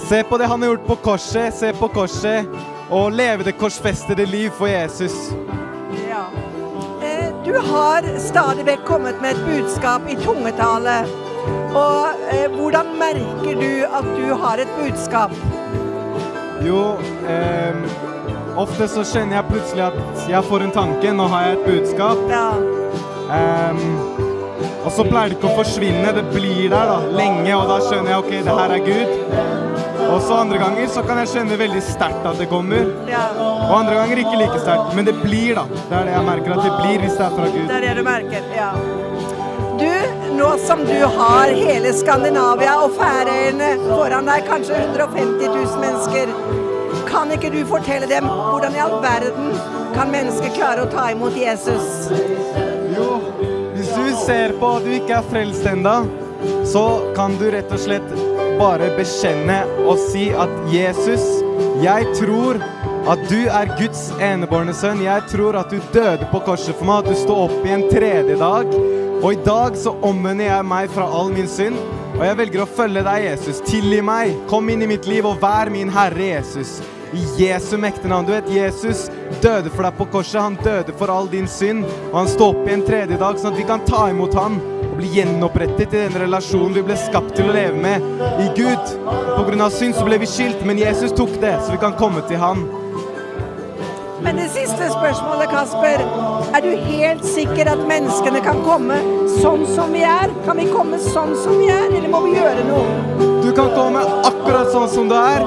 Se 0.03 0.25
på 0.27 0.43
det 0.43 0.51
han 0.51 0.67
har 0.67 0.75
gjort 0.75 0.89
på 0.91 0.99
korset, 1.07 1.55
se 1.55 1.71
på 1.79 1.89
korset, 1.95 2.51
og 2.91 3.15
leve 3.15 3.47
det 3.47 3.55
korsfestede 3.61 4.27
liv 4.27 4.51
for 4.59 4.67
Jesus. 4.67 5.31
Ja. 6.11 6.27
Eh, 7.07 7.31
Du 7.47 7.55
har 7.71 8.03
stadig 8.19 8.67
vekk 8.67 8.83
kommet 8.85 9.23
med 9.23 9.39
et 9.39 9.47
budskap 9.47 10.11
i 10.11 10.19
tungetale. 10.27 11.05
Og 11.75 12.27
eh, 12.33 12.47
hvordan 12.55 12.95
merker 13.01 13.61
du 13.61 13.71
at 13.99 14.11
du 14.17 14.35
har 14.45 14.63
et 14.63 14.75
budskap? 14.79 15.35
Jo, 16.65 16.97
eh, 17.29 17.75
ofte 18.57 18.89
så 18.89 19.05
kjenner 19.05 19.41
jeg 19.41 19.51
plutselig 19.51 19.85
at 19.89 20.29
jeg 20.31 20.49
får 20.49 20.65
en 20.65 20.75
tanke, 20.75 21.13
nå 21.13 21.27
har 21.33 21.49
jeg 21.49 21.59
et 21.59 21.67
budskap. 21.69 22.23
Ehm, 23.35 23.83
og 24.85 24.91
så 24.93 25.05
pleier 25.09 25.33
det 25.33 25.39
ikke 25.39 25.51
å 25.51 25.59
forsvinne, 25.59 26.13
det 26.17 26.25
blir 26.33 26.69
der 26.73 26.89
da, 26.93 26.99
lenge, 27.17 27.53
og 27.57 27.69
da 27.73 27.81
skjønner 27.85 28.15
jeg, 28.15 28.23
ok, 28.23 28.33
det 28.47 28.57
her 28.61 28.75
er 28.77 28.85
Gud. 28.89 29.63
Og 30.05 30.19
så 30.23 30.37
andre 30.37 30.59
ganger 30.61 30.91
så 30.93 31.03
kan 31.07 31.19
jeg 31.23 31.31
kjenne 31.33 31.57
veldig 31.59 31.81
sterkt 31.83 32.27
at 32.29 32.39
det 32.39 32.47
kommer. 32.51 32.91
Og 33.41 33.73
andre 33.79 33.97
ganger 33.99 34.21
ikke 34.23 34.37
like 34.39 34.61
sterkt, 34.61 34.93
men 34.97 35.09
det 35.09 35.17
blir 35.23 35.57
da. 35.59 35.65
Det 35.75 35.97
er 35.99 36.11
det 36.11 36.15
jeg 36.15 36.29
merker 36.29 36.57
at 36.59 36.67
det 36.69 36.75
blir 36.83 37.01
hvis 37.05 37.17
det 37.19 37.27
er 37.27 37.39
fra 37.39 37.49
Gud. 37.57 37.65
Det 37.71 37.79
er 37.81 37.89
det 37.89 37.97
du 37.99 38.05
merker, 38.07 38.53
ja. 38.55 38.71
Du, 39.79 39.91
nå 40.37 40.59
som 40.67 40.85
du 40.85 41.01
har 41.17 41.51
hele 41.51 41.91
Skandinavia 41.97 42.75
og 42.85 42.95
Færøyene 42.99 43.73
foran 43.83 44.29
deg, 44.29 44.45
kanskje 44.47 44.77
150 44.79 45.49
000 45.49 45.81
mennesker, 45.83 46.31
kan 47.09 47.33
ikke 47.35 47.51
du 47.55 47.61
fortelle 47.67 48.07
dem 48.11 48.27
hvordan 48.29 48.77
i 48.77 48.83
all 48.85 48.99
verden 49.03 49.51
kan 49.95 50.13
mennesker 50.13 50.53
klare 50.55 50.85
å 50.85 50.91
ta 50.93 51.09
imot 51.15 51.35
Jesus? 51.39 52.11
Jo, 52.95 53.19
hvis 53.75 53.91
du 53.95 54.13
ser 54.25 54.55
på 54.61 54.77
at 54.79 54.87
du 54.87 54.95
ikke 54.99 55.19
er 55.19 55.29
frelst 55.33 55.67
enda, 55.71 56.01
så 56.67 56.85
kan 57.17 57.35
du 57.41 57.49
rett 57.55 57.73
og 57.75 57.81
slett 57.81 58.15
bare 58.61 58.93
bekjenne 58.99 59.63
og 59.85 59.99
si 60.11 60.29
at 60.39 60.55
Jesus, 60.71 61.25
jeg 61.83 62.15
tror 62.21 62.63
at 63.05 63.21
du 63.29 63.41
er 63.53 63.73
Guds 63.77 64.07
enebårne 64.23 64.73
sønn. 64.77 65.03
Jeg 65.05 65.27
tror 65.29 65.59
at 65.61 65.73
du 65.73 65.81
døde 65.93 66.29
på 66.31 66.41
korset 66.47 66.77
for 66.79 66.89
meg, 66.89 67.05
at 67.05 67.13
du 67.13 67.19
står 67.21 67.43
opp 67.47 67.67
i 67.67 67.75
en 67.75 67.85
tredje 67.91 68.39
dag. 68.41 68.73
Og 69.21 69.29
i 69.33 69.43
dag 69.45 69.77
så 69.81 69.93
omvender 70.05 70.49
jeg 70.49 70.69
meg 70.69 70.91
fra 70.93 71.05
all 71.19 71.31
min 71.33 71.49
synd, 71.49 71.77
og 72.15 72.25
jeg 72.25 72.39
velger 72.39 72.65
å 72.65 72.71
følge 72.71 73.05
deg, 73.07 73.29
Jesus. 73.29 73.61
Tilgi 73.67 74.01
meg, 74.05 74.35
kom 74.51 74.69
inn 74.73 74.85
i 74.85 74.89
mitt 74.89 75.09
liv 75.11 75.27
og 75.29 75.41
vær 75.43 75.73
min 75.73 75.93
Herre, 75.93 76.31
Jesus. 76.37 76.79
I 77.15 77.23
Jesu 77.39 77.77
mektige 77.79 78.11
navn. 78.11 78.27
Du 78.27 78.33
vet, 78.35 78.49
Jesus 78.51 79.07
døde 79.43 79.71
for 79.71 79.87
deg 79.87 79.99
på 79.99 80.09
korset. 80.13 80.41
Han 80.41 80.59
døde 80.65 80.95
for 80.99 81.13
all 81.13 81.29
din 81.31 81.49
synd, 81.51 81.85
og 82.11 82.23
han 82.23 82.31
står 82.31 82.55
opp 82.55 82.69
i 82.69 82.77
en 82.77 82.87
tredje 82.87 83.19
dag, 83.21 83.41
sånn 83.41 83.53
at 83.53 83.61
vi 83.61 83.67
kan 83.69 83.85
ta 83.89 84.07
imot 84.13 84.37
han 84.39 84.59
og 84.85 84.97
bli 84.99 85.11
gjenopprettet 85.17 85.91
i 85.91 86.05
den 86.07 86.21
relasjonen 86.23 86.77
vi 86.77 86.85
ble 86.87 86.97
skapt 86.99 87.35
til 87.37 87.51
å 87.51 87.57
leve 87.57 87.77
med 87.81 88.05
i 88.45 88.49
Gud. 88.57 88.97
På 89.35 89.43
grunn 89.49 89.65
av 89.65 89.75
synd 89.75 89.99
så 89.99 90.07
ble 90.07 90.21
vi 90.23 90.31
skilt, 90.31 90.63
men 90.67 90.81
Jesus 90.81 91.15
tok 91.17 91.37
det, 91.43 91.57
så 91.61 91.75
vi 91.75 91.83
kan 91.83 91.97
komme 91.99 92.23
til 92.31 92.43
han. 92.43 92.65
Men 94.25 94.37
det 94.37 94.49
siste 94.55 94.87
spørsmålet, 94.89 95.51
Kasper. 95.53 96.01
Er 96.55 96.61
du 96.65 96.71
helt 96.87 97.25
sikker 97.27 97.69
at 97.69 97.83
menneskene 97.89 98.41
kan 98.45 98.63
komme 98.65 98.97
sånn 99.43 99.67
som 99.69 99.93
vi 99.93 100.05
er? 100.09 100.33
Kan 100.47 100.61
vi 100.61 100.67
komme 100.73 101.01
sånn 101.03 101.35
som 101.43 101.59
vi 101.61 101.69
er, 101.69 101.91
eller 101.91 102.09
må 102.13 102.23
vi 102.25 102.35
gjøre 102.39 102.65
noe? 102.69 103.31
Du 103.45 103.51
kan 103.53 103.73
komme 103.77 104.01
akkurat 104.25 104.73
sånn 104.73 104.89
som 104.89 105.11
du 105.11 105.17
er, 105.19 105.45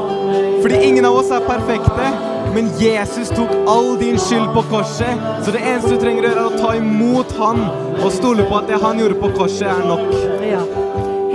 fordi 0.62 0.82
ingen 0.92 1.08
av 1.10 1.18
oss 1.18 1.34
er 1.34 1.46
perfekte. 1.48 2.12
Men 2.54 2.70
Jesus 2.80 3.30
tok 3.34 3.52
all 3.70 3.98
din 4.00 4.18
skyld 4.22 4.54
på 4.56 4.64
korset, 4.72 5.26
så 5.46 5.54
det 5.54 5.62
eneste 5.62 5.94
du 5.94 6.02
trenger 6.02 6.26
å 6.26 6.30
gjøre, 6.32 6.46
er 6.46 6.56
å 6.56 6.62
ta 6.62 6.76
imot 6.78 7.34
han 7.38 7.66
og 7.98 8.12
stole 8.14 8.46
på 8.48 8.62
at 8.62 8.70
det 8.72 8.82
han 8.82 9.02
gjorde 9.02 9.20
på 9.22 9.34
korset, 9.38 9.68
er 9.74 9.86
nok. 9.90 10.14
Ja. 10.46 10.62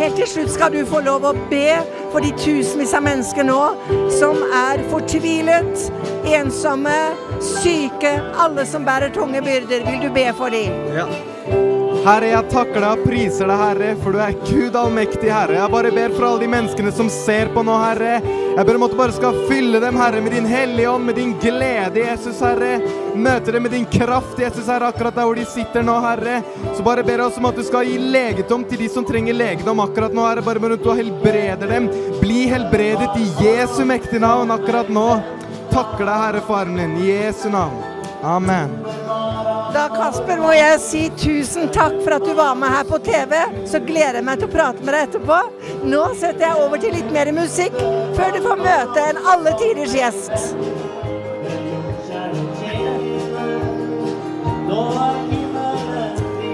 Helt 0.03 0.17
til 0.19 0.27
slutt 0.27 0.51
skal 0.51 0.73
du 0.75 0.81
få 0.83 0.99
lov 1.07 1.23
å 1.29 1.31
be 1.47 1.77
for 2.11 2.25
de 2.25 2.33
tusenvis 2.35 2.91
av 2.99 3.05
mennesker 3.07 3.47
nå 3.47 3.59
som 4.11 4.41
er 4.59 4.83
fortvilet, 4.91 5.85
ensomme, 6.27 6.97
syke, 7.39 8.11
alle 8.35 8.67
som 8.67 8.83
bærer 8.89 9.15
tunge 9.15 9.45
byrder. 9.47 9.87
Vil 9.87 10.03
du 10.03 10.11
be 10.11 10.27
for 10.35 10.51
dem? 10.51 10.75
Ja. 10.91 11.07
Herre, 12.03 12.33
jeg 12.33 12.49
takker 12.51 12.83
deg 12.83 12.97
og 12.97 13.03
priser 13.07 13.47
deg, 13.47 13.61
Herre, 13.61 13.89
for 14.03 14.11
du 14.11 14.19
er 14.19 14.33
Gud 14.43 14.75
allmektig, 14.75 15.29
Herre. 15.31 15.55
Jeg 15.55 15.71
bare 15.71 15.91
ber 15.95 16.15
for 16.17 16.27
alle 16.27 16.43
de 16.43 16.49
menneskene 16.51 16.91
som 16.97 17.07
ser 17.15 17.53
på 17.55 17.63
nå, 17.63 17.77
Herre. 17.79 18.17
Jeg 18.57 18.67
ber 18.67 18.79
om 18.79 18.85
at 18.89 18.95
du 18.95 18.97
bare 18.99 19.15
skal 19.15 19.39
fylle 19.47 19.79
dem, 19.85 20.01
Herre, 20.01 20.23
med 20.25 20.35
din 20.35 20.49
hellige 20.51 20.91
ånd, 20.91 21.07
med 21.07 21.15
din 21.21 21.37
glede, 21.39 22.03
Jesus, 22.03 22.41
Herre. 22.43 22.73
Møte 23.15 23.55
dem 23.55 23.63
med 23.63 23.77
din 23.77 23.87
kraft, 23.93 24.35
Jesus, 24.43 24.67
Herre, 24.67 24.89
akkurat 24.91 25.15
der 25.15 25.29
hvor 25.29 25.39
de 25.39 25.45
sitter 25.47 25.87
nå, 25.87 25.95
Herre. 26.03 26.41
Så 26.75 26.83
bare 26.89 27.05
ber 27.07 27.23
jeg 27.23 27.29
også 27.29 27.43
om 27.45 27.47
at 27.53 27.61
du 27.61 27.63
skal 27.69 27.87
gi 27.87 27.95
legedom 28.17 28.67
til 28.67 28.83
de 28.83 28.91
som 28.91 29.07
trenger 29.07 29.39
legedom 29.39 29.85
akkurat 29.87 30.19
nå, 30.19 30.27
Herre. 30.27 30.43
Bare 30.49 30.65
med 30.65 30.75
at 30.81 30.83
du 30.83 30.91
helbreder 30.91 31.71
dem. 31.71 31.87
Bli 32.19 32.49
helbredet 32.51 33.15
i 33.23 33.29
Jesu 33.45 33.85
mektige 33.87 34.25
navn 34.27 34.51
akkurat 34.59 34.91
nå. 34.91 35.07
Takker 35.71 36.03
deg, 36.03 36.19
Herre, 36.27 36.43
for 36.51 36.65
armen 36.65 36.83
din. 36.83 36.99
I 37.07 37.15
Jesu 37.15 37.47
navn. 37.55 37.79
Amen. 38.27 39.02
Da 39.73 39.87
Kasper 39.89 40.37
må 40.37 40.51
jeg 40.53 40.81
si 40.85 41.03
tusen 41.17 41.71
takk 41.73 41.95
for 42.03 42.19
at 42.19 42.27
du 42.27 42.35
var 42.37 42.53
med 42.61 42.69
her 42.75 42.85
på 42.85 42.99
TV. 43.07 43.39
Så 43.69 43.81
gleder 43.81 44.19
jeg 44.21 44.27
meg 44.27 44.43
til 44.43 44.51
å 44.51 44.53
prate 44.53 44.85
med 44.85 44.93
deg 44.93 45.07
etterpå. 45.07 45.39
Nå 45.89 46.03
setter 46.21 46.45
jeg 46.45 46.61
over 46.67 46.83
til 46.83 46.93
litt 46.99 47.09
mer 47.15 47.33
musikk, 47.33 47.81
før 48.19 48.37
du 48.37 48.41
får 48.45 48.61
møte 48.61 49.09
en 49.09 49.23
alle 49.33 49.57
tiders 49.63 49.97
gjest. 49.97 50.37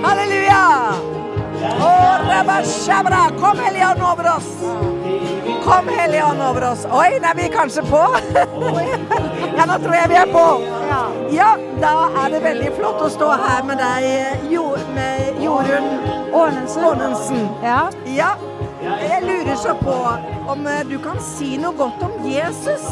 Halleluja! 0.06 1.07
Kom, 3.40 3.58
Hellige 3.58 3.86
Ånd, 3.90 4.02
over 4.02 4.36
oss. 4.36 4.48
Kom, 5.64 5.88
Hellige 5.88 6.24
Ånd, 6.24 6.42
over 6.42 6.72
oss. 6.72 6.84
Oi, 6.84 7.18
nei, 7.22 7.32
vi 7.36 7.42
er 7.42 7.52
kanskje 7.52 7.82
på. 7.82 8.02
ja, 9.56 9.66
nå 9.66 9.78
tror 9.82 9.94
jeg 9.94 10.10
vi 10.10 10.18
er 10.20 10.32
på. 10.32 10.46
Ja, 11.34 11.50
da 11.80 11.94
er 12.24 12.30
det 12.34 12.42
veldig 12.44 12.70
flott 12.78 13.02
å 13.04 13.10
stå 13.12 13.30
her 13.42 13.66
med 13.68 13.82
deg, 13.82 14.54
med 14.94 15.42
Jorunn 15.42 15.90
Ånensen. 16.34 17.48
Ja. 17.64 17.88
ja. 18.06 18.32
Jeg 18.82 19.22
lurer 19.26 19.56
så 19.58 19.74
på 19.78 19.94
om 20.48 20.66
eh, 20.70 20.84
du 20.86 20.96
kan 21.02 21.18
si 21.22 21.56
noe 21.58 21.74
godt 21.76 22.02
om 22.06 22.26
Jesus? 22.30 22.84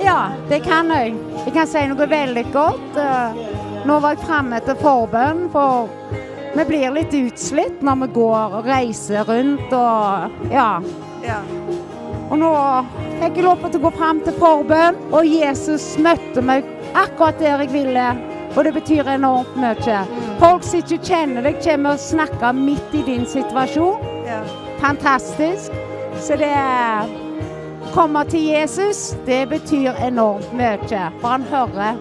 Ja, 0.00 0.32
det 0.48 0.62
kan 0.64 0.90
jeg. 0.90 1.12
Jeg 1.44 1.52
kan 1.54 1.68
si 1.68 1.84
noe 1.90 2.08
veldig 2.08 2.46
godt. 2.54 2.96
Eh, 2.96 3.42
Nå 3.82 3.96
var 3.98 4.14
jeg 4.14 4.22
framme 4.22 4.60
til 4.62 4.76
forbønn, 4.78 5.48
for 5.50 5.90
vi 6.54 6.64
blir 6.68 6.92
litt 6.92 7.14
utslitt 7.16 7.80
når 7.84 8.02
vi 8.02 8.08
går 8.16 8.58
og 8.58 8.68
reiser 8.68 9.24
rundt 9.28 9.72
og 9.76 10.52
ja. 10.52 10.68
Ja. 11.24 11.38
Og 12.32 12.38
nå 12.40 12.50
fikk 13.20 13.38
jeg 13.38 13.44
lov 13.44 13.64
til 13.64 13.80
å 13.80 13.84
gå 13.86 13.92
fram 13.96 14.20
til 14.24 14.36
forbønn, 14.40 14.98
og 15.12 15.28
Jesus 15.28 15.92
møtte 16.00 16.44
meg 16.44 16.68
akkurat 16.96 17.40
der 17.40 17.64
jeg 17.64 17.72
ville. 17.74 18.06
Og 18.52 18.64
det 18.66 18.72
betyr 18.76 19.08
enormt 19.08 19.52
mye. 19.60 19.98
Folk 20.40 20.64
som 20.64 20.80
ikke 20.80 21.00
kjenner 21.08 21.44
deg, 21.44 21.60
kommer 21.64 21.96
og 21.96 22.04
snakker 22.04 22.56
midt 22.56 22.96
i 22.96 23.04
din 23.06 23.24
situasjon. 23.28 24.04
Ja. 24.28 24.42
Fantastisk. 24.80 25.72
Så 26.20 26.36
det 26.40 26.52
Komme 27.92 28.24
til 28.24 28.46
Jesus, 28.46 29.16
det 29.26 29.48
betyr 29.50 29.92
enormt 30.06 30.52
mye. 30.56 31.08
For 31.20 31.28
han 31.28 31.42
hører. 31.42 31.98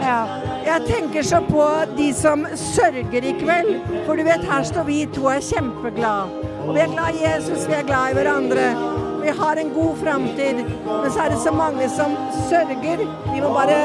Ja. 0.00 0.20
Jeg 0.64 0.86
tenker 0.86 1.22
så 1.26 1.40
på 1.48 1.64
de 1.96 2.12
som 2.14 2.46
sørger 2.56 3.24
i 3.24 3.34
kveld. 3.40 3.74
For 4.06 4.16
du 4.16 4.24
vet, 4.26 4.44
her 4.48 4.64
står 4.66 4.88
vi 4.88 5.02
to 5.14 5.26
og 5.26 5.34
er 5.36 5.44
kjempeglade. 5.44 6.48
Og 6.66 6.74
vi 6.76 6.80
er 6.80 6.92
glad 6.92 7.16
i 7.16 7.24
Jesus, 7.24 7.68
vi 7.68 7.78
er 7.78 7.86
glad 7.88 8.12
i 8.12 8.18
hverandre. 8.18 8.66
Vi 9.20 9.32
har 9.40 9.60
en 9.60 9.70
god 9.74 9.96
framtid. 10.00 10.62
Men 10.86 11.10
så 11.12 11.24
er 11.24 11.32
det 11.34 11.40
så 11.44 11.52
mange 11.52 11.88
som 11.92 12.16
sørger. 12.48 13.06
Vi 13.32 13.40
må 13.40 13.52
bare 13.54 13.78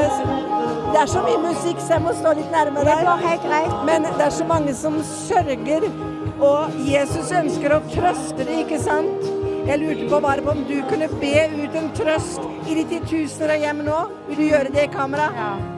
Det 0.94 1.02
er 1.02 1.08
så 1.12 1.22
mye 1.26 1.40
musikk, 1.44 1.80
så 1.80 1.98
jeg 1.98 2.02
må 2.02 2.14
stå 2.16 2.34
litt 2.38 2.52
nærmere 2.52 2.86
deg. 2.86 3.02
Det 3.02 3.08
går 3.10 3.28
helt 3.28 3.48
greit. 3.50 3.74
Men 3.90 4.06
det 4.06 4.26
er 4.26 4.36
så 4.36 4.46
mange 4.48 4.76
som 4.76 5.00
sørger. 5.04 5.90
Og 6.40 6.80
Jesus 6.88 7.32
ønsker 7.32 7.76
å 7.76 7.84
trøste 7.92 8.44
det, 8.44 8.62
ikke 8.66 8.80
sant? 8.80 9.32
Jeg 9.66 9.80
lurte 9.82 10.10
på 10.10 10.20
bare 10.22 10.44
på 10.46 10.52
om 10.54 10.66
du 10.68 10.76
kunne 10.90 11.08
be 11.20 11.48
ut 11.56 11.78
en 11.80 11.88
trøst 11.98 12.44
i 12.70 12.76
de 12.78 12.84
titusener 12.92 13.56
av 13.56 13.64
hjem 13.64 13.80
nå. 13.88 14.02
Vil 14.28 14.44
du 14.44 14.46
gjøre 14.52 14.76
det 14.76 14.84
i 14.86 14.92
kamera? 14.94 15.32
Ja, 15.34 15.75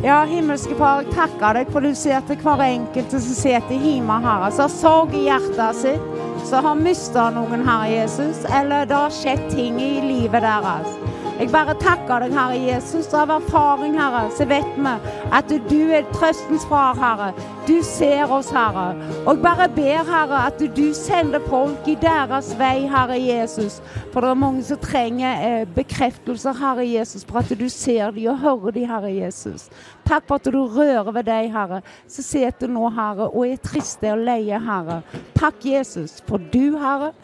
himmelske 0.00 0.74
Far, 0.78 1.02
jeg 1.02 1.12
takker 1.12 1.58
deg 1.58 1.72
for 1.72 1.84
du 1.84 1.94
ser 1.94 2.22
til 2.28 2.40
hver 2.40 2.62
enkelt 2.64 3.10
som 3.10 3.20
sitter 3.20 3.76
hjemme, 3.76 4.20
Herre, 4.24 4.50
som 4.50 4.64
har 4.64 4.72
sorg 4.72 5.14
i 5.14 5.26
hjertet 5.26 5.76
sitt, 5.76 6.06
som 6.48 6.64
har 6.64 6.74
mista 6.80 7.28
noen, 7.34 7.66
Herre 7.66 7.90
Jesus, 7.92 8.44
eller 8.48 8.88
det 8.88 8.96
har 8.96 9.12
skjedd 9.12 9.50
ting 9.52 9.80
i 9.80 10.00
livet 10.00 10.40
deres. 10.40 10.96
Jeg 11.40 11.48
bare 11.48 11.72
takker 11.80 12.20
deg, 12.20 12.34
Herre 12.36 12.56
Jesus. 12.60 13.06
Av 13.16 13.30
erfaring, 13.32 13.94
Herre, 13.96 14.26
så 14.36 14.44
vet 14.44 14.74
vi 14.76 14.90
at 15.32 15.52
du 15.70 15.78
er 15.96 16.04
trøstens 16.12 16.66
far, 16.68 16.98
Herre. 17.00 17.30
Du 17.64 17.78
ser 17.86 18.28
oss, 18.28 18.50
Herre. 18.52 18.90
Og 19.22 19.38
jeg 19.38 19.42
bare 19.46 19.68
ber, 19.72 20.02
Herre, 20.04 20.42
at 20.50 20.60
du 20.60 20.82
sender 20.92 21.40
folk 21.46 21.88
i 21.88 21.94
deres 22.02 22.50
vei, 22.60 22.84
Herre 22.92 23.16
Jesus. 23.16 23.78
For 24.12 24.20
det 24.20 24.34
er 24.34 24.42
mange 24.42 24.66
som 24.68 24.82
trenger 24.84 25.46
eh, 25.46 25.64
bekreftelser, 25.78 26.60
Herre 26.60 26.84
Jesus, 26.84 27.24
for 27.24 27.40
at 27.40 27.56
du 27.56 27.68
ser 27.72 28.12
dem 28.12 28.28
og 28.34 28.44
hører 28.44 28.76
dem, 28.76 28.86
Herre 28.92 29.14
Jesus. 29.14 29.70
Takk 30.04 30.28
for 30.28 30.42
at 30.42 30.52
du 30.52 30.60
rører 30.60 31.08
ved 31.08 31.24
deg, 31.30 31.48
Herre, 31.56 31.80
som 32.04 32.28
sitter 32.28 32.68
nå, 32.68 32.84
Herre, 32.92 33.30
og 33.32 33.48
er 33.48 33.64
triste 33.64 34.12
og 34.12 34.26
leie, 34.28 34.60
Herre. 34.60 35.00
Takk, 35.40 35.64
Jesus, 35.64 36.20
for 36.28 36.36
du, 36.52 36.76
Herre. 36.84 37.14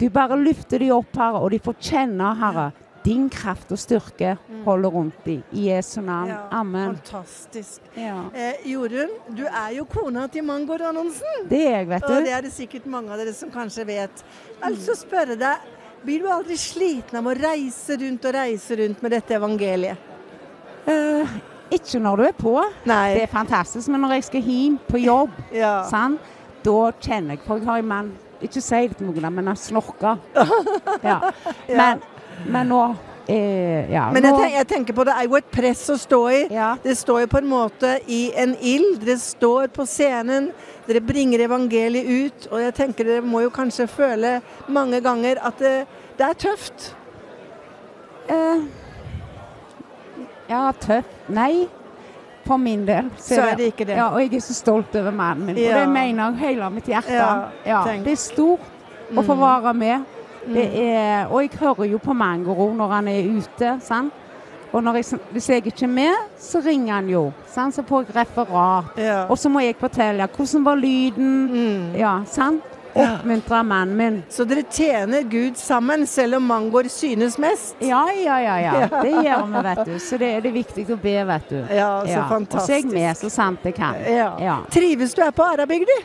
Du 0.00 0.08
bare 0.08 0.40
løfter 0.40 0.80
dem 0.80 0.96
opp, 0.96 1.12
Herre, 1.12 1.44
og 1.44 1.52
de 1.52 1.60
får 1.60 1.76
kjenne, 1.92 2.32
Herre, 2.40 2.70
din 3.06 3.28
kraft 3.30 3.70
og 3.72 3.78
styrke 3.78 4.34
holder 4.66 4.90
rundt 4.96 5.22
dem. 5.24 5.44
I 5.54 5.68
Jesu 5.70 6.00
navn. 6.02 6.32
Ja, 6.32 6.40
Amen. 6.58 6.96
Fantastisk. 6.98 7.86
Ja. 7.94 8.24
Eh, 8.34 8.66
Jorunn, 8.72 9.14
du 9.38 9.44
er 9.46 9.70
jo 9.78 9.86
kona 9.90 10.26
til 10.32 10.44
Mangor 10.46 10.82
Annonsen. 10.90 11.46
Det 11.48 11.62
er 11.62 11.78
jeg, 11.78 11.88
vet 11.94 12.06
du. 12.06 12.12
Og 12.16 12.26
det 12.26 12.34
er 12.34 12.46
det 12.46 12.52
sikkert 12.54 12.90
mange 12.90 13.14
av 13.14 13.22
dere 13.22 13.34
som 13.36 13.52
kanskje 13.54 13.86
vet. 13.88 14.24
Jeg 14.50 14.62
har 14.64 14.74
lyst 14.74 14.90
til 14.90 14.96
å 14.96 15.00
spørre 15.00 15.38
deg, 15.40 15.72
blir 16.06 16.22
du 16.22 16.30
aldri 16.30 16.58
sliten 16.60 17.18
av 17.18 17.26
å 17.30 17.34
reise 17.38 17.96
rundt 18.02 18.26
og 18.28 18.34
reise 18.36 18.76
rundt 18.82 19.00
med 19.02 19.14
dette 19.16 19.38
evangeliet? 19.38 20.12
Eh, 20.86 21.36
ikke 21.74 21.98
når 22.02 22.20
du 22.20 22.24
er 22.28 22.36
på. 22.38 22.54
Det 22.86 23.22
er 23.22 23.30
fantastisk. 23.30 23.88
Men 23.90 24.04
når 24.04 24.18
jeg 24.18 24.26
skal 24.28 24.50
hjem 24.50 24.76
på 24.90 25.00
jobb, 25.02 25.38
sant? 25.94 26.32
da 26.66 26.90
kjenner 26.98 27.36
jeg 27.36 27.44
For 27.46 27.60
jeg 27.60 27.68
har 27.68 27.78
en 27.78 27.86
mann 27.86 28.06
Ikke 28.42 28.58
si 28.58 28.78
det 28.88 28.96
til 28.98 29.06
noen, 29.06 29.26
men 29.36 29.46
han 29.52 29.58
snorker. 29.58 30.18
Ja. 31.06 31.20
Men, 31.68 32.02
men 32.44 32.68
nå 32.68 32.80
eh, 33.28 33.90
ja, 33.90 34.10
Men 34.12 34.22
jeg, 34.22 34.32
tenker, 34.34 34.54
jeg 34.56 34.66
tenker 34.70 34.94
på 34.94 35.04
det 35.04 35.14
er 35.16 35.24
jo 35.26 35.36
et 35.36 35.50
press 35.50 35.84
å 35.90 35.96
stå 35.98 36.20
i. 36.30 36.40
Det 36.84 36.96
står 36.96 37.20
jo 37.24 37.26
på 37.32 37.38
en 37.38 37.48
måte 37.50 37.94
i 38.06 38.20
en 38.38 38.54
ild. 38.60 39.00
Dere 39.02 39.16
står 39.18 39.68
på 39.74 39.86
scenen, 39.86 40.52
dere 40.86 41.00
bringer 41.00 41.40
evangeliet 41.48 42.06
ut. 42.06 42.48
Og 42.52 42.60
jeg 42.62 42.74
tenker 42.74 43.04
dere 43.04 43.22
må 43.26 43.42
jo 43.42 43.50
kanskje 43.50 43.88
føle 43.90 44.36
mange 44.68 45.00
ganger 45.00 45.40
at 45.42 45.58
det, 45.58 45.86
det 46.18 46.28
er 46.28 46.34
tøft. 46.34 46.92
eh, 48.28 48.62
Ja, 50.48 50.70
tøft 50.78 51.28
Nei. 51.28 51.66
For 52.46 52.56
min 52.62 52.84
del. 52.86 53.08
Så 53.18 53.40
er 53.42 53.56
det 53.58 53.72
ikke 53.72 53.84
det. 53.88 53.96
Ja, 53.98 54.12
og 54.14 54.20
jeg 54.22 54.36
er 54.38 54.42
så 54.44 54.54
stolt 54.54 54.94
over 54.94 55.10
mannen 55.10 55.48
min. 55.48 55.56
Og 55.58 55.72
det 55.80 55.88
mener 55.90 56.28
jeg 56.30 56.36
hele 56.44 56.68
mitt 56.70 56.86
hjerte. 56.86 57.10
Ja, 57.10 57.48
Ja, 57.66 57.80
det 58.04 58.12
er 58.12 58.20
stort 58.22 58.60
å 59.10 59.22
få 59.26 59.34
Mm. 59.34 59.40
være 59.40 59.72
med. 59.74 60.04
Mm. 60.46 60.56
er, 60.56 61.26
og 61.26 61.42
jeg 61.42 61.50
hører 61.60 61.90
jo 61.90 61.98
på 61.98 62.12
Mangoro 62.14 62.72
når 62.74 62.88
han 62.88 63.08
er 63.08 63.28
ute. 63.36 63.76
sant? 63.80 64.12
Og 64.72 64.82
når 64.84 64.94
jeg, 64.98 65.18
hvis 65.32 65.48
jeg 65.48 65.66
ikke 65.66 65.84
er 65.86 65.88
med, 65.88 66.14
så 66.38 66.60
ringer 66.60 66.94
han 66.94 67.08
jo. 67.08 67.32
Sant? 67.48 67.74
Så 67.74 67.82
får 67.86 68.04
jeg 68.06 68.16
referat. 68.16 68.98
Og 69.30 69.38
så 69.38 69.48
må 69.48 69.60
jeg 69.60 69.76
fortelle 69.80 70.26
hvordan 70.36 70.64
var 70.64 70.74
lyden. 70.74 71.92
Ja, 71.96 72.18
sant? 72.26 72.62
Oppmuntre 72.96 73.62
mannen 73.64 73.96
min. 73.96 74.14
Så 74.32 74.44
dere 74.48 74.62
tjener 74.72 75.22
Gud 75.28 75.58
sammen, 75.60 76.06
selv 76.08 76.38
om 76.38 76.46
mangoer 76.48 76.88
synes 76.88 77.36
mest? 77.38 77.76
Ja, 77.84 78.06
ja, 78.16 78.38
ja. 78.40 78.56
ja. 78.64 78.88
Det 79.02 79.12
gjør 79.12 79.46
vi, 79.52 79.62
vet 79.68 79.82
du. 79.84 79.98
Så 80.00 80.18
det, 80.20 80.30
er 80.38 80.44
det 80.46 80.52
viktig 80.54 80.86
å 80.92 80.98
be, 81.00 81.16
vet 81.28 81.48
du. 81.52 81.58
Ja, 81.76 81.90
så 82.08 82.22
Og 82.40 82.60
så 82.60 82.72
er 82.72 82.80
jeg 82.80 82.92
med 82.92 83.16
så 83.20 83.30
sant 83.32 83.64
jeg 83.68 83.76
kan. 83.76 83.98
Ja. 84.08 84.60
Trives 84.72 85.14
du 85.14 85.22
her 85.22 85.34
på 85.36 85.44
Arabygda? 85.44 85.98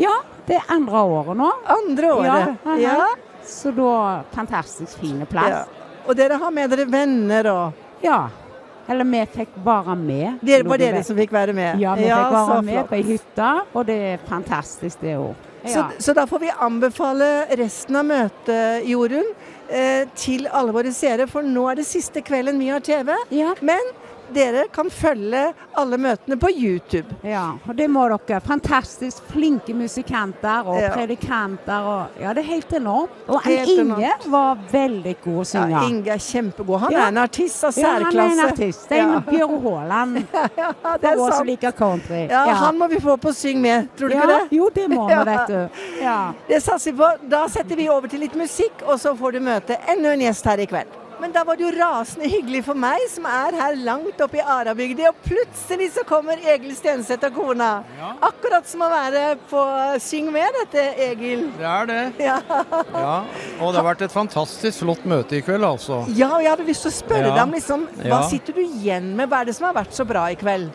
Ja, 0.00 0.14
det 0.48 0.56
er 0.56 0.72
andre 0.72 1.02
året 1.04 1.36
nå. 1.36 1.50
Andre 1.68 2.14
året? 2.16 2.26
Ja. 2.26 2.56
aha. 2.64 2.78
Ja. 2.80 3.31
Så 3.46 3.70
da 3.76 4.22
Fantastisk 4.34 4.98
fin 5.00 5.24
plass. 5.26 5.48
Ja. 5.48 5.64
Og 6.06 6.16
dere 6.18 6.38
har 6.38 6.50
med 6.50 6.70
dere 6.70 6.86
venner 6.90 7.46
og 7.52 7.72
Ja. 8.02 8.28
Eller 8.90 9.04
vi 9.06 9.20
fikk 9.30 9.48
være 9.64 9.94
med. 9.96 10.40
Det 10.42 10.64
var 10.66 10.76
dere 10.78 10.96
vet- 10.98 11.06
som 11.06 11.16
fikk 11.16 11.30
være 11.32 11.52
med? 11.54 11.78
Ja, 11.80 11.94
vi 11.94 12.02
Ja, 12.08 12.16
fikk 12.24 12.32
være 12.32 12.62
med 12.62 12.74
flott. 12.74 12.88
på 12.88 12.94
ei 12.96 13.02
hytte, 13.02 13.50
og 13.74 13.86
det 13.86 13.96
er 13.96 14.18
fantastisk, 14.28 15.00
det 15.00 15.16
òg. 15.16 15.34
Så, 15.64 15.84
så 15.98 16.12
da 16.14 16.24
får 16.26 16.40
vi 16.40 16.50
anbefale 16.60 17.46
resten 17.56 17.94
av 17.96 18.04
møtet, 18.04 18.82
Jorunn, 18.90 19.28
eh, 19.70 20.04
til 20.16 20.48
alle 20.52 20.72
våre 20.72 20.90
seere. 20.92 21.28
For 21.28 21.42
nå 21.42 21.70
er 21.70 21.74
det 21.76 21.86
siste 21.86 22.20
kvelden 22.20 22.58
vi 22.58 22.66
har 22.68 22.80
TV. 22.80 23.14
Men 23.62 23.80
dere 24.34 24.64
kan 24.72 24.88
følge 24.90 25.52
alle 25.76 25.98
møtene 26.00 26.36
på 26.40 26.48
YouTube. 26.54 27.06
Ja, 27.24 27.52
og 27.68 27.76
det 27.76 27.88
må 27.90 28.04
dere. 28.08 28.40
Fantastisk 28.40 29.22
flinke 29.32 29.74
musikanter 29.74 30.66
og 30.66 30.80
Ja. 30.80 30.90
predikanter. 30.94 31.80
Og, 31.82 32.06
ja, 32.20 32.32
det 32.32 32.38
er 32.44 32.48
helt 32.54 32.72
enormt. 32.72 33.10
Og 33.28 33.42
Helt 33.42 33.68
Inge 33.68 33.96
enormt. 33.96 34.26
var 34.30 34.58
veldig 34.72 35.16
god 35.24 35.40
å 35.42 35.44
synge. 35.44 35.70
Ja, 35.70 35.82
Inge 35.88 36.10
er 36.10 36.18
kjempegod. 36.18 36.78
Han 36.80 36.92
Ja. 36.92 36.98
er 37.04 37.08
en 37.08 37.18
artist 37.18 37.64
av 37.64 37.72
særklasse. 37.72 37.82
Ja, 37.82 38.04
han 38.04 38.16
er 38.16 38.32
en 38.32 38.48
artist. 38.50 38.88
Det 38.88 38.98
er 38.98 39.02
en 39.02 39.22
Bjørn 39.22 39.62
Haaland. 39.62 40.14
det 41.00 41.14
For 41.16 41.28
oss 41.28 41.36
som 41.36 41.46
liker 41.46 41.72
country. 41.72 42.28
Ja, 42.28 42.44
Han 42.54 42.78
må 42.78 42.88
vi 42.88 42.96
få 43.00 43.16
på 43.18 43.32
Syng 43.34 43.60
med, 43.60 43.88
tror 43.96 44.08
du 44.08 44.14
ikke 44.16 44.26
det? 44.26 44.48
jo, 44.56 44.70
det 44.74 44.88
må 44.90 45.08
vi, 45.08 45.14
vet 45.32 45.46
du. 45.48 45.68
Ja. 46.02 46.32
Det 46.48 46.62
satser 46.62 46.92
vi 46.92 46.98
på. 46.98 47.28
Da 47.28 47.46
setter 47.48 47.76
vi 47.76 47.88
over 47.88 48.08
til 48.08 48.20
litt 48.20 48.34
musikk, 48.36 48.82
og 48.86 48.98
så 48.98 49.16
får 49.16 49.32
du 49.32 49.40
møte 49.40 49.76
enda 49.88 50.12
en 50.12 50.20
gjest 50.20 50.44
her 50.44 50.58
i 50.60 50.66
kveld. 50.66 50.86
Men 51.22 51.30
da 51.34 51.44
var 51.46 51.54
det 51.58 51.62
jo 51.68 51.72
rasende 51.78 52.26
hyggelig 52.26 52.64
for 52.66 52.74
meg, 52.82 52.98
som 53.12 53.26
er 53.30 53.54
her 53.54 53.76
langt 53.86 54.18
oppe 54.24 54.40
i 54.40 54.42
Arabygda, 54.42 55.12
og 55.12 55.20
plutselig 55.22 55.92
så 55.94 56.02
kommer 56.08 56.40
Egil 56.42 56.74
Stenseth 56.74 57.28
og 57.28 57.36
kona. 57.36 57.68
Akkurat 58.26 58.66
som 58.66 58.82
å 58.82 58.88
være 58.90 59.36
på 59.50 59.62
Syng 60.02 60.32
med, 60.34 60.50
dette, 60.58 60.82
Egil. 61.06 61.44
Det 61.60 61.68
er 61.76 61.86
det. 61.92 62.00
Ja. 62.26 62.36
Ja, 62.50 63.14
og 63.62 63.70
det 63.72 63.78
har 63.80 63.86
vært 63.92 64.02
et 64.08 64.12
fantastisk 64.14 64.82
flott 64.82 65.04
møte 65.08 65.38
i 65.38 65.42
kveld, 65.46 65.62
altså. 65.66 66.02
ja, 66.18 66.32
og 66.36 66.42
jeg 66.42 66.50
hadde 66.56 66.66
lyst 66.68 66.82
til 66.88 66.90
å 66.92 66.96
spørre 66.98 67.28
Ja. 67.30 67.34
deg 67.36 67.42
om 67.46 67.54
liksom, 67.54 67.86
hva 68.02 68.18
Ja. 68.18 68.22
sitter 68.28 68.58
du 68.58 68.60
igjen 68.66 69.12
med? 69.16 69.30
Hva 69.30 69.40
er 69.42 69.44
det 69.52 69.54
som 69.56 69.66
har 69.70 69.78
vært 69.78 69.94
så 69.94 70.04
bra 70.08 70.26
i 70.30 70.36
kveld? 70.42 70.72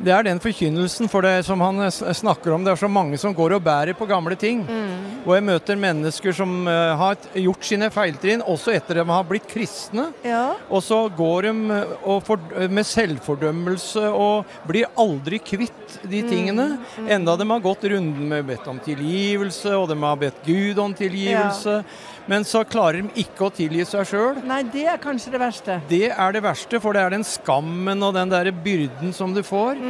Det 0.00 0.12
er 0.14 0.24
den 0.24 0.40
forkynnelsen 0.40 1.10
for 1.12 1.26
det 1.26 1.42
som 1.44 1.60
han 1.60 1.82
eh, 1.84 1.90
snakker 1.92 2.54
om. 2.54 2.64
Det 2.64 2.72
er 2.72 2.80
så 2.80 2.88
mange 2.88 3.18
som 3.20 3.34
går 3.36 3.58
og 3.58 3.64
bærer 3.66 3.96
på 3.96 4.08
gamle 4.08 4.36
ting. 4.38 4.62
Mm. 4.64 5.20
Og 5.26 5.34
jeg 5.36 5.44
møter 5.44 5.80
mennesker 5.80 6.36
som 6.36 6.54
eh, 6.70 6.92
har 6.96 7.18
gjort 7.36 7.66
sine 7.68 7.90
feiltrinn, 7.92 8.40
også 8.40 8.72
etter 8.72 9.02
at 9.02 9.04
de 9.04 9.12
har 9.12 9.26
blitt 9.28 9.48
kristne. 9.50 10.08
Ja. 10.24 10.54
Og 10.72 10.80
så 10.86 11.02
går 11.16 11.50
de 11.50 11.52
eh, 11.76 11.94
og 12.00 12.24
for, 12.24 12.40
med 12.72 12.88
selvfordømmelse 12.88 14.06
og 14.08 14.48
blir 14.68 14.88
aldri 15.00 15.42
kvitt 15.44 16.00
de 16.00 16.20
Mm, 16.20 16.28
tingene. 16.28 16.66
Enda 17.08 17.36
de 17.36 17.46
har 17.50 17.62
gått 17.64 17.84
runden 17.90 18.28
med 18.28 18.44
bedt 18.46 18.66
om 18.68 18.78
tilgivelse, 18.82 19.72
og 19.76 19.88
de 19.88 19.96
har 20.02 20.18
bedt 20.20 20.42
Gud 20.46 20.78
om 20.78 20.94
tilgivelse. 20.94 21.80
Men 22.28 22.44
så 22.44 22.60
klarer 22.68 23.00
de 23.02 23.22
ikke 23.24 23.46
å 23.48 23.50
tilgi 23.54 23.84
seg 23.88 24.06
sjøl. 24.06 24.40
Nei, 24.46 24.60
det 24.70 24.84
er 24.92 25.00
kanskje 25.02 25.32
det 25.32 25.40
verste. 25.40 25.78
Det 25.88 26.10
er 26.12 26.34
det 26.36 26.42
verste, 26.44 26.80
for 26.82 26.94
det 26.94 27.02
er 27.02 27.14
den 27.16 27.24
skammen 27.26 28.02
og 28.06 28.14
den 28.14 28.30
der 28.30 28.50
byrden 28.52 29.14
som 29.16 29.32
du 29.34 29.42
får 29.46 29.80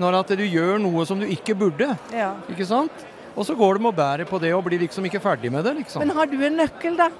når 0.00 0.20
at 0.20 0.34
du 0.38 0.44
gjør 0.46 0.78
noe 0.80 1.04
som 1.08 1.20
du 1.20 1.26
ikke 1.26 1.56
burde. 1.58 1.90
Ja. 2.14 2.34
Ikke 2.48 2.66
sant? 2.68 3.06
Og 3.36 3.46
så 3.46 3.54
går 3.58 3.78
de 3.78 3.86
og 3.90 3.94
bærer 3.96 4.26
på 4.28 4.40
det 4.42 4.54
og 4.54 4.64
blir 4.66 4.80
liksom 4.82 5.04
ikke 5.06 5.20
ferdig 5.22 5.52
med 5.52 5.64
det. 5.64 5.74
liksom. 5.82 6.02
Men 6.02 6.14
har 6.16 6.26
du 6.30 6.38
en 6.44 6.56
nøkkel, 6.62 6.96
da? 6.98 7.10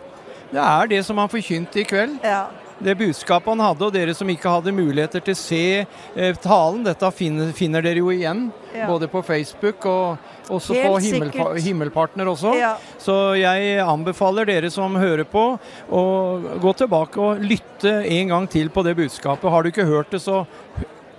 Det 0.50 0.58
er 0.62 0.88
det 0.90 1.04
som 1.06 1.18
han 1.22 1.30
forkynte 1.30 1.78
i 1.82 1.86
kveld. 1.86 2.16
Ja. 2.26 2.48
Det 2.80 2.94
budskapet 2.96 3.48
han 3.52 3.60
hadde, 3.60 3.84
og 3.84 3.92
dere 3.92 4.14
som 4.16 4.28
ikke 4.32 4.48
hadde 4.48 4.72
muligheter 4.72 5.20
til 5.24 5.34
å 5.36 5.38
se 5.38 5.62
eh, 5.84 6.36
talen, 6.40 6.82
dette 6.86 7.10
finner, 7.12 7.50
finner 7.56 7.84
dere 7.84 8.00
jo 8.00 8.08
igjen. 8.14 8.46
Ja. 8.72 8.86
Både 8.88 9.08
på 9.10 9.20
Facebook 9.26 9.84
og 9.90 10.16
også 10.50 10.74
Helt 10.74 10.86
på 10.88 11.00
himmelpa. 11.04 11.48
Himmelpartner 11.60 12.30
også. 12.32 12.54
Ja. 12.58 12.72
Så 12.98 13.16
jeg 13.38 13.76
anbefaler 13.84 14.48
dere 14.48 14.70
som 14.72 14.96
hører 14.96 15.26
på, 15.28 15.44
å 15.92 16.04
gå 16.62 16.72
tilbake 16.80 17.20
og 17.20 17.42
lytte 17.44 17.98
en 18.06 18.32
gang 18.32 18.48
til 18.50 18.70
på 18.72 18.82
det 18.86 18.96
budskapet. 18.98 19.50
Har 19.52 19.62
du 19.62 19.68
ikke 19.74 19.86
hørt 19.86 20.10
det, 20.14 20.22
så 20.24 20.44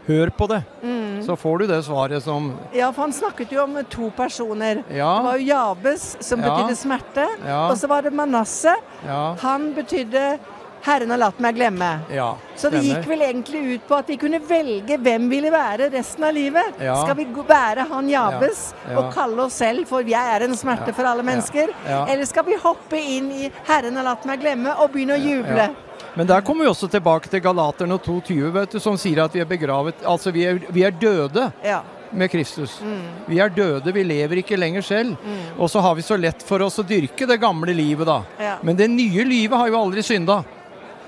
hør 0.07 0.31
på 0.33 0.47
det. 0.49 0.63
Mm. 0.81 1.21
Så 1.27 1.35
får 1.37 1.61
du 1.61 1.67
det 1.69 1.83
svaret 1.85 2.23
som 2.25 2.47
Ja, 2.73 2.89
for 2.91 3.05
han 3.05 3.13
snakket 3.13 3.51
jo 3.53 3.61
om 3.67 3.77
to 3.91 4.09
personer. 4.17 4.81
Ja. 4.89 5.11
Det 5.19 5.27
var 5.27 5.37
jo 5.37 5.45
Jabes, 5.51 6.07
som 6.19 6.41
Ja. 6.41 6.55
betydde 6.55 6.79
smerte. 6.79 7.27
Ja. 7.45 7.67
Og 7.69 7.77
så 7.77 7.87
var 7.87 8.01
det 8.01 8.13
Manasseh. 8.17 8.81
Ja. 9.05 9.35
Han 9.45 9.73
betydde 9.77 10.39
'Herren 10.81 11.09
har 11.09 11.17
latt 11.17 11.39
meg 11.39 11.55
glemme'. 11.55 11.99
Ja, 12.09 12.35
Så 12.55 12.69
det 12.71 12.81
gikk 12.83 13.05
vel 13.07 13.21
egentlig 13.21 13.75
ut 13.75 13.87
på 13.87 13.97
at 13.97 14.07
vi 14.09 14.17
kunne 14.17 14.39
velge 14.39 14.97
hvem 14.97 15.29
ville 15.29 15.51
være 15.51 15.91
resten 15.93 16.23
av 16.23 16.33
livet. 16.33 16.79
Ja. 16.81 16.95
Skal 17.03 17.15
vi 17.15 17.25
være 17.25 17.87
han 17.89 18.09
Jabes 18.09 18.73
Ja. 18.89 18.97
Og 18.99 19.13
kalle 19.13 19.43
oss 19.43 19.53
selv 19.53 19.87
for 19.87 20.01
'jeg 20.01 20.35
er 20.35 20.43
en 20.43 20.55
smerte 20.55 20.93
for 20.93 21.03
alle 21.03 21.23
mennesker'? 21.23 21.69
Eller 22.09 22.25
skal 22.25 22.43
vi 22.45 22.55
hoppe 22.55 22.97
inn 22.97 23.31
i 23.31 23.51
'Herren 23.67 23.95
har 23.95 24.03
latt 24.03 24.25
meg 24.25 24.41
glemme' 24.41 24.79
og 24.79 24.91
begynne 24.91 25.17
å 25.17 25.21
juble? 25.21 25.69
Men 26.15 26.27
der 26.27 26.41
kommer 26.41 26.65
vi 26.65 26.69
også 26.69 26.89
tilbake 26.89 27.29
til 27.29 27.39
Galaterne 27.39 27.97
2,20, 27.97 28.51
vet 28.51 28.71
du, 28.71 28.79
som 28.79 28.97
sier 28.97 29.23
at 29.23 29.33
vi 29.33 29.39
er 29.39 29.45
begravet 29.45 29.93
Altså, 30.05 30.31
vi 30.31 30.43
er, 30.45 30.59
vi 30.69 30.83
er 30.83 30.91
døde 30.91 31.53
Ja. 31.63 31.81
med 32.11 32.29
Kristus. 32.29 32.81
Mm. 32.81 33.01
Vi 33.27 33.39
er 33.39 33.49
døde, 33.49 33.93
vi 33.93 34.03
lever 34.03 34.37
ikke 34.43 34.57
lenger 34.57 34.81
selv. 34.81 35.15
Og 35.57 35.69
så 35.69 35.79
har 35.79 35.95
vi 35.95 36.01
så 36.01 36.17
lett 36.19 36.43
for 36.43 36.59
oss 36.61 36.79
å 36.79 36.83
dyrke 36.83 37.25
det 37.27 37.39
gamle 37.39 37.73
livet, 37.73 38.05
da. 38.05 38.23
Ja. 38.39 38.57
Men 38.61 38.75
det 38.75 38.89
nye 38.89 39.23
livet 39.23 39.57
har 39.57 39.67
jo 39.67 39.77
aldri 39.77 40.01
synda. 40.01 40.43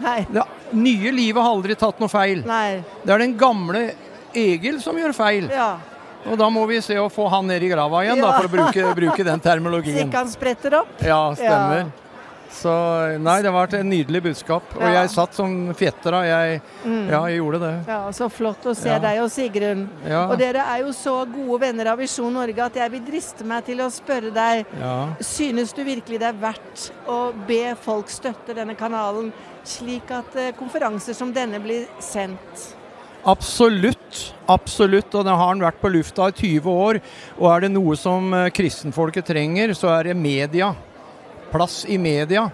Nei. 0.03 0.19
Det 0.29 0.43
nye 0.77 1.11
livet 1.15 1.41
har 1.43 1.53
aldri 1.55 1.75
tatt 1.79 1.99
noe 2.03 2.11
feil. 2.11 2.43
Nei. 2.47 2.83
Det 3.03 3.13
er 3.15 3.23
den 3.23 3.35
gamle 3.39 3.87
Egil 4.33 4.79
som 4.81 4.97
gjør 4.97 5.13
feil. 5.15 5.49
Ja. 5.53 5.75
Og 6.23 6.37
da 6.39 6.47
må 6.49 6.63
vi 6.69 6.79
se 6.81 6.95
å 7.01 7.09
få 7.11 7.27
han 7.29 7.49
ned 7.51 7.63
i 7.65 7.69
grava 7.71 7.99
igjen, 8.05 8.21
da, 8.23 8.31
for 8.37 8.47
å 8.47 8.51
bruke, 8.53 8.93
bruke 8.95 9.25
den 9.27 9.41
Så 9.43 9.49
terminologien. 9.49 9.99
ikke 10.07 10.21
han 10.23 10.31
spretter 10.31 10.79
opp? 10.79 10.95
Ja, 11.03 11.19
stemmer. 11.35 11.83
Ja. 11.83 12.02
Så 12.53 12.71
nei, 13.19 13.39
det 13.41 13.49
var 13.51 13.65
et 13.65 13.85
nydelig 13.85 14.21
budskap. 14.27 14.63
Og 14.77 14.81
Ja. 14.83 15.01
jeg 15.01 15.09
satt 15.09 15.33
som 15.33 15.73
fjettera. 15.73 16.19
Jeg, 16.23 16.61
Mm. 16.85 17.09
ja, 17.09 17.21
jeg 17.25 17.39
gjorde 17.39 17.59
det. 17.59 17.87
Ja, 17.87 18.11
Så 18.11 18.29
flott 18.31 18.61
å 18.65 18.75
se 18.75 18.89
Ja. 18.89 18.99
deg 18.99 19.19
og 19.23 19.29
Sigrun. 19.31 19.87
Ja. 20.07 20.27
Og 20.29 20.37
dere 20.37 20.61
er 20.61 20.79
jo 20.83 20.89
så 20.93 21.25
gode 21.25 21.59
venner 21.61 21.87
av 21.91 21.97
Visjon 21.97 22.31
Norge 22.31 22.59
at 22.59 22.73
jeg 22.75 22.91
vil 22.91 23.01
driste 23.01 23.43
meg 23.43 23.65
til 23.65 23.77
å 23.79 23.89
spørre 23.89 24.31
deg 24.31 24.65
Ja. 24.79 25.07
Synes 25.19 25.73
du 25.73 25.83
virkelig 25.83 26.19
det 26.19 26.29
er 26.29 26.33
verdt 26.33 26.91
å 27.07 27.33
be 27.47 27.73
folk 27.75 28.05
støtte 28.07 28.53
denne 28.53 28.75
kanalen, 28.77 29.33
slik 29.65 30.11
at 30.11 30.35
eh, 30.35 30.51
konferanser 30.51 31.15
som 31.15 31.33
denne 31.33 31.59
blir 31.59 31.87
sendt? 31.99 32.75
Absolutt. 33.25 34.33
Absolutt. 34.47 35.13
Og 35.15 35.23
den 35.25 35.33
har 35.35 35.53
den 35.55 35.63
vært 35.63 35.79
på 35.81 35.89
lufta 35.91 36.27
i 36.27 36.31
20 36.31 36.65
år. 36.69 37.01
Og 37.39 37.49
er 37.55 37.61
det 37.61 37.71
noe 37.71 37.95
som 37.95 38.33
eh, 38.33 38.49
kristenfolket 38.49 39.25
trenger, 39.25 39.69
så 39.73 39.89
er 39.99 40.03
det 40.11 40.15
media. 40.17 40.75
Plass 41.53 41.83
i 41.87 41.99
media. 42.01 42.47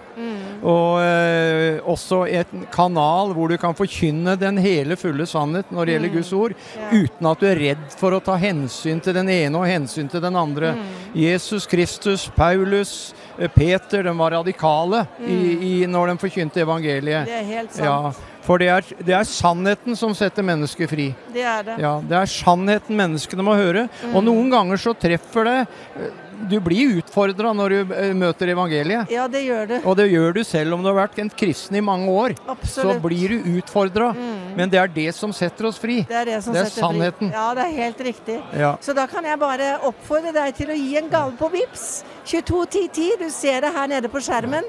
Og 0.59 0.97
eh, 0.99 1.77
også 1.87 2.25
en 2.35 2.65
kanal 2.73 3.29
hvor 3.31 3.47
du 3.47 3.55
kan 3.61 3.71
forkynne 3.77 4.33
den 4.35 4.57
hele 4.59 4.97
fulle 4.99 5.23
sannhet 5.29 5.69
når 5.71 5.85
det 5.87 5.93
gjelder 5.95 6.09
Mm. 6.09 6.15
Guds 6.17 6.31
ord, 6.35 6.53
Ja. 6.75 6.89
uten 6.91 7.29
at 7.31 7.39
du 7.39 7.45
er 7.47 7.55
redd 7.61 7.85
for 7.95 8.11
å 8.11 8.19
ta 8.23 8.35
hensyn 8.35 8.99
til 9.01 9.13
den 9.15 9.29
ene 9.29 9.55
og 9.55 9.67
hensyn 9.69 10.09
til 10.11 10.19
den 10.19 10.35
andre. 10.35 10.73
Jesus 11.15 11.65
Kristus, 11.65 12.27
Paulus, 12.35 13.13
eh, 13.39 13.47
Peter, 13.47 14.03
de 14.03 14.11
var 14.19 14.31
radikale 14.35 15.05
i, 15.23 15.39
i, 15.83 15.85
når 15.87 16.11
de 16.11 16.17
forkynte 16.27 16.59
evangeliet. 16.65 17.25
Det 17.25 17.39
er 17.39 17.47
helt 17.55 17.71
sant. 17.71 17.85
Ja, 17.87 18.11
for 18.43 18.57
det 18.59 18.67
er, 18.67 18.83
det 19.05 19.15
er 19.15 19.23
sannheten 19.23 19.95
som 19.95 20.11
setter 20.17 20.43
mennesket 20.43 20.89
fri. 20.91 21.15
Det 21.31 21.41
er 21.45 21.63
det. 21.63 21.79
Ja, 21.79 22.01
det 22.03 22.17
er 22.19 22.25
sannheten 22.25 22.97
menneskene 22.99 23.45
må 23.47 23.55
høre. 23.55 23.87
Og 24.13 24.23
noen 24.27 24.49
ganger 24.51 24.75
så 24.81 24.91
treffer 24.97 25.45
det 25.47 25.59
eh, 25.95 26.09
Du 26.47 26.55
blir 26.63 26.99
utfordra 27.01 27.51
når 27.53 27.69
du 27.73 27.93
eh, 27.95 28.13
møter 28.15 28.53
evangeliet. 28.53 29.09
Ja, 29.11 29.27
det 29.27 29.41
gjør 29.43 29.67
det. 29.67 29.79
Og 29.83 29.97
det 29.99 30.05
gjør 30.11 30.33
du 30.37 30.43
selv 30.47 30.73
om 30.77 30.83
du 30.85 30.87
har 30.91 30.95
vært 31.01 31.19
en 31.19 31.29
kristen 31.29 31.75
i 31.75 31.81
mange 31.83 32.07
år. 32.07 32.35
Absolutt. 32.47 32.95
Så 32.95 33.03
blir 33.03 33.33
du 33.35 33.49
utfordra. 33.59 34.13
Men 34.55 34.71
det 34.71 34.79
er 34.79 34.87
det 34.93 35.07
som 35.15 35.33
setter 35.35 35.67
oss 35.69 35.77
fri. 35.81 35.99
Det 36.07 36.15
er 36.15 36.25
det 36.31 36.37
som 36.45 36.53
Det 36.55 36.61
er 36.63 36.69
setter 36.69 36.79
fri. 36.79 36.85
sannheten. 36.87 37.33
Ja, 37.35 37.47
det 37.57 37.65
er 37.67 37.75
helt 37.81 37.99
riktig. 38.07 38.39
Ja. 38.55 38.71
Så 38.81 38.95
da 38.95 39.05
kan 39.11 39.25
jeg 39.27 39.39
bare 39.41 39.73
oppfordre 39.89 40.31
deg 40.35 40.55
til 40.55 40.71
å 40.71 40.77
gi 40.79 40.95
en 41.01 41.09
gave 41.11 41.35
på 41.39 41.51
VIPS. 41.53 42.03
221010. 42.29 43.17
Du 43.19 43.29
ser 43.33 43.61
det 43.65 43.73
her 43.73 43.87
nede 43.91 44.09
på 44.11 44.21
skjermen. 44.21 44.63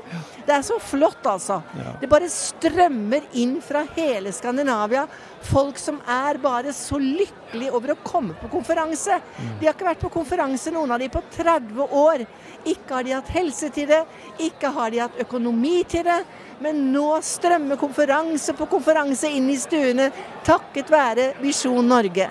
Det 0.47 0.55
er 0.57 0.63
så 0.67 0.79
flott, 0.83 1.23
altså. 1.29 1.61
Det 2.01 2.09
bare 2.11 2.29
strømmer 2.33 3.27
inn 3.39 3.59
fra 3.63 3.85
hele 3.97 4.33
Skandinavia. 4.35 5.07
Folk 5.41 5.79
som 5.81 6.01
er 6.05 6.37
bare 6.43 6.73
så 6.77 6.99
lykkelige 7.01 7.73
over 7.73 7.95
å 7.95 8.01
komme 8.05 8.35
på 8.37 8.51
konferanse. 8.53 9.17
De 9.59 9.67
har 9.67 9.73
ikke 9.73 9.89
vært 9.89 10.03
på 10.05 10.11
konferanse, 10.13 10.73
noen 10.75 10.93
av 10.93 11.01
de, 11.01 11.09
på 11.13 11.23
30 11.33 11.81
år. 11.97 12.27
Ikke 12.69 12.99
har 12.99 13.07
de 13.07 13.15
hatt 13.17 13.33
helse 13.33 13.71
til 13.73 13.89
det, 13.89 14.03
ikke 14.51 14.69
har 14.75 14.93
de 14.93 15.01
hatt 15.01 15.17
økonomi 15.25 15.81
til 15.89 16.05
det. 16.05 16.19
Men 16.61 16.91
nå 16.93 17.15
strømmer 17.25 17.81
konferanse 17.81 18.53
på 18.57 18.69
konferanse 18.69 19.31
inn 19.33 19.49
i 19.49 19.57
stuene 19.57 20.11
takket 20.45 20.93
være 20.93 21.31
Visjon 21.41 21.89
Norge. 21.89 22.29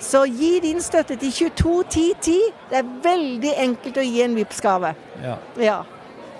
Så 0.00 0.24
gi 0.28 0.58
din 0.64 0.80
støtte 0.84 1.16
til 1.20 1.32
221010. 1.32 2.36
Det 2.70 2.76
er 2.76 2.92
veldig 3.04 3.54
enkelt 3.64 4.00
å 4.00 4.04
gi 4.04 4.20
en 4.24 4.36
Vipps-gave. 4.36 4.92
Ja. 5.24 5.38
Ja. 5.60 5.80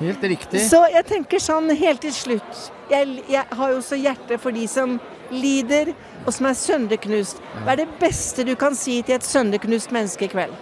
Helt 0.01 0.23
riktig. 0.25 0.63
Så 0.65 0.81
jeg 0.89 1.05
tenker 1.09 1.43
sånn 1.45 1.69
helt 1.77 2.01
til 2.01 2.15
slutt 2.17 2.61
Jeg, 2.89 3.19
jeg 3.29 3.43
har 3.53 3.73
jo 3.73 3.81
også 3.83 3.99
hjerte 4.01 4.39
for 4.41 4.57
de 4.57 4.63
som 4.71 4.95
lider, 5.31 5.93
og 6.25 6.33
som 6.35 6.49
er 6.51 6.59
sønderknust. 6.59 7.41
Hva 7.63 7.75
er 7.75 7.85
det 7.85 7.93
beste 8.01 8.45
du 8.47 8.55
kan 8.59 8.77
si 8.79 9.01
til 9.03 9.17
et 9.17 9.27
sønderknust 9.27 9.95
menneske 9.95 10.29
i 10.29 10.33
kveld? 10.33 10.59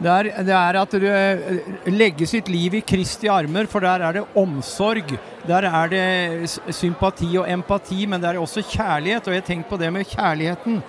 Det 0.00 0.08
er, 0.08 0.28
det 0.46 0.54
er 0.56 0.76
at 0.80 0.94
du 0.96 1.04
eh, 1.04 1.58
legger 1.92 2.28
sitt 2.28 2.48
liv 2.48 2.78
i 2.78 2.80
Kristi 2.80 3.28
armer, 3.28 3.66
for 3.68 3.84
der 3.84 4.00
er 4.06 4.16
det 4.16 4.22
omsorg. 4.38 5.12
Der 5.44 5.66
er 5.68 5.90
det 5.92 6.72
sympati 6.72 7.34
og 7.36 7.48
empati, 7.52 8.06
men 8.08 8.22
det 8.22 8.30
er 8.30 8.40
også 8.40 8.64
kjærlighet. 8.64 9.28
Og 9.28 9.36
jeg 9.36 9.42
har 9.42 9.48
tenkt 9.50 9.68
på 9.68 9.76
det 9.80 9.90
med 9.92 10.08
kjærligheten. 10.08 10.80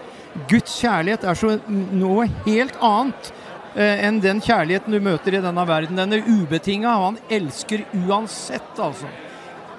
Guds 0.48 0.78
kjærlighet 0.80 1.28
er 1.28 1.36
så 1.36 1.58
noe 1.68 2.30
helt 2.45 2.78
annet 2.80 3.34
eh, 3.76 4.06
enn 4.08 4.22
den 4.24 4.40
kjærligheten 4.44 4.95
du 4.95 5.02
møter 5.03 5.36
i 5.36 5.44
denne 5.44 5.68
verden. 5.68 5.99
Den 5.99 6.16
er 6.16 6.32
ubetinga, 6.32 6.95
og 6.95 7.10
han 7.10 7.20
elsker 7.41 7.84
uansett, 8.06 8.80
altså. 8.80 9.12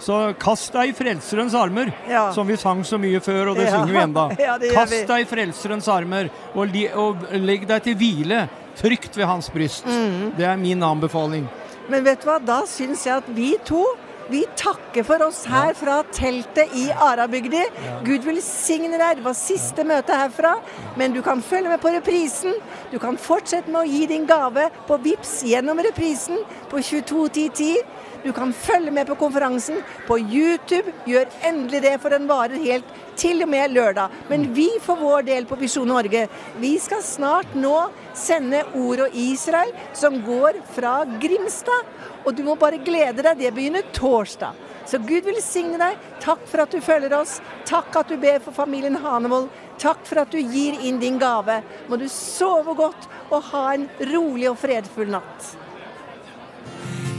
Så 0.03 0.17
kast 0.43 0.73
deg 0.75 0.91
i 0.91 0.95
Frelserens 0.99 1.55
armer, 1.55 1.93
som 2.35 2.49
vi 2.49 2.57
sang 2.59 2.83
så 2.87 2.99
mye 2.99 3.21
før, 3.23 3.53
og 3.53 3.57
det 3.61 3.69
Ja. 3.69 3.77
synger 3.79 3.93
vi 3.93 4.03
enda. 4.03 4.25
Ja, 4.49 4.57
vi. 4.59 4.73
Kast 4.75 5.07
deg 5.07 5.23
i 5.23 5.29
Frelserens 5.31 5.89
armer, 5.89 6.31
og, 6.55 6.75
og 6.99 7.27
legg 7.39 7.69
deg 7.71 7.85
til 7.87 7.95
hvile 8.01 8.49
trygt 8.79 9.15
ved 9.17 9.27
hans 9.31 9.51
bryst. 9.53 9.87
Mm. 9.87 10.33
Det 10.37 10.47
er 10.49 10.57
min 10.59 10.83
anbefaling. 10.83 11.47
Men 11.91 12.05
vet 12.07 12.23
du 12.23 12.31
hva, 12.31 12.39
da 12.43 12.63
syns 12.67 13.07
jeg 13.07 13.23
at 13.23 13.29
vi 13.37 13.53
to 13.67 13.85
vi 14.31 14.45
takker 14.57 15.05
for 15.05 15.21
oss 15.27 15.43
her 15.51 15.75
fra 15.77 15.99
teltet 16.15 16.71
i 16.79 16.87
Arabygdi. 16.95 17.61
Gud 18.07 18.23
velsigne 18.25 18.97
deg. 18.97 19.19
Det 19.19 19.25
var 19.27 19.35
siste 19.37 19.85
møte 19.85 20.15
herfra. 20.17 20.55
Men 20.97 21.13
du 21.13 21.21
kan 21.27 21.43
følge 21.45 21.69
med 21.69 21.83
på 21.83 21.91
reprisen. 21.93 22.55
Du 22.93 22.99
kan 23.03 23.19
fortsette 23.21 23.69
med 23.69 23.83
å 23.83 23.91
gi 23.91 24.07
din 24.09 24.25
gave 24.31 24.69
på 24.89 24.97
VIPS 25.05 25.43
gjennom 25.51 25.83
reprisen 25.85 26.39
på 26.71 26.81
221010. 26.81 27.83
Du 28.23 28.31
kan 28.33 28.53
følge 28.55 28.93
med 28.95 29.07
på 29.07 29.17
konferansen 29.19 29.81
på 30.07 30.19
YouTube. 30.19 30.93
Gjør 31.09 31.31
endelig 31.49 31.83
det, 31.83 31.97
for 32.03 32.15
den 32.15 32.29
varer 32.31 32.63
helt 32.63 32.89
til 33.19 33.43
og 33.43 33.51
med 33.51 33.75
lørdag. 33.75 34.13
Men 34.31 34.47
vi 34.55 34.69
for 34.83 35.01
vår 35.01 35.27
del 35.27 35.47
på 35.51 35.59
Visjon 35.61 35.91
Norge, 35.91 36.29
vi 36.63 36.73
skal 36.83 37.03
snart 37.03 37.57
nå 37.59 37.77
sende 38.15 38.63
Ord 38.79 39.07
og 39.09 39.17
Israel, 39.19 39.73
som 39.93 40.21
går 40.27 40.61
fra 40.77 41.01
Grimstad. 41.23 41.89
Og 42.23 42.37
du 42.37 42.45
må 42.47 42.55
bare 42.59 42.79
glede 42.83 43.25
deg, 43.25 43.41
det 43.41 43.55
begynner 43.57 43.91
torsdag. 43.97 44.55
Så 44.87 44.99
Gud 44.99 45.27
velsigne 45.27 45.79
deg. 45.79 45.99
Takk 46.23 46.43
for 46.51 46.65
at 46.65 46.75
du 46.75 46.83
følger 46.83 47.15
oss. 47.17 47.37
Takk 47.69 47.95
at 48.01 48.11
du 48.11 48.17
ber 48.23 48.43
for 48.43 48.55
familien 48.55 48.99
Hanevold. 49.03 49.51
Takk 49.83 50.03
for 50.07 50.23
at 50.23 50.35
du 50.35 50.39
gir 50.39 50.79
inn 50.83 51.01
din 51.03 51.19
gave. 51.23 51.61
Må 51.89 51.99
du 51.99 52.09
sove 52.11 52.75
godt 52.79 53.09
og 53.31 53.43
ha 53.53 53.67
en 53.77 53.89
rolig 54.13 54.51
og 54.51 54.59
fredfull 54.63 55.11
natt. 55.15 55.53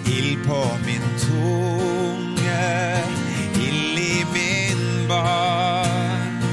Ild 0.06 0.45
på 0.45 0.61
min 0.85 1.06
tunge, 1.19 2.64
ild 3.68 3.99
i 3.99 4.26
min 4.34 5.07
barn. 5.07 6.44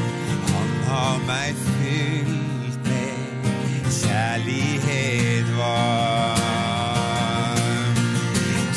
Han 0.53 0.70
har 0.89 1.19
meg 1.27 1.55
fylt 1.65 2.82
med 2.89 3.91
kjærlighet 4.01 5.57
varm. 5.57 6.41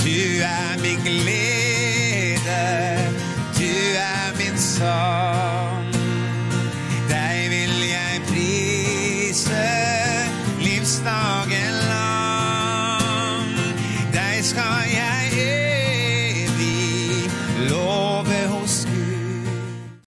Du 0.04 0.20
er 0.44 0.82
min 0.82 1.00
glede, 1.06 2.64
du 3.60 3.74
er 3.98 4.28
min 4.40 4.58
sang. 4.58 5.94
Deg 7.10 7.50
vil 7.54 7.76
jeg 7.90 8.22
prise 8.28 9.64
livsdagen 10.60 11.78